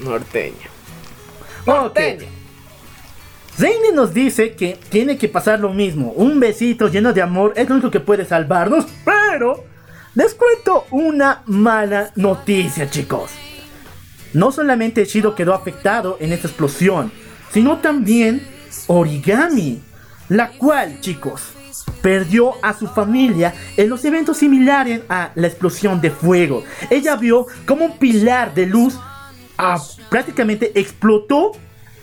Norteño. 0.00 0.70
Ok. 1.66 1.98
Zayn 3.56 3.94
nos 3.94 4.14
dice 4.14 4.54
que 4.54 4.78
tiene 4.88 5.18
que 5.18 5.28
pasar 5.28 5.60
lo 5.60 5.72
mismo. 5.72 6.12
Un 6.12 6.40
besito 6.40 6.88
lleno 6.88 7.12
de 7.12 7.22
amor 7.22 7.52
es 7.56 7.68
lo 7.68 7.74
único 7.74 7.90
que 7.90 8.00
puede 8.00 8.24
salvarnos. 8.24 8.86
Pero 9.04 9.64
les 10.14 10.34
cuento 10.34 10.86
una 10.90 11.42
mala 11.46 12.12
noticia, 12.14 12.88
chicos. 12.88 13.30
No 14.34 14.52
solamente 14.52 15.04
Shido 15.04 15.34
quedó 15.34 15.54
afectado 15.54 16.16
en 16.20 16.32
esta 16.32 16.48
explosión, 16.48 17.12
sino 17.52 17.78
también 17.78 18.46
Origami, 18.86 19.80
la 20.28 20.50
cual, 20.50 21.00
chicos, 21.00 21.42
perdió 22.00 22.54
a 22.62 22.72
su 22.72 22.86
familia 22.88 23.54
en 23.76 23.88
los 23.88 24.04
eventos 24.04 24.38
similares 24.38 25.02
a 25.08 25.30
la 25.34 25.46
explosión 25.46 26.00
de 26.00 26.10
fuego. 26.10 26.64
Ella 26.90 27.16
vio 27.16 27.46
como 27.66 27.84
un 27.84 27.98
pilar 27.98 28.54
de 28.54 28.66
luz 28.66 28.98
ah, 29.58 29.80
prácticamente 30.08 30.78
explotó 30.78 31.52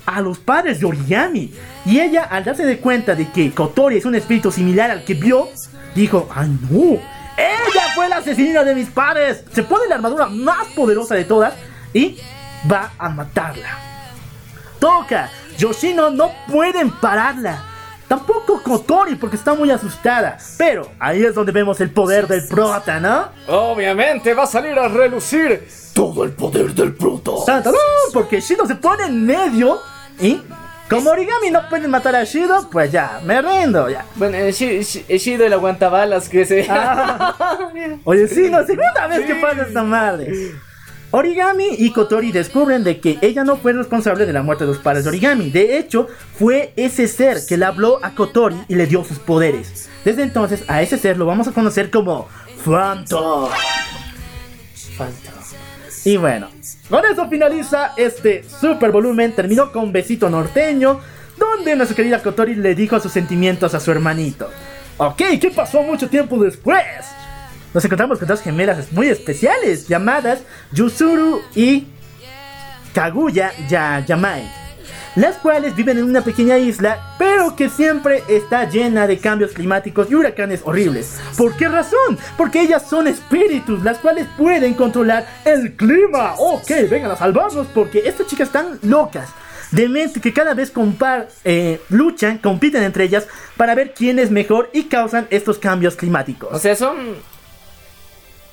a 0.06 0.22
los 0.22 0.40
padres 0.40 0.80
de 0.80 0.86
Origami. 0.86 1.54
Y 1.86 2.00
ella, 2.00 2.24
al 2.24 2.44
darse 2.44 2.66
de 2.66 2.80
cuenta 2.80 3.16
de 3.16 3.30
que 3.32 3.52
Kotori 3.52 3.98
es 3.98 4.06
un 4.06 4.16
espíritu 4.16 4.52
similar 4.52 4.90
al 4.90 5.04
que 5.04 5.14
vio, 5.14 5.50
dijo, 5.96 6.30
¡ay 6.34 6.50
no! 6.70 7.00
¡Ella 7.38 7.84
fue 7.96 8.10
la 8.10 8.18
asesina 8.18 8.64
de 8.64 8.76
mis 8.76 8.90
padres! 8.90 9.44
Se 9.54 9.64
pone 9.64 9.88
la 9.88 9.96
armadura 9.96 10.28
más 10.28 10.68
poderosa 10.76 11.16
de 11.16 11.26
todas 11.26 11.54
y 11.94 12.20
va 12.72 12.92
a 12.98 13.10
matarla. 13.10 13.78
Toca, 14.80 15.30
Yoshino 15.58 16.10
no 16.10 16.32
pueden 16.52 16.92
pararla. 16.92 17.64
Tampoco 18.08 18.64
Kotori 18.64 19.16
porque 19.16 19.36
está 19.36 19.54
muy 19.54 19.70
asustada. 19.70 20.38
Pero 20.58 20.90
ahí 21.00 21.24
es 21.24 21.36
donde 21.36 21.52
vemos 21.52 21.80
el 21.80 21.92
poder 21.92 22.28
del 22.28 22.48
prota, 22.48 23.00
¿no? 23.00 23.28
Obviamente 23.48 24.34
va 24.34 24.44
a 24.44 24.48
salir 24.48 24.78
a 24.80 24.88
relucir 24.88 25.68
Todo 25.94 26.24
el 26.24 26.32
poder 26.32 26.74
del 26.74 26.96
prota. 26.96 27.32
¡Tanto! 27.46 27.72
Porque 28.14 28.42
Shido 28.42 28.66
se 28.66 28.76
pone 28.76 29.04
en 29.06 29.26
medio 29.28 29.80
y 30.20 30.42
como 30.90 31.12
Origami 31.12 31.52
no 31.52 31.70
pueden 31.70 31.92
matar 31.92 32.16
a 32.16 32.24
Shido, 32.24 32.68
pues 32.72 32.92
ya, 32.92 33.20
me 33.24 33.40
rindo, 33.44 33.90
ya. 33.90 34.06
Bueno, 34.16 34.38
eh, 34.38 34.50
Shi- 34.50 34.80
Shi- 34.80 35.18
Shido 35.20 35.46
el 35.46 35.54
aguantabalas 35.54 36.28
que 36.30 36.46
se. 36.46 36.62
Oye, 38.06 38.28
sí, 38.28 38.50
no, 38.50 38.66
segunda 38.66 39.06
vez 39.08 39.26
que 39.28 39.36
pasa 39.36 39.62
esta 39.64 39.84
madre. 39.84 40.32
Origami 41.12 41.70
y 41.78 41.92
Kotori 41.92 42.32
descubren 42.32 42.84
de 42.84 43.00
que 43.00 43.18
ella 43.22 43.44
no 43.44 43.58
fue 43.58 43.74
responsable 43.74 44.28
de 44.28 44.34
la 44.34 44.44
muerte 44.44 44.66
de 44.66 44.70
los 44.70 44.78
padres 44.78 45.04
de 45.04 45.10
Origami. 45.10 45.50
De 45.50 45.80
hecho, 45.80 46.08
fue 46.38 46.72
ese 46.76 47.08
ser 47.08 47.40
que 47.48 47.58
le 47.58 47.66
habló 47.66 48.00
a 48.04 48.14
Kotori 48.14 48.58
y 48.68 48.76
le 48.76 48.86
dio 48.86 49.04
sus 49.04 49.18
poderes. 49.18 49.90
Desde 50.06 50.22
entonces, 50.22 50.64
a 50.68 50.84
ese 50.84 51.00
ser 51.00 51.18
lo 51.18 51.26
vamos 51.26 51.48
a 51.48 51.52
conocer 51.52 51.90
como 51.90 52.28
Phantom. 52.64 53.50
Y 56.06 56.18
bueno, 56.18 56.50
con 56.90 57.04
eso 57.06 57.28
finaliza 57.28 57.94
este 57.98 58.44
super 58.44 58.92
volumen. 58.92 59.34
Terminó 59.34 59.72
con 59.72 59.92
Besito 59.92 60.30
Norteño, 60.30 61.00
donde 61.38 61.76
nuestra 61.76 61.96
querida 61.96 62.22
Kotori 62.22 62.54
le 62.54 62.76
dijo 62.76 63.00
sus 63.00 63.12
sentimientos 63.12 63.74
a 63.74 63.80
su 63.80 63.90
hermanito. 63.92 64.50
Ok, 64.98 65.24
¿qué 65.42 65.52
pasó 65.56 65.82
mucho 65.82 66.08
tiempo 66.08 66.38
después? 66.38 66.84
Nos 67.74 67.86
encontramos 67.86 68.18
con 68.18 68.28
dos 68.28 68.42
gemelas 68.42 68.92
muy 68.92 69.10
especiales 69.10 69.88
llamadas 69.88 70.40
Yusuru 70.72 71.42
y 71.54 71.88
Kaguya 72.94 73.52
ya 73.70 74.04
Yamai. 74.06 74.60
Las 75.16 75.38
cuales 75.38 75.76
viven 75.76 76.00
en 76.00 76.06
una 76.06 76.22
pequeña 76.22 76.58
isla, 76.58 77.16
pero 77.20 77.56
que 77.56 77.70
siempre 77.70 78.24
está 78.28 78.68
llena 78.68 79.06
de 79.06 79.20
cambios 79.20 79.52
climáticos 79.52 80.10
y 80.10 80.16
huracanes 80.16 80.62
horribles. 80.64 81.20
¿Por 81.38 81.56
qué 81.58 81.68
razón? 81.68 82.18
Porque 82.38 82.62
ellas 82.62 82.88
son 82.90 83.08
espíritus, 83.08 83.84
las 83.84 84.00
cuales 84.00 84.28
pueden 84.38 84.74
controlar 84.74 85.28
el 85.46 85.76
clima. 85.76 86.36
Ok, 86.38 86.70
vengan 86.90 87.12
a 87.12 87.16
salvarnos 87.18 87.68
porque 87.68 88.02
estas 88.06 88.28
chicas 88.28 88.48
están 88.48 88.80
locas. 88.82 89.30
De 89.72 89.88
mente 89.88 90.20
que 90.20 90.34
cada 90.34 90.56
vez 90.56 90.72
compar, 90.72 91.28
eh, 91.44 91.80
luchan, 91.90 92.40
compiten 92.40 92.82
entre 92.82 93.04
ellas 93.04 93.28
para 93.58 93.76
ver 93.76 93.94
quién 93.94 94.18
es 94.18 94.32
mejor 94.32 94.72
y 94.74 94.86
causan 94.86 95.28
estos 95.30 95.60
cambios 95.60 95.96
climáticos. 95.96 96.50
O 96.52 96.58
sea, 96.58 96.76
son. 96.76 97.18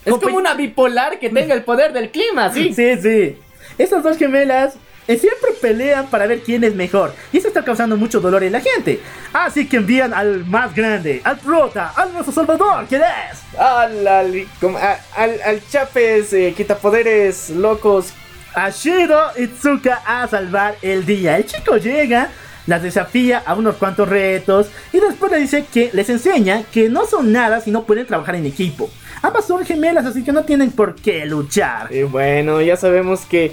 Es 0.06 0.12
Compe- 0.14 0.20
como 0.22 0.36
una 0.38 0.54
bipolar 0.54 1.18
que 1.18 1.28
tenga 1.28 1.52
el 1.52 1.62
poder 1.64 1.92
del 1.92 2.10
clima, 2.10 2.50
¿sí? 2.52 2.72
Sí, 2.72 2.96
sí. 3.02 3.36
Estas 3.76 4.02
dos 4.02 4.16
gemelas 4.16 4.74
eh, 5.08 5.18
siempre 5.18 5.50
pelean 5.60 6.06
para 6.06 6.26
ver 6.26 6.40
quién 6.40 6.64
es 6.64 6.74
mejor. 6.74 7.12
Y 7.32 7.38
eso 7.38 7.48
está 7.48 7.62
causando 7.64 7.96
mucho 7.98 8.20
dolor 8.20 8.42
en 8.42 8.52
la 8.52 8.60
gente. 8.60 9.00
Así 9.32 9.68
que 9.68 9.76
envían 9.76 10.14
al 10.14 10.44
más 10.46 10.74
grande, 10.74 11.20
al 11.24 11.38
prota, 11.38 11.92
al 11.94 12.12
nuestro 12.14 12.32
salvador, 12.32 12.86
¿quién 12.88 13.02
es? 13.02 13.58
Al, 13.60 14.06
al, 14.06 14.46
como- 14.60 14.78
a- 14.78 14.98
al, 15.16 15.40
al 15.42 15.60
Chapes, 15.68 16.32
eh, 16.32 16.54
quitapoderes 16.56 17.50
locos. 17.50 18.12
A 18.54 18.70
Shiro 18.70 19.20
Itsuka 19.36 20.00
a 20.06 20.26
salvar 20.28 20.76
el 20.80 21.04
día. 21.04 21.36
El 21.36 21.44
chico 21.44 21.76
llega, 21.76 22.30
las 22.66 22.82
desafía 22.82 23.42
a 23.44 23.54
unos 23.54 23.76
cuantos 23.76 24.08
retos 24.08 24.68
y 24.94 24.98
después 24.98 25.30
le 25.30 25.38
dice 25.40 25.66
que 25.70 25.90
les 25.92 26.08
enseña 26.08 26.62
que 26.72 26.88
no 26.88 27.04
son 27.06 27.32
nada 27.32 27.60
si 27.60 27.70
no 27.70 27.84
pueden 27.84 28.06
trabajar 28.06 28.34
en 28.36 28.46
equipo. 28.46 28.88
Ambas 29.22 29.47
son 29.47 29.64
gemelas, 29.64 30.06
así 30.06 30.22
que 30.22 30.32
no 30.32 30.44
tienen 30.44 30.70
por 30.70 30.94
qué 30.94 31.24
luchar. 31.26 31.93
Y 31.93 32.02
bueno, 32.02 32.60
ya 32.60 32.76
sabemos 32.76 33.20
que. 33.26 33.52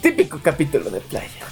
Típico 0.00 0.38
capítulo 0.42 0.90
de 0.90 1.00
playa. 1.00 1.46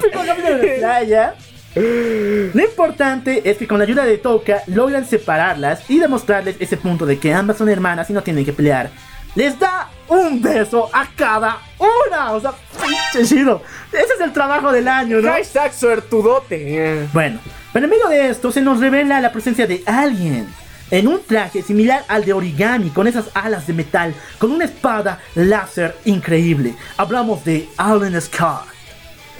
típico 0.00 0.24
capítulo 0.26 0.58
de 0.58 0.78
playa. 0.78 1.34
Lo 1.74 2.62
importante 2.62 3.48
es 3.48 3.56
que 3.56 3.66
con 3.66 3.78
la 3.78 3.84
ayuda 3.84 4.04
de 4.04 4.18
Toka 4.18 4.62
logran 4.66 5.06
separarlas 5.06 5.88
y 5.88 5.98
demostrarles 5.98 6.56
ese 6.58 6.76
punto 6.76 7.06
de 7.06 7.18
que 7.18 7.32
ambas 7.32 7.56
son 7.56 7.68
hermanas 7.68 8.10
y 8.10 8.12
no 8.12 8.22
tienen 8.22 8.44
que 8.44 8.52
pelear. 8.52 8.90
Les 9.34 9.58
da 9.58 9.88
un 10.08 10.42
beso 10.42 10.90
a 10.92 11.06
cada 11.16 11.58
una. 11.78 12.32
O 12.32 12.40
sea, 12.40 12.52
pinche 12.78 13.26
chido. 13.26 13.62
Ese 13.90 14.14
es 14.14 14.20
el 14.20 14.32
trabajo 14.32 14.70
del 14.70 14.86
año, 14.86 15.22
¿no? 15.22 15.30
Hashtag 15.30 15.72
suertudote. 15.72 17.08
Bueno, 17.14 17.40
pero 17.72 17.86
en 17.86 17.90
medio 17.90 18.08
de 18.08 18.28
esto 18.28 18.52
se 18.52 18.60
nos 18.60 18.78
revela 18.80 19.20
la 19.20 19.32
presencia 19.32 19.66
de 19.66 19.82
alguien. 19.86 20.46
En 20.92 21.08
un 21.08 21.22
traje 21.24 21.62
similar 21.62 22.04
al 22.06 22.22
de 22.26 22.34
origami, 22.34 22.90
con 22.90 23.06
esas 23.06 23.24
alas 23.32 23.66
de 23.66 23.72
metal, 23.72 24.14
con 24.38 24.52
una 24.52 24.66
espada 24.66 25.20
láser 25.34 25.96
increíble. 26.04 26.74
Hablamos 26.98 27.42
de 27.46 27.66
Alan 27.78 28.20
Scott. 28.20 28.66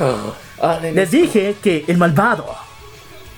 Oh, 0.00 0.34
Allen. 0.66 0.94
Les 0.94 1.10
dije 1.10 1.54
que 1.62 1.84
el 1.86 1.98
malvado 1.98 2.46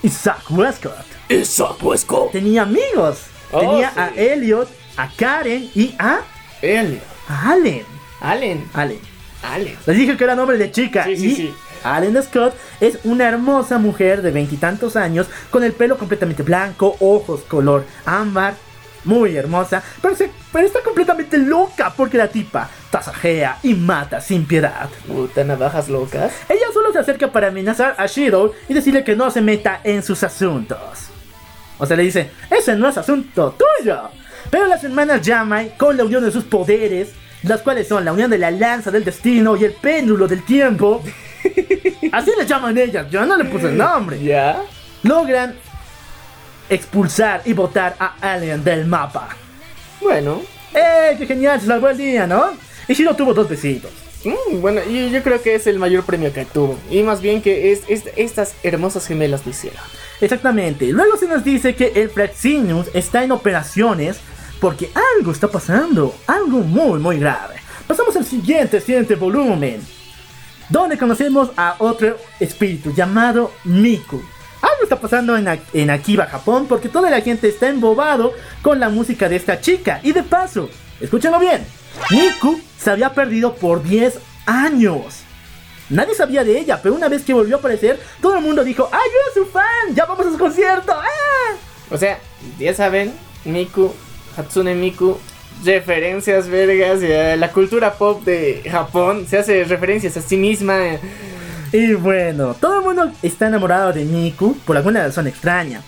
Isaac 0.05 0.45
Westcott 0.51 1.05
Isaac 1.29 1.83
Westcott. 1.83 2.31
tenía 2.31 2.63
amigos. 2.63 3.25
Oh, 3.51 3.59
tenía 3.59 3.91
sí. 3.91 3.99
a 3.99 4.07
Elliot, 4.15 4.69
a 4.97 5.09
Karen 5.09 5.69
y 5.75 5.93
a, 5.99 6.21
Elliot. 6.63 7.03
a 7.29 7.51
Allen. 7.51 7.85
Allen. 8.21 8.71
Allen. 8.75 9.01
Allen. 9.43 9.77
Les 9.87 9.97
dije 9.97 10.17
que 10.17 10.23
era 10.25 10.37
nombre 10.37 10.57
de 10.57 10.71
chica. 10.71 11.05
Sí, 11.05 11.17
sí, 11.17 11.27
y 11.27 11.35
sí. 11.35 11.55
Allen 11.85 12.21
Scott 12.23 12.55
es 12.81 12.99
una 13.05 13.29
hermosa 13.29 13.79
mujer 13.79 14.23
de 14.23 14.31
veintitantos 14.31 14.97
años 14.97 15.29
con 15.51 15.63
el 15.63 15.73
pelo 15.73 15.97
completamente 15.99 16.43
blanco, 16.43 16.97
ojos 17.01 17.43
color 17.43 17.85
ámbar, 18.05 18.55
muy 19.05 19.37
hermosa, 19.37 19.83
pero, 20.01 20.17
se- 20.17 20.31
pero 20.51 20.67
está 20.67 20.81
completamente 20.81 21.37
loca 21.37 21.93
porque 21.95 22.17
la 22.17 22.29
tipa 22.29 22.71
tasajea 22.91 23.59
y 23.63 23.75
mata 23.75 24.21
sin 24.21 24.47
piedad. 24.47 24.89
Puta, 25.07 25.45
navajas 25.45 25.89
locas. 25.91 26.33
Ella 26.49 26.67
solo 26.73 26.91
se 26.93 27.01
acerca 27.01 27.31
para 27.31 27.49
amenazar 27.49 27.95
a 27.99 28.07
Shido 28.07 28.55
y 28.69 28.73
decirle 28.73 29.05
que 29.05 29.15
no 29.15 29.31
se 29.31 29.43
meta 29.43 29.81
en 29.85 30.03
sus 30.03 30.23
asuntos. 30.23 30.79
O 31.79 31.85
sea, 31.85 31.97
le 31.97 32.05
dice, 32.05 32.31
ese 32.51 32.77
no 32.77 32.89
es 32.89 32.97
asunto 32.97 33.57
tuyo. 33.59 33.99
Pero 34.51 34.67
las 34.67 34.83
hermanas 34.85 35.21
Yamai, 35.23 35.77
con 35.77 35.97
la 35.97 36.05
unión 36.05 36.25
de 36.25 36.31
sus 36.31 36.45
poderes, 36.45 37.11
las 37.43 37.61
cuales 37.61 37.89
son 37.89 38.05
la 38.07 38.13
unión 38.13 38.31
de 38.31 38.39
la 38.39 38.51
lanza 38.51 38.91
del 38.91 39.05
destino 39.05 39.57
y 39.57 39.65
el 39.65 39.73
péndulo 39.73 40.27
del 40.29 40.45
tiempo, 40.45 41.03
así 42.13 42.31
le 42.39 42.47
llaman 42.47 42.77
ellas, 42.79 43.07
yo 43.11 43.25
no 43.27 43.37
le 43.37 43.45
puse 43.45 43.67
el 43.69 43.77
nombre, 43.77 44.23
¿Ya? 44.23 44.63
logran 45.03 45.55
expulsar 46.69 47.43
y 47.45 47.53
botar 47.53 47.95
a 47.99 48.15
Alien 48.21 48.65
del 48.65 48.87
mapa. 48.87 49.29
Bueno. 50.01 50.43
¡Eh, 50.75 51.15
qué 51.19 51.27
genial! 51.27 51.61
Se 51.61 51.67
salvó 51.67 51.89
el 51.89 51.97
día, 51.99 52.27
¿no? 52.27 52.47
Y 52.89 52.95
Shiro 52.95 53.15
tuvo 53.15 53.33
dos 53.35 53.49
besitos. 53.49 53.91
Mm, 54.25 54.61
bueno, 54.61 54.81
yo, 54.85 55.09
yo 55.09 55.23
creo 55.23 55.41
que 55.43 55.55
es 55.55 55.67
el 55.67 55.79
mayor 55.79 56.03
premio 56.05 56.33
que 56.33 56.45
tuvo. 56.47 56.79
Y 56.91 57.03
más 57.03 57.21
bien 57.21 57.43
que 57.43 57.71
es, 57.73 57.83
es- 57.89 58.05
estas 58.17 58.55
hermosas 58.63 59.07
gemelas 59.07 59.45
lo 59.45 59.51
hicieron. 59.51 59.81
Exactamente. 60.21 60.87
Luego 60.87 61.17
se 61.19 61.27
nos 61.29 61.45
dice 61.45 61.75
que 61.77 61.93
el 61.95 62.09
Fraxinus 62.11 62.87
está 62.95 63.23
en 63.23 63.33
operaciones 63.33 64.17
porque 64.61 64.89
algo 65.19 65.31
está 65.33 65.49
pasando. 65.49 66.17
Algo 66.27 66.59
muy, 66.61 66.99
muy 66.99 67.19
grave. 67.19 67.57
Pasamos 67.87 68.17
al 68.17 68.25
siguiente, 68.25 68.81
siguiente 68.81 69.15
volumen. 69.15 69.81
Donde 70.69 70.99
conocemos 70.99 71.51
a 71.57 71.77
otro 71.79 72.17
espíritu 72.41 72.93
llamado 72.93 73.53
Miku. 73.65 74.23
Algo 74.63 74.83
está 74.83 74.99
pasando 74.99 75.37
en, 75.37 75.61
en 75.73 75.91
Akiba, 75.91 76.27
Japón, 76.27 76.67
porque 76.67 76.89
toda 76.89 77.11
la 77.11 77.21
gente 77.21 77.49
está 77.49 77.69
embobado 77.69 78.33
con 78.63 78.81
la 78.81 78.89
música 78.89 79.29
de 79.29 79.37
esta 79.37 79.61
chica. 79.61 80.01
Y 80.03 80.13
de 80.13 80.23
paso, 80.23 80.71
escúchenlo 81.01 81.39
bien, 81.39 81.67
Miku 82.11 82.61
se 82.79 82.91
había 82.91 83.13
perdido 83.13 83.55
por 83.55 83.83
10 83.83 84.19
años. 84.47 85.25
Nadie 85.91 86.15
sabía 86.15 86.45
de 86.45 86.59
ella, 86.59 86.81
pero 86.83 86.95
una 86.95 87.09
vez 87.09 87.25
que 87.25 87.35
volvió 87.35 87.57
a 87.57 87.59
aparecer, 87.59 88.01
todo 88.23 88.37
el 88.37 88.43
mundo 88.43 88.65
dijo, 88.65 88.89
¡ay, 88.91 89.11
yo 89.13 89.43
su 89.43 89.51
fan! 89.51 89.95
¡Ya 89.95 90.07
vamos 90.07 90.27
a 90.27 90.31
su 90.31 90.39
concierto! 90.39 90.93
¡Ah! 90.93 91.57
O 91.91 91.99
sea, 91.99 92.19
ya 92.59 92.73
saben, 92.73 93.13
Miku, 93.45 93.93
Hatsune 94.37 94.75
Miku, 94.75 95.19
referencias 95.63 96.49
vergas, 96.49 97.01
eh, 97.03 97.37
la 97.39 97.53
cultura 97.53 97.93
pop 97.95 98.25
de 98.25 98.63
Japón 98.71 99.27
se 99.29 99.39
hace 99.39 99.65
referencias 99.65 100.17
a 100.17 100.23
sí 100.23 100.37
misma. 100.37 100.87
eh. 100.87 101.01
Y 101.73 101.95
bueno, 101.95 102.55
todo 102.55 102.79
el 102.79 102.85
mundo 102.85 103.11
está 103.23 103.49
enamorado 103.49 103.93
de 103.93 104.05
Miku 104.05 104.57
por 104.59 104.77
alguna 104.77 105.05
razón 105.05 105.27
extraña. 105.27 105.83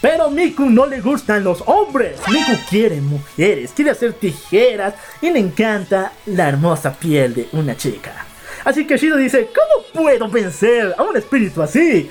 Pero 0.00 0.30
Miku 0.30 0.70
no 0.70 0.86
le 0.86 1.00
gustan 1.00 1.42
los 1.44 1.62
hombres. 1.66 2.18
Miku 2.28 2.52
quiere 2.70 3.00
mujeres, 3.00 3.72
quiere 3.74 3.90
hacer 3.90 4.12
tijeras 4.12 4.94
y 5.20 5.30
le 5.30 5.38
encanta 5.40 6.12
la 6.26 6.48
hermosa 6.48 6.92
piel 6.92 7.34
de 7.34 7.48
una 7.52 7.76
chica. 7.76 8.24
Así 8.64 8.86
que 8.86 8.96
Shiro 8.96 9.16
dice, 9.16 9.48
¿cómo 9.54 10.04
puedo 10.04 10.28
vencer 10.28 10.94
a 10.96 11.02
un 11.02 11.16
espíritu 11.16 11.62
así? 11.62 12.10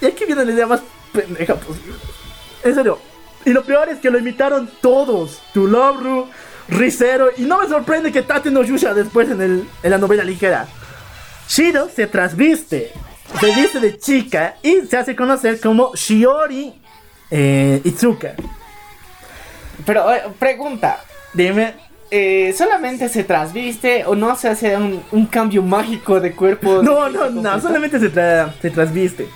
Y 0.00 0.06
aquí 0.06 0.24
viene 0.24 0.44
la 0.44 0.52
idea 0.52 0.66
más 0.66 0.80
pendeja 1.12 1.54
posible. 1.54 1.94
En 2.64 2.74
serio. 2.74 2.98
Y 3.44 3.50
lo 3.50 3.62
peor 3.64 3.88
es 3.88 3.98
que 3.98 4.10
lo 4.10 4.18
imitaron 4.18 4.68
todos. 4.80 5.40
Tulobru, 5.54 6.28
Rizero. 6.68 7.28
Y 7.36 7.42
no 7.42 7.60
me 7.60 7.68
sorprende 7.68 8.12
que 8.12 8.22
Tate 8.22 8.50
no 8.50 8.62
Yusha 8.62 8.92
después 8.94 9.30
en, 9.30 9.40
el, 9.40 9.68
en 9.82 9.90
la 9.90 9.98
novela 9.98 10.24
ligera. 10.24 10.66
Shiro 11.48 11.88
se 11.88 12.06
transviste, 12.06 12.92
se 13.40 13.46
viste 13.54 13.80
de 13.80 13.98
chica 13.98 14.56
y 14.62 14.82
se 14.86 14.98
hace 14.98 15.16
conocer 15.16 15.58
como 15.60 15.94
Shiori 15.94 16.74
eh, 17.30 17.80
Itsuka. 17.84 18.34
Pero, 19.86 20.12
eh, 20.12 20.22
pregunta, 20.38 21.00
Dime, 21.32 21.74
eh, 22.10 22.54
¿solamente 22.56 23.08
se 23.08 23.24
transviste 23.24 24.04
o 24.06 24.14
no 24.14 24.34
se 24.36 24.48
hace 24.48 24.76
un, 24.76 25.02
un 25.12 25.26
cambio 25.26 25.62
mágico 25.62 26.20
de 26.20 26.32
cuerpo? 26.32 26.82
no, 26.82 27.08
no, 27.08 27.30
no, 27.30 27.60
solamente 27.60 27.98
se, 28.00 28.12
tra- 28.12 28.52
se 28.60 28.70
transviste. 28.70 29.28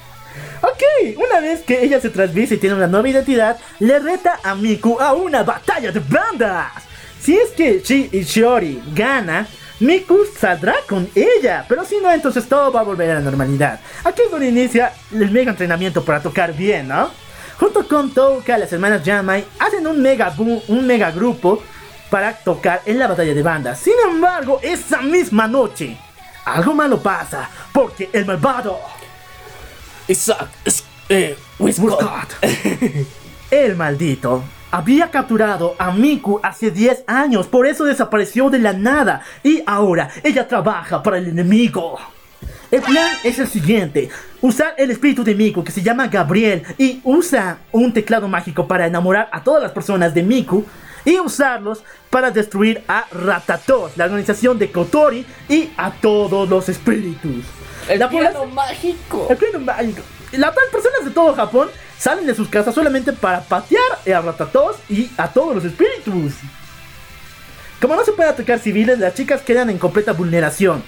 Ok, 0.62 1.16
una 1.16 1.40
vez 1.40 1.60
que 1.62 1.82
ella 1.84 2.00
se 2.00 2.10
transviste 2.10 2.54
y 2.54 2.58
tiene 2.58 2.76
una 2.76 2.86
nueva 2.86 3.08
identidad, 3.08 3.58
le 3.80 3.98
reta 3.98 4.38
a 4.42 4.54
Miku 4.54 4.98
a 5.00 5.12
una 5.12 5.42
batalla 5.42 5.90
de 5.90 6.00
bandas. 6.00 6.72
Si 7.20 7.36
es 7.36 7.50
que 7.50 7.80
Shi 7.84 8.08
y 8.12 8.22
Shiori 8.22 8.82
gana, 8.94 9.46
Miku 9.80 10.18
saldrá 10.38 10.74
con 10.88 11.08
ella, 11.14 11.64
pero 11.68 11.84
si 11.84 11.98
no, 11.98 12.12
entonces 12.12 12.48
todo 12.48 12.70
va 12.72 12.80
a 12.80 12.84
volver 12.84 13.10
a 13.10 13.14
la 13.14 13.20
normalidad. 13.20 13.80
Aquí 14.04 14.22
es 14.24 14.30
donde 14.30 14.48
inicia 14.48 14.92
el 15.12 15.30
mega 15.30 15.50
entrenamiento 15.50 16.04
para 16.04 16.20
tocar 16.20 16.52
bien, 16.52 16.88
¿no? 16.88 17.10
Junto 17.58 17.86
con 17.86 18.12
Touka, 18.12 18.58
las 18.58 18.72
hermanas 18.72 19.02
Yamai 19.04 19.44
hacen 19.58 19.86
un 19.86 20.00
mega, 20.02 20.32
bu- 20.34 20.62
un 20.68 20.86
mega 20.86 21.10
grupo 21.10 21.62
para 22.10 22.32
tocar 22.34 22.82
en 22.86 22.98
la 22.98 23.06
batalla 23.08 23.34
de 23.34 23.42
bandas. 23.42 23.78
Sin 23.80 23.94
embargo, 24.08 24.58
esa 24.62 25.00
misma 25.00 25.46
noche, 25.48 25.96
algo 26.44 26.74
malo 26.74 27.00
pasa, 27.02 27.48
porque 27.72 28.10
el 28.12 28.24
malvado 28.26 28.78
Eh, 31.08 31.36
el 33.50 33.76
maldito, 33.76 34.42
había 34.70 35.10
capturado 35.10 35.76
a 35.78 35.92
Miku 35.92 36.40
hace 36.42 36.70
10 36.70 37.04
años, 37.06 37.46
por 37.46 37.66
eso 37.66 37.84
desapareció 37.84 38.48
de 38.48 38.58
la 38.58 38.72
nada 38.72 39.20
y 39.42 39.62
ahora 39.66 40.08
ella 40.24 40.48
trabaja 40.48 41.02
para 41.02 41.18
el 41.18 41.28
enemigo. 41.28 41.98
El 42.70 42.80
plan 42.80 43.10
es 43.22 43.38
el 43.38 43.46
siguiente, 43.46 44.08
usar 44.40 44.74
el 44.78 44.90
espíritu 44.90 45.22
de 45.22 45.34
Miku 45.34 45.62
que 45.62 45.72
se 45.72 45.82
llama 45.82 46.08
Gabriel 46.08 46.62
y 46.78 47.02
usa 47.04 47.58
un 47.70 47.92
teclado 47.92 48.28
mágico 48.28 48.66
para 48.66 48.86
enamorar 48.86 49.28
a 49.30 49.44
todas 49.44 49.62
las 49.62 49.72
personas 49.72 50.14
de 50.14 50.22
Miku 50.22 50.64
y 51.04 51.18
usarlos 51.18 51.82
para 52.10 52.30
destruir 52.30 52.82
a 52.88 53.06
Ratatos, 53.10 53.96
la 53.96 54.04
organización 54.04 54.58
de 54.58 54.70
Kotori 54.70 55.26
y 55.48 55.70
a 55.76 55.90
todos 55.90 56.48
los 56.48 56.68
espíritus. 56.68 57.44
el 57.88 57.98
La 57.98 58.08
piano 58.08 58.46
mágico. 58.46 59.26
el 59.30 59.36
pleno 59.36 59.58
mágico. 59.60 60.02
Las 60.32 60.54
personas 60.72 61.04
de 61.04 61.10
todo 61.10 61.34
Japón 61.34 61.68
salen 61.98 62.26
de 62.26 62.34
sus 62.34 62.48
casas 62.48 62.74
solamente 62.74 63.12
para 63.12 63.42
patear 63.42 63.82
a 64.14 64.20
Ratatos 64.20 64.76
y 64.88 65.10
a 65.16 65.28
todos 65.28 65.54
los 65.54 65.64
espíritus. 65.64 66.34
Como 67.80 67.96
no 67.96 68.04
se 68.04 68.12
puede 68.12 68.28
atacar 68.30 68.58
civiles, 68.58 68.98
las 68.98 69.14
chicas 69.14 69.42
quedan 69.42 69.68
en 69.68 69.78
completa 69.78 70.12
vulneración. 70.12 70.82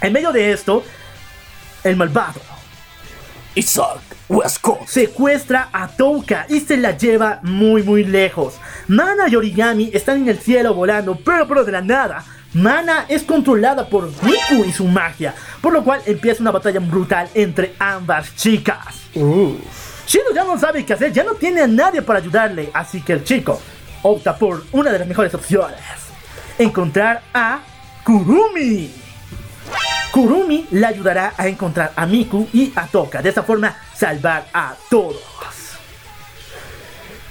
En 0.00 0.12
medio 0.12 0.32
de 0.32 0.52
esto, 0.52 0.82
el 1.84 1.96
malvado 1.96 2.53
Isaac 3.54 4.00
Westcott. 4.28 4.86
secuestra 4.86 5.68
a 5.72 5.88
Touka 5.88 6.46
y 6.48 6.60
se 6.60 6.76
la 6.76 6.96
lleva 6.96 7.40
muy 7.42 7.82
muy 7.82 8.04
lejos. 8.04 8.54
Mana 8.88 9.28
y 9.28 9.36
Origami 9.36 9.90
están 9.92 10.22
en 10.22 10.28
el 10.28 10.38
cielo 10.38 10.74
volando, 10.74 11.16
pero 11.16 11.46
pero 11.46 11.64
de 11.64 11.72
la 11.72 11.80
nada. 11.80 12.24
Mana 12.54 13.06
es 13.08 13.24
controlada 13.24 13.88
por 13.88 14.06
Miku 14.22 14.64
y 14.64 14.72
su 14.72 14.84
magia, 14.84 15.34
por 15.60 15.72
lo 15.72 15.82
cual 15.82 16.00
empieza 16.06 16.40
una 16.40 16.52
batalla 16.52 16.78
brutal 16.80 17.28
entre 17.34 17.74
ambas 17.78 18.34
chicas. 18.36 18.94
Shino 19.12 20.32
ya 20.34 20.44
no 20.44 20.58
sabe 20.58 20.84
qué 20.84 20.92
hacer, 20.92 21.12
ya 21.12 21.24
no 21.24 21.34
tiene 21.34 21.62
a 21.62 21.66
nadie 21.66 22.02
para 22.02 22.20
ayudarle, 22.20 22.70
así 22.72 23.02
que 23.02 23.14
el 23.14 23.24
chico 23.24 23.60
opta 24.02 24.36
por 24.36 24.64
una 24.72 24.92
de 24.92 25.00
las 25.00 25.08
mejores 25.08 25.34
opciones. 25.34 25.80
Encontrar 26.58 27.22
a 27.32 27.60
Kurumi. 28.04 28.90
Kurumi 30.14 30.68
le 30.70 30.86
ayudará 30.86 31.34
a 31.36 31.48
encontrar 31.48 31.92
a 31.96 32.06
Miku 32.06 32.46
y 32.52 32.72
a 32.76 32.86
Toka, 32.86 33.20
de 33.20 33.30
esa 33.30 33.42
forma 33.42 33.76
salvar 33.96 34.46
a 34.54 34.76
todos. 34.88 35.20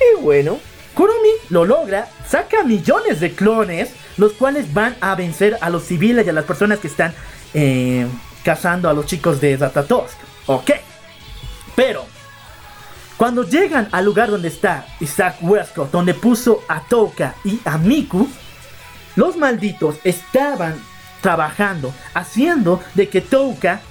Y 0.01 0.21
bueno, 0.21 0.59
Kurumi 0.93 1.29
lo 1.47 1.63
logra, 1.63 2.09
saca 2.27 2.65
millones 2.65 3.21
de 3.21 3.31
clones, 3.31 3.91
los 4.17 4.33
cuales 4.33 4.73
van 4.73 4.97
a 4.99 5.15
vencer 5.15 5.57
a 5.61 5.69
los 5.69 5.83
civiles 5.83 6.27
y 6.27 6.29
a 6.29 6.33
las 6.33 6.43
personas 6.43 6.79
que 6.79 6.89
están 6.89 7.13
eh, 7.53 8.05
cazando 8.43 8.89
a 8.89 8.93
los 8.93 9.05
chicos 9.05 9.39
de 9.39 9.55
Ratatosk. 9.55 10.17
Ok, 10.47 10.71
pero 11.77 12.05
cuando 13.15 13.43
llegan 13.43 13.87
al 13.93 14.03
lugar 14.03 14.29
donde 14.29 14.49
está 14.49 14.85
Isaac 14.99 15.37
Westcott, 15.39 15.89
donde 15.89 16.15
puso 16.15 16.65
a 16.67 16.81
Touka 16.81 17.35
y 17.45 17.61
a 17.63 17.77
Miku, 17.77 18.27
los 19.15 19.37
malditos 19.37 19.95
estaban 20.03 20.91
trabajando, 21.23 21.91
haciendo 22.13 22.83
de 22.93 23.09
que 23.09 23.21
Touka 23.21 23.81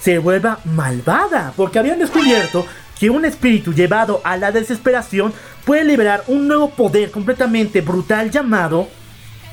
se 0.00 0.18
vuelva 0.18 0.60
malvada, 0.64 1.52
porque 1.56 1.78
habían 1.78 1.98
descubierto 1.98 2.64
que 2.98 3.10
un 3.10 3.24
espíritu 3.24 3.74
llevado 3.74 4.22
a 4.24 4.36
la 4.36 4.52
desesperación 4.52 5.34
puede 5.66 5.84
liberar 5.84 6.22
un 6.28 6.48
nuevo 6.48 6.70
poder 6.70 7.10
completamente 7.10 7.80
brutal 7.80 8.30
llamado 8.30 8.88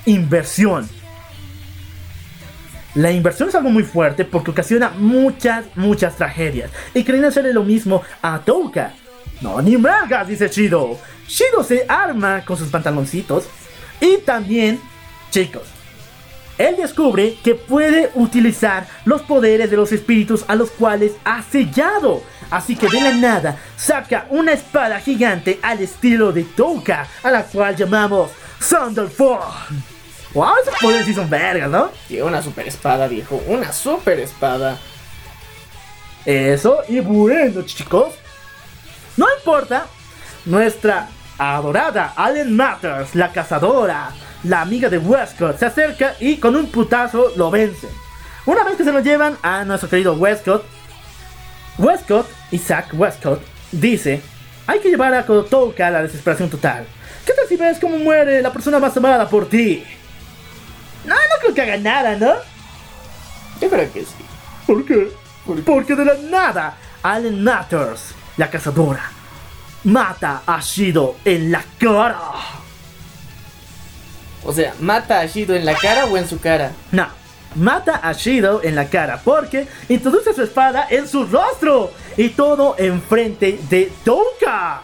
inversión. 0.06 0.88
La 2.94 3.12
inversión 3.12 3.50
es 3.50 3.56
algo 3.56 3.70
muy 3.70 3.84
fuerte 3.84 4.26
porque 4.26 4.52
ocasiona 4.52 4.90
muchas, 4.90 5.66
muchas 5.76 6.16
tragedias. 6.16 6.72
Y 6.94 7.04
querían 7.04 7.26
hacerle 7.26 7.54
lo 7.54 7.64
mismo 7.64 8.02
a 8.22 8.40
Touka. 8.40 8.94
No, 9.42 9.62
ni 9.62 9.78
mergas, 9.78 10.28
dice 10.28 10.48
Shido. 10.50 10.98
Shido 11.28 11.64
se 11.64 11.86
arma 11.88 12.44
con 12.46 12.58
sus 12.58 12.70
pantaloncitos. 12.70 13.48
Y 14.00 14.18
también, 14.18 14.80
chicos, 15.30 15.64
él 16.58 16.76
descubre 16.76 17.38
que 17.44 17.56
puede 17.56 18.12
utilizar 18.16 18.88
los 19.06 19.22
poderes 19.22 19.70
de 19.70 19.78
los 19.78 19.92
espíritus 19.92 20.44
a 20.48 20.56
los 20.56 20.72
cuales 20.72 21.14
ha 21.24 21.44
sellado. 21.44 22.24
Así 22.50 22.76
que 22.76 22.88
de 22.88 23.02
la 23.02 23.14
nada 23.14 23.58
saca 23.76 24.26
una 24.30 24.54
espada 24.54 25.00
gigante 25.00 25.60
al 25.62 25.82
estilo 25.82 26.32
de 26.32 26.44
Touka, 26.44 27.08
a 27.24 27.32
la 27.32 27.44
cual 27.44 27.76
llamamos 27.76 28.32
Thunderform. 28.68 29.42
Wow, 30.34 30.54
esos 30.62 30.76
poderes 30.80 31.06
sí 31.06 31.14
son 31.14 31.30
vergas, 31.30 31.70
¿no? 31.70 31.92
Y 32.10 32.20
una 32.22 32.42
super 32.42 32.68
espada, 32.68 33.08
viejo. 33.08 33.42
Una 33.48 33.72
super 33.72 34.20
espada. 34.20 34.78
Eso, 36.26 36.82
y 36.88 37.00
bueno, 37.00 37.62
chicos, 37.64 38.14
no 39.16 39.26
importa 39.40 39.88
nuestra 40.46 41.08
adorada 41.38 42.14
Allen 42.16 42.56
Matters, 42.56 43.16
la 43.16 43.32
cazadora, 43.32 44.12
la 44.48 44.62
amiga 44.62 44.90
de 44.90 44.98
Westcott, 44.98 45.58
se 45.60 45.66
acerca 45.66 46.16
y 46.20 46.38
con 46.38 46.56
un 46.56 46.68
putazo 46.68 47.32
lo 47.36 47.52
vence. 47.52 47.88
Una 48.46 48.64
vez 48.64 48.76
que 48.76 48.84
se 48.84 48.92
lo 48.92 49.02
llevan 49.02 49.38
a 49.42 49.66
nuestro 49.66 49.90
querido 49.90 50.14
Westcott, 50.14 50.66
Westcott, 51.78 52.28
Isaac 52.52 52.90
Westcott, 52.94 53.42
dice, 53.72 54.22
hay 54.66 54.80
que 54.80 54.90
llevar 54.90 55.14
a 55.14 55.26
Kotoka 55.26 55.88
a 55.88 55.92
la 55.92 56.02
desesperación 56.02 56.50
total. 56.50 56.86
¿Qué 57.26 57.34
tal 57.34 57.48
si 57.48 57.58
ves 57.58 57.78
cómo 57.80 57.98
muere 57.98 58.42
la 58.42 58.54
persona 58.54 58.80
más 58.80 58.96
amada 58.96 59.28
por 59.30 59.50
ti? 59.50 59.84
No, 61.06 61.16
no 61.16 61.40
creo 61.42 61.54
que 61.54 61.62
haga 61.62 61.78
nada, 61.78 62.16
¿no? 62.16 62.34
Yo 63.60 63.70
creo 63.70 63.92
que 63.92 64.02
sí. 64.02 64.26
¿Por 64.66 64.86
qué? 64.86 65.12
Porque 65.66 65.96
de 65.96 66.06
la 66.06 66.16
nada, 66.30 66.78
Allen 67.04 67.44
Matters, 67.44 68.14
la 68.38 68.50
cazadora, 68.50 69.12
mata 69.84 70.44
a 70.46 70.60
Shido 70.62 71.18
en 71.26 71.52
la 71.52 71.64
cara. 71.78 72.20
O 74.48 74.54
sea, 74.54 74.74
¿mata 74.80 75.20
a 75.20 75.26
Shido 75.26 75.56
en 75.56 75.66
la 75.66 75.76
cara 75.76 76.06
o 76.06 76.16
en 76.16 76.26
su 76.26 76.40
cara? 76.40 76.72
No, 76.94 77.06
mata 77.56 78.00
a 78.02 78.14
Shido 78.14 78.64
en 78.64 78.76
la 78.76 78.86
cara 78.86 79.20
porque 79.22 79.68
introduce 79.90 80.34
su 80.34 80.42
espada 80.42 80.88
en 80.90 81.06
su 81.06 81.26
rostro 81.26 81.92
y 82.16 82.30
todo 82.30 82.76
enfrente 82.78 83.60
de 83.70 83.92
Touka. 84.06 84.84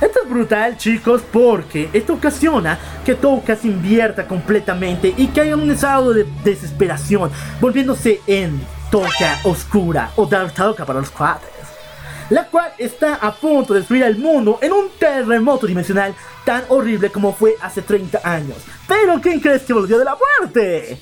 Esto 0.00 0.18
es 0.24 0.28
brutal, 0.28 0.76
chicos, 0.76 1.22
porque 1.32 1.88
esto 1.92 2.14
ocasiona 2.14 2.76
que 3.04 3.14
Touka 3.14 3.54
se 3.54 3.68
invierta 3.68 4.26
completamente 4.26 5.14
y 5.16 5.28
caiga 5.28 5.54
en 5.54 5.60
un 5.60 5.70
estado 5.70 6.12
de 6.12 6.26
desesperación, 6.42 7.30
volviéndose 7.60 8.20
en 8.26 8.60
Touka 8.90 9.38
oscura 9.44 10.10
o 10.16 10.26
Dark 10.26 10.52
Touka 10.52 10.84
para 10.84 10.98
los 10.98 11.10
cuates, 11.10 11.48
la 12.30 12.46
cual 12.46 12.72
está 12.78 13.14
a 13.14 13.32
punto 13.32 13.72
de 13.72 13.80
destruir 13.80 14.04
al 14.04 14.16
mundo 14.16 14.58
en 14.62 14.72
un 14.72 14.90
terremoto 14.98 15.66
dimensional 15.66 16.14
tan 16.44 16.64
horrible 16.68 17.10
como 17.10 17.32
fue 17.32 17.56
hace 17.60 17.82
30 17.82 18.20
años. 18.24 18.56
Pero 18.88 19.20
¿quién 19.20 19.40
crees 19.40 19.62
que 19.62 19.72
volvió 19.72 19.98
de 19.98 20.04
la 20.04 20.16
muerte? 20.16 20.98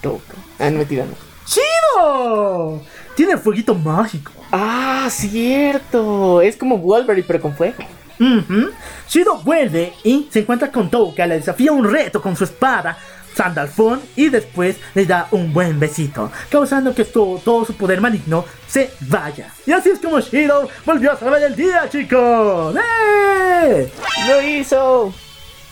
Touka. 0.00 0.34
Ah, 0.58 0.70
no, 0.70 0.78
mentira, 0.78 1.04
no. 1.04 1.14
¡Chido! 1.44 2.82
Tiene 3.14 3.36
fueguito 3.36 3.74
mágico. 3.74 4.32
Ah, 4.52 5.08
cierto. 5.10 6.40
Es 6.40 6.56
como 6.56 6.78
Wolverine, 6.78 7.26
pero 7.26 7.40
con 7.40 7.54
fuego. 7.56 7.84
Ujú. 8.20 8.70
Shido 9.08 9.36
vuelve 9.38 9.92
y 10.02 10.28
se 10.30 10.40
encuentra 10.40 10.70
con 10.70 10.90
Touka, 10.90 11.26
le 11.26 11.36
desafía 11.36 11.72
un 11.72 11.88
reto 11.90 12.20
con 12.20 12.36
su 12.36 12.44
espada, 12.44 12.98
Sandalfon, 13.38 14.00
y 14.16 14.30
después 14.30 14.78
le 14.96 15.06
da 15.06 15.28
un 15.30 15.52
buen 15.52 15.78
besito, 15.78 16.32
causando 16.50 16.92
que 16.92 17.04
todo, 17.04 17.38
todo 17.38 17.64
su 17.64 17.74
poder 17.74 18.00
maligno 18.00 18.44
se 18.66 18.90
vaya. 19.02 19.52
Y 19.64 19.70
así 19.70 19.90
es 19.90 20.00
como 20.00 20.18
Shido 20.18 20.68
volvió 20.84 21.12
a 21.12 21.16
salvar 21.16 21.40
el 21.44 21.54
día, 21.54 21.88
chicos. 21.88 22.74
¡Eh! 22.74 23.88
¡Lo 24.26 24.42
hizo! 24.42 25.14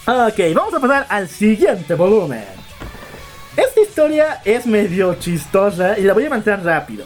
Ok, 0.06 0.38
vamos 0.54 0.74
a 0.74 0.78
pasar 0.78 1.06
al 1.08 1.28
siguiente 1.28 1.94
volumen. 1.94 2.44
Esta 3.56 3.80
historia 3.80 4.40
es 4.44 4.64
medio 4.64 5.14
chistosa 5.14 5.98
y 5.98 6.02
la 6.02 6.14
voy 6.14 6.26
a 6.26 6.30
mantener 6.30 6.62
rápido. 6.62 7.04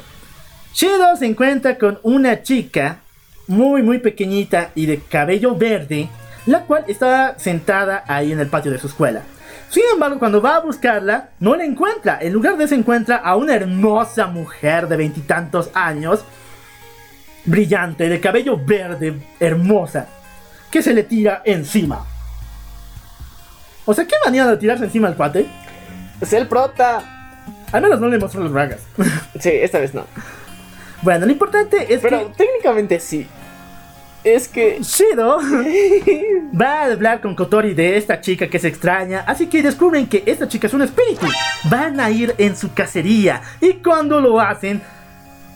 Shido 0.74 1.16
se 1.16 1.24
encuentra 1.24 1.78
con 1.78 1.98
una 2.02 2.42
chica 2.42 2.98
muy 3.46 3.82
muy 3.82 3.98
pequeñita 3.98 4.72
y 4.74 4.84
de 4.84 5.00
cabello 5.00 5.56
verde, 5.56 6.10
la 6.44 6.66
cual 6.66 6.84
está 6.86 7.38
sentada 7.38 8.04
ahí 8.06 8.32
en 8.32 8.40
el 8.40 8.48
patio 8.48 8.70
de 8.70 8.78
su 8.78 8.88
escuela. 8.88 9.22
Sin 9.70 9.84
embargo, 9.92 10.18
cuando 10.18 10.42
va 10.42 10.56
a 10.56 10.60
buscarla, 10.60 11.30
no 11.38 11.54
la 11.54 11.64
encuentra. 11.64 12.18
En 12.20 12.32
lugar 12.32 12.56
de 12.56 12.64
eso 12.64 12.74
encuentra 12.74 13.16
a 13.16 13.36
una 13.36 13.54
hermosa 13.54 14.26
mujer 14.26 14.88
de 14.88 14.96
veintitantos 14.96 15.70
años, 15.74 16.24
brillante, 17.44 18.08
de 18.08 18.20
cabello 18.20 18.58
verde, 18.58 19.20
hermosa, 19.38 20.08
que 20.72 20.82
se 20.82 20.92
le 20.92 21.04
tira 21.04 21.42
encima. 21.44 22.04
O 23.86 23.94
sea, 23.94 24.04
¿qué 24.06 24.16
manera 24.24 24.48
de 24.48 24.56
tirarse 24.56 24.84
encima 24.84 25.06
al 25.06 25.14
cuate? 25.14 25.46
Es 26.20 26.32
el 26.32 26.48
prota. 26.48 27.36
Al 27.70 27.80
menos 27.80 28.00
no 28.00 28.08
le 28.08 28.18
mostró 28.18 28.42
los 28.42 28.52
bragas. 28.52 28.80
Sí, 29.38 29.50
esta 29.50 29.78
vez 29.78 29.94
no. 29.94 30.04
bueno, 31.02 31.26
lo 31.26 31.32
importante 31.32 31.94
es 31.94 32.00
Pero 32.00 32.32
técnicamente 32.36 32.98
sí. 32.98 33.26
Es 34.22 34.48
que. 34.48 34.80
Shido 34.82 35.38
va 36.60 36.82
a 36.82 36.84
hablar 36.92 37.20
con 37.20 37.34
Kotori 37.34 37.74
de 37.74 37.96
esta 37.96 38.20
chica 38.20 38.48
que 38.48 38.58
se 38.58 38.68
extraña, 38.68 39.24
así 39.26 39.46
que 39.46 39.62
descubren 39.62 40.06
que 40.06 40.22
esta 40.26 40.46
chica 40.46 40.66
es 40.66 40.74
un 40.74 40.82
espíritu. 40.82 41.26
Van 41.70 41.98
a 42.00 42.10
ir 42.10 42.34
en 42.38 42.56
su 42.56 42.72
cacería 42.74 43.40
y 43.60 43.74
cuando 43.74 44.20
lo 44.20 44.40
hacen, 44.40 44.82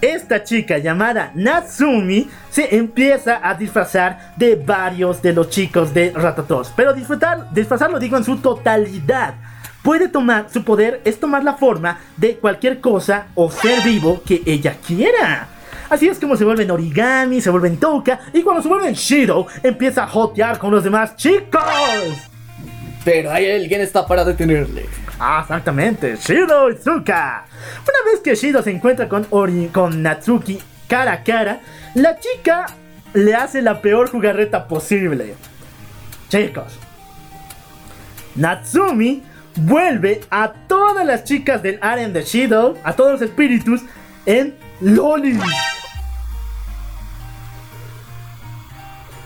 esta 0.01 0.45
chica 0.45 0.78
llamada 0.78 1.31
Natsumi 1.35 2.28
se 2.51 2.77
empieza 2.77 3.41
a 3.43 3.55
disfrazar 3.55 4.35
de 4.36 4.57
varios 4.57 5.23
de 5.23 5.32
los 5.32 5.51
chicos 5.51 5.95
de 5.95 6.12
Ratatos. 6.15 6.73
Pero 6.77 6.93
disfrutar, 6.93 7.51
disfrazarlo 7.53 7.99
digo 7.99 8.16
en 8.16 8.24
su 8.24 8.36
totalidad. 8.39 9.35
Puede 9.82 10.09
tomar, 10.09 10.49
su 10.51 10.65
poder 10.65 11.03
es 11.05 11.20
tomar 11.20 11.45
la 11.45 11.55
forma 11.55 12.01
de 12.16 12.36
cualquier 12.36 12.81
cosa 12.81 13.27
o 13.35 13.51
ser 13.51 13.82
vivo 13.82 14.23
que 14.24 14.43
ella 14.47 14.77
quiera. 14.86 15.49
Así 15.95 16.09
es 16.09 16.19
como 16.19 16.37
se 16.37 16.45
vuelven 16.45 16.73
origami, 16.73 17.41
se 17.41 17.51
vuelven 17.51 17.77
Touka 17.77 18.19
y 18.33 18.43
cuando 18.43 18.61
se 18.61 18.66
vuelven 18.66 18.95
Shido 18.95 19.47
empieza 19.62 20.03
a 20.03 20.07
jotear 20.09 20.59
con 20.59 20.73
los 20.73 20.83
demás 20.83 21.15
chicos. 21.15 21.62
Pero 23.05 23.31
hay 23.31 23.49
alguien 23.49 23.81
está 23.81 24.05
para 24.05 24.25
detenerle. 24.25 24.87
Ah, 25.21 25.39
exactamente, 25.43 26.16
Shido 26.16 26.69
Izuka. 26.69 27.45
Una 27.47 28.11
vez 28.11 28.21
que 28.25 28.35
Shido 28.35 28.61
se 28.61 28.73
encuentra 28.73 29.09
con, 29.09 29.25
Ori, 29.31 29.69
con 29.69 30.03
Natsuki 30.03 30.61
cara 30.89 31.12
a 31.12 31.23
cara, 31.23 31.61
la 31.95 32.19
chica 32.19 32.66
le 33.12 33.33
hace 33.37 33.62
la 33.62 33.81
peor 33.81 34.11
jugarreta 34.11 34.66
posible. 34.66 35.37
Chicos, 36.29 36.77
Natsumi 38.35 39.23
vuelve 39.55 40.23
a 40.29 40.53
todas 40.66 41.07
las 41.07 41.23
chicas 41.23 41.62
del 41.62 41.79
harem 41.81 42.12
de 42.12 42.23
Shido, 42.25 42.77
a 42.83 42.95
todos 42.95 43.12
los 43.12 43.23
espíritus, 43.23 43.83
en 44.27 44.57
Loli. 44.81 45.39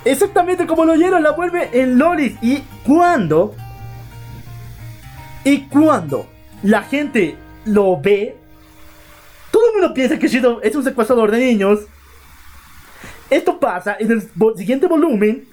Exactamente 0.09 0.67
como 0.67 0.87
lo 0.87 0.95
oyeron, 0.95 1.23
la 1.23 1.33
vuelve 1.33 1.69
en 1.71 1.99
Lolis. 1.99 2.37
Y 2.41 2.63
cuando. 2.87 3.55
Y 5.45 5.67
cuando 5.67 6.27
la 6.63 6.83
gente 6.83 7.37
lo 7.67 8.01
ve, 8.01 8.35
todo 9.51 9.69
el 9.69 9.73
mundo 9.75 9.93
piensa 9.93 10.19
que 10.19 10.29
Shido 10.29 10.63
es 10.63 10.75
un 10.75 10.83
secuestrador 10.83 11.31
de 11.31 11.39
niños. 11.39 11.81
Esto 13.29 13.61
pasa 13.61 13.99
en 14.01 14.11
el 14.13 14.23
siguiente 14.57 14.87
volumen 14.87 15.47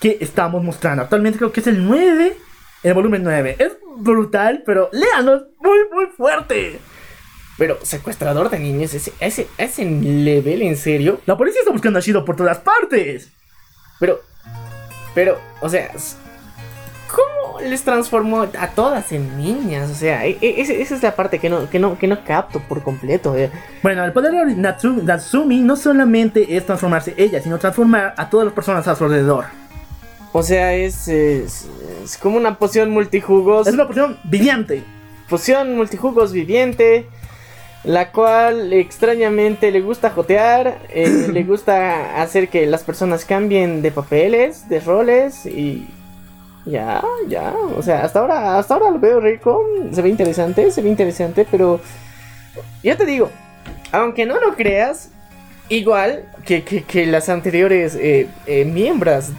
que 0.00 0.18
estamos 0.20 0.62
mostrando. 0.62 1.02
Actualmente 1.02 1.38
creo 1.38 1.52
que 1.52 1.58
es 1.58 1.66
el 1.66 1.84
9. 1.84 2.36
El 2.84 2.94
volumen 2.94 3.24
9. 3.24 3.56
Es 3.58 3.76
brutal, 3.96 4.62
pero 4.64 4.88
léanlo, 4.92 5.34
es 5.34 5.42
muy, 5.58 5.78
muy 5.92 6.06
fuerte. 6.16 6.78
Pero 7.58 7.76
secuestrador 7.82 8.50
de 8.50 8.60
niños, 8.60 8.94
ese, 8.94 9.12
ese, 9.18 9.48
ese 9.58 9.84
level, 9.84 10.62
en 10.62 10.76
serio. 10.76 11.20
La 11.26 11.36
policía 11.36 11.62
está 11.62 11.72
buscando 11.72 11.98
a 11.98 12.02
Shido 12.02 12.24
por 12.24 12.36
todas 12.36 12.58
partes. 12.58 13.32
Pero, 14.00 14.20
pero, 15.14 15.38
o 15.60 15.68
sea, 15.68 15.90
¿cómo 17.08 17.60
les 17.60 17.82
transformó 17.82 18.42
a 18.58 18.68
todas 18.68 19.12
en 19.12 19.36
niñas? 19.36 19.90
O 19.90 19.94
sea, 19.94 20.26
e- 20.26 20.38
e- 20.40 20.60
esa 20.60 20.94
es 20.94 21.02
la 21.02 21.14
parte 21.14 21.38
que 21.38 21.48
no, 21.50 21.68
que 21.68 21.78
no, 21.78 21.98
que 21.98 22.06
no 22.06 22.24
capto 22.24 22.60
por 22.60 22.82
completo. 22.82 23.36
eh. 23.36 23.50
Bueno, 23.82 24.04
el 24.04 24.12
poder 24.12 24.32
de 24.32 24.56
Natsu- 24.56 25.02
Natsumi 25.02 25.60
no 25.60 25.76
solamente 25.76 26.56
es 26.56 26.64
transformarse 26.66 27.14
ella, 27.16 27.40
sino 27.42 27.58
transformar 27.58 28.14
a 28.16 28.28
todas 28.30 28.46
las 28.46 28.54
personas 28.54 28.88
a 28.88 28.96
su 28.96 29.04
alrededor. 29.04 29.44
O 30.32 30.42
sea, 30.42 30.74
es, 30.74 31.08
es, 31.08 31.66
es 32.04 32.16
como 32.16 32.36
una 32.36 32.56
poción 32.56 32.90
multijugos. 32.90 33.66
Es 33.66 33.74
una 33.74 33.86
poción 33.86 34.18
brillante. 34.24 34.84
Poción 35.28 35.76
multijugos 35.76 36.32
viviente. 36.32 37.06
La 37.84 38.12
cual 38.12 38.72
extrañamente 38.72 39.70
le 39.70 39.80
gusta 39.80 40.10
jotear. 40.10 40.78
eh, 40.90 41.28
le 41.32 41.42
gusta 41.44 42.20
hacer 42.20 42.48
que 42.48 42.66
las 42.66 42.82
personas 42.82 43.24
cambien 43.24 43.82
de 43.82 43.90
papeles, 43.90 44.68
de 44.68 44.80
roles 44.80 45.46
y. 45.46 45.86
Ya, 46.66 47.02
ya. 47.26 47.54
O 47.76 47.82
sea, 47.82 48.04
hasta 48.04 48.20
ahora, 48.20 48.58
hasta 48.58 48.74
ahora 48.74 48.90
lo 48.90 48.98
veo 49.00 49.18
rico. 49.20 49.64
Se 49.92 50.02
ve 50.02 50.10
interesante, 50.10 50.70
se 50.70 50.82
ve 50.82 50.90
interesante, 50.90 51.46
pero. 51.50 51.80
Ya 52.82 52.96
te 52.96 53.06
digo, 53.06 53.30
aunque 53.92 54.26
no 54.26 54.38
lo 54.40 54.54
creas, 54.56 55.10
igual 55.70 56.24
que, 56.44 56.62
que, 56.64 56.82
que 56.82 57.06
las 57.06 57.28
anteriores 57.30 57.94
eh, 57.94 58.28
eh, 58.46 58.64
miembros. 58.66 59.30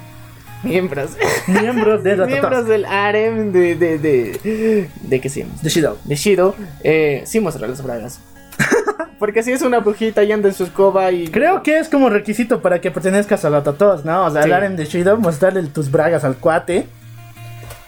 Miembros. 0.63 1.11
Miembros 1.47 2.03
de 2.03 2.15
miembros 2.15 2.41
Ratatouille. 2.43 2.71
del 2.71 2.85
harem 2.85 3.51
de. 3.51 3.75
de. 3.75 3.97
de. 3.99 4.89
de 5.01 5.29
se 5.29 5.39
llama? 5.41 5.53
De 5.61 5.69
Shido. 5.69 5.97
de 6.03 6.15
Shido, 6.15 6.55
eh, 6.83 7.21
sí 7.25 7.39
muestra 7.39 7.67
las 7.67 7.83
bragas. 7.83 8.19
Porque 9.19 9.43
si 9.43 9.51
es 9.51 9.61
una 9.61 9.79
brujita 9.79 10.23
y 10.23 10.31
anda 10.31 10.49
en 10.49 10.55
su 10.55 10.63
escoba 10.63 11.11
y. 11.11 11.27
Creo 11.27 11.61
que 11.63 11.77
es 11.77 11.89
como 11.89 12.09
requisito 12.09 12.61
para 12.61 12.81
que 12.81 12.89
pertenezcas 12.91 13.45
a 13.45 13.49
la 13.49 13.61
Tatos, 13.63 14.03
¿no? 14.03 14.25
O 14.25 14.31
sea, 14.31 14.41
Sí. 14.43 14.47
el 14.49 14.53
harem 14.53 14.75
de 14.75 14.85
Shido, 14.85 15.17
mostrarle 15.17 15.61
tus 15.63 15.91
bragas 15.91 16.23
al 16.23 16.35
cuate. 16.37 16.87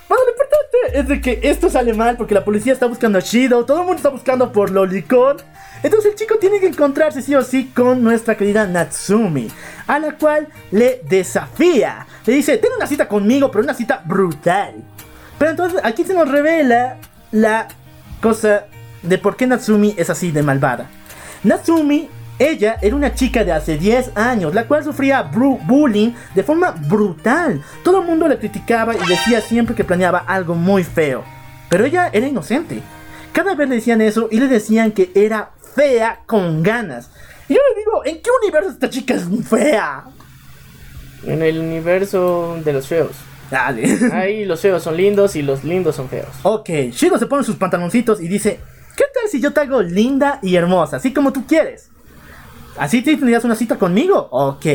Bueno, 0.08 0.24
lo 0.26 0.32
importante 0.32 1.00
es 1.00 1.08
de 1.08 1.22
que 1.22 1.40
esto 1.50 1.70
sale 1.70 1.94
mal 1.94 2.18
porque 2.18 2.36
la 2.36 2.45
policía 2.45 2.74
está 2.74 2.86
buscando 2.86 3.18
a 3.18 3.22
Shido, 3.22 3.66
todo 3.66 3.80
el 3.80 3.86
mundo 3.86 3.98
está 3.98 4.10
buscando 4.10 4.52
por 4.52 4.70
Lolicon. 4.70 5.38
Entonces 5.82 6.12
el 6.12 6.18
chico 6.18 6.36
tiene 6.40 6.60
que 6.60 6.68
encontrarse 6.68 7.22
sí 7.22 7.34
o 7.36 7.41
sí 7.41 7.72
con 7.76 8.04
nuestra 8.04 8.38
querida 8.38 8.66
Natsumi, 8.68 9.50
a 9.88 10.00
la 10.00 10.14
cual 10.18 10.48
le 10.72 11.02
desafía. 11.10 12.06
Le 12.26 12.34
dice, 12.36 12.58
ten 12.58 12.72
una 12.78 12.88
cita 12.88 13.08
conmigo, 13.08 13.50
pero 13.52 13.64
una 13.64 13.74
cita 13.74 14.02
brutal. 14.06 14.76
Pero 15.40 15.52
entonces 15.52 15.82
aquí 15.84 16.04
se 16.06 16.14
nos 16.14 16.30
revela 16.30 16.98
la 17.32 17.68
cosa 18.22 18.66
de 19.03 19.17
por 19.17 19.35
qué 19.35 19.47
Natsumi 19.47 19.93
es 19.97 20.09
así 20.09 20.31
de 20.31 20.43
malvada. 20.43 20.89
Natsumi, 21.43 22.09
ella 22.39 22.77
era 22.81 22.95
una 22.95 23.13
chica 23.13 23.43
de 23.43 23.51
hace 23.51 23.77
10 23.77 24.11
años, 24.15 24.53
la 24.53 24.67
cual 24.67 24.84
sufría 24.84 25.21
bullying 25.21 26.13
de 26.34 26.43
forma 26.43 26.71
brutal. 26.71 27.61
Todo 27.84 28.01
el 28.01 28.07
mundo 28.07 28.27
la 28.27 28.39
criticaba 28.39 28.95
y 28.95 29.07
decía 29.07 29.41
siempre 29.41 29.75
que 29.75 29.84
planeaba 29.84 30.19
algo 30.19 30.55
muy 30.55 30.84
feo. 30.84 31.23
Pero 31.69 31.85
ella 31.85 32.09
era 32.11 32.27
inocente. 32.27 32.81
Cada 33.34 33.55
vez 33.55 33.69
le 33.69 33.75
decían 33.75 34.01
eso 34.01 34.27
y 34.31 34.39
le 34.39 34.47
decían 34.47 34.91
que 34.91 35.11
era 35.15 35.51
fea 35.75 36.21
con 36.25 36.63
ganas. 36.63 37.11
Y 37.49 37.53
yo 37.53 37.59
le 37.69 37.80
digo, 37.80 38.05
¿en 38.05 38.21
qué 38.21 38.30
universo 38.41 38.69
esta 38.69 38.89
chica 38.89 39.15
es 39.15 39.23
fea? 39.47 40.05
En 41.25 41.41
el 41.41 41.59
universo 41.59 42.59
de 42.63 42.73
los 42.73 42.88
feos. 42.88 43.11
Dale. 43.49 43.97
Ahí 44.13 44.45
los 44.45 44.61
feos 44.61 44.84
son 44.84 44.97
lindos 44.97 45.35
y 45.35 45.41
los 45.41 45.63
lindos 45.63 45.95
son 45.95 46.09
feos. 46.09 46.30
Ok, 46.43 46.69
Shido 46.91 47.17
se 47.17 47.25
pone 47.25 47.43
sus 47.43 47.55
pantaloncitos 47.55 48.21
y 48.21 48.27
dice, 48.27 48.59
¿qué 48.95 49.03
tal 49.14 49.30
si 49.30 49.41
yo 49.41 49.53
te 49.53 49.61
hago 49.61 49.82
linda 49.82 50.40
y 50.41 50.56
hermosa, 50.56 50.98
así 50.98 51.14
como 51.14 51.34
tú 51.34 51.45
quieres? 51.45 51.90
¿Así 52.78 53.02
te 53.02 53.15
tendrías 53.15 53.44
una 53.44 53.56
cita 53.56 53.78
conmigo? 53.78 54.28
Ok. 54.32 54.65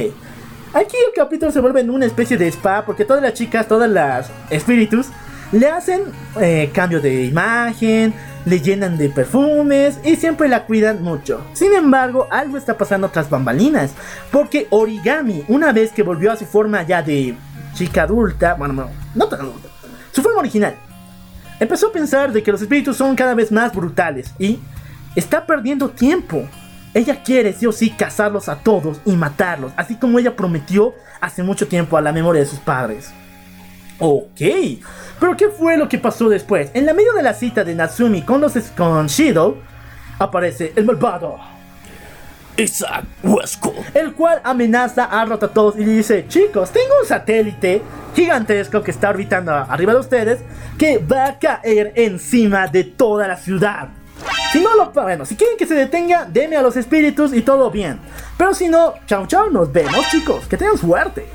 Aquí 0.75 0.97
el 0.97 1.13
capítulo 1.15 1.51
se 1.51 1.61
vuelve 1.61 1.81
en 1.81 1.91
una 1.91 2.07
especie 2.07 2.37
de 2.37 2.47
spa 2.49 2.85
porque 2.85 3.05
todas 3.05 3.23
las 3.23 3.35
chicas, 3.35 3.67
todas 3.67 3.91
las 3.91 4.31
espíritus, 4.51 5.07
le 5.51 5.67
hacen 5.69 6.03
eh, 6.41 6.71
cambio 6.73 7.01
de 7.01 7.25
imagen, 7.25 8.13
le 8.45 8.61
llenan 8.61 8.99
de 8.99 9.09
perfumes 9.09 9.99
y 10.05 10.17
siempre 10.17 10.49
la 10.49 10.67
cuidan 10.67 11.03
mucho. 11.03 11.45
Sin 11.55 11.73
embargo, 11.73 12.29
algo 12.31 12.57
está 12.57 12.77
pasando 12.77 13.09
tras 13.09 13.31
bambalinas, 13.31 13.93
porque 14.31 14.67
Origami, 14.71 15.45
una 15.49 15.73
vez 15.73 15.91
que 15.93 16.03
volvió 16.03 16.33
a 16.33 16.37
su 16.37 16.45
forma 16.45 16.83
ya 16.83 17.03
de 17.03 17.35
chica 17.75 18.03
adulta, 18.03 18.55
bueno, 18.55 18.75
no, 18.75 18.91
no 19.15 19.29
tan 19.29 19.41
adulta, 19.41 19.69
su 20.13 20.23
forma 20.23 20.41
original, 20.41 20.77
empezó 21.61 21.89
a 21.89 21.93
pensar 21.93 22.33
de 22.33 22.43
que 22.43 22.53
los 22.53 22.63
espíritus 22.63 22.97
son 22.97 23.15
cada 23.15 23.35
vez 23.35 23.51
más 23.53 23.75
brutales 23.75 24.33
y 24.39 24.59
está 25.15 25.47
perdiendo 25.47 25.91
tiempo. 25.91 26.47
Ella 26.95 27.23
quiere 27.23 27.53
sí 27.53 27.67
o 27.67 27.73
sí 27.73 27.91
cazarlos 27.91 28.49
a 28.49 28.61
todos 28.61 29.01
y 29.05 29.13
matarlos, 29.13 29.73
así 29.77 29.97
como 29.97 30.19
ella 30.19 30.35
prometió 30.37 30.95
hace 31.21 31.43
mucho 31.43 31.69
tiempo 31.69 31.97
a 31.97 32.01
la 32.01 32.13
memoria 32.13 32.41
de 32.41 32.49
sus 32.49 32.59
padres. 32.59 33.13
Ok, 33.99 34.41
pero 35.19 35.37
¿qué 35.37 35.49
fue 35.49 35.77
lo 35.77 35.89
que 35.89 35.99
pasó 35.99 36.29
después? 36.29 36.71
En 36.75 36.87
la 36.87 36.95
medio 36.95 37.13
de 37.15 37.23
la 37.23 37.35
cita 37.35 37.65
de 37.65 37.75
Natsumi 37.75 38.23
con, 38.23 38.41
los, 38.41 38.55
con 38.77 39.09
aparece 40.19 40.73
el 40.77 40.85
malvado, 40.85 41.39
Isaac 42.59 43.05
Westcott. 43.23 43.75
el 43.95 44.13
cual 44.15 44.41
amenaza 44.45 45.05
a 45.05 45.25
Rototodos 45.25 45.77
y 45.77 45.85
le 45.85 45.93
dice, 45.93 46.27
chicos, 46.29 46.71
tengo 46.71 46.95
un 47.01 47.07
satélite 47.07 47.83
gigantesco 48.15 48.83
que 48.83 48.91
está 48.91 49.11
orbitando 49.11 49.53
arriba 49.53 49.95
de 49.95 50.01
ustedes 50.01 50.41
que 50.77 50.99
va 50.99 51.27
a 51.27 51.39
caer 51.39 51.93
encima 51.95 52.67
de 52.67 52.85
toda 52.85 53.29
la 53.29 53.37
ciudad. 53.37 53.89
Si 54.53 54.61
no 54.61 54.75
lo, 54.75 54.91
bueno, 54.91 55.25
si 55.25 55.37
quieren 55.37 55.57
que 55.57 55.67
se 55.67 55.75
detenga, 55.75 56.25
denme 56.25 56.57
a 56.57 56.63
los 56.63 56.77
espíritus 56.77 57.33
y 57.33 57.43
todo 57.43 57.71
bien. 57.71 58.01
Pero 58.37 58.55
si 58.55 58.69
no, 58.69 58.95
chao 59.07 59.27
chao, 59.27 59.51
nos 59.51 59.73
vemos 59.73 60.09
chicos, 60.11 60.47
que 60.47 60.57
tengan 60.57 60.79
suerte. 60.79 61.27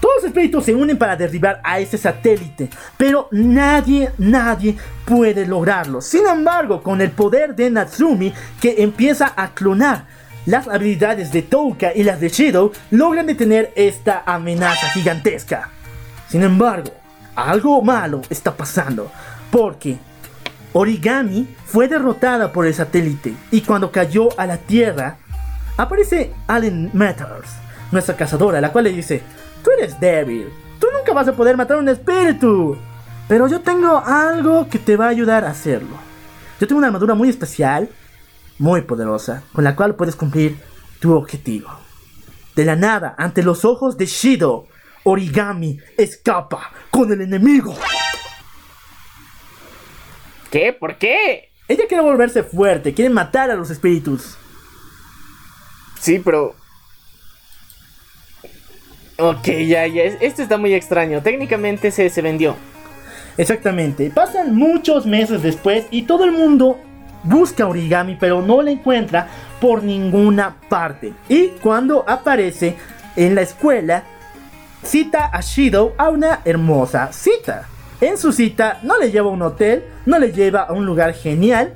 Todos 0.00 0.16
los 0.16 0.24
espíritus 0.24 0.64
se 0.64 0.74
unen 0.74 0.98
para 0.98 1.14
derribar 1.14 1.60
a 1.62 1.78
ese 1.78 1.96
satélite, 1.96 2.68
pero 2.96 3.28
nadie, 3.30 4.10
nadie 4.18 4.76
puede 5.04 5.46
lograrlo. 5.46 6.00
Sin 6.00 6.26
embargo, 6.26 6.82
con 6.82 7.00
el 7.00 7.12
poder 7.12 7.54
de 7.54 7.70
Natsumi, 7.70 8.32
que 8.60 8.82
empieza 8.82 9.32
a 9.36 9.54
clonar 9.54 10.06
las 10.46 10.68
habilidades 10.68 11.32
de 11.32 11.42
Touka 11.42 11.92
y 11.94 12.02
las 12.02 12.20
de 12.20 12.28
Shido, 12.28 12.72
logran 12.90 13.26
detener 13.26 13.72
esta 13.76 14.22
amenaza 14.26 14.88
gigantesca. 14.88 15.70
Sin 16.28 16.42
embargo, 16.42 16.90
algo 17.34 17.82
malo 17.82 18.22
está 18.30 18.56
pasando, 18.56 19.10
porque 19.50 19.98
Origami 20.72 21.46
fue 21.66 21.88
derrotada 21.88 22.52
por 22.52 22.66
el 22.66 22.74
satélite 22.74 23.34
y 23.50 23.60
cuando 23.60 23.92
cayó 23.92 24.28
a 24.38 24.46
la 24.46 24.56
Tierra, 24.56 25.18
aparece 25.76 26.32
Allen 26.46 26.90
Matters, 26.92 27.50
nuestra 27.90 28.16
cazadora, 28.16 28.60
la 28.60 28.72
cual 28.72 28.84
le 28.84 28.92
dice, 28.92 29.22
tú 29.62 29.70
eres 29.70 30.00
débil, 30.00 30.48
tú 30.78 30.86
nunca 30.96 31.12
vas 31.12 31.28
a 31.28 31.34
poder 31.34 31.56
matar 31.56 31.76
a 31.76 31.80
un 31.80 31.88
espíritu, 31.88 32.76
pero 33.28 33.48
yo 33.48 33.60
tengo 33.60 34.02
algo 34.04 34.68
que 34.68 34.78
te 34.78 34.96
va 34.96 35.06
a 35.06 35.10
ayudar 35.10 35.44
a 35.44 35.50
hacerlo. 35.50 35.96
Yo 36.60 36.66
tengo 36.66 36.78
una 36.78 36.88
armadura 36.88 37.14
muy 37.14 37.28
especial, 37.28 37.88
muy 38.58 38.82
poderosa, 38.82 39.42
con 39.52 39.64
la 39.64 39.74
cual 39.76 39.94
puedes 39.96 40.16
cumplir 40.16 40.56
tu 41.00 41.14
objetivo. 41.14 41.68
De 42.54 42.64
la 42.64 42.76
nada, 42.76 43.14
ante 43.18 43.42
los 43.42 43.64
ojos 43.64 43.96
de 43.96 44.06
Shido, 44.06 44.66
Origami 45.04 45.78
escapa 45.96 46.70
con 46.90 47.10
el 47.12 47.22
enemigo. 47.22 47.74
¿Qué? 50.50 50.72
¿Por 50.72 50.96
qué? 50.98 51.50
Ella 51.68 51.84
quiere 51.88 52.02
volverse 52.02 52.42
fuerte, 52.42 52.92
quiere 52.92 53.08
matar 53.10 53.50
a 53.50 53.54
los 53.54 53.70
espíritus. 53.70 54.36
Sí, 55.98 56.18
pero... 56.18 56.54
Ok, 59.18 59.46
ya, 59.66 59.86
ya. 59.86 60.02
es- 60.02 60.18
Esto 60.20 60.42
está 60.42 60.58
muy 60.58 60.74
extraño. 60.74 61.22
Técnicamente 61.22 61.90
se, 61.90 62.10
se 62.10 62.22
vendió. 62.22 62.56
Exactamente. 63.38 64.10
Pasan 64.10 64.54
muchos 64.54 65.06
meses 65.06 65.42
después 65.42 65.86
y 65.90 66.02
todo 66.02 66.24
el 66.24 66.32
mundo 66.32 66.78
busca 67.22 67.66
Origami, 67.66 68.16
pero 68.18 68.42
no 68.42 68.62
la 68.62 68.70
encuentra 68.70 69.28
por 69.60 69.82
ninguna 69.82 70.56
parte. 70.68 71.12
Y 71.28 71.48
cuando 71.62 72.04
aparece 72.08 72.76
en 73.16 73.34
la 73.34 73.42
escuela, 73.42 74.04
cita 74.82 75.30
a 75.32 75.40
Shido 75.40 75.94
a 75.98 76.08
una 76.08 76.40
hermosa 76.44 77.12
cita. 77.12 77.68
En 78.00 78.18
su 78.18 78.32
cita 78.32 78.80
no 78.82 78.98
le 78.98 79.10
lleva 79.10 79.28
a 79.28 79.32
un 79.32 79.42
hotel, 79.42 79.84
no 80.06 80.18
le 80.18 80.32
lleva 80.32 80.62
a 80.62 80.72
un 80.72 80.84
lugar 80.84 81.14
genial, 81.14 81.74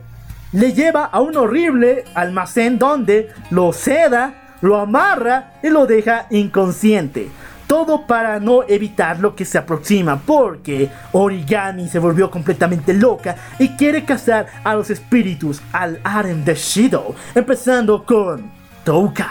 le 0.53 0.73
lleva 0.73 1.05
a 1.05 1.21
un 1.21 1.37
horrible 1.37 2.05
almacén 2.15 2.79
donde 2.79 3.31
lo 3.51 3.73
seda, 3.73 4.57
lo 4.61 4.77
amarra 4.77 5.53
y 5.63 5.69
lo 5.69 5.87
deja 5.87 6.27
inconsciente. 6.31 7.29
Todo 7.67 8.07
para 8.07 8.39
no 8.39 8.63
evitar 8.69 9.19
lo 9.19 9.35
que 9.35 9.45
se 9.45 9.59
aproxima, 9.59 10.21
porque 10.25 10.89
Origami 11.13 11.89
se 11.89 11.99
volvió 11.99 12.31
completamente 12.31 12.95
loca 12.95 13.37
y 13.59 13.71
quiere 13.71 14.05
cazar 14.05 14.47
a 14.63 14.75
los 14.75 14.91
espíritus 14.91 15.61
al 15.73 16.01
harem 16.05 16.45
de 16.45 16.55
Shido, 16.55 17.15
empezando 17.35 18.05
con 18.05 18.51
Touka. 18.85 19.29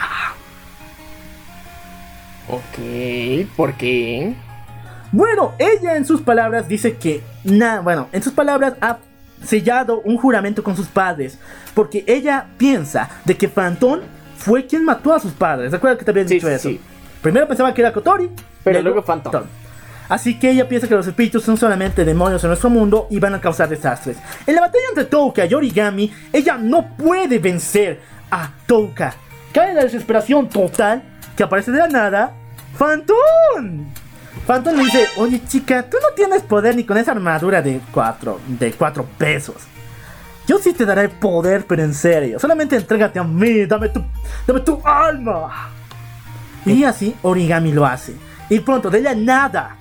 Ok, 2.48 3.48
¿por 3.56 3.74
qué? 3.74 4.36
Bueno, 5.12 5.53
ella 5.57 5.95
en 5.95 6.06
sus 6.06 6.22
palabras 6.22 6.68
dice 6.68 6.98
que, 6.98 7.24
na, 7.45 7.80
bueno, 7.80 8.10
en 8.12 8.22
sus 8.22 8.34
palabras 8.34 8.74
ha 8.82 8.98
sellado 9.44 10.02
un 10.02 10.18
juramento 10.18 10.64
con 10.64 10.76
sus 10.76 10.88
padres, 10.88 11.40
porque 11.74 12.03
ella 12.06 12.48
piensa 12.57 13.10
de 13.24 13.38
que 13.38 13.48
Phantom 13.48 14.02
fue 14.38 14.66
quien 14.66 14.84
mató 14.84 15.14
a 15.14 15.20
sus 15.20 15.32
padres. 15.32 15.72
¿Recuerda 15.72 15.98
que 15.98 16.06
te 16.06 16.12
había 16.12 16.24
dicho 16.26 16.48
sí, 16.48 16.53
eso? 16.53 16.70
sí. 16.70 16.82
Primero 17.26 17.47
pensaba 17.47 17.73
que 17.73 17.81
era 17.81 17.91
Kotori, 17.91 18.30
Pero 18.64 18.84
luego 18.84 19.02
Phantom. 19.02 19.45
Así 20.10 20.38
que 20.38 20.52
ella 20.52 20.69
piensa 20.69 20.88
que 20.88 20.93
los 20.93 21.07
espíritus 21.07 21.41
son 21.41 21.57
solamente 21.57 22.06
demonios 22.06 22.43
en 22.43 22.49
nuestro 22.49 22.69
mundo 22.69 23.07
y 23.10 23.18
van 23.18 23.34
a 23.34 23.41
causar 23.41 23.68
desastres. 23.68 24.18
En 24.45 24.53
la 24.53 24.61
batalla 24.61 24.84
entre 24.89 25.06
Touka 25.06 25.43
y 25.43 25.53
Origami, 25.56 26.14
ella 26.31 26.56
no 26.60 26.95
puede 26.95 27.39
vencer 27.39 27.99
a 28.30 28.52
Touka. 28.68 29.15
Cae 29.52 29.72
en 29.72 29.76
la 29.77 29.85
desesperación 29.85 30.49
total 30.49 31.02
que 31.35 31.41
aparece 31.41 31.72
de 31.72 31.80
la 31.80 31.88
nada 31.88 32.31
Phantom. 32.77 33.88
Phantom 34.45 34.76
le 34.76 34.84
dice, 34.84 35.07
oye 35.18 35.41
chica, 35.47 35.81
tú 35.81 35.97
no 36.03 36.10
tienes 36.15 36.43
poder 36.43 36.76
ni 36.76 36.84
con 36.84 36.95
esa 36.99 37.14
armadura 37.14 37.64
de 37.64 37.81
cuatro, 37.91 38.39
de 38.45 38.72
cuatro 38.73 39.03
pesos. 39.18 39.56
Yo 40.45 40.60
sí 40.60 40.73
te 40.73 40.85
daré 40.85 41.10
poder, 41.10 41.65
pero 41.65 41.81
en 41.81 41.95
serio. 41.95 42.38
Solamente 42.38 42.76
entrégate 42.76 43.18
a 43.18 43.23
mí, 43.23 43.65
dame 43.65 43.89
tu, 43.89 44.03
dame 44.45 44.60
tu 44.60 44.80
alma. 44.85 45.72
Y 46.66 46.84
así 46.84 47.16
Origami 47.22 47.72
lo 47.72 47.86
hace. 47.86 48.16
Y 48.50 48.60
pronto, 48.60 48.90
de 48.90 49.02
la 49.02 49.16
nada, 49.16 49.78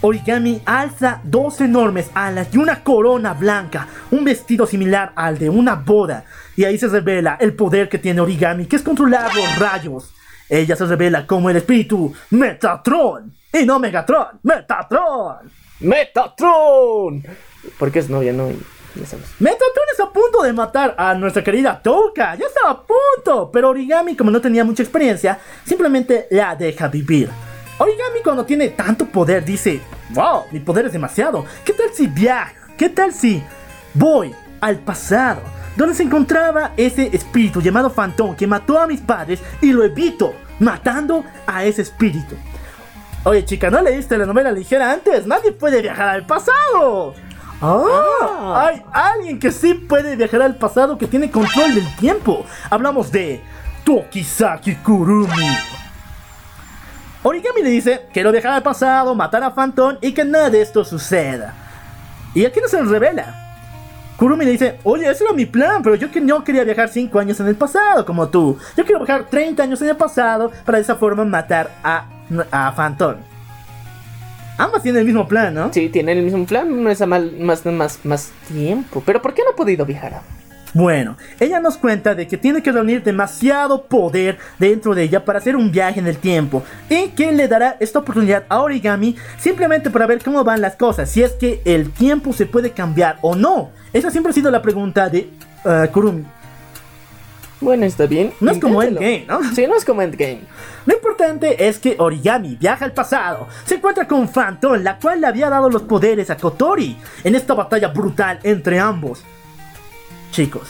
Origami 0.00 0.62
alza 0.64 1.20
dos 1.24 1.60
enormes 1.60 2.10
alas 2.14 2.48
y 2.52 2.58
una 2.58 2.82
corona 2.82 3.34
blanca, 3.34 3.86
un 4.10 4.24
vestido 4.24 4.66
similar 4.66 5.12
al 5.14 5.38
de 5.38 5.50
una 5.50 5.74
boda. 5.74 6.24
Y 6.56 6.64
ahí 6.64 6.78
se 6.78 6.88
revela 6.88 7.36
el 7.40 7.54
poder 7.54 7.88
que 7.88 7.98
tiene 7.98 8.20
Origami, 8.20 8.66
que 8.66 8.76
es 8.76 8.82
controlar 8.82 9.34
los 9.34 9.58
rayos. 9.58 10.12
Ella 10.48 10.74
se 10.74 10.86
revela 10.86 11.26
como 11.26 11.50
el 11.50 11.56
espíritu 11.56 12.12
Metatron. 12.30 13.32
Y 13.52 13.64
no 13.64 13.78
Megatron, 13.78 14.40
Metatron. 14.42 15.50
¡Metatron! 15.80 17.24
Porque 17.78 18.00
es 18.00 18.10
novia, 18.10 18.32
no. 18.32 18.48
Metatron 19.38 19.86
está 19.90 20.04
a 20.04 20.12
punto 20.12 20.42
de 20.42 20.52
matar 20.52 20.94
a 20.98 21.14
nuestra 21.14 21.44
querida 21.44 21.80
Touka. 21.80 22.34
Ya 22.34 22.46
estaba 22.46 22.70
a 22.70 22.82
punto. 22.82 23.50
Pero 23.52 23.70
Origami, 23.70 24.16
como 24.16 24.30
no 24.30 24.40
tenía 24.40 24.64
mucha 24.64 24.82
experiencia, 24.82 25.38
simplemente 25.64 26.26
la 26.30 26.56
deja 26.56 26.88
vivir. 26.88 27.30
Origami 27.78 28.20
cuando 28.22 28.44
tiene 28.44 28.68
tanto 28.68 29.06
poder 29.06 29.44
dice, 29.44 29.80
wow, 30.10 30.44
mi 30.50 30.60
poder 30.60 30.86
es 30.86 30.92
demasiado. 30.92 31.44
¿Qué 31.64 31.72
tal 31.72 31.90
si 31.94 32.06
viajo? 32.06 32.52
¿Qué 32.76 32.88
tal 32.88 33.12
si 33.12 33.42
voy 33.94 34.34
al 34.60 34.78
pasado? 34.80 35.40
donde 35.76 35.94
se 35.94 36.02
encontraba 36.02 36.72
ese 36.76 37.08
espíritu 37.14 37.62
llamado 37.62 37.88
Fantón 37.90 38.36
que 38.36 38.46
mató 38.46 38.78
a 38.78 38.86
mis 38.86 39.00
padres 39.00 39.40
y 39.62 39.72
lo 39.72 39.84
evito 39.84 40.34
matando 40.58 41.24
a 41.46 41.64
ese 41.64 41.82
espíritu. 41.82 42.36
Oye 43.24 43.44
chica, 43.44 43.70
¿no 43.70 43.80
leíste 43.80 44.18
la 44.18 44.26
novela 44.26 44.52
ligera 44.52 44.92
antes? 44.92 45.26
Nadie 45.26 45.52
puede 45.52 45.80
viajar 45.82 46.08
al 46.08 46.26
pasado. 46.26 47.14
Ah, 47.62 48.64
hay 48.66 48.82
alguien 48.90 49.38
que 49.38 49.52
sí 49.52 49.74
puede 49.74 50.16
viajar 50.16 50.40
al 50.42 50.56
pasado 50.56 50.96
que 50.96 51.06
tiene 51.06 51.30
control 51.30 51.74
del 51.74 51.96
tiempo. 51.96 52.46
Hablamos 52.70 53.12
de 53.12 53.42
Tokisaki 53.84 54.76
Kurumi. 54.76 55.56
Origami 57.22 57.62
le 57.62 57.68
dice, 57.68 58.06
quiero 58.14 58.32
viajar 58.32 58.52
al 58.52 58.62
pasado, 58.62 59.14
matar 59.14 59.44
a 59.44 59.54
Phantom 59.54 59.96
y 60.00 60.12
que 60.12 60.24
nada 60.24 60.48
de 60.48 60.62
esto 60.62 60.84
suceda. 60.84 61.54
Y 62.34 62.46
aquí 62.46 62.60
no 62.60 62.68
se 62.68 62.82
revela. 62.82 63.34
Kurumi 64.16 64.44
le 64.46 64.52
dice, 64.52 64.78
oye, 64.84 65.10
ese 65.10 65.24
era 65.24 65.34
mi 65.34 65.44
plan, 65.44 65.82
pero 65.82 65.96
yo 65.96 66.10
que 66.10 66.20
no 66.20 66.42
quería 66.44 66.64
viajar 66.64 66.88
5 66.88 67.18
años 67.18 67.40
en 67.40 67.48
el 67.48 67.56
pasado 67.56 68.06
como 68.06 68.28
tú. 68.28 68.58
Yo 68.76 68.84
quiero 68.84 69.04
viajar 69.04 69.26
30 69.28 69.62
años 69.62 69.82
en 69.82 69.90
el 69.90 69.96
pasado 69.96 70.50
para 70.64 70.78
de 70.78 70.82
esa 70.82 70.96
forma 70.96 71.24
matar 71.26 71.70
a, 71.82 72.06
a 72.50 72.74
Phantom. 72.74 73.16
Ambas 74.60 74.82
tienen 74.82 75.00
el 75.00 75.06
mismo 75.06 75.26
plan, 75.26 75.54
¿no? 75.54 75.72
Sí, 75.72 75.88
tiene 75.88 76.12
el 76.12 76.22
mismo 76.22 76.44
plan, 76.44 76.82
no 76.84 76.90
es 76.90 77.00
a 77.00 77.06
mal- 77.06 77.32
más, 77.40 77.64
más, 77.64 77.98
más 78.04 78.30
tiempo. 78.46 79.02
Pero 79.06 79.22
¿por 79.22 79.32
qué 79.32 79.42
no 79.42 79.52
ha 79.52 79.56
podido 79.56 79.86
viajar? 79.86 80.20
Bueno, 80.74 81.16
ella 81.40 81.60
nos 81.60 81.78
cuenta 81.78 82.14
de 82.14 82.28
que 82.28 82.36
tiene 82.36 82.62
que 82.62 82.70
reunir 82.70 83.02
demasiado 83.02 83.86
poder 83.86 84.36
dentro 84.58 84.94
de 84.94 85.04
ella 85.04 85.24
para 85.24 85.38
hacer 85.38 85.56
un 85.56 85.72
viaje 85.72 85.98
en 85.98 86.06
el 86.06 86.18
tiempo 86.18 86.62
y 86.90 87.08
que 87.08 87.32
le 87.32 87.48
dará 87.48 87.76
esta 87.80 88.00
oportunidad 88.00 88.44
a 88.50 88.60
Origami 88.60 89.16
simplemente 89.38 89.88
para 89.90 90.06
ver 90.06 90.22
cómo 90.22 90.44
van 90.44 90.60
las 90.60 90.76
cosas, 90.76 91.10
si 91.10 91.22
es 91.22 91.32
que 91.32 91.62
el 91.64 91.90
tiempo 91.90 92.32
se 92.34 92.44
puede 92.46 92.70
cambiar 92.72 93.16
o 93.22 93.34
no. 93.34 93.70
Esa 93.94 94.10
siempre 94.10 94.30
ha 94.30 94.34
sido 94.34 94.50
la 94.50 94.60
pregunta 94.60 95.08
de 95.08 95.30
eh, 95.64 95.88
Kurumi. 95.90 96.24
Bueno, 97.60 97.84
está 97.84 98.06
bien. 98.06 98.32
No 98.40 98.50
es 98.50 98.58
como. 98.58 98.82
Endgame, 98.82 99.26
¿no? 99.28 99.42
Sí, 99.54 99.66
no 99.66 99.76
es 99.76 99.84
como 99.84 100.00
Endgame. 100.02 100.42
Lo 100.86 100.94
importante 100.94 101.68
es 101.68 101.78
que 101.78 101.96
Origami 101.98 102.56
viaja 102.56 102.84
al 102.84 102.92
pasado, 102.92 103.48
se 103.64 103.74
encuentra 103.74 104.08
con 104.08 104.28
Phantom, 104.28 104.82
la 104.82 104.98
cual 104.98 105.20
le 105.20 105.26
había 105.26 105.50
dado 105.50 105.68
los 105.68 105.82
poderes 105.82 106.30
a 106.30 106.36
Kotori 106.36 106.96
en 107.22 107.34
esta 107.34 107.54
batalla 107.54 107.88
brutal 107.88 108.40
entre 108.42 108.80
ambos. 108.80 109.22
Chicos, 110.30 110.68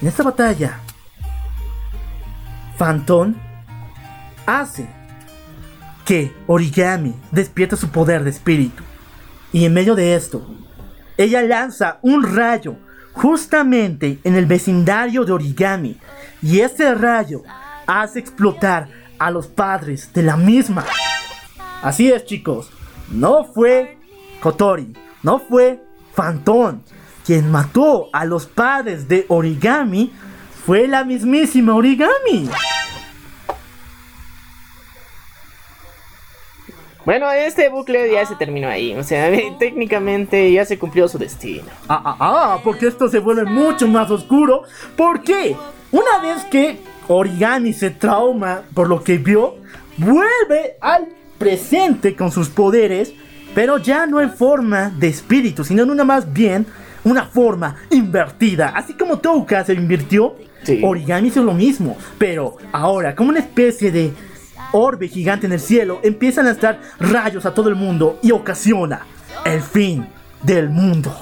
en 0.00 0.08
esta 0.08 0.24
batalla, 0.24 0.80
Phantom 2.76 3.34
hace 4.44 4.88
que 6.04 6.34
Origami 6.48 7.14
despierte 7.30 7.76
su 7.76 7.90
poder 7.90 8.24
de 8.24 8.30
espíritu. 8.30 8.82
Y 9.52 9.66
en 9.66 9.74
medio 9.74 9.94
de 9.94 10.16
esto, 10.16 10.44
ella 11.16 11.42
lanza 11.42 11.98
un 12.02 12.24
rayo 12.24 12.76
justamente 13.12 14.18
en 14.24 14.36
el 14.36 14.46
vecindario 14.46 15.24
de 15.24 15.32
Origami. 15.32 15.98
Y 16.42 16.60
ese 16.60 16.94
rayo 16.94 17.42
hace 17.86 18.18
explotar 18.18 18.88
a 19.18 19.30
los 19.30 19.46
padres 19.46 20.12
de 20.12 20.22
la 20.22 20.36
misma. 20.36 20.84
Así 21.82 22.10
es, 22.10 22.24
chicos. 22.24 22.70
No 23.10 23.44
fue 23.44 23.98
Kotori, 24.40 24.92
no 25.22 25.38
fue 25.38 25.82
Phantom. 26.14 26.80
Quien 27.24 27.50
mató 27.50 28.08
a 28.12 28.24
los 28.24 28.46
padres 28.46 29.06
de 29.06 29.26
Origami 29.28 30.12
fue 30.66 30.88
la 30.88 31.04
mismísima 31.04 31.74
Origami. 31.74 32.48
Bueno, 37.04 37.30
este 37.32 37.68
bucle 37.68 38.12
ya 38.12 38.24
se 38.26 38.36
terminó 38.36 38.68
ahí. 38.68 38.94
O 38.94 39.02
sea, 39.02 39.30
técnicamente 39.58 40.52
ya 40.52 40.64
se 40.64 40.78
cumplió 40.78 41.08
su 41.08 41.18
destino. 41.18 41.64
Ah, 41.88 42.02
ah, 42.04 42.16
ah, 42.20 42.60
porque 42.62 42.86
esto 42.86 43.08
se 43.08 43.18
vuelve 43.18 43.44
mucho 43.44 43.88
más 43.88 44.10
oscuro. 44.10 44.62
¿Por 44.96 45.22
qué? 45.22 45.56
Una 45.90 46.18
vez 46.22 46.44
que 46.44 46.78
Origami 47.08 47.72
se 47.72 47.90
trauma 47.90 48.62
por 48.74 48.88
lo 48.88 49.02
que 49.02 49.18
vio, 49.18 49.56
vuelve 49.96 50.76
al 50.80 51.08
presente 51.38 52.14
con 52.14 52.30
sus 52.30 52.48
poderes, 52.48 53.12
pero 53.54 53.78
ya 53.78 54.06
no 54.06 54.20
en 54.20 54.32
forma 54.32 54.90
de 54.90 55.08
espíritu, 55.08 55.64
sino 55.64 55.82
en 55.82 55.90
una 55.90 56.04
más 56.04 56.32
bien 56.32 56.66
una 57.04 57.24
forma 57.26 57.76
invertida. 57.90 58.68
Así 58.74 58.94
como 58.94 59.18
Touka 59.18 59.64
se 59.64 59.74
invirtió, 59.74 60.36
Sí. 60.64 60.80
Origami 60.84 61.26
hizo 61.28 61.42
lo 61.42 61.54
mismo, 61.54 61.96
pero 62.18 62.56
ahora 62.70 63.16
como 63.16 63.30
una 63.30 63.40
especie 63.40 63.90
de 63.90 64.12
orbe 64.72 65.08
gigante 65.08 65.46
en 65.46 65.52
el 65.52 65.60
cielo, 65.60 66.00
empieza 66.02 66.40
a 66.40 66.44
lanzar 66.44 66.80
rayos 66.98 67.46
a 67.46 67.54
todo 67.54 67.68
el 67.68 67.74
mundo 67.76 68.18
y 68.22 68.32
ocasiona 68.32 69.06
el 69.44 69.62
fin 69.62 70.06
del 70.42 70.68
mundo. 70.68 71.14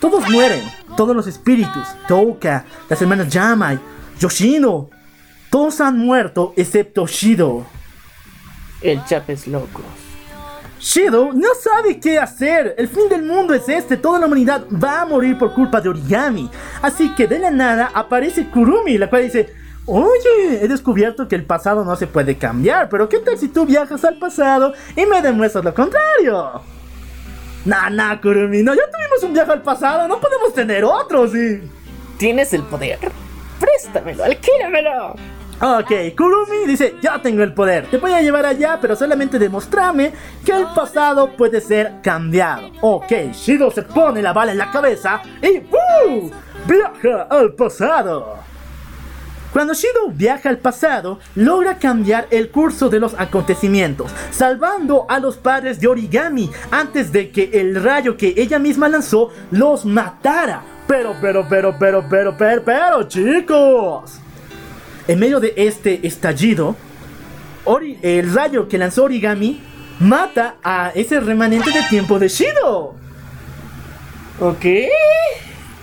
Todos 0.00 0.28
mueren, 0.30 0.62
todos 0.96 1.14
los 1.14 1.26
espíritus, 1.26 1.86
Touka, 2.08 2.64
las 2.88 3.00
hermanas 3.00 3.28
Yamai, 3.28 3.78
Yoshino, 4.18 4.90
todos 5.50 5.80
han 5.80 5.98
muerto 5.98 6.52
excepto 6.56 7.06
Shido. 7.06 7.64
El 8.80 9.04
chapes 9.04 9.46
loco. 9.46 9.82
Shido 10.78 11.32
no 11.32 11.48
sabe 11.58 11.98
qué 11.98 12.18
hacer. 12.18 12.74
El 12.76 12.88
fin 12.88 13.08
del 13.08 13.22
mundo 13.22 13.54
es 13.54 13.66
este. 13.68 13.96
Toda 13.96 14.18
la 14.18 14.26
humanidad 14.26 14.66
va 14.70 15.00
a 15.00 15.06
morir 15.06 15.38
por 15.38 15.54
culpa 15.54 15.80
de 15.80 15.88
Origami. 15.88 16.50
Así 16.82 17.14
que 17.14 17.26
de 17.26 17.38
la 17.38 17.50
nada 17.50 17.90
aparece 17.94 18.50
Kurumi, 18.50 18.98
la 18.98 19.08
cual 19.08 19.22
dice: 19.22 19.54
Oye, 19.86 20.62
he 20.62 20.68
descubierto 20.68 21.28
que 21.28 21.36
el 21.36 21.44
pasado 21.44 21.84
no 21.84 21.94
se 21.96 22.06
puede 22.06 22.36
cambiar. 22.38 22.88
Pero 22.88 23.08
¿qué 23.08 23.18
tal 23.18 23.36
si 23.38 23.48
tú 23.48 23.66
viajas 23.66 24.04
al 24.04 24.16
pasado 24.16 24.72
y 24.96 25.04
me 25.06 25.20
demuestras 25.20 25.64
lo 25.64 25.74
contrario? 25.74 26.62
Nah, 27.64 27.90
nah, 27.90 28.20
Kurumi, 28.20 28.62
no, 28.62 28.74
ya 28.74 28.82
tuvimos 28.90 29.22
un 29.22 29.32
viaje 29.32 29.52
al 29.52 29.62
pasado. 29.62 30.08
No 30.08 30.20
podemos 30.20 30.54
tener 30.54 30.84
otro, 30.84 31.28
sí. 31.28 31.60
Tienes 32.18 32.52
el 32.52 32.62
poder. 32.62 32.98
Préstamelo, 33.60 34.24
alquílamelo. 34.24 35.16
Ok, 35.60 36.16
Kurumi 36.16 36.66
dice, 36.66 36.96
ya 37.00 37.22
tengo 37.22 37.42
el 37.42 37.54
poder, 37.54 37.86
te 37.86 37.98
voy 37.98 38.12
a 38.12 38.20
llevar 38.20 38.44
allá, 38.44 38.78
pero 38.80 38.96
solamente 38.96 39.38
demostrame 39.38 40.12
que 40.44 40.52
el 40.52 40.66
pasado 40.74 41.30
puede 41.36 41.60
ser 41.60 42.00
cambiado. 42.02 42.70
Ok, 42.80 43.12
Shido 43.32 43.70
se 43.70 43.82
pone 43.82 44.20
la 44.20 44.32
bala 44.32 44.52
en 44.52 44.58
la 44.58 44.70
cabeza 44.70 45.22
y 45.40 45.58
¡uh! 45.58 46.30
viaja 46.66 47.28
al 47.30 47.54
pasado. 47.54 48.36
Cuando 49.54 49.72
Shido 49.72 50.08
viaja 50.08 50.48
al 50.48 50.58
pasado, 50.58 51.20
logra 51.36 51.78
cambiar 51.78 52.26
el 52.32 52.50
curso 52.50 52.88
de 52.88 52.98
los 52.98 53.14
acontecimientos, 53.16 54.10
salvando 54.32 55.06
a 55.08 55.20
los 55.20 55.36
padres 55.36 55.78
de 55.78 55.86
Origami 55.86 56.50
antes 56.72 57.12
de 57.12 57.30
que 57.30 57.50
el 57.52 57.80
rayo 57.80 58.16
que 58.16 58.34
ella 58.36 58.58
misma 58.58 58.88
lanzó 58.88 59.30
los 59.52 59.84
matara. 59.84 60.64
Pero, 60.88 61.14
pero, 61.20 61.46
pero, 61.48 61.76
pero, 61.78 62.04
pero, 62.10 62.36
pero, 62.36 62.64
pero, 62.64 63.02
chicos. 63.04 64.18
En 65.06 65.20
medio 65.20 65.38
de 65.38 65.54
este 65.56 66.04
estallido, 66.04 66.74
el 68.02 68.34
rayo 68.34 68.66
que 68.66 68.76
lanzó 68.76 69.04
Origami 69.04 69.62
mata 70.00 70.56
a 70.64 70.90
ese 70.96 71.20
remanente 71.20 71.70
de 71.70 71.82
tiempo 71.88 72.18
de 72.18 72.26
Shido. 72.26 72.96
¿Ok? 74.40 74.64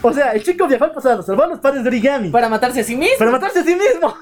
O 0.02 0.12
sea, 0.14 0.32
el 0.32 0.44
chico 0.44 0.68
viajó 0.68 0.86
al 0.86 0.92
pasado, 0.92 1.22
salvó 1.22 1.44
a 1.44 1.48
los 1.48 1.60
padres 1.60 1.84
de 1.84 1.90
Origami 1.90 2.30
Para 2.30 2.50
matarse 2.50 2.82
a 2.82 2.84
sí 2.84 2.96
mismo. 2.96 3.18
para 3.20 3.32
matarse 3.32 3.60
a 3.60 3.64
sí 3.64 3.76
mismo. 3.76 4.16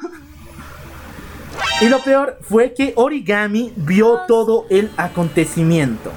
Y 1.81 1.87
lo 1.87 1.99
peor 1.99 2.37
fue 2.41 2.73
que 2.73 2.93
Origami 2.95 3.73
vio 3.75 4.21
todo 4.27 4.65
el 4.69 4.91
acontecimiento. 4.97 6.11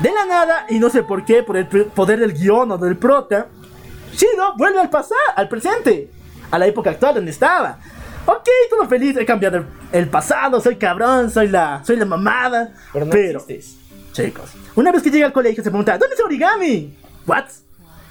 De 0.00 0.12
la 0.12 0.26
nada, 0.26 0.66
y 0.68 0.78
no 0.78 0.90
sé 0.90 1.02
por 1.02 1.24
qué, 1.24 1.42
por 1.42 1.56
el 1.56 1.66
poder 1.66 2.20
del 2.20 2.32
guion 2.34 2.70
o 2.72 2.78
del 2.78 2.96
prota, 2.96 3.48
Shido 4.12 4.54
vuelve 4.56 4.80
al 4.80 4.90
pasado, 4.90 5.18
al 5.34 5.48
presente, 5.48 6.10
a 6.50 6.58
la 6.58 6.66
época 6.66 6.90
actual 6.90 7.14
donde 7.16 7.30
estaba. 7.30 7.78
Ok, 8.26 8.48
todo 8.68 8.86
feliz, 8.88 9.16
he 9.16 9.24
cambiado 9.24 9.58
el, 9.58 9.66
el 9.92 10.08
pasado, 10.08 10.60
soy 10.60 10.76
cabrón, 10.76 11.30
soy 11.30 11.48
la, 11.48 11.82
soy 11.84 11.96
la 11.96 12.04
mamada. 12.04 12.74
Pero 12.92 13.06
no 13.06 13.10
pero 13.10 13.44
chicos, 14.12 14.50
una 14.74 14.92
vez 14.92 15.02
que 15.02 15.10
llega 15.10 15.26
al 15.26 15.32
colegio 15.32 15.62
se 15.64 15.70
pregunta, 15.70 15.96
¿dónde 15.96 16.14
es 16.14 16.20
Origami? 16.20 16.94
¿What? 17.26 17.44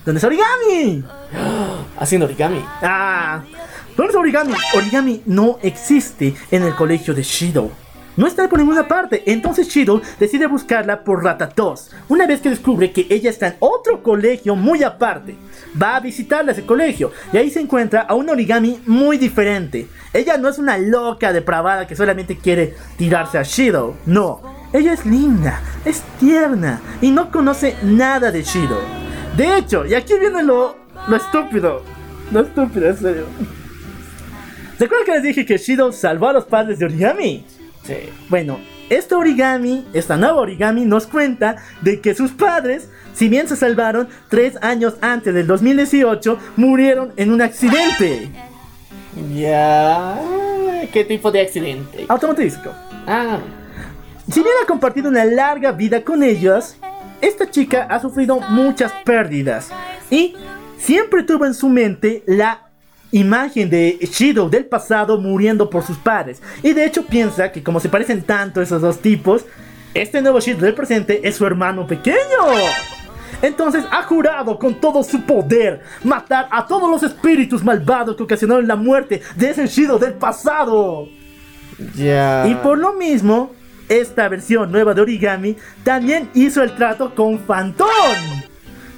¿Dónde 0.07 0.19
es 0.19 0.23
Origami? 0.23 1.03
Haciendo 1.99 2.27
origami. 2.27 2.63
Ah, 2.81 3.41
¿dónde 3.97 4.11
es 4.11 4.17
Origami? 4.17 4.53
Origami 4.73 5.21
no 5.25 5.59
existe 5.61 6.34
en 6.49 6.63
el 6.63 6.73
colegio 6.75 7.13
de 7.13 7.23
Shido. 7.23 7.71
No 8.15 8.25
está 8.25 8.47
por 8.47 8.57
ninguna 8.57 8.88
parte. 8.88 9.23
Entonces 9.25 9.67
Shido 9.67 10.01
decide 10.17 10.47
buscarla 10.47 11.03
por 11.03 11.25
Ratatos. 11.25 11.91
Una 12.07 12.25
vez 12.25 12.39
que 12.39 12.49
descubre 12.49 12.93
que 12.93 13.05
ella 13.09 13.29
está 13.29 13.47
en 13.47 13.55
otro 13.59 14.01
colegio 14.01 14.55
muy 14.55 14.81
aparte, 14.81 15.35
va 15.79 15.97
a 15.97 15.99
visitarla 15.99 16.51
a 16.51 16.53
ese 16.53 16.65
colegio. 16.65 17.11
Y 17.34 17.38
ahí 17.38 17.49
se 17.49 17.59
encuentra 17.59 18.03
a 18.03 18.13
un 18.13 18.29
origami 18.29 18.79
muy 18.85 19.17
diferente. 19.17 19.89
Ella 20.13 20.38
no 20.38 20.47
es 20.47 20.57
una 20.57 20.77
loca 20.77 21.34
depravada 21.34 21.85
que 21.85 21.97
solamente 21.97 22.38
quiere 22.38 22.75
tirarse 22.97 23.39
a 23.39 23.43
Shido. 23.43 23.97
No, 24.05 24.41
ella 24.71 24.93
es 24.93 25.05
linda, 25.05 25.59
es 25.84 26.01
tierna 26.17 26.79
y 27.01 27.11
no 27.11 27.29
conoce 27.29 27.75
nada 27.84 28.31
de 28.31 28.43
Shido. 28.43 29.07
De 29.38 29.57
hecho, 29.57 29.85
y 29.85 29.93
aquí 29.93 30.14
viene 30.19 30.43
lo, 30.43 30.76
lo 31.07 31.15
estúpido. 31.15 31.84
Lo 32.31 32.41
estúpido, 32.41 32.89
en 32.89 32.97
serio. 32.97 33.26
¿Se 34.77 34.85
acuerdan 34.85 35.05
que 35.05 35.11
les 35.14 35.23
dije 35.23 35.45
que 35.45 35.57
Shido 35.57 35.91
salvó 35.91 36.30
a 36.30 36.34
los 36.34 36.45
padres 36.45 36.80
de 36.80 36.85
Origami? 36.85 37.45
Sí. 37.84 37.95
Bueno, 38.30 38.59
esta 38.89 39.18
origami, 39.18 39.85
esta 39.93 40.18
nueva 40.18 40.38
origami 40.41 40.85
nos 40.85 41.07
cuenta 41.07 41.57
de 41.81 42.01
que 42.01 42.15
sus 42.15 42.31
padres, 42.31 42.89
si 43.14 43.30
bien 43.30 43.47
se 43.47 43.55
salvaron 43.55 44.07
tres 44.30 44.57
años 44.61 44.95
antes 45.01 45.34
del 45.34 45.45
2018, 45.47 46.38
murieron 46.55 47.14
en 47.18 47.31
un 47.31 47.41
accidente 47.41 48.30
Ya. 49.34 50.19
¿Qué 50.91 51.03
tipo 51.03 51.31
de 51.31 51.41
accidente? 51.41 52.05
automovilístico. 52.07 52.72
Ah. 53.05 53.39
Si 54.31 54.41
bien 54.41 54.53
ha 54.64 54.68
compartido 54.68 55.09
una 55.09 55.26
larga 55.26 55.72
vida 55.72 56.03
con 56.03 56.23
ellos, 56.23 56.77
esta 57.22 57.49
chica 57.49 57.88
ha 57.89 57.99
sufrido 57.99 58.39
muchas 58.49 58.91
pérdidas 59.03 59.69
y 60.10 60.35
siempre 60.77 61.23
tuvo 61.23 61.45
en 61.45 61.53
su 61.53 61.69
mente 61.69 62.23
la 62.26 62.68
imagen 63.11 63.69
de 63.69 63.98
Shido 64.02 64.49
del 64.49 64.65
pasado 64.65 65.19
muriendo 65.19 65.69
por 65.69 65.84
sus 65.84 65.98
padres. 65.98 66.41
Y 66.64 66.73
de 66.73 66.85
hecho 66.85 67.06
piensa 67.06 67.52
que 67.52 67.64
como 67.64 67.80
se 67.80 67.89
parecen 67.89 68.23
tanto 68.23 68.61
esos 68.61 68.81
dos 68.81 68.99
tipos, 68.99 69.45
este 69.94 70.22
nuevo 70.22 70.39
Shido 70.39 70.60
del 70.60 70.73
presente 70.73 71.27
es 71.27 71.35
su 71.35 71.45
hermano 71.45 71.88
pequeño. 71.88 72.18
Entonces 73.41 73.85
ha 73.91 74.03
jurado 74.03 74.57
con 74.57 74.76
todo 74.76 75.03
su 75.03 75.22
poder 75.22 75.81
matar 76.03 76.48
a 76.52 76.65
todos 76.65 76.89
los 76.89 77.03
espíritus 77.03 77.64
malvados 77.64 78.15
que 78.15 78.23
ocasionaron 78.23 78.68
la 78.68 78.76
muerte 78.76 79.22
de 79.35 79.49
ese 79.52 79.68
Shido 79.68 79.99
del 79.99 80.14
pasado. 80.14 81.07
Ya. 81.95 82.48
Y 82.48 82.56
por 82.56 82.77
lo 82.77 82.94
mismo, 82.94 83.52
esta 83.89 84.27
versión 84.30 84.72
nueva 84.72 84.93
de 84.93 85.01
Origami 85.01 85.57
también 85.84 86.30
hizo 86.34 86.64
el 86.64 86.76
trato 86.76 87.14
con 87.15 87.39
Fantón. 87.39 87.88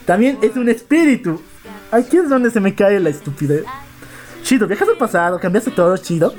También 0.05 0.39
es 0.41 0.55
un 0.55 0.69
espíritu. 0.69 1.41
Aquí 1.91 2.17
es 2.17 2.29
donde 2.29 2.51
se 2.51 2.59
me 2.59 2.73
cae 2.75 2.99
la 2.99 3.09
estupidez. 3.09 3.63
Chido, 4.43 4.67
viajas 4.67 4.89
al 4.89 4.97
pasado, 4.97 5.39
cambiaste 5.39 5.71
todo, 5.71 5.95
chido. 5.97 6.33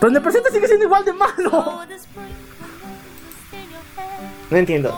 Pero 0.00 0.10
en 0.10 0.16
el 0.16 0.22
presente 0.22 0.50
sigue 0.50 0.66
siendo 0.66 0.84
igual 0.84 1.04
de 1.04 1.12
malo. 1.12 1.80
No 4.50 4.56
entiendo. 4.56 4.94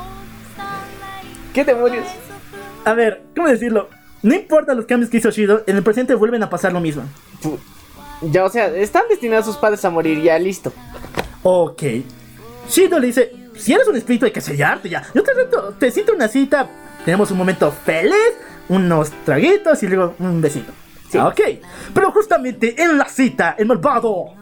¿Qué 1.54 1.64
demonios? 1.64 2.06
A 2.84 2.92
ver, 2.92 3.22
¿cómo 3.34 3.48
decirlo? 3.48 3.88
No 4.22 4.34
importa 4.34 4.74
los 4.74 4.86
cambios 4.86 5.10
que 5.10 5.18
hizo 5.18 5.30
Shido, 5.30 5.62
en 5.66 5.76
el 5.76 5.82
presente 5.82 6.14
vuelven 6.14 6.42
a 6.42 6.50
pasar 6.50 6.72
lo 6.72 6.80
mismo. 6.80 7.04
Ya, 8.22 8.44
o 8.44 8.50
sea, 8.50 8.66
están 8.68 9.04
destinados 9.08 9.46
sus 9.46 9.56
padres 9.56 9.84
a 9.84 9.90
morir, 9.90 10.20
ya 10.20 10.38
listo. 10.38 10.72
Ok. 11.42 11.82
Shido 12.68 12.98
le 12.98 13.08
dice, 13.08 13.32
si 13.56 13.72
eres 13.72 13.86
un 13.88 13.96
espíritu 13.96 14.26
hay 14.26 14.32
que 14.32 14.40
sellarte 14.40 14.88
ya. 14.88 15.02
Yo 15.14 15.22
te 15.22 15.34
reto, 15.34 15.74
te 15.78 15.90
siento 15.90 16.14
una 16.14 16.28
cita, 16.28 16.68
tenemos 17.04 17.30
un 17.30 17.38
momento 17.38 17.70
feliz, 17.72 18.34
unos 18.68 19.10
traguitos 19.24 19.82
y 19.82 19.88
luego 19.88 20.14
un 20.18 20.40
besito. 20.40 20.72
Sí. 21.10 21.18
Ok. 21.18 21.40
Pero 21.94 22.10
justamente 22.10 22.80
en 22.82 22.98
la 22.98 23.08
cita, 23.08 23.54
el 23.58 23.66
malvado 23.66 24.34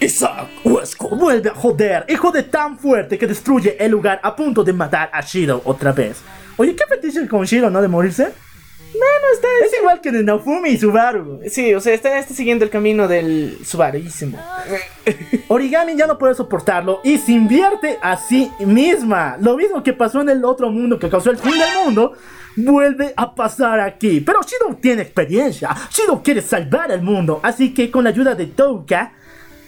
Isaac 0.00 0.48
Huesco 0.64 1.08
vuelve 1.10 1.50
a 1.50 1.54
joder 1.54 2.04
y 2.08 2.16
jode 2.16 2.42
tan 2.44 2.78
fuerte 2.78 3.18
que 3.18 3.26
destruye 3.26 3.76
el 3.78 3.90
lugar 3.90 4.20
a 4.22 4.34
punto 4.34 4.64
de 4.64 4.72
matar 4.72 5.10
a 5.12 5.20
Shido 5.20 5.60
otra 5.64 5.92
vez. 5.92 6.22
Oye, 6.56 6.74
¿qué 6.74 6.84
fetiche 6.88 7.26
con 7.26 7.44
Shido, 7.44 7.70
no? 7.70 7.80
De 7.80 7.88
morirse. 7.88 8.32
Bueno, 8.92 9.26
está. 9.34 9.48
Es 9.64 9.78
igual 9.78 10.00
que 10.00 10.10
de 10.10 10.22
Naofumi 10.22 10.70
y 10.70 10.78
Subaru. 10.78 11.40
Sí, 11.48 11.72
o 11.74 11.80
sea, 11.80 11.94
está, 11.94 12.18
está 12.18 12.34
siguiendo 12.34 12.64
el 12.64 12.70
camino 12.70 13.06
del 13.06 13.58
Subaruísimo. 13.64 14.38
Origami 15.48 15.96
ya 15.96 16.06
no 16.06 16.18
puede 16.18 16.34
soportarlo 16.34 17.00
y 17.04 17.18
se 17.18 17.32
invierte 17.32 17.98
a 18.02 18.16
sí 18.16 18.50
misma. 18.60 19.36
Lo 19.40 19.56
mismo 19.56 19.82
que 19.82 19.92
pasó 19.92 20.20
en 20.20 20.28
el 20.30 20.44
otro 20.44 20.70
mundo 20.70 20.98
que 20.98 21.08
causó 21.08 21.30
el 21.30 21.38
fin 21.38 21.52
del 21.52 21.84
mundo, 21.84 22.14
vuelve 22.56 23.14
a 23.16 23.34
pasar 23.34 23.80
aquí. 23.80 24.20
Pero 24.20 24.40
Shido 24.42 24.76
tiene 24.80 25.02
experiencia. 25.02 25.74
Shido 25.90 26.22
quiere 26.22 26.42
salvar 26.42 26.90
al 26.90 27.02
mundo. 27.02 27.40
Así 27.42 27.72
que 27.72 27.90
con 27.90 28.04
la 28.04 28.10
ayuda 28.10 28.34
de 28.34 28.46
Touka, 28.46 29.12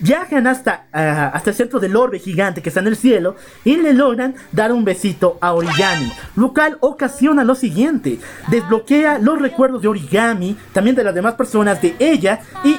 viajan 0.02 0.46
hasta, 0.46 0.86
ah, 0.92 1.30
hasta 1.32 1.50
el 1.50 1.56
centro 1.56 1.80
del 1.80 1.96
orbe 1.96 2.18
gigante 2.18 2.60
que 2.60 2.68
está 2.68 2.80
en 2.80 2.88
el 2.88 2.96
cielo 2.96 3.36
y 3.64 3.76
le 3.76 3.94
logran 3.94 4.34
dar 4.50 4.72
un 4.72 4.84
besito 4.84 5.38
a 5.40 5.54
Origami. 5.54 6.12
Lo 6.36 6.52
cual 6.52 6.76
ocasiona 6.80 7.44
lo 7.44 7.54
siguiente. 7.54 8.18
Desbloquea 8.48 9.18
los 9.18 9.40
recuerdos 9.40 9.80
de 9.80 9.88
Origami, 9.88 10.56
también 10.72 10.96
de 10.96 11.04
las 11.04 11.14
demás 11.14 11.34
personas 11.34 11.80
de 11.80 11.96
ella 11.98 12.40
y 12.64 12.76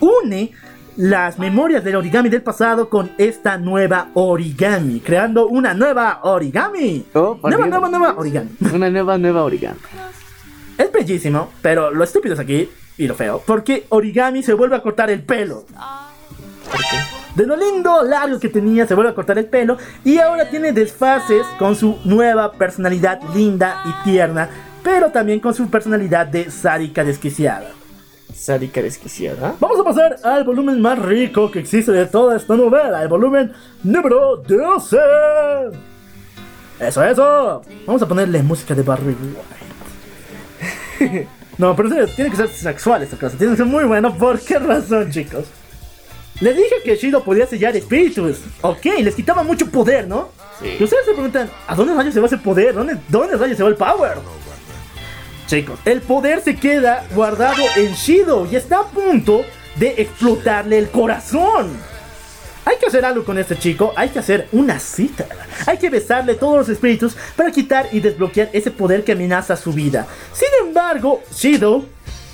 une 0.00 0.52
las 0.96 1.38
memorias 1.38 1.84
del 1.84 1.96
origami 1.96 2.30
del 2.30 2.42
pasado 2.42 2.88
con 2.88 3.12
esta 3.18 3.58
nueva 3.58 4.08
origami, 4.14 5.00
creando 5.00 5.46
una 5.46 5.74
nueva 5.74 6.20
origami. 6.22 7.04
Oh, 7.12 7.38
nueva, 7.42 7.56
Dios. 7.56 7.68
nueva, 7.68 7.88
nueva 7.88 8.14
origami. 8.16 8.50
Una 8.74 8.90
nueva, 8.90 9.18
nueva 9.18 9.44
origami. 9.44 9.78
Es 10.78 10.90
bellísimo, 10.92 11.50
pero 11.60 11.90
lo 11.90 12.02
estúpido 12.02 12.34
es 12.34 12.40
aquí 12.40 12.68
y 12.96 13.06
lo 13.06 13.14
feo, 13.14 13.42
porque 13.46 13.84
origami 13.90 14.42
se 14.42 14.54
vuelve 14.54 14.76
a 14.76 14.82
cortar 14.82 15.10
el 15.10 15.22
pelo. 15.22 15.66
De 17.34 17.46
lo 17.46 17.54
lindo, 17.54 18.02
largo 18.02 18.40
que 18.40 18.48
tenía, 18.48 18.86
se 18.86 18.94
vuelve 18.94 19.10
a 19.10 19.14
cortar 19.14 19.36
el 19.38 19.44
pelo 19.44 19.76
y 20.04 20.18
ahora 20.18 20.48
tiene 20.48 20.72
desfases 20.72 21.46
con 21.58 21.76
su 21.76 21.98
nueva 22.04 22.52
personalidad 22.52 23.20
linda 23.34 23.82
y 23.84 24.04
tierna, 24.04 24.48
pero 24.82 25.10
también 25.10 25.40
con 25.40 25.52
su 25.52 25.68
personalidad 25.68 26.26
de 26.26 26.50
sádica 26.50 27.04
desquiciada. 27.04 27.68
Sádica 28.34 28.80
desquiciada. 28.80 29.54
Vamos 29.60 29.80
a 29.80 29.84
pasar 29.84 30.16
al 30.22 30.44
volumen 30.44 30.80
más 30.80 30.98
rico 30.98 31.50
que 31.50 31.58
existe 31.58 31.92
de 31.92 32.06
toda 32.06 32.36
esta 32.36 32.56
novela, 32.56 33.02
el 33.02 33.08
volumen 33.08 33.52
número 33.82 34.36
12. 34.36 34.96
Eso, 36.80 37.04
eso. 37.04 37.62
Vamos 37.86 38.00
a 38.02 38.08
ponerle 38.08 38.42
música 38.42 38.74
de 38.74 38.82
Barry 38.82 39.14
White. 41.00 41.28
No, 41.58 41.74
pero 41.74 41.88
en 41.88 41.94
serio, 41.94 42.14
tiene 42.14 42.30
que 42.30 42.36
ser 42.36 42.48
sexual 42.48 43.02
esta 43.02 43.16
cosa. 43.16 43.34
Tiene 43.36 43.54
que 43.54 43.56
ser 43.56 43.66
muy 43.66 43.84
bueno. 43.84 44.14
¿Por 44.14 44.38
qué 44.40 44.58
razón, 44.58 45.10
chicos? 45.10 45.46
Les 46.40 46.54
dije 46.54 46.74
que 46.84 46.96
Shido 46.96 47.24
podía 47.24 47.46
sellar 47.46 47.76
espíritus. 47.76 48.40
Ok, 48.60 48.84
les 49.00 49.14
quitaba 49.14 49.42
mucho 49.42 49.70
poder, 49.70 50.06
¿no? 50.06 50.28
Sí. 50.60 50.76
Y 50.78 50.84
ustedes 50.84 51.06
se 51.06 51.12
preguntan, 51.12 51.50
¿a 51.66 51.74
dónde 51.74 51.94
rayos 51.94 52.12
se 52.12 52.20
va 52.20 52.26
ese 52.26 52.36
poder? 52.36 52.74
¿Dónde, 52.74 52.98
dónde 53.08 53.36
rayos 53.36 53.56
se 53.56 53.62
va 53.62 53.68
el 53.70 53.76
power? 53.76 54.18
Chicos, 55.46 55.78
el 55.84 56.02
poder 56.02 56.42
se 56.42 56.56
queda 56.56 57.06
guardado 57.14 57.62
en 57.76 57.92
Shido 57.94 58.46
y 58.50 58.56
está 58.56 58.80
a 58.80 58.86
punto 58.86 59.44
de 59.76 59.94
explotarle 59.98 60.78
el 60.78 60.90
corazón. 60.90 61.70
Hay 62.64 62.78
que 62.78 62.86
hacer 62.86 63.04
algo 63.04 63.24
con 63.24 63.38
este 63.38 63.56
chico, 63.56 63.92
hay 63.96 64.08
que 64.08 64.18
hacer 64.18 64.48
una 64.50 64.80
cita. 64.80 65.24
Hay 65.66 65.78
que 65.78 65.88
besarle 65.88 66.34
todos 66.34 66.58
los 66.58 66.68
espíritus 66.68 67.16
para 67.36 67.52
quitar 67.52 67.88
y 67.92 68.00
desbloquear 68.00 68.50
ese 68.52 68.72
poder 68.72 69.04
que 69.04 69.12
amenaza 69.12 69.56
su 69.56 69.72
vida. 69.72 70.06
Sin 70.32 70.48
embargo, 70.66 71.22
Shido, 71.32 71.84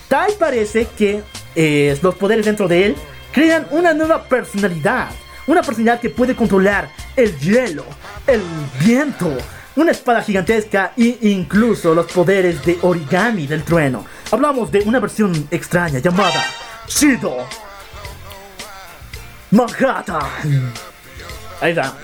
tal 0.08 0.32
parece 0.38 0.86
que 0.96 1.22
eh, 1.54 1.98
los 2.02 2.14
poderes 2.14 2.46
dentro 2.46 2.66
de 2.66 2.86
él 2.86 2.96
crean 3.32 3.66
una 3.70 3.92
nueva 3.92 4.22
personalidad. 4.24 5.08
Una 5.46 5.62
personalidad 5.62 6.00
que 6.00 6.10
puede 6.10 6.36
controlar 6.36 6.88
el 7.16 7.36
hielo, 7.38 7.84
el 8.26 8.40
viento, 8.78 9.36
una 9.74 9.90
espada 9.90 10.22
gigantesca 10.22 10.92
e 10.96 11.18
incluso 11.22 11.94
los 11.94 12.06
poderes 12.12 12.64
de 12.64 12.78
origami 12.82 13.48
del 13.48 13.64
trueno. 13.64 14.04
Hablamos 14.30 14.70
de 14.70 14.80
una 14.82 15.00
versión 15.00 15.48
extraña 15.50 15.98
llamada 15.98 16.44
Shido 16.86 17.38
Manhattan. 19.50 20.72
Ahí 21.60 21.70
está. 21.70 21.94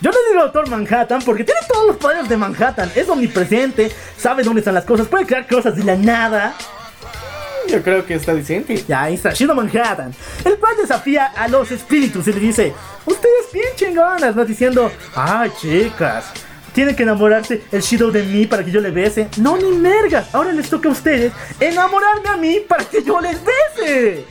Yo 0.00 0.10
le 0.10 0.18
digo 0.30 0.42
Doctor 0.42 0.68
Manhattan 0.68 1.22
porque 1.22 1.44
tiene 1.44 1.60
todos 1.68 1.86
los 1.86 1.96
poderes 1.96 2.28
de 2.28 2.36
Manhattan. 2.36 2.90
Es 2.94 3.08
omnipresente, 3.08 3.90
sabe 4.16 4.42
dónde 4.42 4.60
están 4.60 4.74
las 4.74 4.84
cosas, 4.84 5.06
puede 5.06 5.26
crear 5.26 5.46
cosas 5.46 5.76
de 5.76 5.84
la 5.84 5.96
nada. 5.96 6.54
Yo 7.68 7.82
creo 7.82 8.04
que 8.04 8.14
está 8.14 8.34
decente. 8.34 8.84
Ya, 8.86 9.02
ahí 9.02 9.14
está, 9.14 9.32
Shido 9.32 9.54
Manhattan. 9.54 10.14
El 10.44 10.56
cual 10.58 10.76
desafía 10.76 11.26
a 11.26 11.48
los 11.48 11.70
espíritus 11.70 12.26
y 12.28 12.32
le 12.32 12.40
dice: 12.40 12.72
Ustedes 13.06 13.52
bien 13.52 13.68
chingonas, 13.76 14.34
¿no? 14.34 14.44
Diciendo: 14.44 14.90
Ay, 15.14 15.50
chicas, 15.60 16.32
tienen 16.72 16.96
que 16.96 17.02
enamorarse 17.02 17.62
el 17.70 17.80
Shido 17.80 18.10
de 18.10 18.22
mí 18.22 18.46
para 18.46 18.64
que 18.64 18.70
yo 18.70 18.80
le 18.80 18.90
bese. 18.90 19.28
No, 19.38 19.56
ni 19.56 19.70
mergas. 19.72 20.34
Ahora 20.34 20.52
les 20.52 20.68
toca 20.68 20.88
a 20.88 20.92
ustedes 20.92 21.32
enamorarme 21.60 22.28
a 22.28 22.36
mí 22.36 22.60
para 22.66 22.84
que 22.84 23.02
yo 23.02 23.20
les 23.20 23.38
bese. 23.44 24.24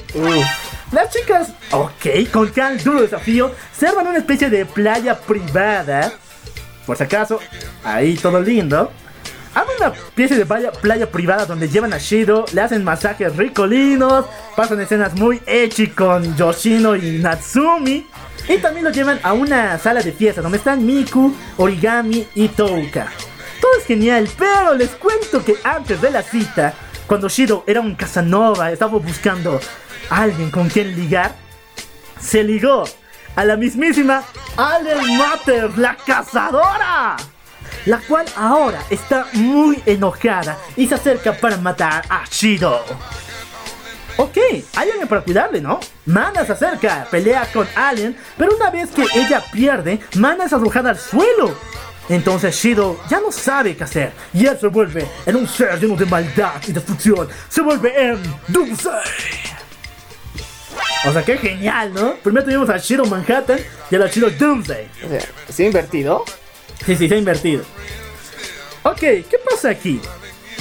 Las 0.91 1.10
chicas, 1.10 1.53
ok, 1.72 2.30
con 2.32 2.52
tal 2.52 2.84
duro 2.84 3.02
desafío, 3.02 3.52
se 3.78 3.88
arman 3.88 4.08
una 4.08 4.18
especie 4.18 4.49
de 4.49 4.66
playa 4.66 5.18
privada. 5.18 6.12
Por 6.86 6.98
si 6.98 7.03
acaso, 7.03 7.40
ahí 7.84 8.16
todo 8.16 8.41
lindo. 8.41 8.91
Arman 9.53 9.76
una 9.78 9.88
especie 9.88 10.38
de 10.38 10.45
playa, 10.45 10.72
playa 10.72 11.11
privada 11.11 11.45
donde 11.45 11.68
llevan 11.68 11.94
a 11.94 11.98
Shido, 11.98 12.45
le 12.53 12.61
hacen 12.61 12.84
masajes 12.84 13.36
ricolinos, 13.36 14.26
pasan 14.56 14.80
escenas 14.80 15.14
muy 15.15 15.41
echi 15.45 15.88
con 15.88 16.36
Yoshino 16.38 16.95
y 16.95 17.19
Natsumi. 17.19 18.07
Y 18.48 18.57
también 18.57 18.86
lo 18.86 18.91
llevan 18.91 19.19
a 19.23 19.34
una 19.34 19.78
sala 19.78 20.02
de 20.02 20.14
fiesta 20.14 20.41
donde 20.41 20.57
están 20.57 20.86
Miku, 20.86 21.34
Origami 21.57 22.28
y 22.34 22.48
Touka. 22.48 23.11
Todo 23.60 23.72
es 23.78 23.86
genial, 23.86 24.30
pero 24.38 24.73
les 24.73 24.90
cuento 24.91 25.44
que 25.44 25.56
antes 25.64 26.02
de 26.02 26.11
la 26.11 26.23
cita, 26.23 26.73
cuando 27.06 27.28
Shido 27.28 27.64
era 27.68 27.82
un 27.82 27.95
Casanova, 27.95 28.72
estaba 28.72 28.98
buscando 28.99 29.60
a 30.10 30.22
alguien 30.22 30.49
con 30.49 30.69
quien 30.69 30.95
ligar, 30.95 31.36
se 32.19 32.44
ligó 32.44 32.86
a 33.36 33.45
la 33.45 33.57
mismísima 33.57 34.23
Allen 34.57 35.18
Mater, 35.18 35.78
la 35.78 35.95
cazadora. 35.95 37.18
La 37.86 37.98
cual 37.99 38.26
ahora 38.36 38.84
está 38.90 39.28
muy 39.34 39.82
enojada 39.86 40.58
y 40.78 40.88
se 40.88 40.95
acerca 40.95 41.34
para 41.34 41.58
matar 41.58 42.06
a 42.10 42.24
Shido. 42.30 42.84
Ok, 44.18 44.38
hay 44.76 44.90
alguien 44.90 45.08
para 45.08 45.22
cuidarle, 45.22 45.62
¿no? 45.62 45.80
Mana 46.06 46.45
se 46.45 46.52
acerca, 46.52 47.08
pelea 47.10 47.48
con 47.52 47.68
Alien, 47.76 48.16
pero 48.38 48.56
una 48.56 48.70
vez 48.70 48.91
que 48.91 49.06
ella 49.16 49.41
pierde, 49.52 49.99
Mana 50.16 50.45
es 50.45 50.53
arrojada 50.53 50.91
al 50.91 50.99
suelo. 50.99 51.56
Entonces 52.10 52.56
Shido 52.56 52.99
ya 53.10 53.20
no 53.20 53.32
sabe 53.32 53.76
qué 53.76 53.84
hacer 53.84 54.12
y 54.34 54.45
él 54.45 54.58
se 54.60 54.68
vuelve 54.68 55.08
en 55.26 55.36
un 55.38 55.48
ser 55.48 55.80
lleno 55.80 55.95
de 55.95 56.06
maldad 56.06 56.62
y 56.68 56.72
destrucción. 56.72 57.28
Se 57.49 57.62
vuelve 57.62 58.10
en 58.10 58.22
Doomsday. 58.48 59.02
O 61.08 61.14
sea, 61.14 61.24
qué 61.24 61.38
genial, 61.38 61.94
¿no? 61.94 62.14
Primero 62.16 62.45
tuvimos 62.45 62.70
a 62.70 62.78
Shido 62.78 63.06
Manhattan 63.06 63.60
y 63.90 63.95
ahora 63.95 64.08
Shido 64.08 64.30
Doomsday. 64.30 64.88
O 65.06 65.10
sea, 65.10 65.22
¿sí 65.49 65.66
invertido? 65.66 66.24
Sí, 66.86 66.95
sí, 66.95 67.08
se 67.08 67.16
ha 67.16 67.18
invertido. 67.18 67.64
Ok, 68.84 68.99
¿qué 68.99 69.38
pasa 69.49 69.70
aquí? 69.70 69.99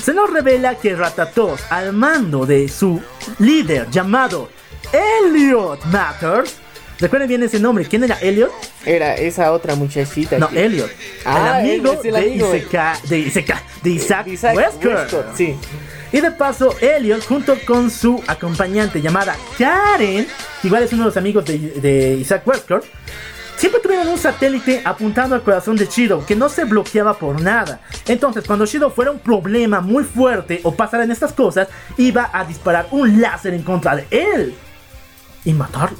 Se 0.02 0.12
nos 0.12 0.30
revela 0.30 0.74
que 0.76 0.94
Ratatos, 0.94 1.60
al 1.70 1.92
mando 1.92 2.46
de 2.46 2.68
su 2.68 3.00
líder 3.38 3.88
llamado 3.90 4.50
Elliot 4.92 5.84
Matters, 5.86 6.56
recuerden 6.98 7.28
bien 7.28 7.42
ese 7.42 7.58
nombre, 7.60 7.84
¿quién 7.86 8.04
era 8.04 8.18
Elliot? 8.20 8.50
Era 8.84 9.14
esa 9.14 9.52
otra 9.52 9.74
muchachita. 9.74 10.38
No, 10.38 10.48
que- 10.48 10.64
Elliot, 10.64 10.90
Ah, 11.24 11.60
el 11.62 11.70
amigo, 11.86 12.00
de, 12.02 12.16
amigo. 12.16 12.54
Iseka- 12.54 13.00
de, 13.02 13.18
Iseka- 13.18 13.62
de 13.82 13.90
Isaac, 13.90 14.26
de 14.26 14.32
Isaac 14.32 14.56
Wesker. 14.56 15.06
Sí. 15.36 15.54
Y 16.12 16.20
de 16.20 16.30
paso, 16.32 16.74
Elliot, 16.80 17.24
junto 17.26 17.56
con 17.66 17.90
su 17.90 18.22
acompañante 18.26 19.00
llamada 19.00 19.36
Karen, 19.58 20.26
que 20.60 20.66
igual 20.68 20.82
es 20.82 20.92
uno 20.92 21.02
de 21.04 21.06
los 21.08 21.16
amigos 21.16 21.44
de, 21.44 21.58
de 21.58 22.14
Isaac 22.20 22.42
Westcott, 22.46 22.84
siempre 23.60 23.82
tuvieron 23.82 24.08
un 24.08 24.16
satélite 24.16 24.80
apuntando 24.86 25.34
al 25.34 25.42
corazón 25.42 25.76
de 25.76 25.84
Shido, 25.84 26.24
que 26.24 26.34
no 26.34 26.48
se 26.48 26.64
bloqueaba 26.64 27.12
por 27.12 27.42
nada. 27.42 27.80
Entonces, 28.08 28.42
cuando 28.46 28.64
Shido 28.64 28.90
fuera 28.90 29.10
un 29.10 29.18
problema 29.18 29.82
muy 29.82 30.02
fuerte 30.02 30.60
o 30.62 30.74
pasaran 30.74 31.10
estas 31.10 31.34
cosas, 31.34 31.68
iba 31.98 32.30
a 32.32 32.42
disparar 32.46 32.86
un 32.90 33.20
láser 33.20 33.52
en 33.52 33.62
contra 33.62 33.96
de 33.96 34.06
él 34.10 34.54
y 35.44 35.52
matarlo. 35.52 35.98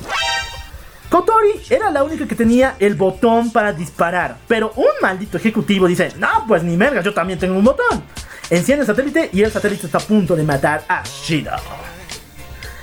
Kotori 1.10 1.60
era 1.68 1.90
la 1.90 2.02
única 2.02 2.26
que 2.26 2.34
tenía 2.34 2.76
el 2.78 2.94
botón 2.94 3.52
para 3.52 3.74
disparar, 3.74 4.38
pero 4.48 4.72
un 4.76 4.92
maldito 5.02 5.36
ejecutivo 5.36 5.86
dice, 5.86 6.14
no, 6.16 6.46
pues 6.48 6.62
ni 6.62 6.78
merga, 6.78 7.02
yo 7.02 7.12
también 7.12 7.38
tengo 7.38 7.58
un 7.58 7.64
botón. 7.64 8.02
Enciende 8.48 8.82
el 8.82 8.86
satélite 8.86 9.28
y 9.34 9.42
el 9.42 9.52
satélite 9.52 9.84
está 9.84 9.98
a 9.98 10.00
punto 10.00 10.34
de 10.34 10.44
matar 10.44 10.82
a 10.88 11.02
Shido. 11.02 11.50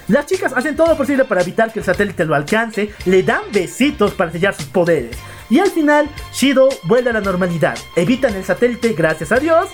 Las 0.08 0.26
chicas 0.26 0.54
hacen 0.56 0.76
todo 0.76 0.88
lo 0.88 0.98
posible 0.98 1.26
para 1.26 1.42
evitar 1.42 1.72
que 1.72 1.80
el 1.80 1.86
satélite 1.86 2.26
lo 2.26 2.36
alcance, 2.36 2.92
le 3.06 3.24
dan 3.24 3.42
besitos 3.52 4.14
para 4.14 4.32
sellar 4.32 4.54
sus 4.54 4.66
poderes. 4.66 5.18
Y 5.50 5.60
al 5.60 5.70
final, 5.70 6.10
Shido 6.34 6.70
vuelve 6.84 7.10
a 7.10 7.14
la 7.14 7.22
normalidad. 7.22 7.78
Evitan 7.96 8.36
el 8.36 8.44
satélite, 8.44 8.94
gracias 8.94 9.32
a 9.32 9.40
Dios. 9.40 9.70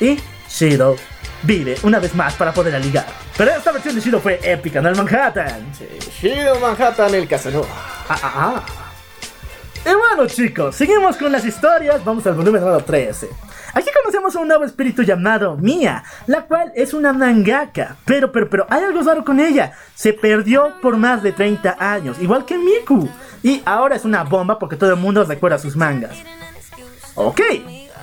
Y 0.00 0.18
Shido 0.48 0.96
vive 1.42 1.76
una 1.82 1.98
vez 1.98 2.14
más 2.14 2.34
para 2.34 2.52
poder 2.52 2.82
ligar. 2.82 3.06
Pero 3.36 3.50
esta 3.50 3.72
versión 3.72 3.94
de 3.94 4.00
Shido 4.00 4.20
fue 4.20 4.40
épica, 4.42 4.80
¿no? 4.80 4.88
El 4.88 4.96
Manhattan. 4.96 5.66
Sí, 5.76 5.86
Shido 6.20 6.58
Manhattan, 6.60 7.14
el 7.14 7.28
Casanova. 7.28 7.68
Ah, 8.08 8.18
ah, 8.22 8.32
ah. 8.34 8.64
Y 9.86 9.94
bueno 9.94 10.26
chicos, 10.26 10.76
seguimos 10.76 11.16
con 11.18 11.30
las 11.30 11.44
historias, 11.44 12.02
vamos 12.02 12.26
al 12.26 12.32
volumen 12.34 12.62
número 12.62 12.82
13. 12.82 13.28
Aquí 13.74 13.88
conocemos 14.02 14.36
a 14.36 14.40
un 14.40 14.48
nuevo 14.48 14.64
espíritu 14.64 15.02
llamado 15.02 15.56
Mia, 15.56 16.04
la 16.26 16.42
cual 16.42 16.72
es 16.76 16.94
una 16.94 17.12
mangaka, 17.12 17.96
pero, 18.04 18.30
pero, 18.30 18.48
pero, 18.48 18.66
hay 18.70 18.84
algo 18.84 19.02
raro 19.02 19.24
con 19.24 19.40
ella. 19.40 19.72
Se 19.96 20.12
perdió 20.12 20.74
por 20.80 20.96
más 20.96 21.22
de 21.24 21.32
30 21.32 21.76
años, 21.78 22.16
igual 22.20 22.44
que 22.44 22.56
Miku. 22.56 23.08
Y 23.42 23.62
ahora 23.64 23.96
es 23.96 24.04
una 24.04 24.22
bomba 24.22 24.58
porque 24.58 24.76
todo 24.76 24.90
el 24.90 24.96
mundo 24.96 25.24
recuerda 25.24 25.58
sus 25.58 25.76
mangas. 25.76 26.16
Ok, 27.16 27.40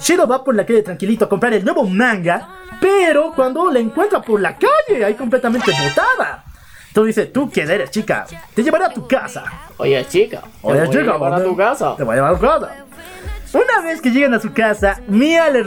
Shiro 0.02 0.28
va 0.28 0.44
por 0.44 0.56
la 0.56 0.66
calle 0.66 0.84
tranquilito 0.84 1.26
a 1.26 1.30
comprar 1.30 1.54
el 1.54 1.64
nuevo 1.64 1.84
manga, 1.86 2.50
pero 2.82 3.32
cuando 3.34 3.72
la 3.72 3.80
encuentra 3.80 4.22
por 4.22 4.42
la 4.42 4.58
calle, 4.58 5.06
ahí 5.06 5.14
completamente 5.14 5.72
botada. 5.72 6.44
Entonces 6.90 7.16
dice, 7.16 7.28
¿tú 7.28 7.50
quién 7.50 7.72
eres, 7.72 7.90
chica? 7.90 8.26
Te 8.54 8.64
llevaré 8.64 8.84
a 8.84 8.90
tu 8.90 9.08
casa. 9.08 9.46
Oye, 9.78 10.06
chica. 10.10 10.42
Oye, 10.62 10.82
te 10.82 10.88
voy 10.88 10.98
a 10.98 11.14
llevar 11.14 11.34
a 11.34 11.44
tu 11.44 11.56
casa. 11.56 11.96
Te 11.96 12.04
voy 12.04 12.14
a 12.14 12.16
llevar 12.16 12.34
a 12.34 12.38
tu 12.38 12.42
casa. 12.42 12.86
Una 13.54 13.82
vez 13.84 14.02
que 14.02 14.12
llegan 14.12 14.34
a 14.34 14.40
su 14.40 14.54
casa, 14.54 15.02
Mia 15.08 15.50
le, 15.50 15.64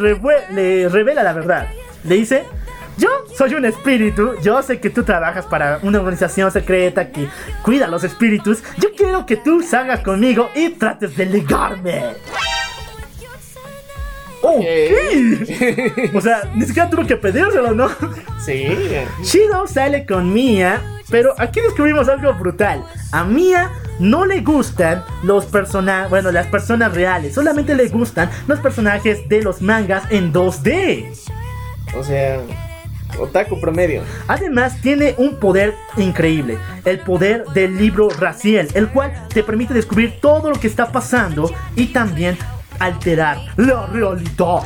le 0.50 0.88
revela 0.88 1.22
la 1.22 1.32
verdad. 1.32 1.68
Le 2.04 2.14
dice, 2.16 2.44
yo 2.96 3.08
soy 3.36 3.54
un 3.54 3.64
espíritu, 3.64 4.34
yo 4.40 4.62
sé 4.62 4.80
que 4.80 4.88
tú 4.90 5.02
trabajas 5.02 5.44
para 5.46 5.80
una 5.82 5.98
organización 5.98 6.50
secreta 6.50 7.10
que 7.10 7.28
cuida 7.62 7.86
a 7.86 7.88
los 7.88 8.04
espíritus. 8.04 8.62
Yo 8.78 8.90
quiero 8.96 9.26
que 9.26 9.36
tú 9.36 9.62
salgas 9.62 10.00
conmigo 10.00 10.48
y 10.54 10.70
trates 10.70 11.16
de 11.16 11.26
ligarme. 11.26 12.14
Ok. 14.44 16.14
o 16.14 16.20
sea, 16.20 16.50
ni 16.54 16.66
siquiera 16.66 16.90
tuvo 16.90 17.06
que 17.06 17.16
pedírselo, 17.16 17.72
¿no? 17.72 17.88
Sí. 18.44 18.66
Shido 19.22 19.66
sale 19.66 20.04
con 20.04 20.32
Mia, 20.32 20.82
pero 21.10 21.34
aquí 21.38 21.60
descubrimos 21.60 22.08
algo 22.08 22.34
brutal. 22.34 22.84
A 23.10 23.24
Mia 23.24 23.70
no 23.98 24.26
le 24.26 24.40
gustan 24.40 25.02
los 25.22 25.46
personajes, 25.46 26.10
bueno, 26.10 26.30
las 26.30 26.46
personas 26.48 26.92
reales, 26.92 27.34
solamente 27.34 27.74
le 27.74 27.88
gustan 27.88 28.30
los 28.46 28.60
personajes 28.60 29.28
de 29.28 29.42
los 29.42 29.62
mangas 29.62 30.04
en 30.10 30.32
2D. 30.32 31.10
O 31.96 32.04
sea, 32.04 32.40
otaku 33.18 33.60
promedio. 33.60 34.02
Además, 34.26 34.80
tiene 34.80 35.14
un 35.16 35.36
poder 35.36 35.74
increíble, 35.96 36.58
el 36.84 36.98
poder 36.98 37.44
del 37.54 37.76
libro 37.78 38.08
Raciel, 38.10 38.68
el 38.74 38.88
cual 38.88 39.12
te 39.32 39.42
permite 39.42 39.74
descubrir 39.74 40.20
todo 40.20 40.50
lo 40.50 40.60
que 40.60 40.66
está 40.66 40.90
pasando 40.90 41.50
y 41.76 41.86
también 41.86 42.36
alterar 42.78 43.38
la 43.56 43.86
realidad. 43.86 44.62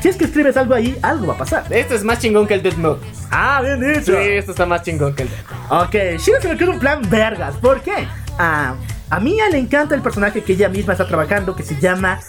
Si 0.00 0.08
es 0.08 0.16
que 0.16 0.26
escribes 0.26 0.56
algo 0.56 0.74
ahí, 0.74 0.96
algo 1.02 1.26
va 1.26 1.34
a 1.34 1.38
pasar. 1.38 1.64
Esto 1.70 1.94
es 1.94 2.04
más 2.04 2.20
chingón 2.20 2.46
que 2.46 2.54
el 2.54 2.62
Death 2.62 2.76
Note. 2.76 3.04
Ah, 3.30 3.60
bien 3.62 3.80
Sí, 3.94 4.00
dicho. 4.00 4.16
esto 4.18 4.52
está 4.52 4.64
más 4.64 4.82
chingón 4.82 5.14
que 5.14 5.24
el 5.24 5.28
Death 5.28 5.50
Note. 5.70 5.84
Ok, 6.14 6.20
Shiro 6.20 6.40
se 6.40 6.48
le 6.48 6.54
ocurre 6.54 6.70
un 6.70 6.78
plan 6.78 7.02
vergas. 7.10 7.56
¿Por 7.56 7.80
qué? 7.80 8.06
A, 8.38 8.74
a 9.10 9.20
Mia 9.20 9.48
le 9.50 9.58
encanta 9.58 9.96
el 9.96 10.02
personaje 10.02 10.42
que 10.44 10.52
ella 10.52 10.68
misma 10.68 10.92
está 10.92 11.06
trabajando 11.06 11.56
que 11.56 11.64
se 11.64 11.80
llama 11.80 12.20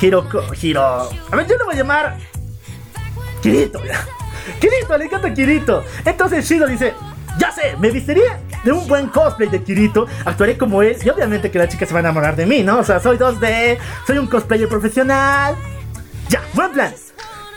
Hiroko. 0.00 0.42
Hiro. 0.60 0.84
A 0.84 1.36
ver, 1.36 1.46
yo 1.46 1.56
le 1.56 1.64
voy 1.64 1.74
a 1.74 1.78
llamar. 1.78 2.18
Kirito. 3.42 3.80
Kirito, 4.60 4.98
le 4.98 5.04
encanta 5.06 5.32
Kirito. 5.32 5.82
Entonces 6.04 6.46
Shiro 6.46 6.66
dice: 6.66 6.92
Ya 7.38 7.50
sé, 7.50 7.76
me 7.80 7.90
vistiría 7.90 8.38
de 8.62 8.72
un 8.72 8.86
buen 8.86 9.08
cosplay 9.08 9.48
de 9.48 9.62
Kirito, 9.62 10.06
actuaré 10.24 10.56
como 10.56 10.82
él 10.82 10.96
y 11.04 11.08
obviamente 11.08 11.50
que 11.50 11.58
la 11.58 11.68
chica 11.68 11.84
se 11.84 11.92
va 11.92 11.98
a 11.98 12.02
enamorar 12.02 12.36
de 12.36 12.46
mí, 12.46 12.62
¿no? 12.62 12.78
O 12.78 12.84
sea, 12.84 13.00
soy 13.00 13.16
2D, 13.18 13.76
soy 14.06 14.18
un 14.18 14.26
cosplayer 14.28 14.68
profesional. 14.68 15.54
Ya, 16.28 16.40
buen 16.54 16.70
plan. 16.72 16.94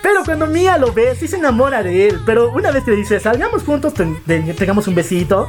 Pero 0.02 0.24
cuando 0.24 0.46
Mia 0.46 0.78
lo 0.78 0.92
ve, 0.92 1.14
sí 1.18 1.28
se 1.28 1.36
enamora 1.36 1.82
de 1.82 2.08
él. 2.08 2.20
Pero 2.26 2.50
una 2.52 2.70
vez 2.70 2.84
que 2.84 2.90
le 2.92 2.96
dice, 2.98 3.20
salgamos 3.20 3.62
juntos, 3.62 3.94
ten- 3.94 4.18
ten- 4.26 4.54
tengamos 4.56 4.86
un 4.88 4.94
besito. 4.94 5.48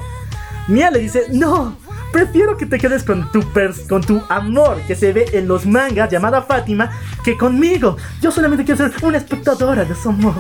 Mia 0.68 0.91
le 0.91 0.99
dice, 0.99 1.26
no, 1.31 1.76
prefiero 2.11 2.56
que 2.57 2.65
te 2.65 2.77
quedes 2.77 3.03
con 3.03 3.31
tu, 3.31 3.41
pers- 3.41 3.88
con 3.88 4.01
tu 4.03 4.22
amor 4.30 4.81
que 4.88 4.95
se 4.95 5.11
ve 5.14 5.26
en 5.34 5.47
los 5.47 5.65
mangas 5.65 6.10
llamada 6.11 6.41
Fátima 6.43 6.91
que 7.23 7.38
conmigo. 7.38 7.97
Yo 8.22 8.31
solamente 8.31 8.64
quiero 8.65 8.77
ser 8.89 9.03
una 9.03 9.18
espectadora 9.18 9.85
de 9.85 9.95
su 9.95 10.10
amor. 10.10 10.34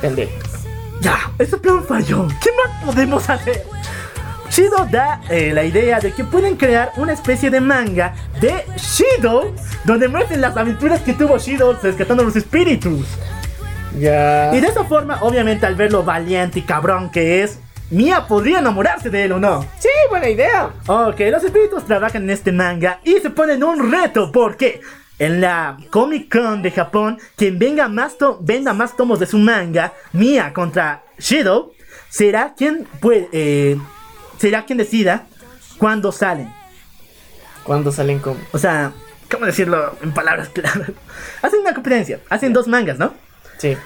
Pendejo. 0.00 0.32
Ya, 1.00 1.30
ese 1.38 1.56
plan 1.56 1.84
falló. 1.84 2.26
¿Qué 2.42 2.50
más 2.52 2.84
podemos 2.84 3.28
hacer? 3.28 3.64
Shido 4.50 4.86
da 4.90 5.20
eh, 5.28 5.52
la 5.52 5.64
idea 5.64 5.98
de 5.98 6.12
que 6.12 6.24
pueden 6.24 6.56
crear 6.56 6.92
una 6.96 7.12
especie 7.12 7.50
de 7.50 7.60
manga 7.60 8.14
de 8.40 8.64
Shido 8.76 9.52
donde 9.84 10.08
muestren 10.08 10.40
las 10.40 10.56
aventuras 10.56 11.00
que 11.02 11.12
tuvo 11.12 11.36
Shido 11.38 11.72
rescatando 11.82 12.22
los 12.22 12.36
espíritus. 12.36 13.06
Ya. 13.98 14.54
Y 14.54 14.60
de 14.60 14.68
esa 14.68 14.84
forma, 14.84 15.18
obviamente, 15.22 15.66
al 15.66 15.74
ver 15.74 15.92
lo 15.92 16.04
valiente 16.04 16.60
y 16.60 16.62
cabrón 16.62 17.10
que 17.10 17.42
es, 17.42 17.58
Mia 17.90 18.26
podría 18.26 18.58
enamorarse 18.58 19.10
de 19.10 19.24
él 19.24 19.32
o 19.32 19.38
no. 19.38 19.64
Sí, 19.78 19.88
buena 20.10 20.28
idea. 20.28 20.70
Ok, 20.86 21.20
los 21.30 21.44
espíritus 21.44 21.84
trabajan 21.84 22.24
en 22.24 22.30
este 22.30 22.50
manga 22.50 23.00
y 23.04 23.18
se 23.18 23.30
ponen 23.30 23.62
un 23.62 23.92
reto 23.92 24.32
porque 24.32 24.80
en 25.18 25.40
la 25.40 25.76
Comic 25.90 26.30
Con 26.30 26.62
de 26.62 26.70
Japón, 26.70 27.18
quien 27.36 27.58
venga 27.58 27.88
más 27.88 28.18
to- 28.18 28.38
venda 28.42 28.72
más 28.72 28.96
tomos 28.96 29.18
de 29.18 29.26
su 29.26 29.38
manga, 29.38 29.92
Mia 30.12 30.52
contra 30.52 31.02
Shido, 31.18 31.72
será 32.08 32.54
quien 32.56 32.86
puede, 33.00 33.28
eh, 33.32 33.76
será 34.38 34.64
quien 34.66 34.78
decida 34.78 35.26
cuándo 35.78 36.12
salen. 36.12 36.52
¿Cuándo 37.64 37.90
salen 37.90 38.18
con.? 38.20 38.36
O 38.52 38.58
sea, 38.58 38.92
¿cómo 39.30 39.46
decirlo 39.46 39.96
en 40.02 40.12
palabras 40.12 40.48
claras? 40.50 40.80
Hacen 41.42 41.60
una 41.60 41.74
competencia, 41.74 42.20
hacen 42.28 42.52
dos 42.52 42.68
mangas, 42.68 42.98
¿no? 42.98 43.12
Sí. 43.58 43.76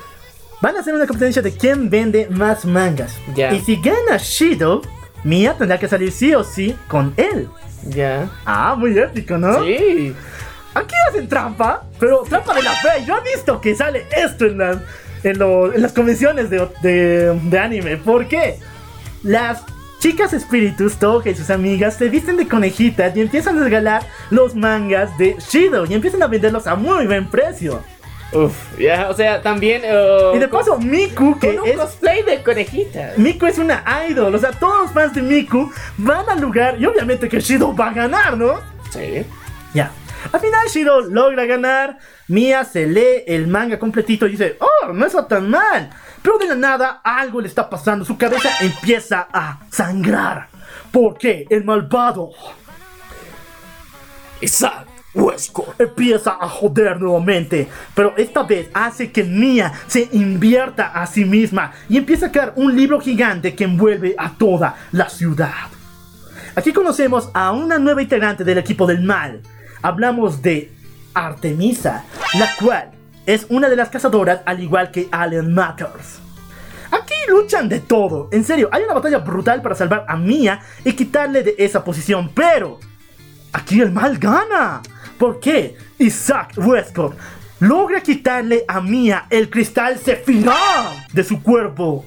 Van 0.61 0.77
a 0.77 0.81
hacer 0.81 0.93
una 0.95 1.07
competencia 1.07 1.41
de 1.41 1.53
quién 1.57 1.89
vende 1.89 2.27
más 2.31 2.65
mangas. 2.67 3.17
Ya. 3.35 3.53
Y 3.55 3.61
si 3.61 3.77
gana 3.81 4.19
Shido, 4.19 4.83
Mia 5.25 5.55
tendrá 5.57 5.79
que 5.79 5.89
salir 5.89 6.13
sí 6.13 6.35
o 6.35 6.45
sí 6.45 6.77
con 6.89 7.15
él. 7.17 7.49
Ya. 7.85 8.29
Ah, 8.45 8.75
muy 8.77 8.99
épico, 8.99 9.39
¿no? 9.39 9.63
Sí. 9.65 10.15
Aquí 10.75 10.95
hacen 11.09 11.29
trampa, 11.29 11.83
pero 11.99 12.23
trampa 12.29 12.55
de 12.55 12.63
la 12.63 12.73
fe. 12.73 13.05
Yo 13.07 13.17
he 13.19 13.35
visto 13.35 13.61
que 13.61 13.75
sale 13.75 14.07
esto 14.17 14.47
en 14.47 14.59
las, 14.59 14.79
en 15.25 15.39
lo- 15.39 15.73
en 15.73 15.83
las 15.83 15.93
convenciones 15.93 16.49
de, 16.51 16.69
de, 16.83 17.39
de 17.43 17.59
anime. 17.59 17.97
¿Por 17.97 18.29
qué? 18.29 18.59
Las 19.23 19.63
chicas 19.99 20.33
espíritus, 20.33 20.97
Toge 20.97 21.31
y 21.31 21.35
sus 21.35 21.51
amigas, 21.51 21.95
se 21.97 22.09
visten 22.09 22.37
de 22.37 22.49
conejitas 22.49 23.15
y 23.17 23.21
empiezan 23.21 23.59
a 23.59 23.65
regalar 23.65 24.03
los 24.31 24.55
mangas 24.55 25.17
de 25.19 25.37
Shido 25.39 25.85
y 25.87 25.95
empiezan 25.95 26.23
a 26.23 26.27
venderlos 26.27 26.67
a 26.67 26.75
muy 26.77 27.07
buen 27.07 27.29
precio. 27.29 27.83
Uf, 28.33 28.55
ya, 28.79 29.09
o 29.11 29.15
sea, 29.15 29.43
también. 29.43 29.83
uh, 29.83 30.37
Y 30.37 30.39
de 30.39 30.47
paso, 30.47 30.79
Miku, 30.79 31.37
que 31.41 31.49
con 31.57 31.65
un 31.65 31.69
es 31.69 31.77
cosplay 31.77 32.23
de 32.23 32.43
conejita. 32.45 33.13
Miku 33.17 33.47
es 33.47 33.59
una 33.59 33.83
idol, 34.09 34.33
o 34.33 34.39
sea, 34.39 34.53
todos 34.53 34.83
los 34.85 34.93
fans 34.93 35.13
de 35.15 35.21
Miku 35.23 35.71
van 35.99 36.31
al 36.31 36.41
lugar 36.41 36.77
y 36.81 36.87
obviamente 36.87 37.29
que 37.29 37.41
Shido 37.41 37.75
va 37.75 37.89
a 37.89 37.93
ganar, 37.93 38.37
¿no? 38.39 38.61
Sí. 38.93 39.27
Ya. 39.75 39.91
Al 40.33 40.41
final 40.41 40.69
Shido 40.69 41.01
logra 41.03 41.45
ganar, 41.47 41.99
Mia 42.29 42.65
se 42.65 42.87
lee 42.87 43.25
el 43.27 43.49
manga 43.49 43.79
completito 43.79 44.27
y 44.27 44.33
dice, 44.33 44.57
oh, 44.61 44.93
no 44.93 45.07
está 45.07 45.27
tan 45.27 45.51
mal. 45.51 45.91
Pero 46.23 46.39
de 46.39 46.49
la 46.49 46.55
nada 46.55 47.01
algo 47.03 47.41
le 47.41 47.49
está 47.49 47.69
pasando, 47.69 48.05
su 48.05 48.17
cabeza 48.19 48.51
empieza 48.61 49.29
a 49.33 49.61
sangrar. 49.71 50.49
Porque 50.93 51.47
el 51.49 51.65
malvado 51.65 52.31
Isaac 54.41 54.87
Westcott. 55.15 55.81
empieza 55.81 56.37
a 56.41 56.49
joder 56.49 57.01
nuevamente, 57.01 57.69
pero 57.95 58.15
esta 58.17 58.45
vez 58.45 58.69
hace 58.73 59.11
que 59.11 59.25
Mia 59.25 59.73
se 59.87 60.09
invierta 60.13 60.87
a 60.87 61.07
sí 61.07 61.25
misma 61.25 61.73
y 61.89 61.97
empieza 61.97 62.27
a 62.27 62.33
crear 62.33 62.53
un 62.57 62.77
libro 62.77 63.01
gigante 63.01 63.55
que 63.55 63.65
envuelve 63.65 64.15
a 64.17 64.31
toda 64.31 64.77
la 64.93 65.09
ciudad. 65.09 65.69
Aquí 66.55 66.73
conocemos 66.73 67.29
a 67.35 67.53
una 67.53 67.79
nueva 67.79 68.03
integrante 68.03 68.45
del 68.45 68.59
equipo 68.59 68.87
del 68.87 69.03
mal. 69.03 69.41
Hablamos 69.83 70.43
de 70.43 70.73
Artemisa, 71.15 72.05
la 72.39 72.49
cual 72.59 72.91
es 73.27 73.47
una 73.49 73.69
de 73.69 73.77
las 73.77 73.89
cazadoras 73.89 74.41
al 74.47 74.61
igual 74.61 74.91
que 74.91 75.09
Alien 75.11 75.55
Matters. 75.55 76.21
Aquí 76.91 77.15
luchan 77.29 77.69
de 77.69 77.81
todo, 77.81 78.29
en 78.33 78.45
serio, 78.45 78.69
hay 78.73 78.83
una 78.83 78.95
batalla 78.95 79.19
brutal 79.19 79.63
para 79.63 79.75
salvar 79.75 80.05
a 80.09 80.17
Mia 80.17 80.61
y 80.85 80.93
quitarle 80.93 81.43
de 81.43 81.55
esa 81.59 81.85
posición, 81.85 82.31
pero 82.35 82.81
Aquí 83.53 83.81
el 83.81 83.91
mal 83.91 84.19
gana. 84.19 84.81
¿Por 85.19 85.41
qué? 85.41 85.77
Isaac 85.99 86.53
Westcott 86.57 87.17
logra 87.59 88.01
quitarle 88.01 88.65
a 88.67 88.81
Mia 88.81 89.27
el 89.29 89.51
cristal 89.51 89.99
Sephiroth 89.99 90.55
de 91.13 91.25
su 91.25 91.43
cuerpo. 91.43 92.05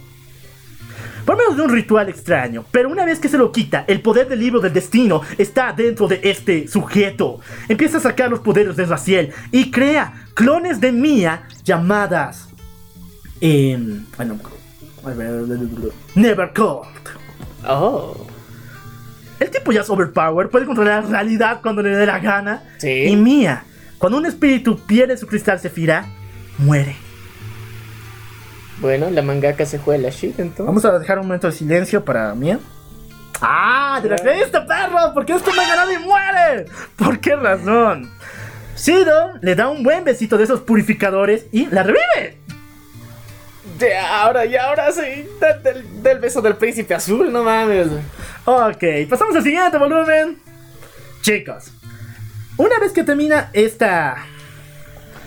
Por 1.26 1.38
medio 1.38 1.56
de 1.56 1.62
un 1.62 1.70
ritual 1.70 2.10
extraño, 2.10 2.66
pero 2.72 2.90
una 2.90 3.06
vez 3.06 3.20
que 3.20 3.30
se 3.30 3.38
lo 3.38 3.52
quita, 3.52 3.86
el 3.88 4.02
poder 4.02 4.28
del 4.28 4.40
libro 4.40 4.60
del 4.60 4.74
destino 4.74 5.22
está 5.38 5.72
dentro 5.72 6.08
de 6.08 6.20
este 6.24 6.68
sujeto. 6.68 7.40
Empieza 7.70 7.98
a 7.98 8.02
sacar 8.02 8.30
los 8.30 8.42
poderes 8.42 8.76
de 8.76 8.86
Raziel 8.86 9.32
y 9.52 9.72
crea 9.72 10.26
clones 10.34 10.82
de 10.82 10.92
Mia 10.92 11.44
llamadas. 11.64 12.50
em, 13.40 14.06
bueno, 14.18 14.38
Nevercourt. 16.16 17.10
Oh. 17.68 18.28
El 19.40 19.50
tipo 19.50 19.72
ya 19.72 19.82
es 19.82 19.90
overpowered, 19.90 20.50
puede 20.50 20.66
controlar 20.66 21.04
la 21.06 21.10
realidad 21.10 21.60
cuando 21.62 21.82
le 21.82 21.90
dé 21.96 22.06
la 22.06 22.20
gana. 22.20 22.64
Sí. 22.78 23.06
Y 23.08 23.16
Mía, 23.16 23.64
cuando 23.98 24.18
un 24.18 24.26
espíritu 24.26 24.78
pierde 24.86 25.18
su 25.18 25.28
cristal 25.28 25.60
Sefira, 25.60 26.06
muere. 26.58 26.96
Bueno, 28.84 29.10
la 29.10 29.22
mangaka 29.22 29.66
se 29.66 29.80
juega 29.80 30.04
la 30.04 30.10
shit 30.10 30.38
entonces. 30.40 30.66
Vamos 30.66 30.84
a 30.86 31.00
dejar 31.00 31.18
un 31.18 31.26
momento 31.26 31.48
de 31.48 31.54
silencio 31.54 32.04
para 32.06 32.36
Mía. 32.36 32.60
¡Ah! 33.42 33.98
¡Te 34.02 34.10
la 34.10 34.18
creíste, 34.18 34.60
perro! 34.62 35.14
¿Por 35.14 35.26
qué 35.26 35.34
esto 35.34 35.52
me 35.52 35.66
ganado 35.66 35.92
y 35.92 35.98
muere? 36.00 36.66
¿Por 36.98 37.20
qué 37.20 37.36
razón? 37.36 38.12
Shido 38.76 39.34
le 39.42 39.56
da 39.56 39.70
un 39.70 39.84
buen 39.84 40.04
besito 40.04 40.38
de 40.38 40.44
esos 40.44 40.60
purificadores 40.62 41.46
y 41.52 41.66
la 41.68 41.84
revive. 41.84 42.38
De 43.80 43.98
ahora, 43.98 44.46
y 44.46 44.56
ahora 44.58 44.92
sí. 44.92 45.02
de- 45.40 45.60
del, 45.64 46.04
del 46.04 46.20
beso 46.20 46.42
del 46.42 46.58
príncipe 46.58 46.94
azul, 46.94 47.32
no 47.32 47.42
mames. 47.44 47.88
Ok, 48.46 48.84
pasamos 49.10 49.34
al 49.36 49.44
siguiente 49.44 49.78
volumen. 49.78 50.38
Chicos, 51.22 51.72
una 52.58 52.78
vez 52.80 52.92
que 52.92 53.04
termina 53.04 53.50
esta 53.54 54.18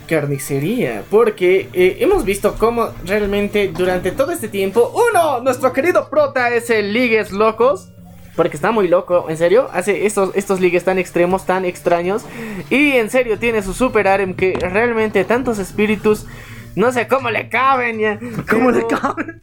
Carnicería, 0.09 1.03
porque 1.11 1.69
eh, 1.73 1.99
hemos 2.01 2.25
visto 2.25 2.55
cómo 2.59 2.91
realmente 3.05 3.69
durante 3.69 4.11
todo 4.13 4.33
este 4.33 4.49
tiempo, 4.49 4.93
uno, 5.11 5.41
nuestro 5.41 5.73
querido 5.73 6.09
prota 6.09 6.51
es 6.55 6.71
el 6.71 6.93
Ligues 6.93 7.33
Locos, 7.33 7.89
porque 8.37 8.57
está 8.57 8.71
muy 8.71 8.87
loco, 8.89 9.27
en 9.31 9.37
serio, 9.39 9.69
hace 9.73 10.07
estos, 10.07 10.31
estos 10.35 10.61
ligues 10.61 10.85
tan 10.85 10.99
extremos, 10.99 11.47
tan 11.47 11.65
extraños, 11.65 12.23
y 12.71 12.93
en 12.93 13.09
serio 13.11 13.39
tiene 13.39 13.63
su 13.63 13.73
super 13.73 14.07
harem 14.09 14.35
que 14.35 14.53
realmente 14.61 15.25
tantos 15.25 15.59
espíritus, 15.59 16.27
no 16.75 16.93
sé 16.93 17.09
cómo 17.09 17.31
le 17.31 17.49
caben 17.49 17.99
ya. 17.99 18.19
¿Cómo 18.51 18.71
le 18.71 18.83
pero- 18.85 19.01
cabe? 19.01 19.37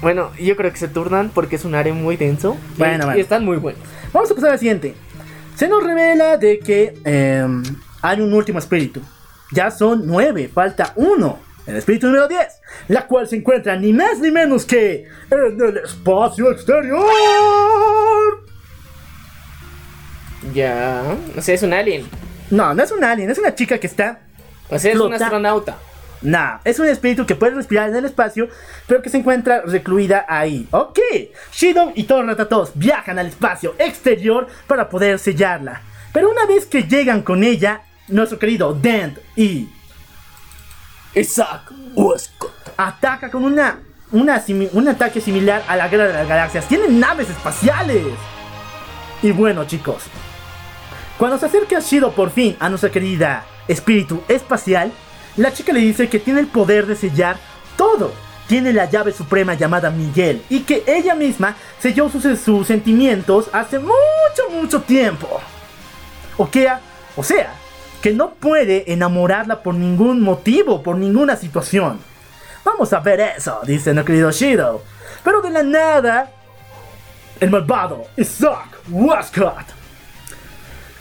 Bueno, 0.00 0.30
yo 0.38 0.54
creo 0.56 0.70
que 0.70 0.76
se 0.78 0.88
turnan 0.88 1.30
porque 1.34 1.56
es 1.56 1.64
un 1.64 1.74
harem 1.74 1.96
muy 1.96 2.16
denso. 2.16 2.56
y- 2.74 2.78
Bueno, 2.78 3.04
y, 3.04 3.06
bueno. 3.06 3.20
están 3.20 3.44
muy 3.44 3.56
buenos. 3.56 3.80
Vamos 4.12 4.30
a 4.30 4.34
pasar 4.34 4.50
al 4.52 4.58
siguiente. 4.58 4.94
Se 5.56 5.66
nos 5.66 5.82
revela 5.82 6.36
de 6.36 6.58
que 6.58 6.94
em, 7.04 7.62
hay 8.02 8.20
un 8.20 8.32
último 8.34 8.58
espíritu. 8.58 9.00
Ya 9.54 9.70
son 9.70 10.02
nueve, 10.06 10.50
falta 10.52 10.92
uno. 10.96 11.38
El 11.66 11.76
espíritu 11.76 12.06
número 12.08 12.28
10, 12.28 12.40
la 12.88 13.06
cual 13.06 13.26
se 13.26 13.36
encuentra 13.36 13.74
ni 13.76 13.92
más 13.92 14.18
ni 14.18 14.30
menos 14.30 14.66
que 14.66 15.08
en 15.30 15.60
el 15.62 15.78
espacio 15.78 16.50
exterior. 16.50 17.06
Ya, 20.52 21.02
o 21.36 21.40
sea, 21.40 21.54
es 21.54 21.62
un 21.62 21.72
alien. 21.72 22.06
No, 22.50 22.74
no 22.74 22.82
es 22.82 22.92
un 22.92 23.02
alien, 23.02 23.30
es 23.30 23.38
una 23.38 23.54
chica 23.54 23.78
que 23.78 23.86
está. 23.86 24.20
O 24.68 24.78
sea, 24.78 24.92
es 24.92 24.98
un 25.00 25.08
Flota- 25.08 25.24
astronauta. 25.24 25.76
Nah, 26.20 26.58
es 26.64 26.78
un 26.78 26.86
espíritu 26.86 27.26
que 27.26 27.34
puede 27.34 27.54
respirar 27.54 27.88
en 27.90 27.96
el 27.96 28.04
espacio, 28.06 28.48
pero 28.86 29.02
que 29.02 29.10
se 29.10 29.18
encuentra 29.18 29.62
recluida 29.62 30.24
ahí. 30.28 30.66
Ok, 30.70 30.98
Shido 31.52 31.92
y 31.94 32.04
todos 32.04 32.24
los 32.24 32.36
ratatos 32.36 32.72
viajan 32.74 33.18
al 33.18 33.26
espacio 33.28 33.74
exterior 33.78 34.46
para 34.66 34.88
poder 34.88 35.18
sellarla. 35.18 35.82
Pero 36.12 36.30
una 36.30 36.46
vez 36.46 36.66
que 36.66 36.84
llegan 36.84 37.22
con 37.22 37.44
ella, 37.44 37.82
nuestro 38.08 38.38
querido 38.38 38.74
Dent 38.74 39.18
y 39.36 39.68
Isaac 41.14 41.72
Westcott. 41.94 42.52
ataca 42.76 43.30
con 43.30 43.44
una, 43.44 43.78
una 44.10 44.42
un 44.72 44.88
ataque 44.88 45.20
similar 45.20 45.64
a 45.68 45.76
la 45.76 45.88
guerra 45.88 46.08
de 46.08 46.12
las 46.14 46.28
galaxias. 46.28 46.66
Tienen 46.66 46.98
naves 46.98 47.30
espaciales. 47.30 48.06
Y 49.22 49.32
bueno, 49.32 49.64
chicos, 49.64 50.02
cuando 51.16 51.38
se 51.38 51.46
acerca 51.46 51.80
Shido 51.80 52.12
por 52.12 52.30
fin 52.30 52.56
a 52.58 52.68
nuestra 52.68 52.90
querida 52.90 53.46
espíritu 53.68 54.22
espacial, 54.28 54.92
la 55.36 55.52
chica 55.52 55.72
le 55.72 55.80
dice 55.80 56.08
que 56.08 56.18
tiene 56.18 56.40
el 56.40 56.46
poder 56.46 56.86
de 56.86 56.96
sellar 56.96 57.36
todo. 57.76 58.12
Tiene 58.46 58.74
la 58.74 58.90
llave 58.90 59.12
suprema 59.12 59.54
llamada 59.54 59.90
Miguel 59.90 60.42
y 60.50 60.60
que 60.60 60.84
ella 60.86 61.14
misma 61.14 61.56
selló 61.78 62.10
sus, 62.10 62.38
sus 62.38 62.66
sentimientos 62.66 63.48
hace 63.52 63.78
mucho, 63.78 64.50
mucho 64.52 64.82
tiempo. 64.82 65.40
O 66.36 66.50
que, 66.50 66.68
o 67.16 67.24
sea, 67.24 67.54
que 68.04 68.12
no 68.12 68.34
puede 68.34 68.92
enamorarla 68.92 69.62
por 69.62 69.74
ningún 69.74 70.20
motivo, 70.20 70.82
por 70.82 70.98
ninguna 70.98 71.36
situación. 71.36 71.98
Vamos 72.62 72.92
a 72.92 73.00
ver 73.00 73.18
eso, 73.18 73.60
dice 73.64 73.94
nuestro 73.94 74.04
querido 74.04 74.30
Shido. 74.30 74.82
Pero 75.24 75.40
de 75.40 75.48
la 75.48 75.62
nada, 75.62 76.30
el 77.40 77.48
malvado 77.48 78.04
Isaac 78.18 78.78
Westcott 78.90 79.64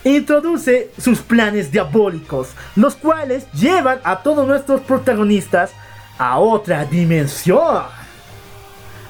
introduce 0.06 0.92
sus 0.98 1.20
planes 1.20 1.70
diabólicos, 1.74 2.52
los 2.78 2.96
cuales 2.96 3.52
llevan 3.52 4.00
a 4.06 4.24
todos 4.24 4.48
nuestros 4.48 4.80
protagonistas 4.80 5.72
a 6.18 6.40
otra 6.40 6.86
dimensión. 6.86 7.84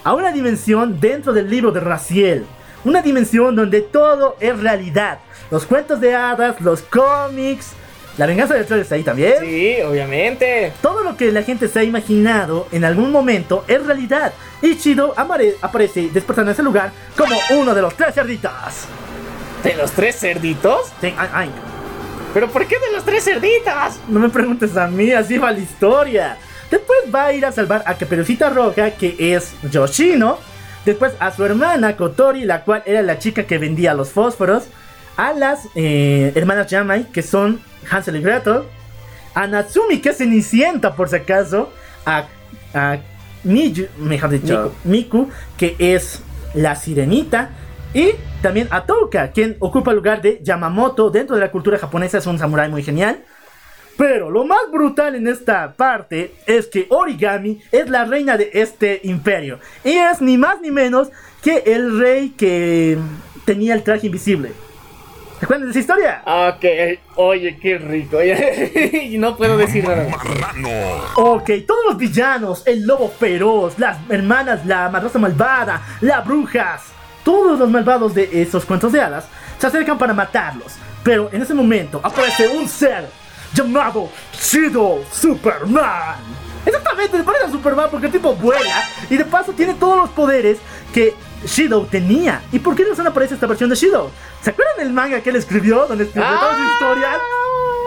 A 0.03 0.13
una 0.15 0.31
dimensión 0.31 0.99
dentro 0.99 1.31
del 1.31 1.47
libro 1.47 1.71
de 1.71 1.79
Raziel. 1.79 2.47
Una 2.85 3.03
dimensión 3.03 3.55
donde 3.55 3.81
todo 3.81 4.35
es 4.39 4.59
realidad. 4.59 5.19
Los 5.51 5.67
cuentos 5.67 6.01
de 6.01 6.15
hadas, 6.15 6.59
los 6.59 6.81
cómics, 6.81 7.75
la 8.17 8.27
venganza 8.27 8.53
del 8.53 8.65
troll 8.65 8.81
está 8.81 8.95
ahí 8.95 9.03
también. 9.03 9.35
Sí, 9.41 9.77
obviamente. 9.81 10.71
Todo 10.81 11.03
lo 11.03 11.17
que 11.17 11.31
la 11.31 11.41
gente 11.43 11.67
se 11.67 11.79
ha 11.79 11.83
imaginado 11.83 12.67
en 12.71 12.85
algún 12.85 13.11
momento 13.11 13.65
es 13.67 13.83
realidad. 13.85 14.33
Y 14.61 14.77
Chido 14.77 15.13
aparece 15.17 16.09
despertando 16.13 16.51
en 16.51 16.53
ese 16.53 16.63
lugar 16.63 16.91
como 17.17 17.35
uno 17.59 17.73
de 17.73 17.81
los 17.81 17.95
tres 17.95 18.13
cerditos. 18.13 18.51
¿De 19.63 19.75
los 19.75 19.91
tres 19.91 20.19
cerditos? 20.19 20.91
Sí, 21.01 21.13
ay, 21.17 21.29
ay, 21.33 21.49
¿Pero 22.33 22.49
por 22.49 22.65
qué 22.67 22.77
de 22.79 22.91
los 22.91 23.03
tres 23.03 23.23
cerditos? 23.23 23.99
no 24.07 24.19
me 24.19 24.29
preguntes 24.29 24.75
a 24.77 24.87
mí, 24.87 25.11
así 25.11 25.37
va 25.37 25.51
la 25.51 25.59
historia. 25.59 26.37
Después 26.69 26.99
va 27.13 27.25
a 27.25 27.33
ir 27.33 27.45
a 27.45 27.51
salvar 27.51 27.83
a 27.85 27.95
Caperucita 27.95 28.49
Roja, 28.49 28.91
que 28.91 29.15
es 29.35 29.53
Yoshino. 29.71 30.39
Después 30.85 31.13
a 31.19 31.31
su 31.31 31.45
hermana 31.45 31.95
Kotori, 31.95 32.45
la 32.45 32.63
cual 32.63 32.83
era 32.85 33.01
la 33.01 33.19
chica 33.19 33.43
que 33.43 33.57
vendía 33.57 33.93
los 33.93 34.09
fósforos. 34.09 34.63
A 35.17 35.33
las 35.33 35.67
eh, 35.75 36.31
hermanas 36.35 36.67
Yamai, 36.67 37.11
que 37.11 37.21
son 37.21 37.61
Hansel 37.89 38.15
y 38.15 38.21
Gretel. 38.21 38.63
A 39.35 39.47
Natsumi, 39.47 39.99
que 39.99 40.09
es 40.09 40.17
Cenicienta, 40.17 40.95
por 40.95 41.09
si 41.09 41.15
acaso. 41.17 41.71
A, 42.05 42.27
a 42.73 42.97
Miju- 43.45 43.89
mejor 43.97 44.29
dicho, 44.29 44.73
Miku. 44.83 45.29
que 45.57 45.75
es 45.79 46.21
la 46.53 46.75
sirenita. 46.75 47.49
Y 47.93 48.11
también 48.41 48.67
a 48.71 48.85
Touka, 48.85 49.31
quien 49.31 49.55
ocupa 49.59 49.91
el 49.91 49.97
lugar 49.97 50.21
de 50.21 50.39
Yamamoto. 50.41 51.09
Dentro 51.11 51.35
de 51.35 51.41
la 51.41 51.51
cultura 51.51 51.77
japonesa 51.77 52.17
es 52.17 52.25
un 52.25 52.39
samurái 52.39 52.69
muy 52.69 52.83
genial. 52.83 53.19
Pero 53.95 54.31
lo 54.31 54.43
más 54.45 54.61
brutal 54.71 55.13
en 55.15 55.27
esta 55.27 55.73
parte 55.73 56.33
es 56.47 56.65
que 56.65 56.87
Origami 56.89 57.61
es 57.71 57.87
la 57.91 58.05
reina 58.05 58.37
de 58.37 58.49
este 58.53 58.99
imperio. 59.03 59.59
Y 59.83 59.91
es 59.91 60.19
ni 60.21 60.37
más 60.39 60.59
ni 60.61 60.71
menos 60.71 61.09
que 61.43 61.57
el 61.67 61.99
rey 61.99 62.29
que 62.31 62.97
tenía 63.45 63.75
el 63.75 63.83
traje 63.83 64.07
invisible. 64.07 64.51
¿Se 65.43 65.45
acuerdan 65.45 65.65
de 65.65 65.71
esa 65.71 65.79
historia? 65.81 66.21
Ok, 66.25 66.65
oye, 67.17 67.57
qué 67.61 67.77
rico. 67.77 68.17
y 68.23 69.17
no 69.17 69.35
puedo 69.35 69.57
decir 69.57 69.85
nada. 69.85 70.07
Ok, 71.15 71.49
todos 71.67 71.83
los 71.85 71.97
villanos, 71.97 72.63
el 72.65 72.87
lobo 72.87 73.09
feroz, 73.09 73.77
las 73.77 73.97
hermanas, 74.07 74.65
la 74.65 74.87
madrastra 74.87 75.19
malvada, 75.19 75.81
las 75.99 76.25
brujas, 76.25 76.83
todos 77.25 77.59
los 77.59 77.69
malvados 77.69 78.15
de 78.15 78.29
esos 78.41 78.63
cuentos 78.63 78.93
de 78.93 79.01
hadas 79.01 79.25
se 79.57 79.67
acercan 79.67 79.97
para 79.97 80.13
matarlos. 80.13 80.77
Pero 81.03 81.29
en 81.33 81.41
ese 81.41 81.53
momento 81.53 81.99
aparece 82.01 82.47
un 82.47 82.65
ser 82.65 83.09
llamado 83.53 84.09
Shido 84.31 85.03
Superman. 85.11 86.15
Exactamente, 86.65 87.17
se 87.17 87.23
parece 87.23 87.47
a 87.47 87.51
Superman 87.51 87.89
porque 87.91 88.05
el 88.05 88.13
tipo 88.13 88.33
vuela 88.33 88.81
y 89.09 89.17
de 89.17 89.25
paso 89.25 89.51
tiene 89.51 89.73
todos 89.73 89.97
los 89.97 90.09
poderes 90.11 90.59
que 90.93 91.13
Shido 91.45 91.85
tenía. 91.85 92.41
¿Y 92.51 92.59
por 92.59 92.75
qué 92.75 92.85
razón 92.85 93.07
aparece 93.07 93.33
esta 93.35 93.47
versión 93.47 93.69
de 93.69 93.75
Shido? 93.75 94.11
¿Se 94.41 94.49
acuerdan 94.51 94.77
del 94.77 94.93
manga 94.93 95.21
que 95.21 95.29
él 95.29 95.35
escribió? 95.35 95.85
Donde 95.87 96.05
escribió 96.05 96.29
todas 96.29 96.57
sus 96.57 96.71
historias. 96.73 97.17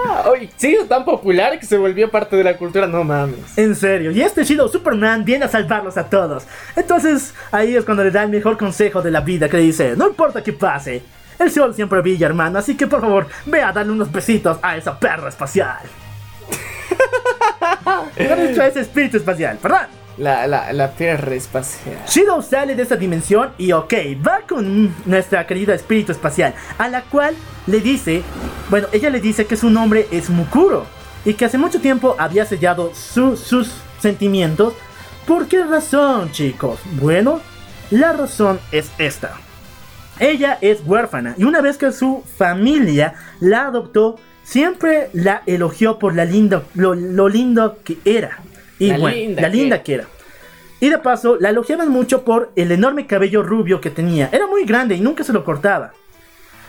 Ah, 0.09 0.25
Oye, 0.31 0.51
sí, 0.57 0.75
es 0.75 0.89
tan 0.89 1.05
popular 1.05 1.59
que 1.59 1.67
se 1.67 1.77
volvió 1.77 2.11
parte 2.11 2.37
de 2.37 2.45
la 2.45 2.57
cultura, 2.57 2.87
no 2.87 3.03
mames. 3.03 3.57
En 3.57 3.75
serio, 3.75 4.13
y 4.13 4.23
este 4.23 4.45
Shido 4.45 4.69
Superman 4.69 5.25
viene 5.25 5.45
a 5.47 5.49
salvarlos 5.49 5.97
a 5.97 6.05
todos. 6.05 6.45
Entonces, 6.77 7.35
ahí 7.51 7.75
es 7.75 7.85
cuando 7.85 8.05
le 8.05 8.11
da 8.11 8.23
el 8.23 8.31
mejor 8.31 8.57
consejo 8.57 9.03
de 9.03 9.11
la 9.11 9.21
vida 9.21 9.49
que 9.49 9.57
le 9.57 9.65
dice, 9.65 9.95
no 9.97 10.09
importa 10.09 10.43
qué 10.43 10.53
pase, 10.53 11.03
el 11.39 11.51
sol 11.51 11.75
siempre 11.75 12.01
brilla, 12.01 12.27
hermano, 12.27 12.59
así 12.59 12.77
que 12.77 12.87
por 12.87 13.01
favor, 13.01 13.27
ve 13.47 13.63
a 13.63 13.73
darle 13.73 13.93
unos 13.93 14.11
besitos 14.11 14.59
a 14.63 14.77
esa 14.77 14.99
perra 14.99 15.29
espacial. 15.29 15.79
¿Qué 18.17 18.37
dicho 18.49 18.63
a 18.63 18.67
ese 18.67 18.81
espíritu 18.81 19.17
espacial? 19.17 19.59
Perdón. 19.61 19.96
La, 20.19 20.47
la, 20.47 20.73
la 20.73 20.93
perra 20.93 21.35
espacial. 21.35 21.99
Shido 22.09 22.41
sale 22.41 22.75
de 22.75 22.83
esta 22.83 22.97
dimensión 22.97 23.51
y 23.59 23.73
ok, 23.73 23.93
va 24.27 24.41
con 24.49 24.95
nuestra 25.05 25.47
querida 25.47 25.75
espíritu 25.75 26.11
espacial, 26.13 26.55
a 26.79 26.89
la 26.89 27.03
cual 27.03 27.35
le 27.67 27.81
dice, 27.81 28.23
bueno, 28.71 28.89
ella 28.93 29.11
le 29.11 29.21
dice 29.21 29.45
que 29.45 29.59
su 29.59 29.69
nombre 29.69 30.07
es 30.11 30.31
Mukuro 30.31 30.87
y 31.27 31.35
que 31.35 31.45
hace 31.45 31.59
mucho 31.59 31.81
tiempo 31.83 32.17
había 32.19 32.47
sellado 32.47 32.93
su- 32.95 33.37
sus 33.37 33.71
sentimientos. 34.01 34.73
¿Por 35.27 35.49
qué 35.49 35.65
razón, 35.65 36.31
chicos? 36.33 36.79
Bueno, 37.01 37.41
la 37.91 38.15
razón 38.15 38.59
es 38.73 38.91
esta. 38.97 39.35
Ella 40.19 40.57
es 40.63 40.81
huérfana 40.87 41.35
y 41.37 41.45
una 41.45 41.61
vez 41.61 41.77
que 41.77 41.93
su 41.93 42.25
familia 42.39 43.13
la 43.41 43.67
adoptó, 43.67 44.19
siempre 44.45 45.11
la 45.13 45.43
elogió 45.45 45.99
por 45.99 46.15
la 46.15 46.25
lo, 46.25 46.95
lo 46.95 47.29
lindo 47.29 47.77
que 47.85 47.99
era. 48.07 48.39
Y 48.79 48.89
La 48.89 48.99
bueno, 48.99 49.17
linda 49.17 49.43
la 49.43 49.51
que 49.51 49.57
linda 49.57 49.83
que 49.83 49.95
era. 49.95 50.09
Y 50.81 50.91
de 50.91 50.99
paso, 50.99 51.37
la 51.41 51.51
elogiaban 51.51 51.89
mucho 51.89 52.25
por 52.25 52.53
el 52.55 52.71
enorme 52.71 53.07
cabello 53.07 53.43
rubio 53.43 53.81
que 53.81 53.91
tenía. 53.91 54.29
Era 54.33 54.47
muy 54.47 54.65
grande 54.65 54.95
y 54.95 55.01
nunca 55.01 55.25
se 55.25 55.33
lo 55.33 55.45
cortaba. 55.45 55.93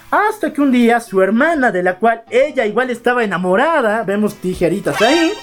Hasta 0.09 0.53
que 0.53 0.61
un 0.61 0.71
día 0.71 1.01
su 1.01 1.21
hermana, 1.21 1.71
de 1.71 1.83
la 1.83 1.95
cual 1.95 2.23
ella 2.29 2.65
igual 2.65 2.89
estaba 2.89 3.25
enamorada, 3.25 4.03
vemos 4.03 4.35
tijeritas 4.35 5.01
ahí, 5.01 5.33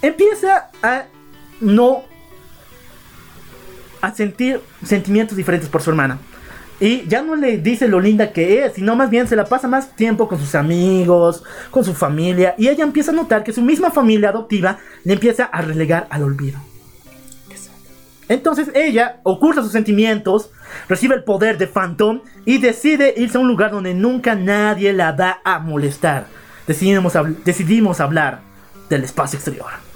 empieza 0.00 0.70
a 0.82 1.04
no 1.60 2.04
a 4.00 4.14
sentir 4.14 4.60
sentimientos 4.84 5.36
diferentes 5.36 5.68
por 5.68 5.82
su 5.82 5.90
hermana. 5.90 6.18
Y 6.80 7.08
ya 7.08 7.22
no 7.22 7.34
le 7.34 7.58
dice 7.58 7.88
lo 7.88 7.98
linda 7.98 8.32
que 8.32 8.64
es, 8.64 8.74
sino 8.74 8.94
más 8.94 9.10
bien 9.10 9.26
se 9.26 9.34
la 9.34 9.44
pasa 9.44 9.66
más 9.66 9.96
tiempo 9.96 10.28
con 10.28 10.38
sus 10.38 10.54
amigos, 10.54 11.42
con 11.70 11.84
su 11.84 11.94
familia. 11.94 12.54
Y 12.56 12.68
ella 12.68 12.84
empieza 12.84 13.10
a 13.10 13.14
notar 13.14 13.42
que 13.42 13.52
su 13.52 13.62
misma 13.62 13.90
familia 13.90 14.28
adoptiva 14.28 14.78
le 15.04 15.14
empieza 15.14 15.44
a 15.44 15.60
relegar 15.60 16.06
al 16.10 16.22
olvido. 16.22 16.60
Entonces 18.28 18.70
ella 18.74 19.20
oculta 19.22 19.62
sus 19.62 19.72
sentimientos, 19.72 20.50
recibe 20.88 21.14
el 21.14 21.24
poder 21.24 21.56
de 21.56 21.66
Phantom 21.66 22.20
y 22.44 22.58
decide 22.58 23.14
irse 23.16 23.38
a 23.38 23.40
un 23.40 23.48
lugar 23.48 23.70
donde 23.70 23.94
nunca 23.94 24.34
nadie 24.34 24.92
la 24.92 25.12
va 25.12 25.40
a 25.44 25.58
molestar. 25.58 26.26
Decidimos, 26.66 27.14
decidimos 27.44 28.00
hablar 28.00 28.40
del 28.90 29.02
espacio 29.04 29.38
exterior. 29.38 29.88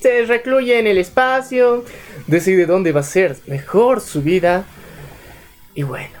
Se 0.00 0.24
recluye 0.26 0.78
en 0.78 0.86
el 0.86 0.98
espacio, 0.98 1.82
decide 2.26 2.66
dónde 2.66 2.92
va 2.92 3.00
a 3.00 3.04
ser 3.04 3.36
mejor 3.46 4.00
su 4.00 4.22
vida. 4.22 4.64
Y 5.74 5.82
bueno. 5.82 6.18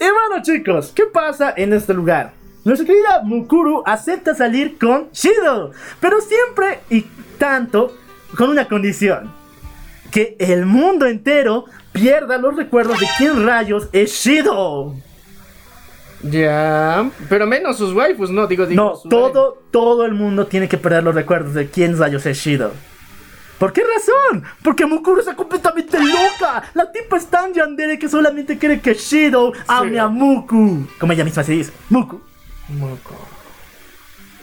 Y 0.00 0.04
bueno 0.04 0.42
chicos, 0.42 0.92
¿qué 0.94 1.04
pasa 1.06 1.54
en 1.56 1.72
este 1.72 1.94
lugar? 1.94 2.32
Nuestra 2.64 2.86
querida 2.86 3.22
Mukuru 3.22 3.82
acepta 3.84 4.34
salir 4.34 4.78
con 4.78 5.10
Shido, 5.12 5.72
pero 6.00 6.20
siempre 6.20 6.80
y 6.90 7.02
tanto 7.38 7.96
con 8.36 8.50
una 8.50 8.68
condición. 8.68 9.32
Que 10.10 10.36
el 10.38 10.66
mundo 10.66 11.06
entero 11.06 11.64
pierda 11.92 12.38
los 12.38 12.54
recuerdos 12.54 13.00
de 13.00 13.06
quién 13.16 13.46
rayos 13.46 13.88
es 13.92 14.12
Shido. 14.12 14.94
Ya. 16.22 17.10
Pero 17.28 17.46
menos 17.46 17.78
sus 17.78 17.92
waifus, 17.92 18.30
no, 18.30 18.46
digo, 18.46 18.66
digo. 18.66 18.82
No, 18.82 19.10
todo, 19.10 19.62
todo 19.70 20.04
el 20.04 20.14
mundo 20.14 20.46
tiene 20.46 20.68
que 20.68 20.78
perder 20.78 21.02
los 21.02 21.14
recuerdos 21.14 21.54
de 21.54 21.68
quién 21.68 21.98
rayos 21.98 22.26
es 22.26 22.38
Shido. 22.38 22.72
¿Por 23.62 23.72
qué 23.72 23.82
razón? 23.84 24.42
Porque 24.64 24.84
Mukuru 24.84 25.20
está 25.20 25.36
completamente 25.36 25.96
loca. 25.96 26.64
La 26.74 26.90
tipa 26.90 27.16
es 27.16 27.26
tan 27.26 27.54
yandere 27.54 27.96
que 27.96 28.08
solamente 28.08 28.58
quiere 28.58 28.80
que 28.80 28.92
Shido 28.94 29.52
ame 29.68 30.00
a 30.00 30.08
Muku. 30.08 30.88
Como 30.98 31.12
ella 31.12 31.22
misma 31.22 31.44
se 31.44 31.52
dice, 31.52 31.72
Muku. 31.88 32.20
Moco. 32.70 33.14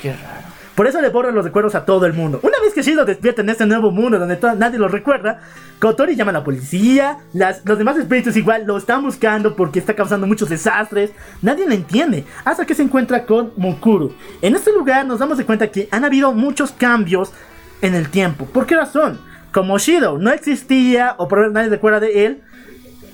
Qué 0.01 0.13
raro. 0.13 0.47
Por 0.73 0.87
eso 0.87 1.01
le 1.01 1.09
borran 1.09 1.35
los 1.35 1.43
recuerdos 1.43 1.75
a 1.75 1.83
todo 1.83 2.05
el 2.05 2.13
mundo. 2.13 2.39
Una 2.43 2.61
vez 2.63 2.73
que 2.73 2.81
Shido 2.81 3.03
despierta 3.03 3.41
en 3.41 3.49
este 3.49 3.65
nuevo 3.65 3.91
mundo 3.91 4.17
donde 4.19 4.39
nadie 4.57 4.79
lo 4.79 4.87
recuerda, 4.87 5.41
Kotori 5.81 6.15
llama 6.15 6.29
a 6.29 6.35
la 6.35 6.43
policía, 6.45 7.17
las- 7.33 7.61
los 7.65 7.77
demás 7.77 7.97
espíritus 7.97 8.37
igual 8.37 8.63
lo 8.65 8.77
están 8.77 9.03
buscando 9.03 9.53
porque 9.53 9.79
está 9.79 9.93
causando 9.95 10.27
muchos 10.27 10.47
desastres. 10.47 11.11
Nadie 11.41 11.65
lo 11.67 11.73
entiende 11.73 12.23
hasta 12.45 12.65
que 12.65 12.73
se 12.73 12.83
encuentra 12.83 13.25
con 13.25 13.51
Mukuru. 13.57 14.13
En 14.41 14.55
este 14.55 14.71
lugar 14.71 15.05
nos 15.05 15.19
damos 15.19 15.37
de 15.37 15.45
cuenta 15.45 15.67
que 15.67 15.89
han 15.91 16.05
habido 16.05 16.31
muchos 16.31 16.71
cambios 16.71 17.33
en 17.81 17.95
el 17.95 18.09
tiempo. 18.09 18.45
¿Por 18.45 18.65
qué 18.65 18.75
razón? 18.75 19.19
Como 19.51 19.77
Shido 19.79 20.17
no 20.17 20.31
existía 20.31 21.15
o 21.17 21.27
por 21.27 21.51
nadie 21.51 21.69
recuerda 21.69 21.99
de 21.99 22.25
él, 22.25 22.41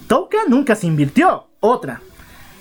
Touka 0.07 0.37
nunca 0.47 0.75
se 0.75 0.87
invirtió. 0.87 1.47
Otra. 1.59 2.01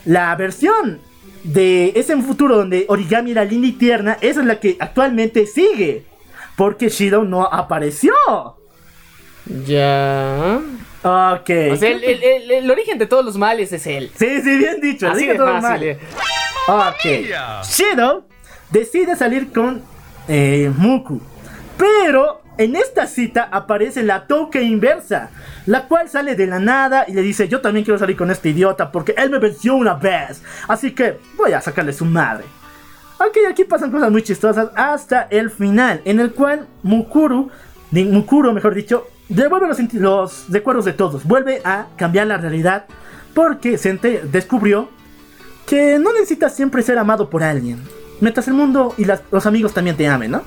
La 0.05 0.35
versión 0.37 1.01
de 1.43 1.93
ese 1.97 2.17
futuro 2.23 2.57
donde 2.57 2.87
Origami 2.89 3.33
era 3.33 3.45
linda 3.45 3.67
y 3.69 3.73
tierna, 3.73 4.17
esa 4.21 4.41
es 4.41 4.47
la 4.47 4.61
que 4.61 4.77
actualmente 4.81 5.47
sigue. 5.47 6.05
Porque 6.57 6.89
Shido 6.89 7.25
no 7.25 7.45
apareció. 7.45 8.13
Ya. 9.67 10.61
Ok. 11.03 11.51
O 11.73 11.77
sea, 11.77 11.91
el, 11.91 12.03
el- 12.05 12.23
el- 12.23 12.51
el 12.51 12.71
origen 12.71 12.99
de 12.99 13.07
todos 13.07 13.25
los 13.25 13.37
males 13.37 13.73
es 13.73 13.87
él. 13.87 14.11
Sí, 14.17 14.41
sí, 14.43 14.57
bien 14.57 14.81
dicho. 14.81 15.09
Así 15.09 15.27
de 15.27 15.35
todo 15.35 15.61
fácil. 15.61 15.89
eh. 15.89 15.99
Ok. 16.67 17.65
Shido 17.67 18.27
decide 18.71 19.17
salir 19.17 19.53
con 19.53 19.83
eh, 20.29 20.73
Muku. 20.77 21.21
Pero 21.77 22.43
en 22.57 22.77
esta 22.77 23.07
cita 23.07 23.49
aparece 23.51 24.03
la 24.03 24.27
Touka 24.27 24.61
inversa. 24.61 25.31
La 25.67 25.87
cual 25.89 26.09
sale 26.09 26.35
de 26.37 26.47
la 26.47 26.59
nada 26.59 27.05
y 27.09 27.13
le 27.13 27.23
dice: 27.23 27.49
Yo 27.49 27.61
también 27.61 27.85
quiero 27.85 27.99
salir 27.99 28.17
con 28.17 28.31
este 28.31 28.51
idiota 28.51 28.93
porque 28.93 29.15
él 29.17 29.31
me 29.31 29.39
venció 29.39 29.75
una 29.75 29.95
vez. 29.95 30.43
Así 30.69 30.93
que 30.93 31.19
voy 31.37 31.53
a 31.53 31.61
sacarle 31.61 31.93
su 31.93 32.05
madre. 32.05 32.45
Ok, 33.19 33.39
aquí 33.49 33.65
pasan 33.65 33.91
cosas 33.91 34.11
muy 34.11 34.23
chistosas 34.23 34.69
hasta 34.75 35.23
el 35.31 35.51
final, 35.51 36.01
en 36.05 36.19
el 36.21 36.33
cual 36.33 36.67
Mukuru, 36.83 37.49
Mukuro 37.93 38.53
mejor 38.53 38.75
dicho, 38.75 39.07
devuelve 39.29 39.69
los, 39.69 39.79
los 39.95 40.47
recuerdos 40.51 40.85
de 40.85 40.95
todos, 40.95 41.25
vuelve 41.25 41.63
a 41.65 41.87
cambiar 41.97 42.27
la 42.27 42.39
realidad 42.39 42.87
porque 43.33 43.79
se 43.79 43.91
ente- 43.91 44.21
descubrió 44.23 44.89
que 45.65 45.99
no 46.01 46.13
necesitas 46.13 46.57
siempre 46.57 46.83
ser 46.83 46.99
amado 46.99 47.31
por 47.31 47.45
alguien, 47.45 47.81
mientras 48.21 48.49
el 48.49 48.55
mundo 48.55 48.93
y 48.99 49.07
los 49.31 49.47
amigos 49.47 49.73
también 49.73 49.97
te 49.97 50.09
amen, 50.09 50.33
¿no? 50.33 50.43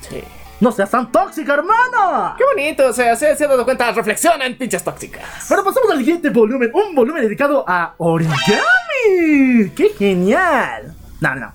Sí. 0.00 0.20
No 0.60 0.70
seas 0.70 0.90
tan 0.90 1.10
tóxica, 1.10 1.54
hermana. 1.54 2.34
Qué 2.36 2.44
bonito, 2.44 2.88
o 2.88 2.92
sea, 2.92 3.16
se, 3.16 3.34
se 3.34 3.44
ha 3.44 3.48
dado 3.48 3.64
cuenta, 3.64 3.90
reflexionan, 3.92 4.54
pinches 4.54 4.84
tóxicas. 4.84 5.22
Bueno, 5.48 5.64
pasamos 5.64 5.90
al 5.90 5.98
siguiente 5.98 6.28
volumen, 6.28 6.70
un 6.74 6.94
volumen 6.94 7.22
dedicado 7.22 7.64
a 7.66 7.94
origami. 7.96 9.70
¡Qué 9.74 9.90
genial! 9.98 10.94
No, 11.20 11.34
no, 11.34 11.40
no. 11.40 11.52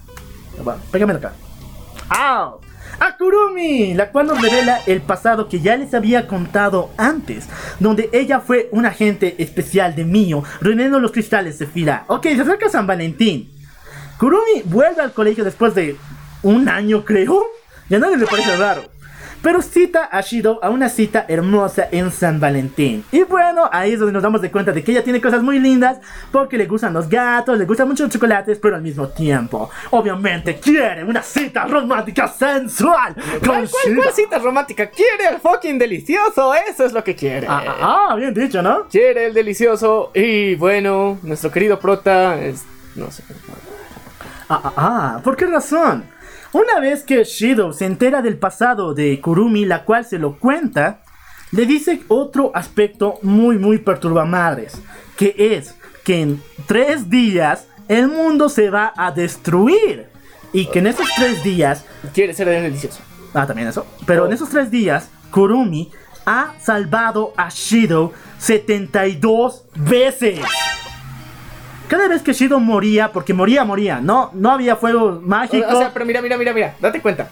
Bueno, 0.64 0.82
pégamelo 0.92 1.20
acá. 1.20 1.34
¡Au! 2.10 2.62
A 3.00 3.18
Kurumi, 3.18 3.94
la 3.94 4.10
cual 4.10 4.28
nos 4.28 4.42
revela 4.42 4.80
el 4.88 5.02
pasado 5.02 5.50
que 5.50 5.60
ya 5.60 5.76
les 5.76 5.94
había 5.94 6.28
contado 6.28 6.90
antes, 6.98 7.46
donde 7.80 8.10
ella 8.14 8.40
fue 8.40 8.70
un 8.72 8.86
agente 8.86 9.36
especial 9.38 9.96
de 9.96 10.06
Mio, 10.06 10.44
reuniendo 10.62 11.00
los 11.00 11.12
cristales 11.12 11.60
de 11.60 11.68
Fira. 11.68 12.06
Ok, 12.08 12.24
se 12.24 12.42
acerca 12.42 12.70
San 12.70 12.88
Valentín. 12.88 13.52
Kurumi 14.18 14.64
vuelve 14.64 15.02
al 15.02 15.12
colegio 15.12 15.44
después 15.44 15.76
de 15.76 15.98
un 16.42 16.70
año, 16.70 17.04
creo. 17.04 17.44
Ya 17.90 17.98
a 17.98 18.00
nadie 18.00 18.18
le 18.18 18.26
parece 18.26 18.56
raro. 18.56 18.95
Pero 19.46 19.62
cita 19.62 20.06
a 20.12 20.22
Shido 20.22 20.58
a 20.64 20.72
una 20.72 20.90
cita 20.90 21.26
hermosa 21.28 21.88
en 21.92 22.10
San 22.12 22.40
Valentín. 22.40 23.06
Y 23.12 23.22
bueno, 23.26 23.70
ahí 23.72 23.94
es 23.94 24.00
donde 24.00 24.12
nos 24.14 24.24
damos 24.24 24.42
de 24.42 24.50
cuenta 24.50 24.72
de 24.72 24.84
que 24.84 24.92
ella 24.92 25.04
tiene 25.04 25.22
cosas 25.22 25.44
muy 25.44 25.60
lindas. 25.60 26.00
Porque 26.32 26.58
le 26.58 26.66
gustan 26.66 26.94
los 26.94 27.08
gatos, 27.08 27.56
le 27.56 27.66
gustan 27.66 27.88
mucho 27.88 28.06
los 28.06 28.12
chocolates, 28.12 28.58
pero 28.58 28.76
al 28.76 28.82
mismo 28.82 29.08
tiempo, 29.10 29.70
obviamente 29.92 30.56
quiere 30.56 31.04
una 31.04 31.22
cita 31.22 31.66
romántica 31.68 32.28
sensual 32.28 33.14
con 33.14 33.40
¿Cuál, 33.40 33.70
cuál, 33.70 33.96
cuál 33.98 34.14
cita 34.16 34.40
romántica? 34.40 34.90
Quiere 34.90 35.36
el 35.36 35.40
fucking 35.40 35.78
delicioso, 35.78 36.56
eso 36.56 36.84
es 36.84 36.92
lo 36.92 37.04
que 37.04 37.16
quiere. 37.16 37.46
Ah, 37.48 37.64
ah, 37.68 38.08
ah, 38.10 38.16
bien 38.16 38.34
dicho, 38.34 38.64
¿no? 38.64 38.88
Quiere 38.88 39.28
el 39.28 39.34
delicioso 39.36 40.10
y 40.16 40.56
bueno, 40.56 41.20
nuestro 41.22 41.52
querido 41.52 41.80
prota 41.80 42.42
es- 42.42 42.66
No 42.96 43.12
sé. 43.12 43.22
Ah, 44.50 44.62
ah, 44.64 44.74
ah, 44.78 45.22
¿por 45.24 45.36
qué 45.36 45.46
razón? 45.46 46.15
Una 46.56 46.80
vez 46.80 47.04
que 47.04 47.22
Shido 47.26 47.74
se 47.74 47.84
entera 47.84 48.22
del 48.22 48.38
pasado 48.38 48.94
de 48.94 49.20
Kurumi, 49.20 49.66
la 49.66 49.84
cual 49.84 50.06
se 50.06 50.18
lo 50.18 50.40
cuenta, 50.40 51.02
le 51.52 51.66
dice 51.66 52.04
otro 52.08 52.52
aspecto 52.56 53.20
muy, 53.24 53.58
muy 53.58 53.80
perturbamadres, 53.80 54.82
que 55.18 55.36
es 55.38 55.76
que 56.06 56.22
en 56.22 56.42
tres 56.66 57.10
días 57.10 57.68
el 57.90 58.08
mundo 58.08 58.48
se 58.48 58.70
va 58.70 58.94
a 58.96 59.12
destruir. 59.12 60.08
Y 60.54 60.68
que 60.68 60.80
en 60.80 60.88
esos 60.88 61.10
tres 61.18 61.44
días 61.44 61.84
Quiere 62.14 62.34
ser 62.34 62.48
delicioso. 62.48 63.02
Ah, 63.34 63.46
también 63.46 63.68
eso. 63.68 63.86
Pero 64.06 64.26
en 64.26 64.32
esos 64.32 64.48
tres 64.48 64.72
días, 64.72 65.10
Kurumi 65.32 65.92
ha 66.26 66.54
salvado 66.62 67.34
a 67.36 67.50
Shido 67.50 68.14
72 68.38 69.66
veces. 69.76 70.40
Cada 71.88 72.08
vez 72.08 72.22
que 72.22 72.34
Shido 72.34 72.60
moría, 72.60 73.12
porque 73.12 73.34
moría, 73.34 73.64
moría, 73.64 74.00
no, 74.00 74.32
no 74.34 74.52
había 74.52 74.76
fuego 74.76 75.22
mágico. 75.24 75.68
O 75.70 75.78
sea, 75.78 75.92
pero 75.94 76.06
mira, 76.06 76.22
mira, 76.22 76.38
mira, 76.38 76.54
mira, 76.54 76.76
date 76.80 77.02
cuenta. 77.02 77.30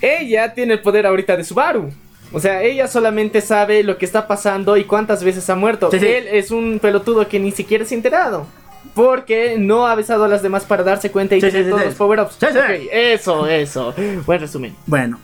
Ella 0.00 0.54
tiene 0.54 0.74
el 0.74 0.80
poder 0.80 1.06
ahorita 1.06 1.36
de 1.36 1.44
Subaru. 1.44 1.90
O 2.32 2.40
sea, 2.40 2.62
ella 2.62 2.86
solamente 2.88 3.40
sabe 3.40 3.82
lo 3.82 3.96
que 3.98 4.04
está 4.04 4.26
pasando 4.26 4.76
y 4.76 4.84
cuántas 4.84 5.24
veces 5.24 5.48
ha 5.50 5.54
muerto. 5.54 5.90
Sí, 5.90 5.98
sí. 5.98 6.06
Él 6.06 6.28
es 6.30 6.50
un 6.50 6.78
pelotudo 6.78 7.26
que 7.26 7.38
ni 7.40 7.52
siquiera 7.52 7.84
se 7.84 7.94
ha 7.94 7.96
enterado. 7.96 8.46
Porque 8.94 9.56
no 9.58 9.86
ha 9.86 9.94
besado 9.94 10.24
a 10.24 10.28
las 10.28 10.42
demás 10.42 10.64
para 10.64 10.82
darse 10.82 11.10
cuenta 11.10 11.36
y 11.36 11.40
Sí, 11.40 11.50
tener 11.50 11.70
todos 11.70 11.84
los 11.84 11.94
power-ups. 11.94 12.36
Sí, 12.38 12.46
sí. 12.52 12.58
Ok, 12.58 12.88
eso, 12.92 13.46
eso. 13.46 13.94
Buen 14.26 14.40
resumen. 14.40 14.74
Bueno, 14.86 15.18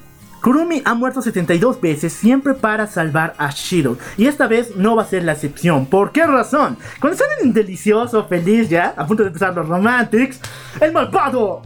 Kurumi 0.44 0.82
ha 0.84 0.92
muerto 0.92 1.22
72 1.22 1.80
veces 1.80 2.12
siempre 2.12 2.52
para 2.52 2.86
salvar 2.86 3.32
a 3.38 3.48
Shido. 3.50 3.96
Y 4.18 4.26
esta 4.26 4.46
vez 4.46 4.76
no 4.76 4.94
va 4.94 5.04
a 5.04 5.06
ser 5.06 5.24
la 5.24 5.32
excepción. 5.32 5.86
¿Por 5.86 6.12
qué 6.12 6.26
razón? 6.26 6.76
Cuando 7.00 7.14
están 7.14 7.30
en 7.42 7.54
delicioso, 7.54 8.26
feliz 8.28 8.68
ya, 8.68 8.92
a 8.94 9.06
punto 9.06 9.22
de 9.22 9.28
empezar 9.28 9.54
los 9.54 9.66
romantics, 9.66 10.38
el 10.82 10.92
malvado 10.92 11.62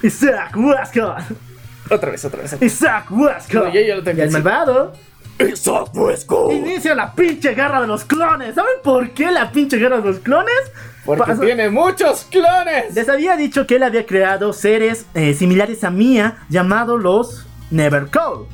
Isaac 0.00 0.56
Wesker. 0.56 1.12
Otra 1.90 2.10
vez, 2.12 2.24
otra 2.24 2.42
vez. 2.42 2.56
Isaac 2.62 3.06
Wesker. 3.10 3.56
No, 3.64 3.74
yo 3.74 3.80
ya 3.80 3.96
lo 3.96 4.04
tengo, 4.04 4.18
Y 4.20 4.22
el 4.22 4.30
malvado 4.30 4.92
Isaac 5.40 5.88
Fresco. 5.92 6.52
inicia 6.52 6.94
la 6.94 7.12
pinche 7.12 7.52
guerra 7.56 7.80
de 7.80 7.88
los 7.88 8.04
clones. 8.04 8.54
¿Saben 8.54 8.74
por 8.84 9.10
qué 9.10 9.28
la 9.32 9.50
pinche 9.50 9.76
guerra 9.76 9.96
de 9.96 10.04
los 10.04 10.20
clones? 10.20 10.54
Porque 11.04 11.34
tiene 11.34 11.70
muchos 11.70 12.26
clones. 12.30 12.94
Les 12.94 13.08
había 13.08 13.36
dicho 13.36 13.66
que 13.66 13.76
él 13.76 13.82
había 13.82 14.04
creado 14.06 14.52
seres 14.52 15.06
eh, 15.14 15.34
similares 15.34 15.82
a 15.84 15.90
Mia 15.90 16.38
llamados 16.48 17.00
los 17.00 17.46
Nevercall. 17.70 18.46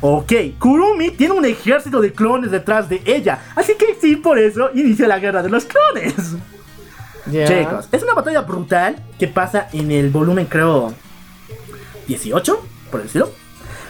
Ok, 0.00 0.32
Kurumi 0.58 1.10
tiene 1.10 1.34
un 1.34 1.44
ejército 1.44 2.00
de 2.00 2.12
clones 2.12 2.50
detrás 2.50 2.88
de 2.88 3.00
ella, 3.06 3.38
así 3.54 3.74
que 3.76 3.96
sí, 4.00 4.16
por 4.16 4.38
eso 4.38 4.70
inicia 4.74 5.08
la 5.08 5.18
guerra 5.18 5.42
de 5.42 5.48
los 5.48 5.64
clones. 5.64 6.14
Chicos, 7.24 7.88
es 7.90 8.02
una 8.02 8.14
batalla 8.14 8.42
brutal 8.42 8.96
que 9.18 9.26
pasa 9.26 9.68
en 9.72 9.90
el 9.90 10.10
volumen, 10.10 10.46
creo, 10.46 10.92
18, 12.06 12.66
por 12.90 13.02
decirlo. 13.02 13.30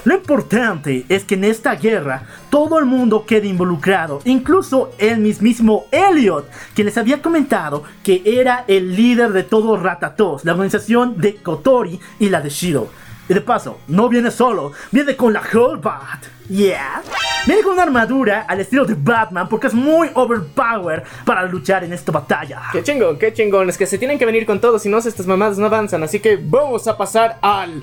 Lo 0.06 0.14
importante 0.14 1.04
es 1.08 1.24
que 1.24 1.34
en 1.34 1.42
esta 1.42 1.74
guerra 1.74 2.22
todo 2.48 2.78
el 2.78 2.84
mundo 2.84 3.26
queda 3.26 3.44
involucrado, 3.44 4.20
incluso 4.24 4.92
el 4.98 5.18
mismísimo 5.18 5.86
Elliot, 5.90 6.48
que 6.76 6.84
les 6.84 6.96
había 6.96 7.20
comentado 7.20 7.82
que 8.04 8.22
era 8.24 8.64
el 8.68 8.94
líder 8.94 9.32
de 9.32 9.42
todo 9.42 9.76
Ratatos, 9.76 10.44
la 10.44 10.52
organización 10.52 11.18
de 11.18 11.34
Kotori 11.34 11.98
y 12.20 12.28
la 12.28 12.40
de 12.40 12.50
Shido. 12.50 12.88
Y 13.28 13.34
de 13.34 13.40
paso, 13.40 13.80
no 13.88 14.08
viene 14.08 14.30
solo, 14.30 14.70
viene 14.92 15.16
con 15.16 15.32
la 15.32 15.42
Hellbat. 15.42 16.24
Yeah. 16.50 17.02
Viene 17.44 17.62
con 17.62 17.72
una 17.72 17.82
armadura 17.82 18.46
al 18.46 18.60
estilo 18.60 18.84
de 18.84 18.94
Batman 18.94 19.48
porque 19.48 19.66
es 19.66 19.74
muy 19.74 20.08
overpowered 20.14 21.02
para 21.24 21.42
luchar 21.46 21.82
en 21.82 21.92
esta 21.92 22.12
batalla. 22.12 22.62
Qué 22.70 22.84
chingón, 22.84 23.18
qué 23.18 23.32
chingón. 23.32 23.68
Es 23.68 23.76
que 23.76 23.86
se 23.86 23.98
tienen 23.98 24.20
que 24.20 24.24
venir 24.24 24.46
con 24.46 24.60
todo, 24.60 24.78
si 24.78 24.88
no, 24.88 24.98
estas 24.98 25.26
mamadas 25.26 25.58
no 25.58 25.66
avanzan. 25.66 26.04
Así 26.04 26.20
que 26.20 26.36
vamos 26.40 26.86
a 26.86 26.96
pasar 26.96 27.40
al. 27.42 27.82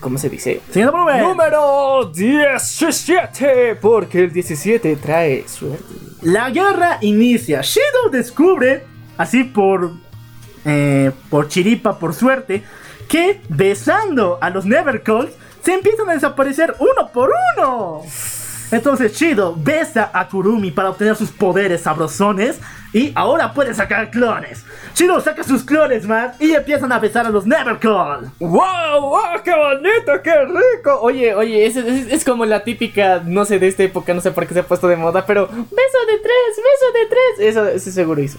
¿Cómo 0.00 0.18
se 0.18 0.28
dice? 0.28 0.60
Señor 0.70 0.92
volumen. 0.92 1.20
Número 1.22 2.10
17. 2.14 3.76
Porque 3.76 4.24
el 4.24 4.32
17 4.32 4.96
trae 4.96 5.46
suerte. 5.48 5.84
La 6.22 6.50
guerra 6.50 6.98
inicia. 7.00 7.60
Shido 7.62 8.10
descubre, 8.10 8.84
así 9.16 9.44
por. 9.44 9.92
eh, 10.64 11.12
por 11.30 11.48
chiripa, 11.48 11.98
por 11.98 12.14
suerte, 12.14 12.62
que 13.08 13.40
besando 13.48 14.38
a 14.40 14.50
los 14.50 14.66
Nevercalls 14.66 15.32
se 15.62 15.74
empiezan 15.74 16.08
a 16.10 16.14
desaparecer 16.14 16.74
uno 16.78 17.10
por 17.12 17.30
uno. 17.56 18.02
Entonces 18.70 19.16
Shido 19.16 19.54
besa 19.56 20.10
a 20.12 20.28
Kurumi 20.28 20.72
para 20.72 20.90
obtener 20.90 21.14
sus 21.16 21.30
poderes 21.30 21.82
sabrosones 21.82 22.58
y 22.98 23.12
ahora 23.14 23.52
puede 23.52 23.74
sacar 23.74 24.10
clones. 24.10 24.64
Shido 24.94 25.20
saca 25.20 25.42
sus 25.44 25.64
clones 25.64 26.06
más 26.06 26.40
y 26.40 26.52
empiezan 26.54 26.90
a 26.92 26.98
besar 26.98 27.26
a 27.26 27.30
los 27.30 27.46
Nevercall. 27.46 28.30
¡Wow! 28.40 29.00
¡Wow! 29.00 29.20
¡Qué 29.44 29.52
bonito! 29.54 30.22
¡Qué 30.24 30.34
rico! 30.46 30.98
Oye, 31.02 31.34
oye, 31.34 31.66
es, 31.66 31.76
es- 31.76 32.10
es 32.10 32.24
como 32.24 32.46
la 32.46 32.64
típica, 32.64 33.20
no 33.22 33.44
sé, 33.44 33.58
de 33.58 33.68
esta 33.68 33.82
época, 33.82 34.14
no 34.14 34.22
sé 34.22 34.30
por 34.30 34.46
qué 34.46 34.54
se 34.54 34.60
ha 34.60 34.66
puesto 34.66 34.88
de 34.88 34.96
moda, 34.96 35.26
pero 35.26 35.46
beso 35.46 35.58
de 36.08 36.18
tres, 36.22 36.56
beso 36.56 36.92
de 36.94 37.06
tres. 37.06 37.48
Eso, 37.50 37.66
eso 37.68 37.90
seguro 37.90 38.22
hizo. 38.22 38.38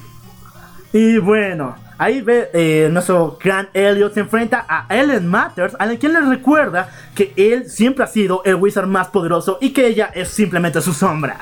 Y 0.91 1.19
bueno, 1.19 1.75
ahí 1.99 2.21
ve 2.21 2.49
eh, 2.53 2.89
nuestro 2.91 3.37
gran 3.43 3.69
Elliot 3.73 4.13
se 4.15 4.21
enfrenta 4.21 4.65
a 4.67 4.87
Ellen 4.89 5.27
Matters, 5.27 5.75
a 5.77 5.87
quien 5.97 6.13
le 6.13 6.21
recuerda 6.21 6.89
que 7.13 7.31
él 7.35 7.69
siempre 7.69 8.03
ha 8.05 8.07
sido 8.07 8.41
el 8.45 8.55
wizard 8.55 8.87
más 8.87 9.09
poderoso 9.09 9.59
y 9.61 9.71
que 9.71 9.85
ella 9.85 10.09
es 10.15 10.29
simplemente 10.29 10.81
su 10.81 10.93
sombra. 10.93 11.37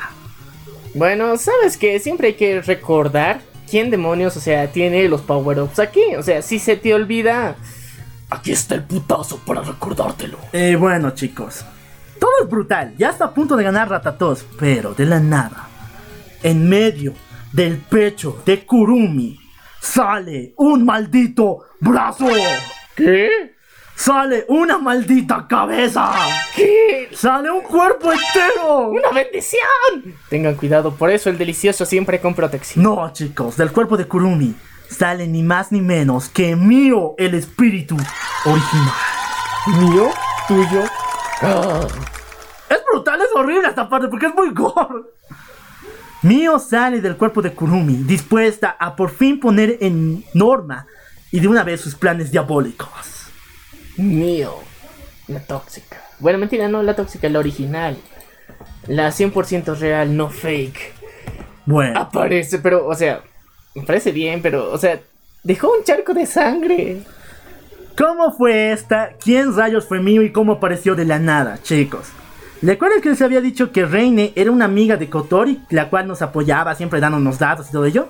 Bueno, 0.95 1.35
¿sabes 1.35 1.75
qué? 1.75 1.99
Siempre 1.99 2.29
hay 2.29 2.33
que 2.35 2.61
recordar 2.61 3.41
quién 3.69 3.91
demonios, 3.91 4.37
o 4.37 4.39
sea, 4.39 4.71
tiene 4.71 5.09
los 5.09 5.19
power-ups 5.19 5.79
aquí. 5.79 6.15
O 6.17 6.23
sea, 6.23 6.41
si 6.41 6.57
se 6.57 6.77
te 6.77 6.93
olvida. 6.93 7.57
Aquí 8.29 8.53
está 8.53 8.75
el 8.75 8.83
putazo 8.83 9.37
para 9.45 9.61
recordártelo. 9.61 10.37
Eh, 10.53 10.77
bueno, 10.77 11.11
chicos, 11.11 11.65
todo 12.17 12.31
es 12.41 12.49
brutal, 12.49 12.95
ya 12.97 13.09
está 13.09 13.25
a 13.25 13.33
punto 13.33 13.57
de 13.57 13.65
ganar 13.65 13.89
Ratatos, 13.89 14.45
pero 14.57 14.93
de 14.93 15.05
la 15.05 15.19
nada, 15.19 15.67
en 16.41 16.67
medio 16.69 17.13
del 17.51 17.77
pecho 17.77 18.41
de 18.45 18.65
Kurumi, 18.65 19.37
sale 19.81 20.53
un 20.55 20.85
maldito 20.85 21.59
brazo. 21.81 22.27
¿Qué? 22.95 23.54
Sale 23.95 24.45
una 24.49 24.77
maldita 24.77 25.47
cabeza. 25.47 26.11
¿Qué? 26.55 27.09
Sale 27.13 27.49
un 27.49 27.61
cuerpo 27.61 28.11
entero. 28.11 28.89
¡Una 28.89 29.11
bendición! 29.11 30.15
Tengan 30.29 30.55
cuidado, 30.55 30.93
por 30.95 31.09
eso 31.09 31.29
el 31.29 31.37
delicioso 31.37 31.85
siempre 31.85 32.19
con 32.19 32.35
protección. 32.35 32.83
No, 32.83 33.11
chicos, 33.13 33.55
del 33.57 33.71
cuerpo 33.71 33.97
de 33.97 34.05
Kurumi 34.05 34.53
sale 34.89 35.27
ni 35.27 35.43
más 35.43 35.71
ni 35.71 35.81
menos 35.81 36.29
que 36.29 36.55
mío, 36.55 37.15
el 37.17 37.33
espíritu 37.33 37.95
original. 38.45 38.93
¿Mío? 39.79 40.09
¿Tuyo? 40.47 40.83
Es 42.69 42.81
brutal, 42.91 43.21
es 43.21 43.29
horrible 43.35 43.67
esta 43.67 43.89
parte 43.89 44.07
porque 44.07 44.27
es 44.27 44.35
muy 44.35 44.51
gore. 44.51 45.03
Mío 46.21 46.59
sale 46.59 47.01
del 47.01 47.17
cuerpo 47.17 47.41
de 47.41 47.53
Kurumi, 47.53 47.95
dispuesta 48.03 48.75
a 48.79 48.95
por 48.95 49.11
fin 49.11 49.39
poner 49.39 49.77
en 49.81 50.23
norma 50.33 50.87
y 51.31 51.39
de 51.39 51.47
una 51.47 51.63
vez 51.63 51.81
sus 51.81 51.95
planes 51.95 52.31
diabólicos. 52.31 53.24
Mío. 53.97 54.55
La 55.27 55.39
tóxica. 55.39 56.01
Bueno, 56.19 56.37
mentira, 56.37 56.67
no 56.67 56.83
la 56.83 56.95
tóxica, 56.95 57.27
la 57.29 57.39
original. 57.39 57.97
La 58.87 59.09
100% 59.09 59.77
real, 59.77 60.15
no 60.15 60.29
fake. 60.29 60.93
Bueno, 61.65 61.99
Aparece, 61.99 62.59
pero, 62.59 62.87
o 62.87 62.93
sea, 62.93 63.21
me 63.73 63.83
parece 63.83 64.11
bien, 64.11 64.41
pero, 64.41 64.71
o 64.71 64.77
sea, 64.77 64.99
dejó 65.43 65.71
un 65.71 65.83
charco 65.83 66.13
de 66.13 66.25
sangre. 66.25 67.01
¿cómo 67.97 68.31
fue 68.31 68.71
esta? 68.71 69.11
¿Quién 69.23 69.55
rayos 69.55 69.85
fue 69.85 69.99
mío 69.99 70.21
y 70.21 70.31
cómo 70.31 70.53
apareció 70.53 70.95
de 70.95 71.05
la 71.05 71.19
nada, 71.19 71.59
chicos? 71.63 72.07
¿Recuerdan 72.61 73.01
que 73.01 73.09
les 73.09 73.21
había 73.21 73.41
dicho 73.41 73.71
que 73.71 73.85
Reine 73.85 74.33
era 74.35 74.51
una 74.51 74.65
amiga 74.65 74.97
de 74.97 75.09
Kotori, 75.09 75.61
la 75.69 75.89
cual 75.89 76.07
nos 76.07 76.21
apoyaba 76.21 76.75
siempre 76.75 76.99
dándonos 76.99 77.39
datos 77.39 77.69
y 77.69 77.71
todo 77.71 77.85
ello? 77.85 78.09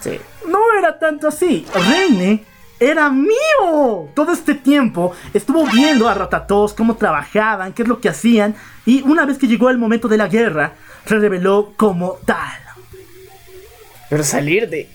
Sí. 0.00 0.18
No 0.48 0.58
era 0.78 0.98
tanto 0.98 1.28
así. 1.28 1.66
Reine 1.74 2.44
era 2.80 3.10
mío. 3.10 4.08
Todo 4.14 4.32
este 4.32 4.54
tiempo 4.54 5.12
estuvo 5.32 5.64
viendo 5.66 6.08
a 6.08 6.14
Ratatos 6.14 6.74
cómo 6.74 6.96
trabajaban, 6.96 7.72
qué 7.72 7.82
es 7.82 7.88
lo 7.88 8.00
que 8.00 8.08
hacían. 8.08 8.54
Y 8.86 9.02
una 9.02 9.24
vez 9.24 9.38
que 9.38 9.46
llegó 9.46 9.70
el 9.70 9.78
momento 9.78 10.08
de 10.08 10.16
la 10.16 10.28
guerra, 10.28 10.72
se 11.06 11.18
reveló 11.18 11.72
como 11.76 12.18
tal. 12.24 12.60
Pero 14.10 14.22
salir 14.22 14.68
de. 14.68 14.88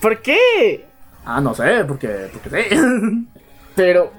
¿Por 0.00 0.20
qué? 0.22 0.86
Ah, 1.24 1.40
no 1.40 1.54
sé, 1.54 1.84
porque, 1.86 2.30
porque 2.32 2.68
sí. 2.70 2.76
Pero. 3.74 4.12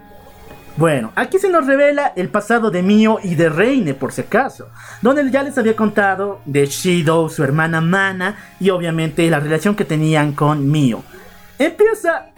Bueno, 0.77 1.11
aquí 1.15 1.39
se 1.39 1.49
nos 1.49 1.67
revela 1.67 2.13
el 2.15 2.29
pasado 2.29 2.71
de 2.71 2.81
Mio 2.81 3.19
y 3.21 3.35
de 3.35 3.49
Reine, 3.49 3.93
por 3.93 4.13
si 4.13 4.21
acaso, 4.21 4.69
donde 5.01 5.29
ya 5.29 5.43
les 5.43 5.57
había 5.57 5.75
contado 5.75 6.39
de 6.45 6.65
Shido, 6.67 7.27
su 7.27 7.43
hermana 7.43 7.81
Mana 7.81 8.37
y 8.61 8.69
obviamente 8.69 9.29
la 9.29 9.41
relación 9.41 9.75
que 9.75 9.83
tenían 9.83 10.31
con 10.31 10.71
Mio. 10.71 11.03
Empieza 11.59 12.31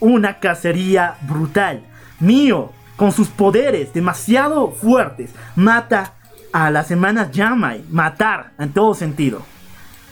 una 0.00 0.38
cacería 0.38 1.16
brutal. 1.22 1.82
Mio, 2.20 2.72
con 2.96 3.12
sus 3.12 3.28
poderes 3.28 3.92
demasiado 3.92 4.70
fuertes, 4.70 5.30
mata 5.54 6.14
a 6.52 6.70
las 6.70 6.90
hermanas 6.90 7.30
Yamai, 7.32 7.84
matar 7.90 8.52
en 8.58 8.72
todo 8.72 8.94
sentido. 8.94 9.42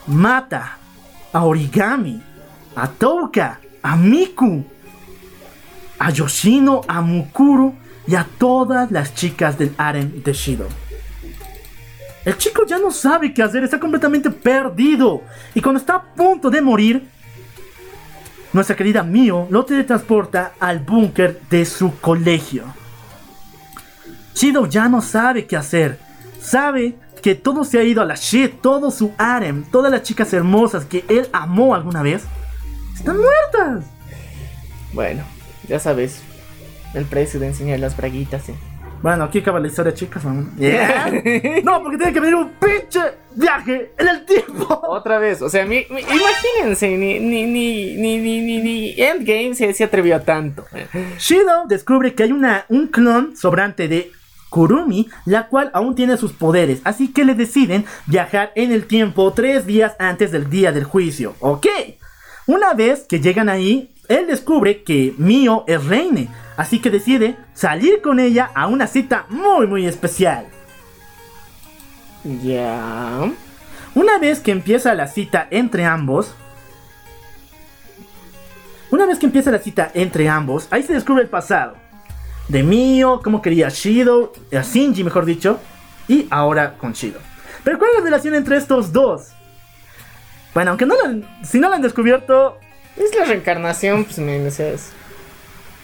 Mata 0.07 0.79
a 1.33 1.45
Origami 1.45 2.23
a 2.77 2.89
Touka, 2.89 3.59
a 3.83 3.97
Miku, 3.97 4.63
a 5.99 6.11
Yoshino, 6.11 6.83
a 6.87 7.01
Mukuru 7.01 7.75
y 8.07 8.15
a 8.15 8.27
todas 8.39 8.91
las 8.93 9.15
chicas 9.15 9.59
del 9.59 9.75
harem 9.79 10.23
de 10.23 10.33
Shido. 10.33 10.69
El 12.25 12.37
chico 12.37 12.67
ya 12.67 12.79
no 12.79 12.91
sabe 12.91 13.33
qué 13.33 13.43
hacer, 13.43 13.65
está 13.65 13.81
completamente 13.81 14.31
perdido. 14.31 15.23
Y 15.55 15.61
cuando 15.61 15.81
está 15.81 15.95
a 15.95 16.03
punto 16.03 16.51
de 16.51 16.61
morir, 16.61 17.09
nuestra 18.53 18.77
querida 18.77 19.03
Mio 19.03 19.47
lo 19.51 19.65
teletransporta 19.65 20.53
al 20.61 20.81
búnker 20.81 21.41
de 21.51 21.65
su 21.65 21.99
colegio. 22.01 22.65
Shido 24.35 24.67
ya 24.67 24.89
no 24.89 25.01
sabe 25.01 25.47
qué 25.47 25.57
hacer. 25.57 25.99
Sabe 26.41 26.97
que 27.23 27.35
todo 27.35 27.65
se 27.65 27.79
ha 27.79 27.83
ido 27.83 28.03
a 28.03 28.05
la 28.05 28.15
shit, 28.15 28.61
todo 28.61 28.91
su 28.91 29.13
harem, 29.19 29.65
todas 29.65 29.91
las 29.91 30.03
chicas 30.03 30.33
hermosas 30.33 30.85
que 30.85 31.05
él 31.09 31.29
amó 31.33 31.75
alguna 31.75 32.03
vez, 32.03 32.23
están 32.95 33.17
muertas. 33.17 33.85
Bueno, 34.93 35.25
ya 35.69 35.79
sabes. 35.79 36.21
El 36.95 37.05
precio 37.05 37.41
de 37.41 37.49
enseñar 37.49 37.81
las 37.81 37.97
braguitas, 37.97 38.49
eh. 38.49 38.55
Bueno, 39.07 39.23
aquí 39.23 39.39
acaba 39.39 39.61
la 39.61 39.69
historia, 39.69 39.95
chicas. 39.95 40.25
¿no? 40.25 40.49
Yeah. 40.59 41.13
No, 41.63 41.81
porque 41.81 41.97
tiene 41.97 42.13
que 42.13 42.19
venir 42.19 42.35
un 42.35 42.51
pinche 42.59 42.99
viaje 43.37 43.93
en 43.97 44.09
el 44.09 44.25
tiempo. 44.25 44.81
Otra 44.89 45.21
vez, 45.21 45.41
o 45.43 45.49
sea, 45.49 45.65
mi- 45.65 45.87
mi- 45.91 46.01
imagínense, 46.01 46.89
ni, 46.97 47.21
ni, 47.21 47.45
ni, 47.45 47.95
ni, 47.95 48.19
ni, 48.19 48.41
ni, 48.41 48.59
ni 48.63 48.95
Endgame 49.01 49.55
se, 49.55 49.73
se 49.75 49.85
atrevió 49.85 50.17
a 50.17 50.25
tanto. 50.25 50.65
Shido 51.21 51.67
descubre 51.69 52.15
que 52.17 52.25
hay 52.25 52.33
una, 52.33 52.65
un 52.69 52.89
clon 52.89 53.37
sobrante 53.37 53.87
de 53.87 54.11
Kurumi, 54.51 55.09
la 55.25 55.47
cual 55.47 55.71
aún 55.73 55.95
tiene 55.95 56.17
sus 56.17 56.33
poderes, 56.33 56.81
así 56.83 57.13
que 57.13 57.25
le 57.25 57.35
deciden 57.37 57.85
viajar 58.07 58.51
en 58.57 58.73
el 58.73 58.87
tiempo 58.89 59.33
tres 59.33 59.67
días 59.67 59.95
antes 60.01 60.33
del 60.33 60.51
día 60.51 60.73
del 60.73 60.83
juicio. 60.83 61.37
Ok, 61.39 61.69
una 62.49 62.75
vez 62.75 63.05
que 63.09 63.21
llegan 63.21 63.49
ahí, 63.49 63.89
él 64.09 64.27
descubre 64.27 64.83
que 64.83 65.15
Mio 65.17 65.63
es 65.69 65.85
Reine, 65.85 66.27
así 66.57 66.81
que 66.81 66.91
decide 66.91 67.37
salir 67.55 68.01
con 68.03 68.21
ella 68.21 68.51
a 68.55 68.67
una 68.67 68.87
cita 68.87 69.27
muy 69.29 69.67
muy 69.67 69.87
especial. 69.87 70.47
Ya. 72.43 73.21
Una 73.95 74.19
vez 74.19 74.41
que 74.41 74.51
empieza 74.51 74.95
la 74.95 75.07
cita 75.09 75.47
entre 75.51 75.85
ambos, 75.85 76.35
una 78.91 79.07
vez 79.07 79.19
que 79.19 79.27
empieza 79.27 79.51
la 79.51 79.59
cita 79.59 79.91
entre 79.95 80.29
ambos, 80.29 80.69
ahí 80.71 80.83
se 80.83 80.93
descubre 80.93 81.23
el 81.23 81.29
pasado. 81.29 81.77
De 82.49 82.63
Mio, 82.63 83.21
cómo 83.23 83.43
quería 83.43 83.67
a 83.67 83.71
Shido, 83.71 84.33
a 84.57 84.63
Shinji 84.63 85.03
mejor 85.03 85.25
dicho, 85.25 85.59
y 86.09 86.27
ahora 86.31 86.75
con 86.79 86.93
Shido. 86.93 87.21
Pero 87.65 87.79
¿cuál 87.79 87.91
es 87.93 87.99
la 87.99 88.05
relación 88.05 88.35
entre 88.35 88.57
estos 88.57 88.93
dos? 88.93 89.29
Bueno, 90.55 90.71
aunque 90.71 90.87
no 90.87 90.95
la 90.95 91.09
han- 91.11 91.45
si 91.45 91.59
no 91.59 91.69
lo 91.69 91.75
han 91.75 91.83
descubierto, 91.83 92.59
Es 92.97 93.15
la 93.15 93.27
reencarnación, 93.27 94.05
pues, 94.05 94.17
sea, 94.55 94.69
es- 94.69 94.91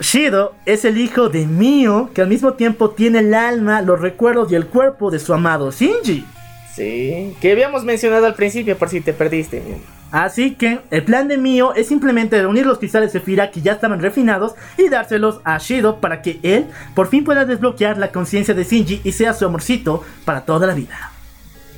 Shido 0.02 0.54
es 0.66 0.84
el 0.84 0.98
hijo 0.98 1.28
de 1.28 1.46
Mio, 1.46 2.10
que 2.12 2.22
al 2.22 2.28
mismo 2.28 2.54
tiempo 2.54 2.90
tiene 2.90 3.20
el 3.20 3.34
alma, 3.34 3.82
los 3.82 4.00
recuerdos 4.00 4.50
y 4.50 4.56
el 4.56 4.66
cuerpo 4.66 5.10
de 5.10 5.18
su 5.18 5.32
amado 5.32 5.70
Shinji. 5.70 6.24
Sí, 6.74 7.36
que 7.40 7.52
habíamos 7.52 7.84
mencionado 7.84 8.26
al 8.26 8.34
principio 8.34 8.76
por 8.76 8.88
si 8.88 9.00
te 9.00 9.12
perdiste. 9.12 9.62
Así 10.10 10.56
que 10.56 10.80
el 10.90 11.04
plan 11.04 11.28
de 11.28 11.38
Mio 11.38 11.74
es 11.74 11.86
simplemente 11.86 12.40
reunir 12.40 12.66
los 12.66 12.78
cristales 12.78 13.12
Sephira 13.12 13.50
que 13.50 13.62
ya 13.62 13.72
estaban 13.72 14.00
refinados 14.00 14.54
y 14.76 14.88
dárselos 14.88 15.40
a 15.44 15.56
Shido 15.58 16.00
para 16.00 16.20
que 16.20 16.38
él 16.42 16.66
por 16.94 17.08
fin 17.08 17.24
pueda 17.24 17.44
desbloquear 17.44 17.96
la 17.96 18.12
conciencia 18.12 18.54
de 18.54 18.64
Shinji 18.64 19.00
y 19.04 19.12
sea 19.12 19.32
su 19.32 19.46
amorcito 19.46 20.04
para 20.24 20.44
toda 20.44 20.66
la 20.66 20.74
vida. 20.74 21.12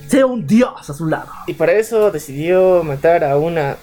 Sea 0.08 0.26
un 0.26 0.46
dios 0.46 0.88
a 0.88 0.94
su 0.94 1.06
lado. 1.06 1.30
Y 1.46 1.54
para 1.54 1.72
eso 1.72 2.10
decidió 2.10 2.82
matar 2.82 3.22
a 3.22 3.36
una. 3.36 3.76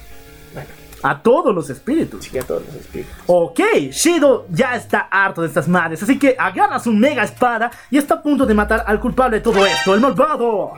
A 1.03 1.21
todos 1.21 1.53
los 1.53 1.69
espíritus. 1.69 2.25
sí, 2.25 2.37
a 2.37 2.43
todos 2.43 2.63
los 2.65 2.75
espíritus. 2.75 3.13
Ok, 3.27 3.59
Shido 3.91 4.45
ya 4.49 4.75
está 4.75 5.07
harto 5.11 5.41
de 5.41 5.47
estas 5.47 5.67
madres, 5.67 6.01
así 6.03 6.19
que 6.19 6.35
agarra 6.37 6.79
su 6.79 6.93
mega 6.93 7.23
espada 7.23 7.71
y 7.89 7.97
está 7.97 8.15
a 8.15 8.21
punto 8.21 8.45
de 8.45 8.53
matar 8.53 8.83
al 8.85 8.99
culpable 8.99 9.37
de 9.37 9.41
todo 9.41 9.65
esto, 9.65 9.93
el 9.93 10.01
malvado 10.01 10.73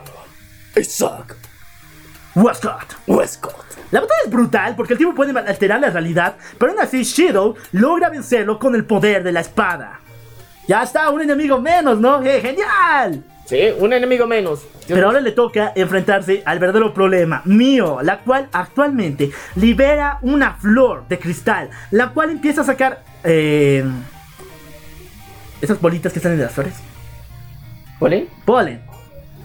Isaac 0.75 1.35
Westcott. 2.35 2.95
Westcott. 3.05 3.65
La 3.91 4.01
batalla 4.01 4.21
es 4.25 4.31
brutal 4.31 4.75
porque 4.75 4.93
el 4.93 4.99
tipo 4.99 5.13
puede 5.13 5.37
alterar 5.37 5.79
la 5.79 5.91
realidad, 5.91 6.35
pero 6.57 6.71
aún 6.71 6.81
así 6.81 7.03
Shido 7.03 7.55
logra 7.73 8.09
vencerlo 8.09 8.57
con 8.57 8.73
el 8.73 8.85
poder 8.85 9.23
de 9.23 9.31
la 9.31 9.41
espada. 9.41 9.99
Ya 10.67 10.81
está, 10.83 11.09
un 11.09 11.21
enemigo 11.21 11.59
menos, 11.59 11.99
¿no? 11.99 12.23
¡Eh, 12.23 12.41
¡Genial! 12.41 13.23
Sí, 13.45 13.59
un 13.77 13.91
enemigo 13.91 14.25
menos. 14.25 14.65
Pero 14.87 15.07
ahora 15.07 15.19
le 15.19 15.31
toca 15.31 15.73
enfrentarse 15.75 16.41
al 16.45 16.59
verdadero 16.59 16.93
problema, 16.93 17.41
Mio, 17.45 18.01
la 18.01 18.19
cual 18.19 18.47
actualmente 18.51 19.31
libera 19.55 20.19
una 20.21 20.55
flor 20.55 21.07
de 21.07 21.19
cristal, 21.19 21.69
la 21.91 22.09
cual 22.09 22.29
empieza 22.29 22.61
a 22.61 22.63
sacar 22.63 23.03
eh, 23.23 23.83
esas 25.61 25.79
bolitas 25.79 26.13
que 26.13 26.19
salen 26.19 26.37
de 26.37 26.45
las 26.45 26.53
flores. 26.53 26.75
¿Polen? 27.99 28.27
Polen. 28.45 28.81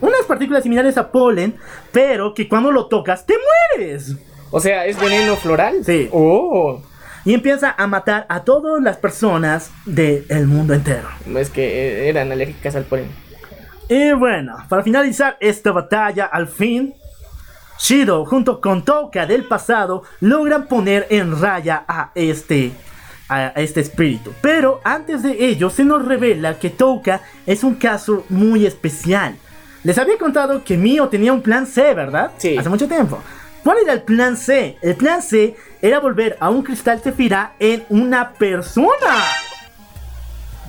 Unas 0.00 0.22
partículas 0.26 0.62
similares 0.62 0.96
a 0.96 1.10
polen, 1.10 1.56
pero 1.92 2.34
que 2.34 2.48
cuando 2.48 2.70
lo 2.70 2.86
tocas 2.86 3.26
te 3.26 3.34
mueres. 3.76 4.16
O 4.50 4.60
sea, 4.60 4.86
¿es 4.86 4.98
veneno 4.98 5.36
floral? 5.36 5.84
Sí. 5.84 6.08
Oh. 6.12 6.82
Y 7.24 7.34
empieza 7.34 7.74
a 7.76 7.86
matar 7.86 8.26
a 8.28 8.44
todas 8.44 8.82
las 8.82 8.96
personas 8.96 9.70
del 9.84 10.46
mundo 10.46 10.72
entero. 10.72 11.08
Es 11.36 11.50
que 11.50 11.64
eh, 11.64 12.08
eran 12.08 12.30
alérgicas 12.30 12.76
al 12.76 12.84
polen. 12.84 13.27
Y 13.88 14.12
bueno, 14.12 14.56
para 14.68 14.82
finalizar 14.82 15.36
esta 15.40 15.72
batalla, 15.72 16.26
al 16.26 16.46
fin, 16.46 16.94
Shido 17.78 18.24
junto 18.26 18.60
con 18.60 18.84
Touka 18.84 19.24
del 19.24 19.44
pasado 19.44 20.02
logran 20.20 20.66
poner 20.66 21.06
en 21.10 21.40
raya 21.40 21.84
a 21.86 22.10
este, 22.14 22.72
a 23.28 23.48
este 23.56 23.80
espíritu. 23.80 24.32
Pero 24.42 24.80
antes 24.84 25.22
de 25.22 25.44
ello 25.46 25.70
se 25.70 25.84
nos 25.84 26.04
revela 26.04 26.58
que 26.58 26.70
Touka 26.70 27.22
es 27.46 27.64
un 27.64 27.76
caso 27.76 28.24
muy 28.28 28.66
especial. 28.66 29.36
Les 29.84 29.96
había 29.96 30.18
contado 30.18 30.64
que 30.64 30.76
Mio 30.76 31.08
tenía 31.08 31.32
un 31.32 31.40
plan 31.40 31.66
C, 31.66 31.94
¿verdad? 31.94 32.32
Sí. 32.36 32.58
Hace 32.58 32.68
mucho 32.68 32.88
tiempo. 32.88 33.20
¿Cuál 33.62 33.78
era 33.84 33.92
el 33.92 34.02
plan 34.02 34.36
C? 34.36 34.76
El 34.82 34.96
plan 34.96 35.22
C 35.22 35.54
era 35.80 36.00
volver 36.00 36.36
a 36.40 36.50
un 36.50 36.62
cristal 36.62 37.00
Zefira 37.00 37.52
en 37.58 37.84
una 37.88 38.32
persona. 38.32 39.14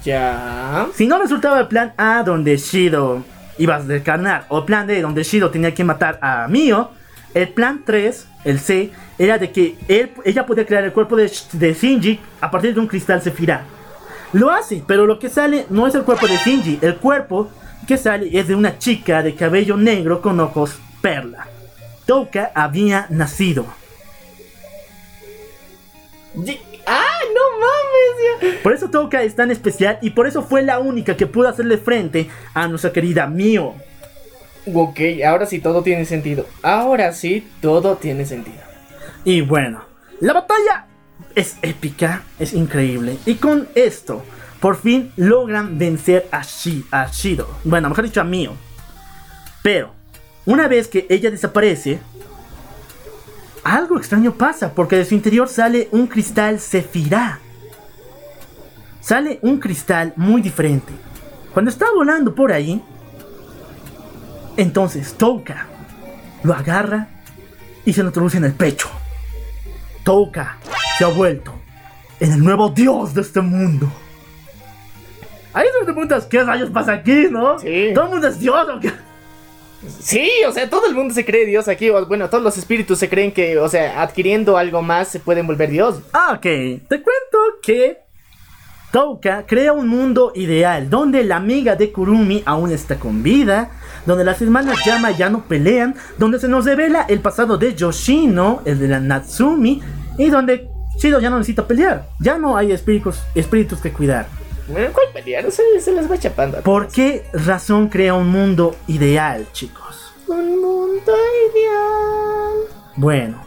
Ya. 0.04 0.88
Si 0.94 1.08
no 1.08 1.20
resultaba 1.20 1.60
el 1.60 1.68
plan 1.68 1.94
A 1.98 2.24
donde 2.24 2.58
Shido 2.58 3.24
iba 3.58 3.76
a 3.76 3.82
descarnar 3.82 4.46
o 4.50 4.66
plan 4.66 4.88
D 4.88 5.02
donde 5.02 5.24
Shido 5.24 5.50
tenía 5.50 5.74
que 5.74 5.84
matar 5.84 6.20
a 6.22 6.48
Mio, 6.48 6.92
el 7.34 7.50
plan 7.50 7.84
3, 7.86 8.28
el 8.46 8.60
C, 8.60 8.92
era 9.18 9.38
de 9.38 9.52
que 9.52 9.78
él, 9.88 10.12
ella 10.24 10.46
podía 10.46 10.66
crear 10.66 10.84
el 10.84 10.94
cuerpo 10.94 11.16
de, 11.16 11.32
de 11.54 11.74
Shinji 11.74 12.20
a 12.42 12.50
partir 12.50 12.74
de 12.74 12.80
un 12.80 12.88
cristal 12.88 13.22
Sephira. 13.22 13.66
Lo 14.32 14.50
hace, 14.52 14.84
pero 14.86 15.06
lo 15.06 15.20
que 15.20 15.30
sale 15.30 15.66
no 15.70 15.88
es 15.88 15.96
el 15.96 16.04
cuerpo 16.04 16.28
de 16.28 16.38
Shinji, 16.38 16.80
el 16.82 16.98
cuerpo 16.98 17.50
que 17.88 17.98
sale 17.98 18.30
es 18.38 18.48
de 18.48 18.56
una 18.56 18.78
chica 18.78 19.22
de 19.24 19.36
cabello 19.36 19.76
negro 19.76 20.22
con 20.22 20.40
ojos 20.40 20.78
perla. 21.02 21.48
Touka 22.06 22.52
había 22.56 23.08
nacido. 23.10 23.66
¡Ah, 26.86 27.20
Por 28.64 28.74
eso 28.74 28.90
Touka 28.90 29.22
es 29.24 29.36
tan 29.36 29.52
especial 29.52 29.98
y 30.02 30.12
por 30.12 30.28
eso 30.28 30.44
fue 30.44 30.62
la 30.62 30.80
única 30.80 31.16
que 31.18 31.28
pudo 31.28 31.48
hacerle 31.50 31.78
frente 31.78 32.30
a 32.54 32.68
nuestra 32.68 32.92
querida 32.92 33.28
Mio. 33.28 33.74
Ok, 34.74 35.00
ahora 35.26 35.46
sí 35.46 35.60
todo 35.60 35.82
tiene 35.84 36.06
sentido. 36.06 36.46
Ahora 36.62 37.14
sí 37.14 37.48
todo 37.62 37.96
tiene 37.98 38.26
sentido. 38.26 38.60
Y 39.24 39.42
bueno, 39.42 39.84
la 40.20 40.34
batalla 40.34 40.86
es 41.36 41.58
épica, 41.62 42.24
es 42.40 42.54
increíble. 42.54 43.18
Y 43.26 43.36
con 43.36 43.68
esto, 43.76 44.24
por 44.60 44.78
fin 44.78 45.12
logran 45.16 45.78
vencer 45.78 46.28
a, 46.32 46.42
Shi- 46.42 46.86
a 46.92 47.08
Shido. 47.12 47.48
Bueno, 47.64 47.90
mejor 47.90 48.06
dicho, 48.06 48.22
a 48.22 48.26
Mio. 48.26 48.54
Pero, 49.64 49.92
una 50.46 50.68
vez 50.68 50.88
que 50.88 51.06
ella 51.10 51.32
desaparece, 51.32 52.00
algo 53.64 53.98
extraño 53.98 54.34
pasa, 54.36 54.74
porque 54.74 54.96
de 54.98 55.06
su 55.06 55.16
interior 55.16 55.48
sale 55.50 55.90
un 55.92 56.08
cristal 56.08 56.60
Sefirá. 56.60 57.40
Sale 59.10 59.40
un 59.42 59.58
cristal 59.58 60.14
muy 60.18 60.40
diferente. 60.40 60.94
Cuando 61.52 61.72
está 61.72 61.88
volando 61.96 62.36
por 62.36 62.52
ahí, 62.52 62.80
entonces 64.56 65.16
Touka 65.16 65.66
lo 66.44 66.54
agarra 66.54 67.08
y 67.86 67.92
se 67.92 68.04
lo 68.04 68.10
introduce 68.10 68.38
en 68.38 68.44
el 68.44 68.54
pecho. 68.54 68.88
Touka 70.04 70.60
se 71.00 71.06
ha 71.06 71.08
vuelto 71.08 71.56
en 72.20 72.34
el 72.34 72.44
nuevo 72.44 72.70
dios 72.70 73.16
de 73.16 73.22
este 73.22 73.42
mundo. 73.42 73.92
Ahí 75.54 75.66
te 75.80 75.86
preguntas, 75.86 76.28
¿qué 76.28 76.44
rayos 76.44 76.70
pasa 76.70 76.94
aquí, 76.94 77.30
no? 77.32 77.58
Sí. 77.58 77.90
¿Todo 77.96 78.06
el 78.06 78.12
mundo 78.12 78.28
es 78.28 78.40
dios 78.40 78.68
o 78.70 78.80
qué? 78.80 78.94
Sí, 80.02 80.30
o 80.48 80.52
sea, 80.52 80.70
todo 80.70 80.86
el 80.86 80.94
mundo 80.94 81.16
se 81.16 81.26
cree 81.26 81.48
Dios 81.48 81.68
aquí. 81.68 81.90
Bueno, 81.90 82.30
todos 82.30 82.44
los 82.44 82.60
espíritus 82.60 83.00
se 83.00 83.10
creen 83.10 83.32
que, 83.32 83.58
o 83.58 83.70
sea, 83.70 84.04
adquiriendo 84.04 84.56
algo 84.56 84.84
más 84.84 85.08
se 85.08 85.20
pueden 85.20 85.48
volver 85.48 85.72
Dios. 85.72 86.00
Ah, 86.14 86.34
ok. 86.36 86.44
Te 86.44 87.02
cuento 87.02 87.38
que 87.64 88.09
Touka 88.92 89.46
crea 89.46 89.72
un 89.72 89.88
mundo 89.88 90.32
ideal 90.34 90.90
donde 90.90 91.24
la 91.24 91.36
amiga 91.36 91.76
de 91.76 91.92
Kurumi 91.92 92.42
aún 92.46 92.72
está 92.72 92.96
con 92.98 93.22
vida, 93.22 93.70
donde 94.08 94.24
las 94.24 94.42
hermanas 94.42 94.84
Yama 94.84 95.12
ya 95.12 95.30
no 95.30 95.44
pelean, 95.44 95.96
donde 96.18 96.40
se 96.40 96.48
nos 96.48 96.66
revela 96.66 97.06
el 97.08 97.20
pasado 97.20 97.58
de 97.58 97.76
Yoshino, 97.76 98.62
el 98.66 98.80
de 98.80 98.88
la 98.88 99.00
Natsumi, 99.00 99.82
Y 100.18 100.30
donde 100.30 100.70
Shido 100.98 101.20
ya 101.20 101.30
no 101.30 101.38
necesita 101.38 101.66
pelear. 101.68 102.10
Ya 102.20 102.38
no 102.38 102.58
hay 102.58 102.72
espíritus, 102.72 103.22
espíritus 103.36 103.80
que 103.80 103.94
cuidar. 103.94 104.28
Bueno, 104.68 104.90
¿Cuál 104.92 105.08
pelear? 105.14 105.50
Se, 105.52 105.80
se 105.80 105.92
las 105.94 106.12
va 106.12 106.18
chapando. 106.18 106.62
¿Por 106.62 106.88
qué 106.88 107.26
razón 107.32 107.90
crea 107.90 108.16
un 108.16 108.28
mundo 108.28 108.76
ideal, 108.88 109.46
chicos? 109.54 110.14
Un 110.28 110.62
mundo 110.62 111.14
ideal. 111.52 112.94
Bueno, 112.98 113.42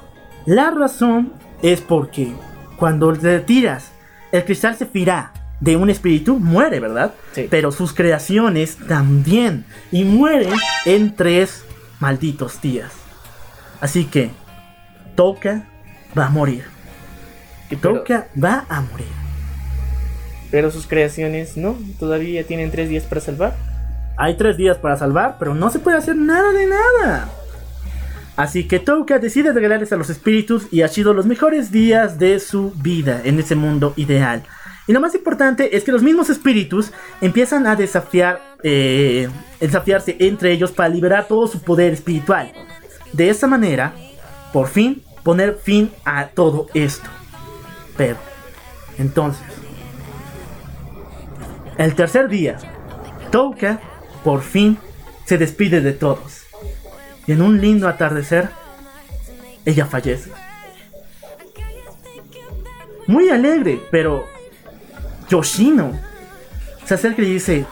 la 0.47 0.71
razón 0.71 1.33
es 1.63 1.81
porque 1.81 2.33
cuando 2.77 3.13
te 3.13 3.41
tiras 3.41 3.93
el 4.33 4.45
cristal 4.45 4.77
Sefirá 4.77 5.33
de 5.61 5.77
un 5.77 5.91
espíritu, 5.91 6.39
muere, 6.39 6.81
¿verdad? 6.81 7.13
Sí. 7.33 7.47
Pero 7.49 7.71
sus 7.71 7.93
creaciones 7.93 8.77
también. 8.89 9.65
Y 9.93 10.03
mueren 10.05 10.55
en 10.85 11.15
tres 11.15 11.65
malditos 12.01 12.61
días. 12.61 12.91
Así 13.81 14.07
que, 14.07 14.31
Toka 15.15 15.65
va 16.19 16.27
a 16.27 16.31
morir. 16.31 16.65
Y 17.71 17.77
Toka 17.77 18.27
va 18.43 18.67
a 18.69 18.81
morir. 18.81 19.07
pero 20.51 20.71
sus 20.71 20.87
creaciones 20.87 21.57
no, 21.57 21.77
todavía 21.99 22.45
tienen 22.45 22.71
tres 22.71 22.89
días 22.89 23.05
para 23.05 23.21
salvar. 23.21 23.57
Hay 24.17 24.37
tres 24.37 24.57
días 24.57 24.77
para 24.77 24.97
salvar, 24.97 25.37
pero 25.39 25.55
no 25.55 25.71
se 25.71 25.79
puede 25.79 25.97
hacer 25.97 26.17
nada 26.17 26.53
de 26.53 26.67
nada. 26.67 27.29
Así 28.37 28.67
que 28.67 28.79
Touka 28.79 29.19
decide 29.19 29.53
regalarles 29.53 29.93
a 29.93 29.97
los 29.97 30.09
espíritus 30.09 30.67
y 30.71 30.83
a 30.83 30.87
Shido 30.87 31.13
los 31.13 31.27
mejores 31.27 31.71
días 31.71 32.19
de 32.19 32.41
su 32.41 32.73
vida 32.77 33.21
en 33.25 33.39
ese 33.39 33.55
mundo 33.55 33.93
ideal. 33.97 34.45
Y 34.87 34.93
lo 34.93 35.01
más 35.01 35.15
importante 35.15 35.77
es 35.77 35.85
que 35.85 35.93
los 35.93 36.03
mismos 36.03 36.31
espíritus 36.31 36.93
empiezan 37.21 37.67
a 37.67 37.77
desafiar, 37.77 38.57
eh, 38.63 39.29
desafiarse 39.61 40.17
entre 40.19 40.53
ellos 40.53 40.73
para 40.73 40.89
liberar 40.89 41.29
todo 41.29 41.47
su 41.47 41.61
poder 41.61 41.93
espiritual. 41.93 42.53
De 43.13 43.29
esta 43.29 43.47
manera, 43.47 43.95
por 44.53 44.69
fin, 44.69 45.03
poner 45.23 45.59
fin 45.63 45.93
a 46.05 46.29
todo 46.29 46.69
esto. 46.75 47.09
Pero, 47.97 48.17
entonces, 48.99 49.45
el 51.79 51.95
tercer 51.95 52.29
día, 52.29 52.57
Touka 53.31 53.81
por 54.25 54.43
fin 54.43 54.79
se 55.27 55.39
despide 55.39 55.81
de 55.81 55.93
todos. 55.93 56.42
Y 57.27 57.33
en 57.33 57.43
un 57.43 57.61
lindo 57.61 57.89
atardecer, 57.89 58.51
ella 59.65 59.87
fallece. 59.87 60.33
Muy 63.07 63.29
alegre, 63.29 63.81
pero 63.91 64.27
Yoshino 65.29 65.93
se 66.85 66.95
acerca 66.95 67.23
y 67.23 67.27
dice, 67.27 67.67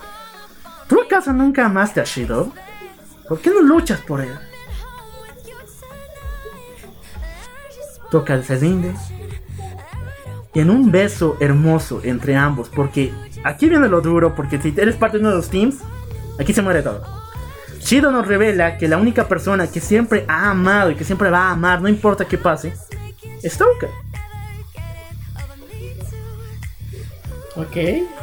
¿tú 0.89 1.01
acaso 1.01 1.33
nunca 1.33 1.67
amaste 1.67 2.01
a 2.01 2.05
Shido? 2.05 2.53
¿Por 3.29 3.41
qué 3.41 3.51
no 3.51 3.61
luchas 3.61 4.01
por 4.01 4.21
él? 4.21 4.35
Toca 8.11 8.43
se 8.43 8.57
rinde. 8.57 8.95
Y 10.53 10.61
en 10.61 10.71
un 10.71 10.91
beso 10.91 11.37
hermoso 11.39 12.01
entre 12.03 12.35
ambos, 12.35 12.69
porque 12.69 13.13
aquí 13.45 13.69
viene 13.69 13.89
lo 13.89 14.01
duro, 14.01 14.35
porque 14.35 14.61
si 14.61 14.75
eres 14.77 14.97
parte 14.97 15.19
de 15.19 15.23
uno 15.23 15.31
de 15.31 15.37
los 15.37 15.49
teams, 15.49 15.77
aquí 16.41 16.53
se 16.53 16.63
muere 16.63 16.83
todo. 16.83 17.20
Shido 17.81 18.11
nos 18.13 18.27
revela 18.27 18.79
que 18.79 18.87
la 18.89 18.99
única 18.99 19.27
persona 19.27 19.67
que 19.67 19.81
siempre 19.81 20.25
ha 20.29 20.51
amado 20.51 20.91
y 20.91 20.95
que 20.95 21.05
siempre 21.05 21.31
va 21.31 21.49
a 21.49 21.51
amar, 21.53 21.81
no 21.81 21.89
importa 21.89 22.25
qué 22.27 22.39
pase, 22.39 22.75
es 23.43 23.57
Touka. 23.59 23.89
Ok. 27.57 27.77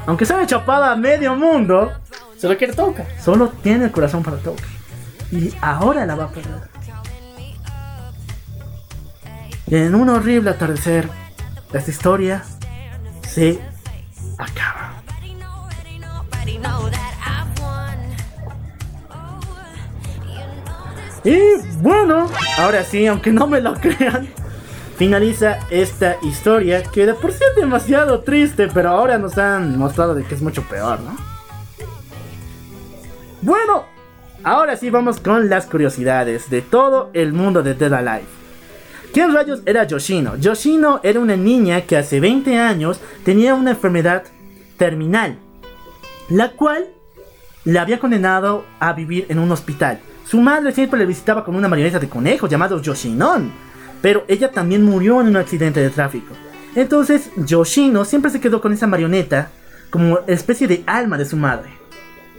Aunque 0.05 0.25
se 0.25 0.33
haya 0.33 0.47
chapada 0.47 0.91
a 0.91 0.95
medio 0.95 1.35
mundo, 1.35 1.91
Solo 2.39 2.57
quiere 2.57 2.73
toca. 2.73 3.05
solo 3.19 3.49
tiene 3.49 3.85
el 3.85 3.91
corazón 3.91 4.23
para 4.23 4.37
Touka. 4.37 4.63
Y 5.31 5.53
ahora 5.61 6.05
la 6.05 6.15
va 6.15 6.25
a 6.25 6.29
perder. 6.29 6.69
Y 9.67 9.75
en 9.75 9.95
un 9.95 10.07
horrible 10.09 10.51
atardecer, 10.51 11.09
esta 11.73 11.91
historia 11.91 12.43
se 13.27 13.59
acaba. 14.37 14.93
Y 21.27 21.57
bueno, 21.81 22.29
ahora 22.57 22.85
sí, 22.85 23.05
aunque 23.05 23.33
no 23.33 23.47
me 23.47 23.59
lo 23.59 23.73
crean, 23.73 24.29
finaliza 24.95 25.59
esta 25.69 26.15
historia 26.21 26.81
que 26.83 27.05
de 27.05 27.13
por 27.15 27.33
sí 27.33 27.43
es 27.49 27.55
demasiado 27.57 28.21
triste, 28.21 28.69
pero 28.73 28.91
ahora 28.91 29.17
nos 29.17 29.37
han 29.37 29.77
mostrado 29.77 30.15
de 30.15 30.23
que 30.23 30.35
es 30.35 30.41
mucho 30.41 30.61
peor, 30.63 31.01
¿no? 31.01 31.17
Bueno, 33.41 33.83
ahora 34.41 34.77
sí 34.77 34.89
vamos 34.89 35.19
con 35.19 35.49
las 35.49 35.65
curiosidades 35.65 36.49
de 36.49 36.61
todo 36.61 37.09
el 37.11 37.33
mundo 37.33 37.61
de 37.61 37.73
Dead 37.73 37.91
Alive. 37.91 38.27
¿Quién 39.11 39.33
rayos 39.33 39.63
era 39.65 39.83
Yoshino? 39.83 40.37
Yoshino 40.37 41.01
era 41.03 41.19
una 41.19 41.35
niña 41.35 41.81
que 41.81 41.97
hace 41.97 42.21
20 42.21 42.57
años 42.57 43.01
tenía 43.25 43.53
una 43.53 43.71
enfermedad 43.71 44.23
terminal, 44.77 45.37
la 46.29 46.51
cual 46.51 46.87
le 47.65 47.79
había 47.79 47.99
condenado 47.99 48.63
a 48.79 48.93
vivir 48.93 49.25
en 49.27 49.39
un 49.39 49.51
hospital. 49.51 49.99
Su 50.27 50.41
madre 50.41 50.73
siempre 50.73 50.99
le 50.99 51.05
visitaba 51.05 51.45
con 51.45 51.55
una 51.55 51.69
marioneta 51.69 51.99
de 51.99 52.09
conejos 52.09 52.49
llamado 52.49 52.81
Yoshinon, 52.81 53.49
pero 54.01 54.25
ella 54.27 54.51
también 54.51 54.83
murió 54.83 55.21
en 55.21 55.27
un 55.27 55.37
accidente 55.37 55.79
de 55.79 55.89
tráfico. 55.89 56.33
Entonces 56.75 57.31
Yoshino 57.37 58.03
siempre 58.03 58.29
se 58.29 58.41
quedó 58.41 58.59
con 58.59 58.73
esa 58.73 58.87
marioneta 58.87 59.51
como 59.89 60.19
especie 60.27 60.67
de 60.67 60.83
alma 60.85 61.17
de 61.17 61.23
su 61.23 61.37
madre. 61.37 61.69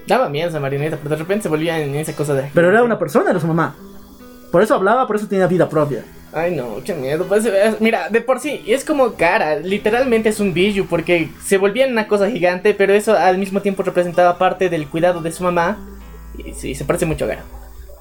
Daba 0.07 0.29
miedo 0.29 0.51
esa 0.51 0.61
marioneta, 0.61 0.99
pero 0.99 1.09
de 1.09 1.17
repente 1.17 1.45
se 1.45 1.49
volvía 1.49 1.81
en 1.81 1.95
esa 1.95 2.15
cosa 2.15 2.35
de. 2.35 2.51
Pero 2.53 2.69
era 2.69 2.83
una 2.83 2.99
persona, 2.99 3.31
era 3.31 3.41
su 3.41 3.47
mamá. 3.47 3.75
Por 4.53 4.63
eso 4.63 4.75
hablaba, 4.75 5.07
por 5.07 5.17
eso 5.17 5.27
tenía 5.27 5.47
vida 5.47 5.67
propia. 5.67 6.05
Ay, 6.35 6.55
no, 6.55 6.83
qué 6.85 6.93
miedo. 6.93 7.25
Pues, 7.25 7.47
eh, 7.47 7.75
mira, 7.81 8.11
de 8.11 8.21
por 8.21 8.39
sí, 8.39 8.63
es 8.67 8.85
como 8.85 9.15
cara. 9.15 9.61
Literalmente 9.61 10.29
es 10.29 10.41
un 10.41 10.53
biju 10.53 10.85
porque 10.85 11.31
se 11.43 11.57
volvía 11.57 11.87
en 11.87 11.93
una 11.93 12.07
cosa 12.07 12.29
gigante, 12.29 12.75
pero 12.75 12.93
eso 12.93 13.17
al 13.17 13.39
mismo 13.39 13.63
tiempo 13.63 13.83
representaba 13.83 14.37
parte 14.37 14.69
del 14.69 14.89
cuidado 14.89 15.23
de 15.23 15.33
su 15.33 15.43
mamá. 15.43 15.79
Y 16.37 16.53
sí, 16.53 16.75
se 16.75 16.85
parece 16.85 17.07
mucho 17.07 17.25
a 17.25 17.29
Gara. 17.29 17.45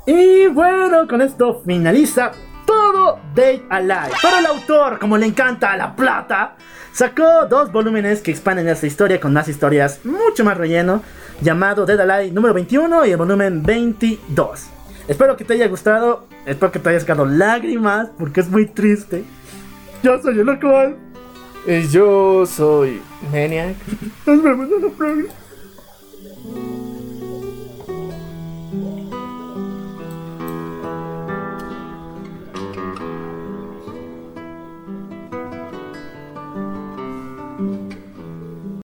Y 0.07 0.47
bueno, 0.47 1.05
con 1.05 1.21
esto 1.21 1.61
finaliza 1.65 2.31
todo 2.65 3.19
Date 3.35 3.65
Alive. 3.69 4.11
Pero 4.21 4.37
el 4.39 4.45
autor, 4.45 4.99
como 4.99 5.17
le 5.17 5.25
encanta 5.25 5.75
la 5.75 5.97
plata, 5.97 6.55
sacó 6.93 7.45
dos 7.49 7.73
volúmenes 7.73 8.21
que 8.21 8.31
expanden 8.31 8.69
esta 8.69 8.87
historia 8.87 9.19
con 9.19 9.33
más 9.33 9.49
historias, 9.49 9.99
mucho 10.05 10.45
más 10.45 10.55
relleno, 10.55 11.03
llamado 11.41 11.85
Dead 11.85 11.99
Alive 11.99 12.31
número 12.31 12.53
21 12.53 13.05
y 13.05 13.11
el 13.11 13.17
volumen 13.17 13.61
22. 13.63 14.67
Espero 15.09 15.35
que 15.35 15.43
te 15.43 15.55
haya 15.55 15.67
gustado, 15.67 16.25
espero 16.45 16.71
que 16.71 16.79
te 16.79 16.87
haya 16.87 17.01
sacado 17.01 17.25
lágrimas, 17.25 18.07
porque 18.17 18.39
es 18.39 18.49
muy 18.49 18.65
triste. 18.65 19.25
Yo 20.03 20.21
soy 20.21 20.39
el 20.39 20.45
local. 20.45 20.95
Yo 21.91 22.45
soy 22.45 23.01
Maniac. 23.29 23.75
Nos 24.25 24.41
vemos 24.41 24.69
en 24.71 24.83
la 24.83 24.89
próxima. 24.89 25.33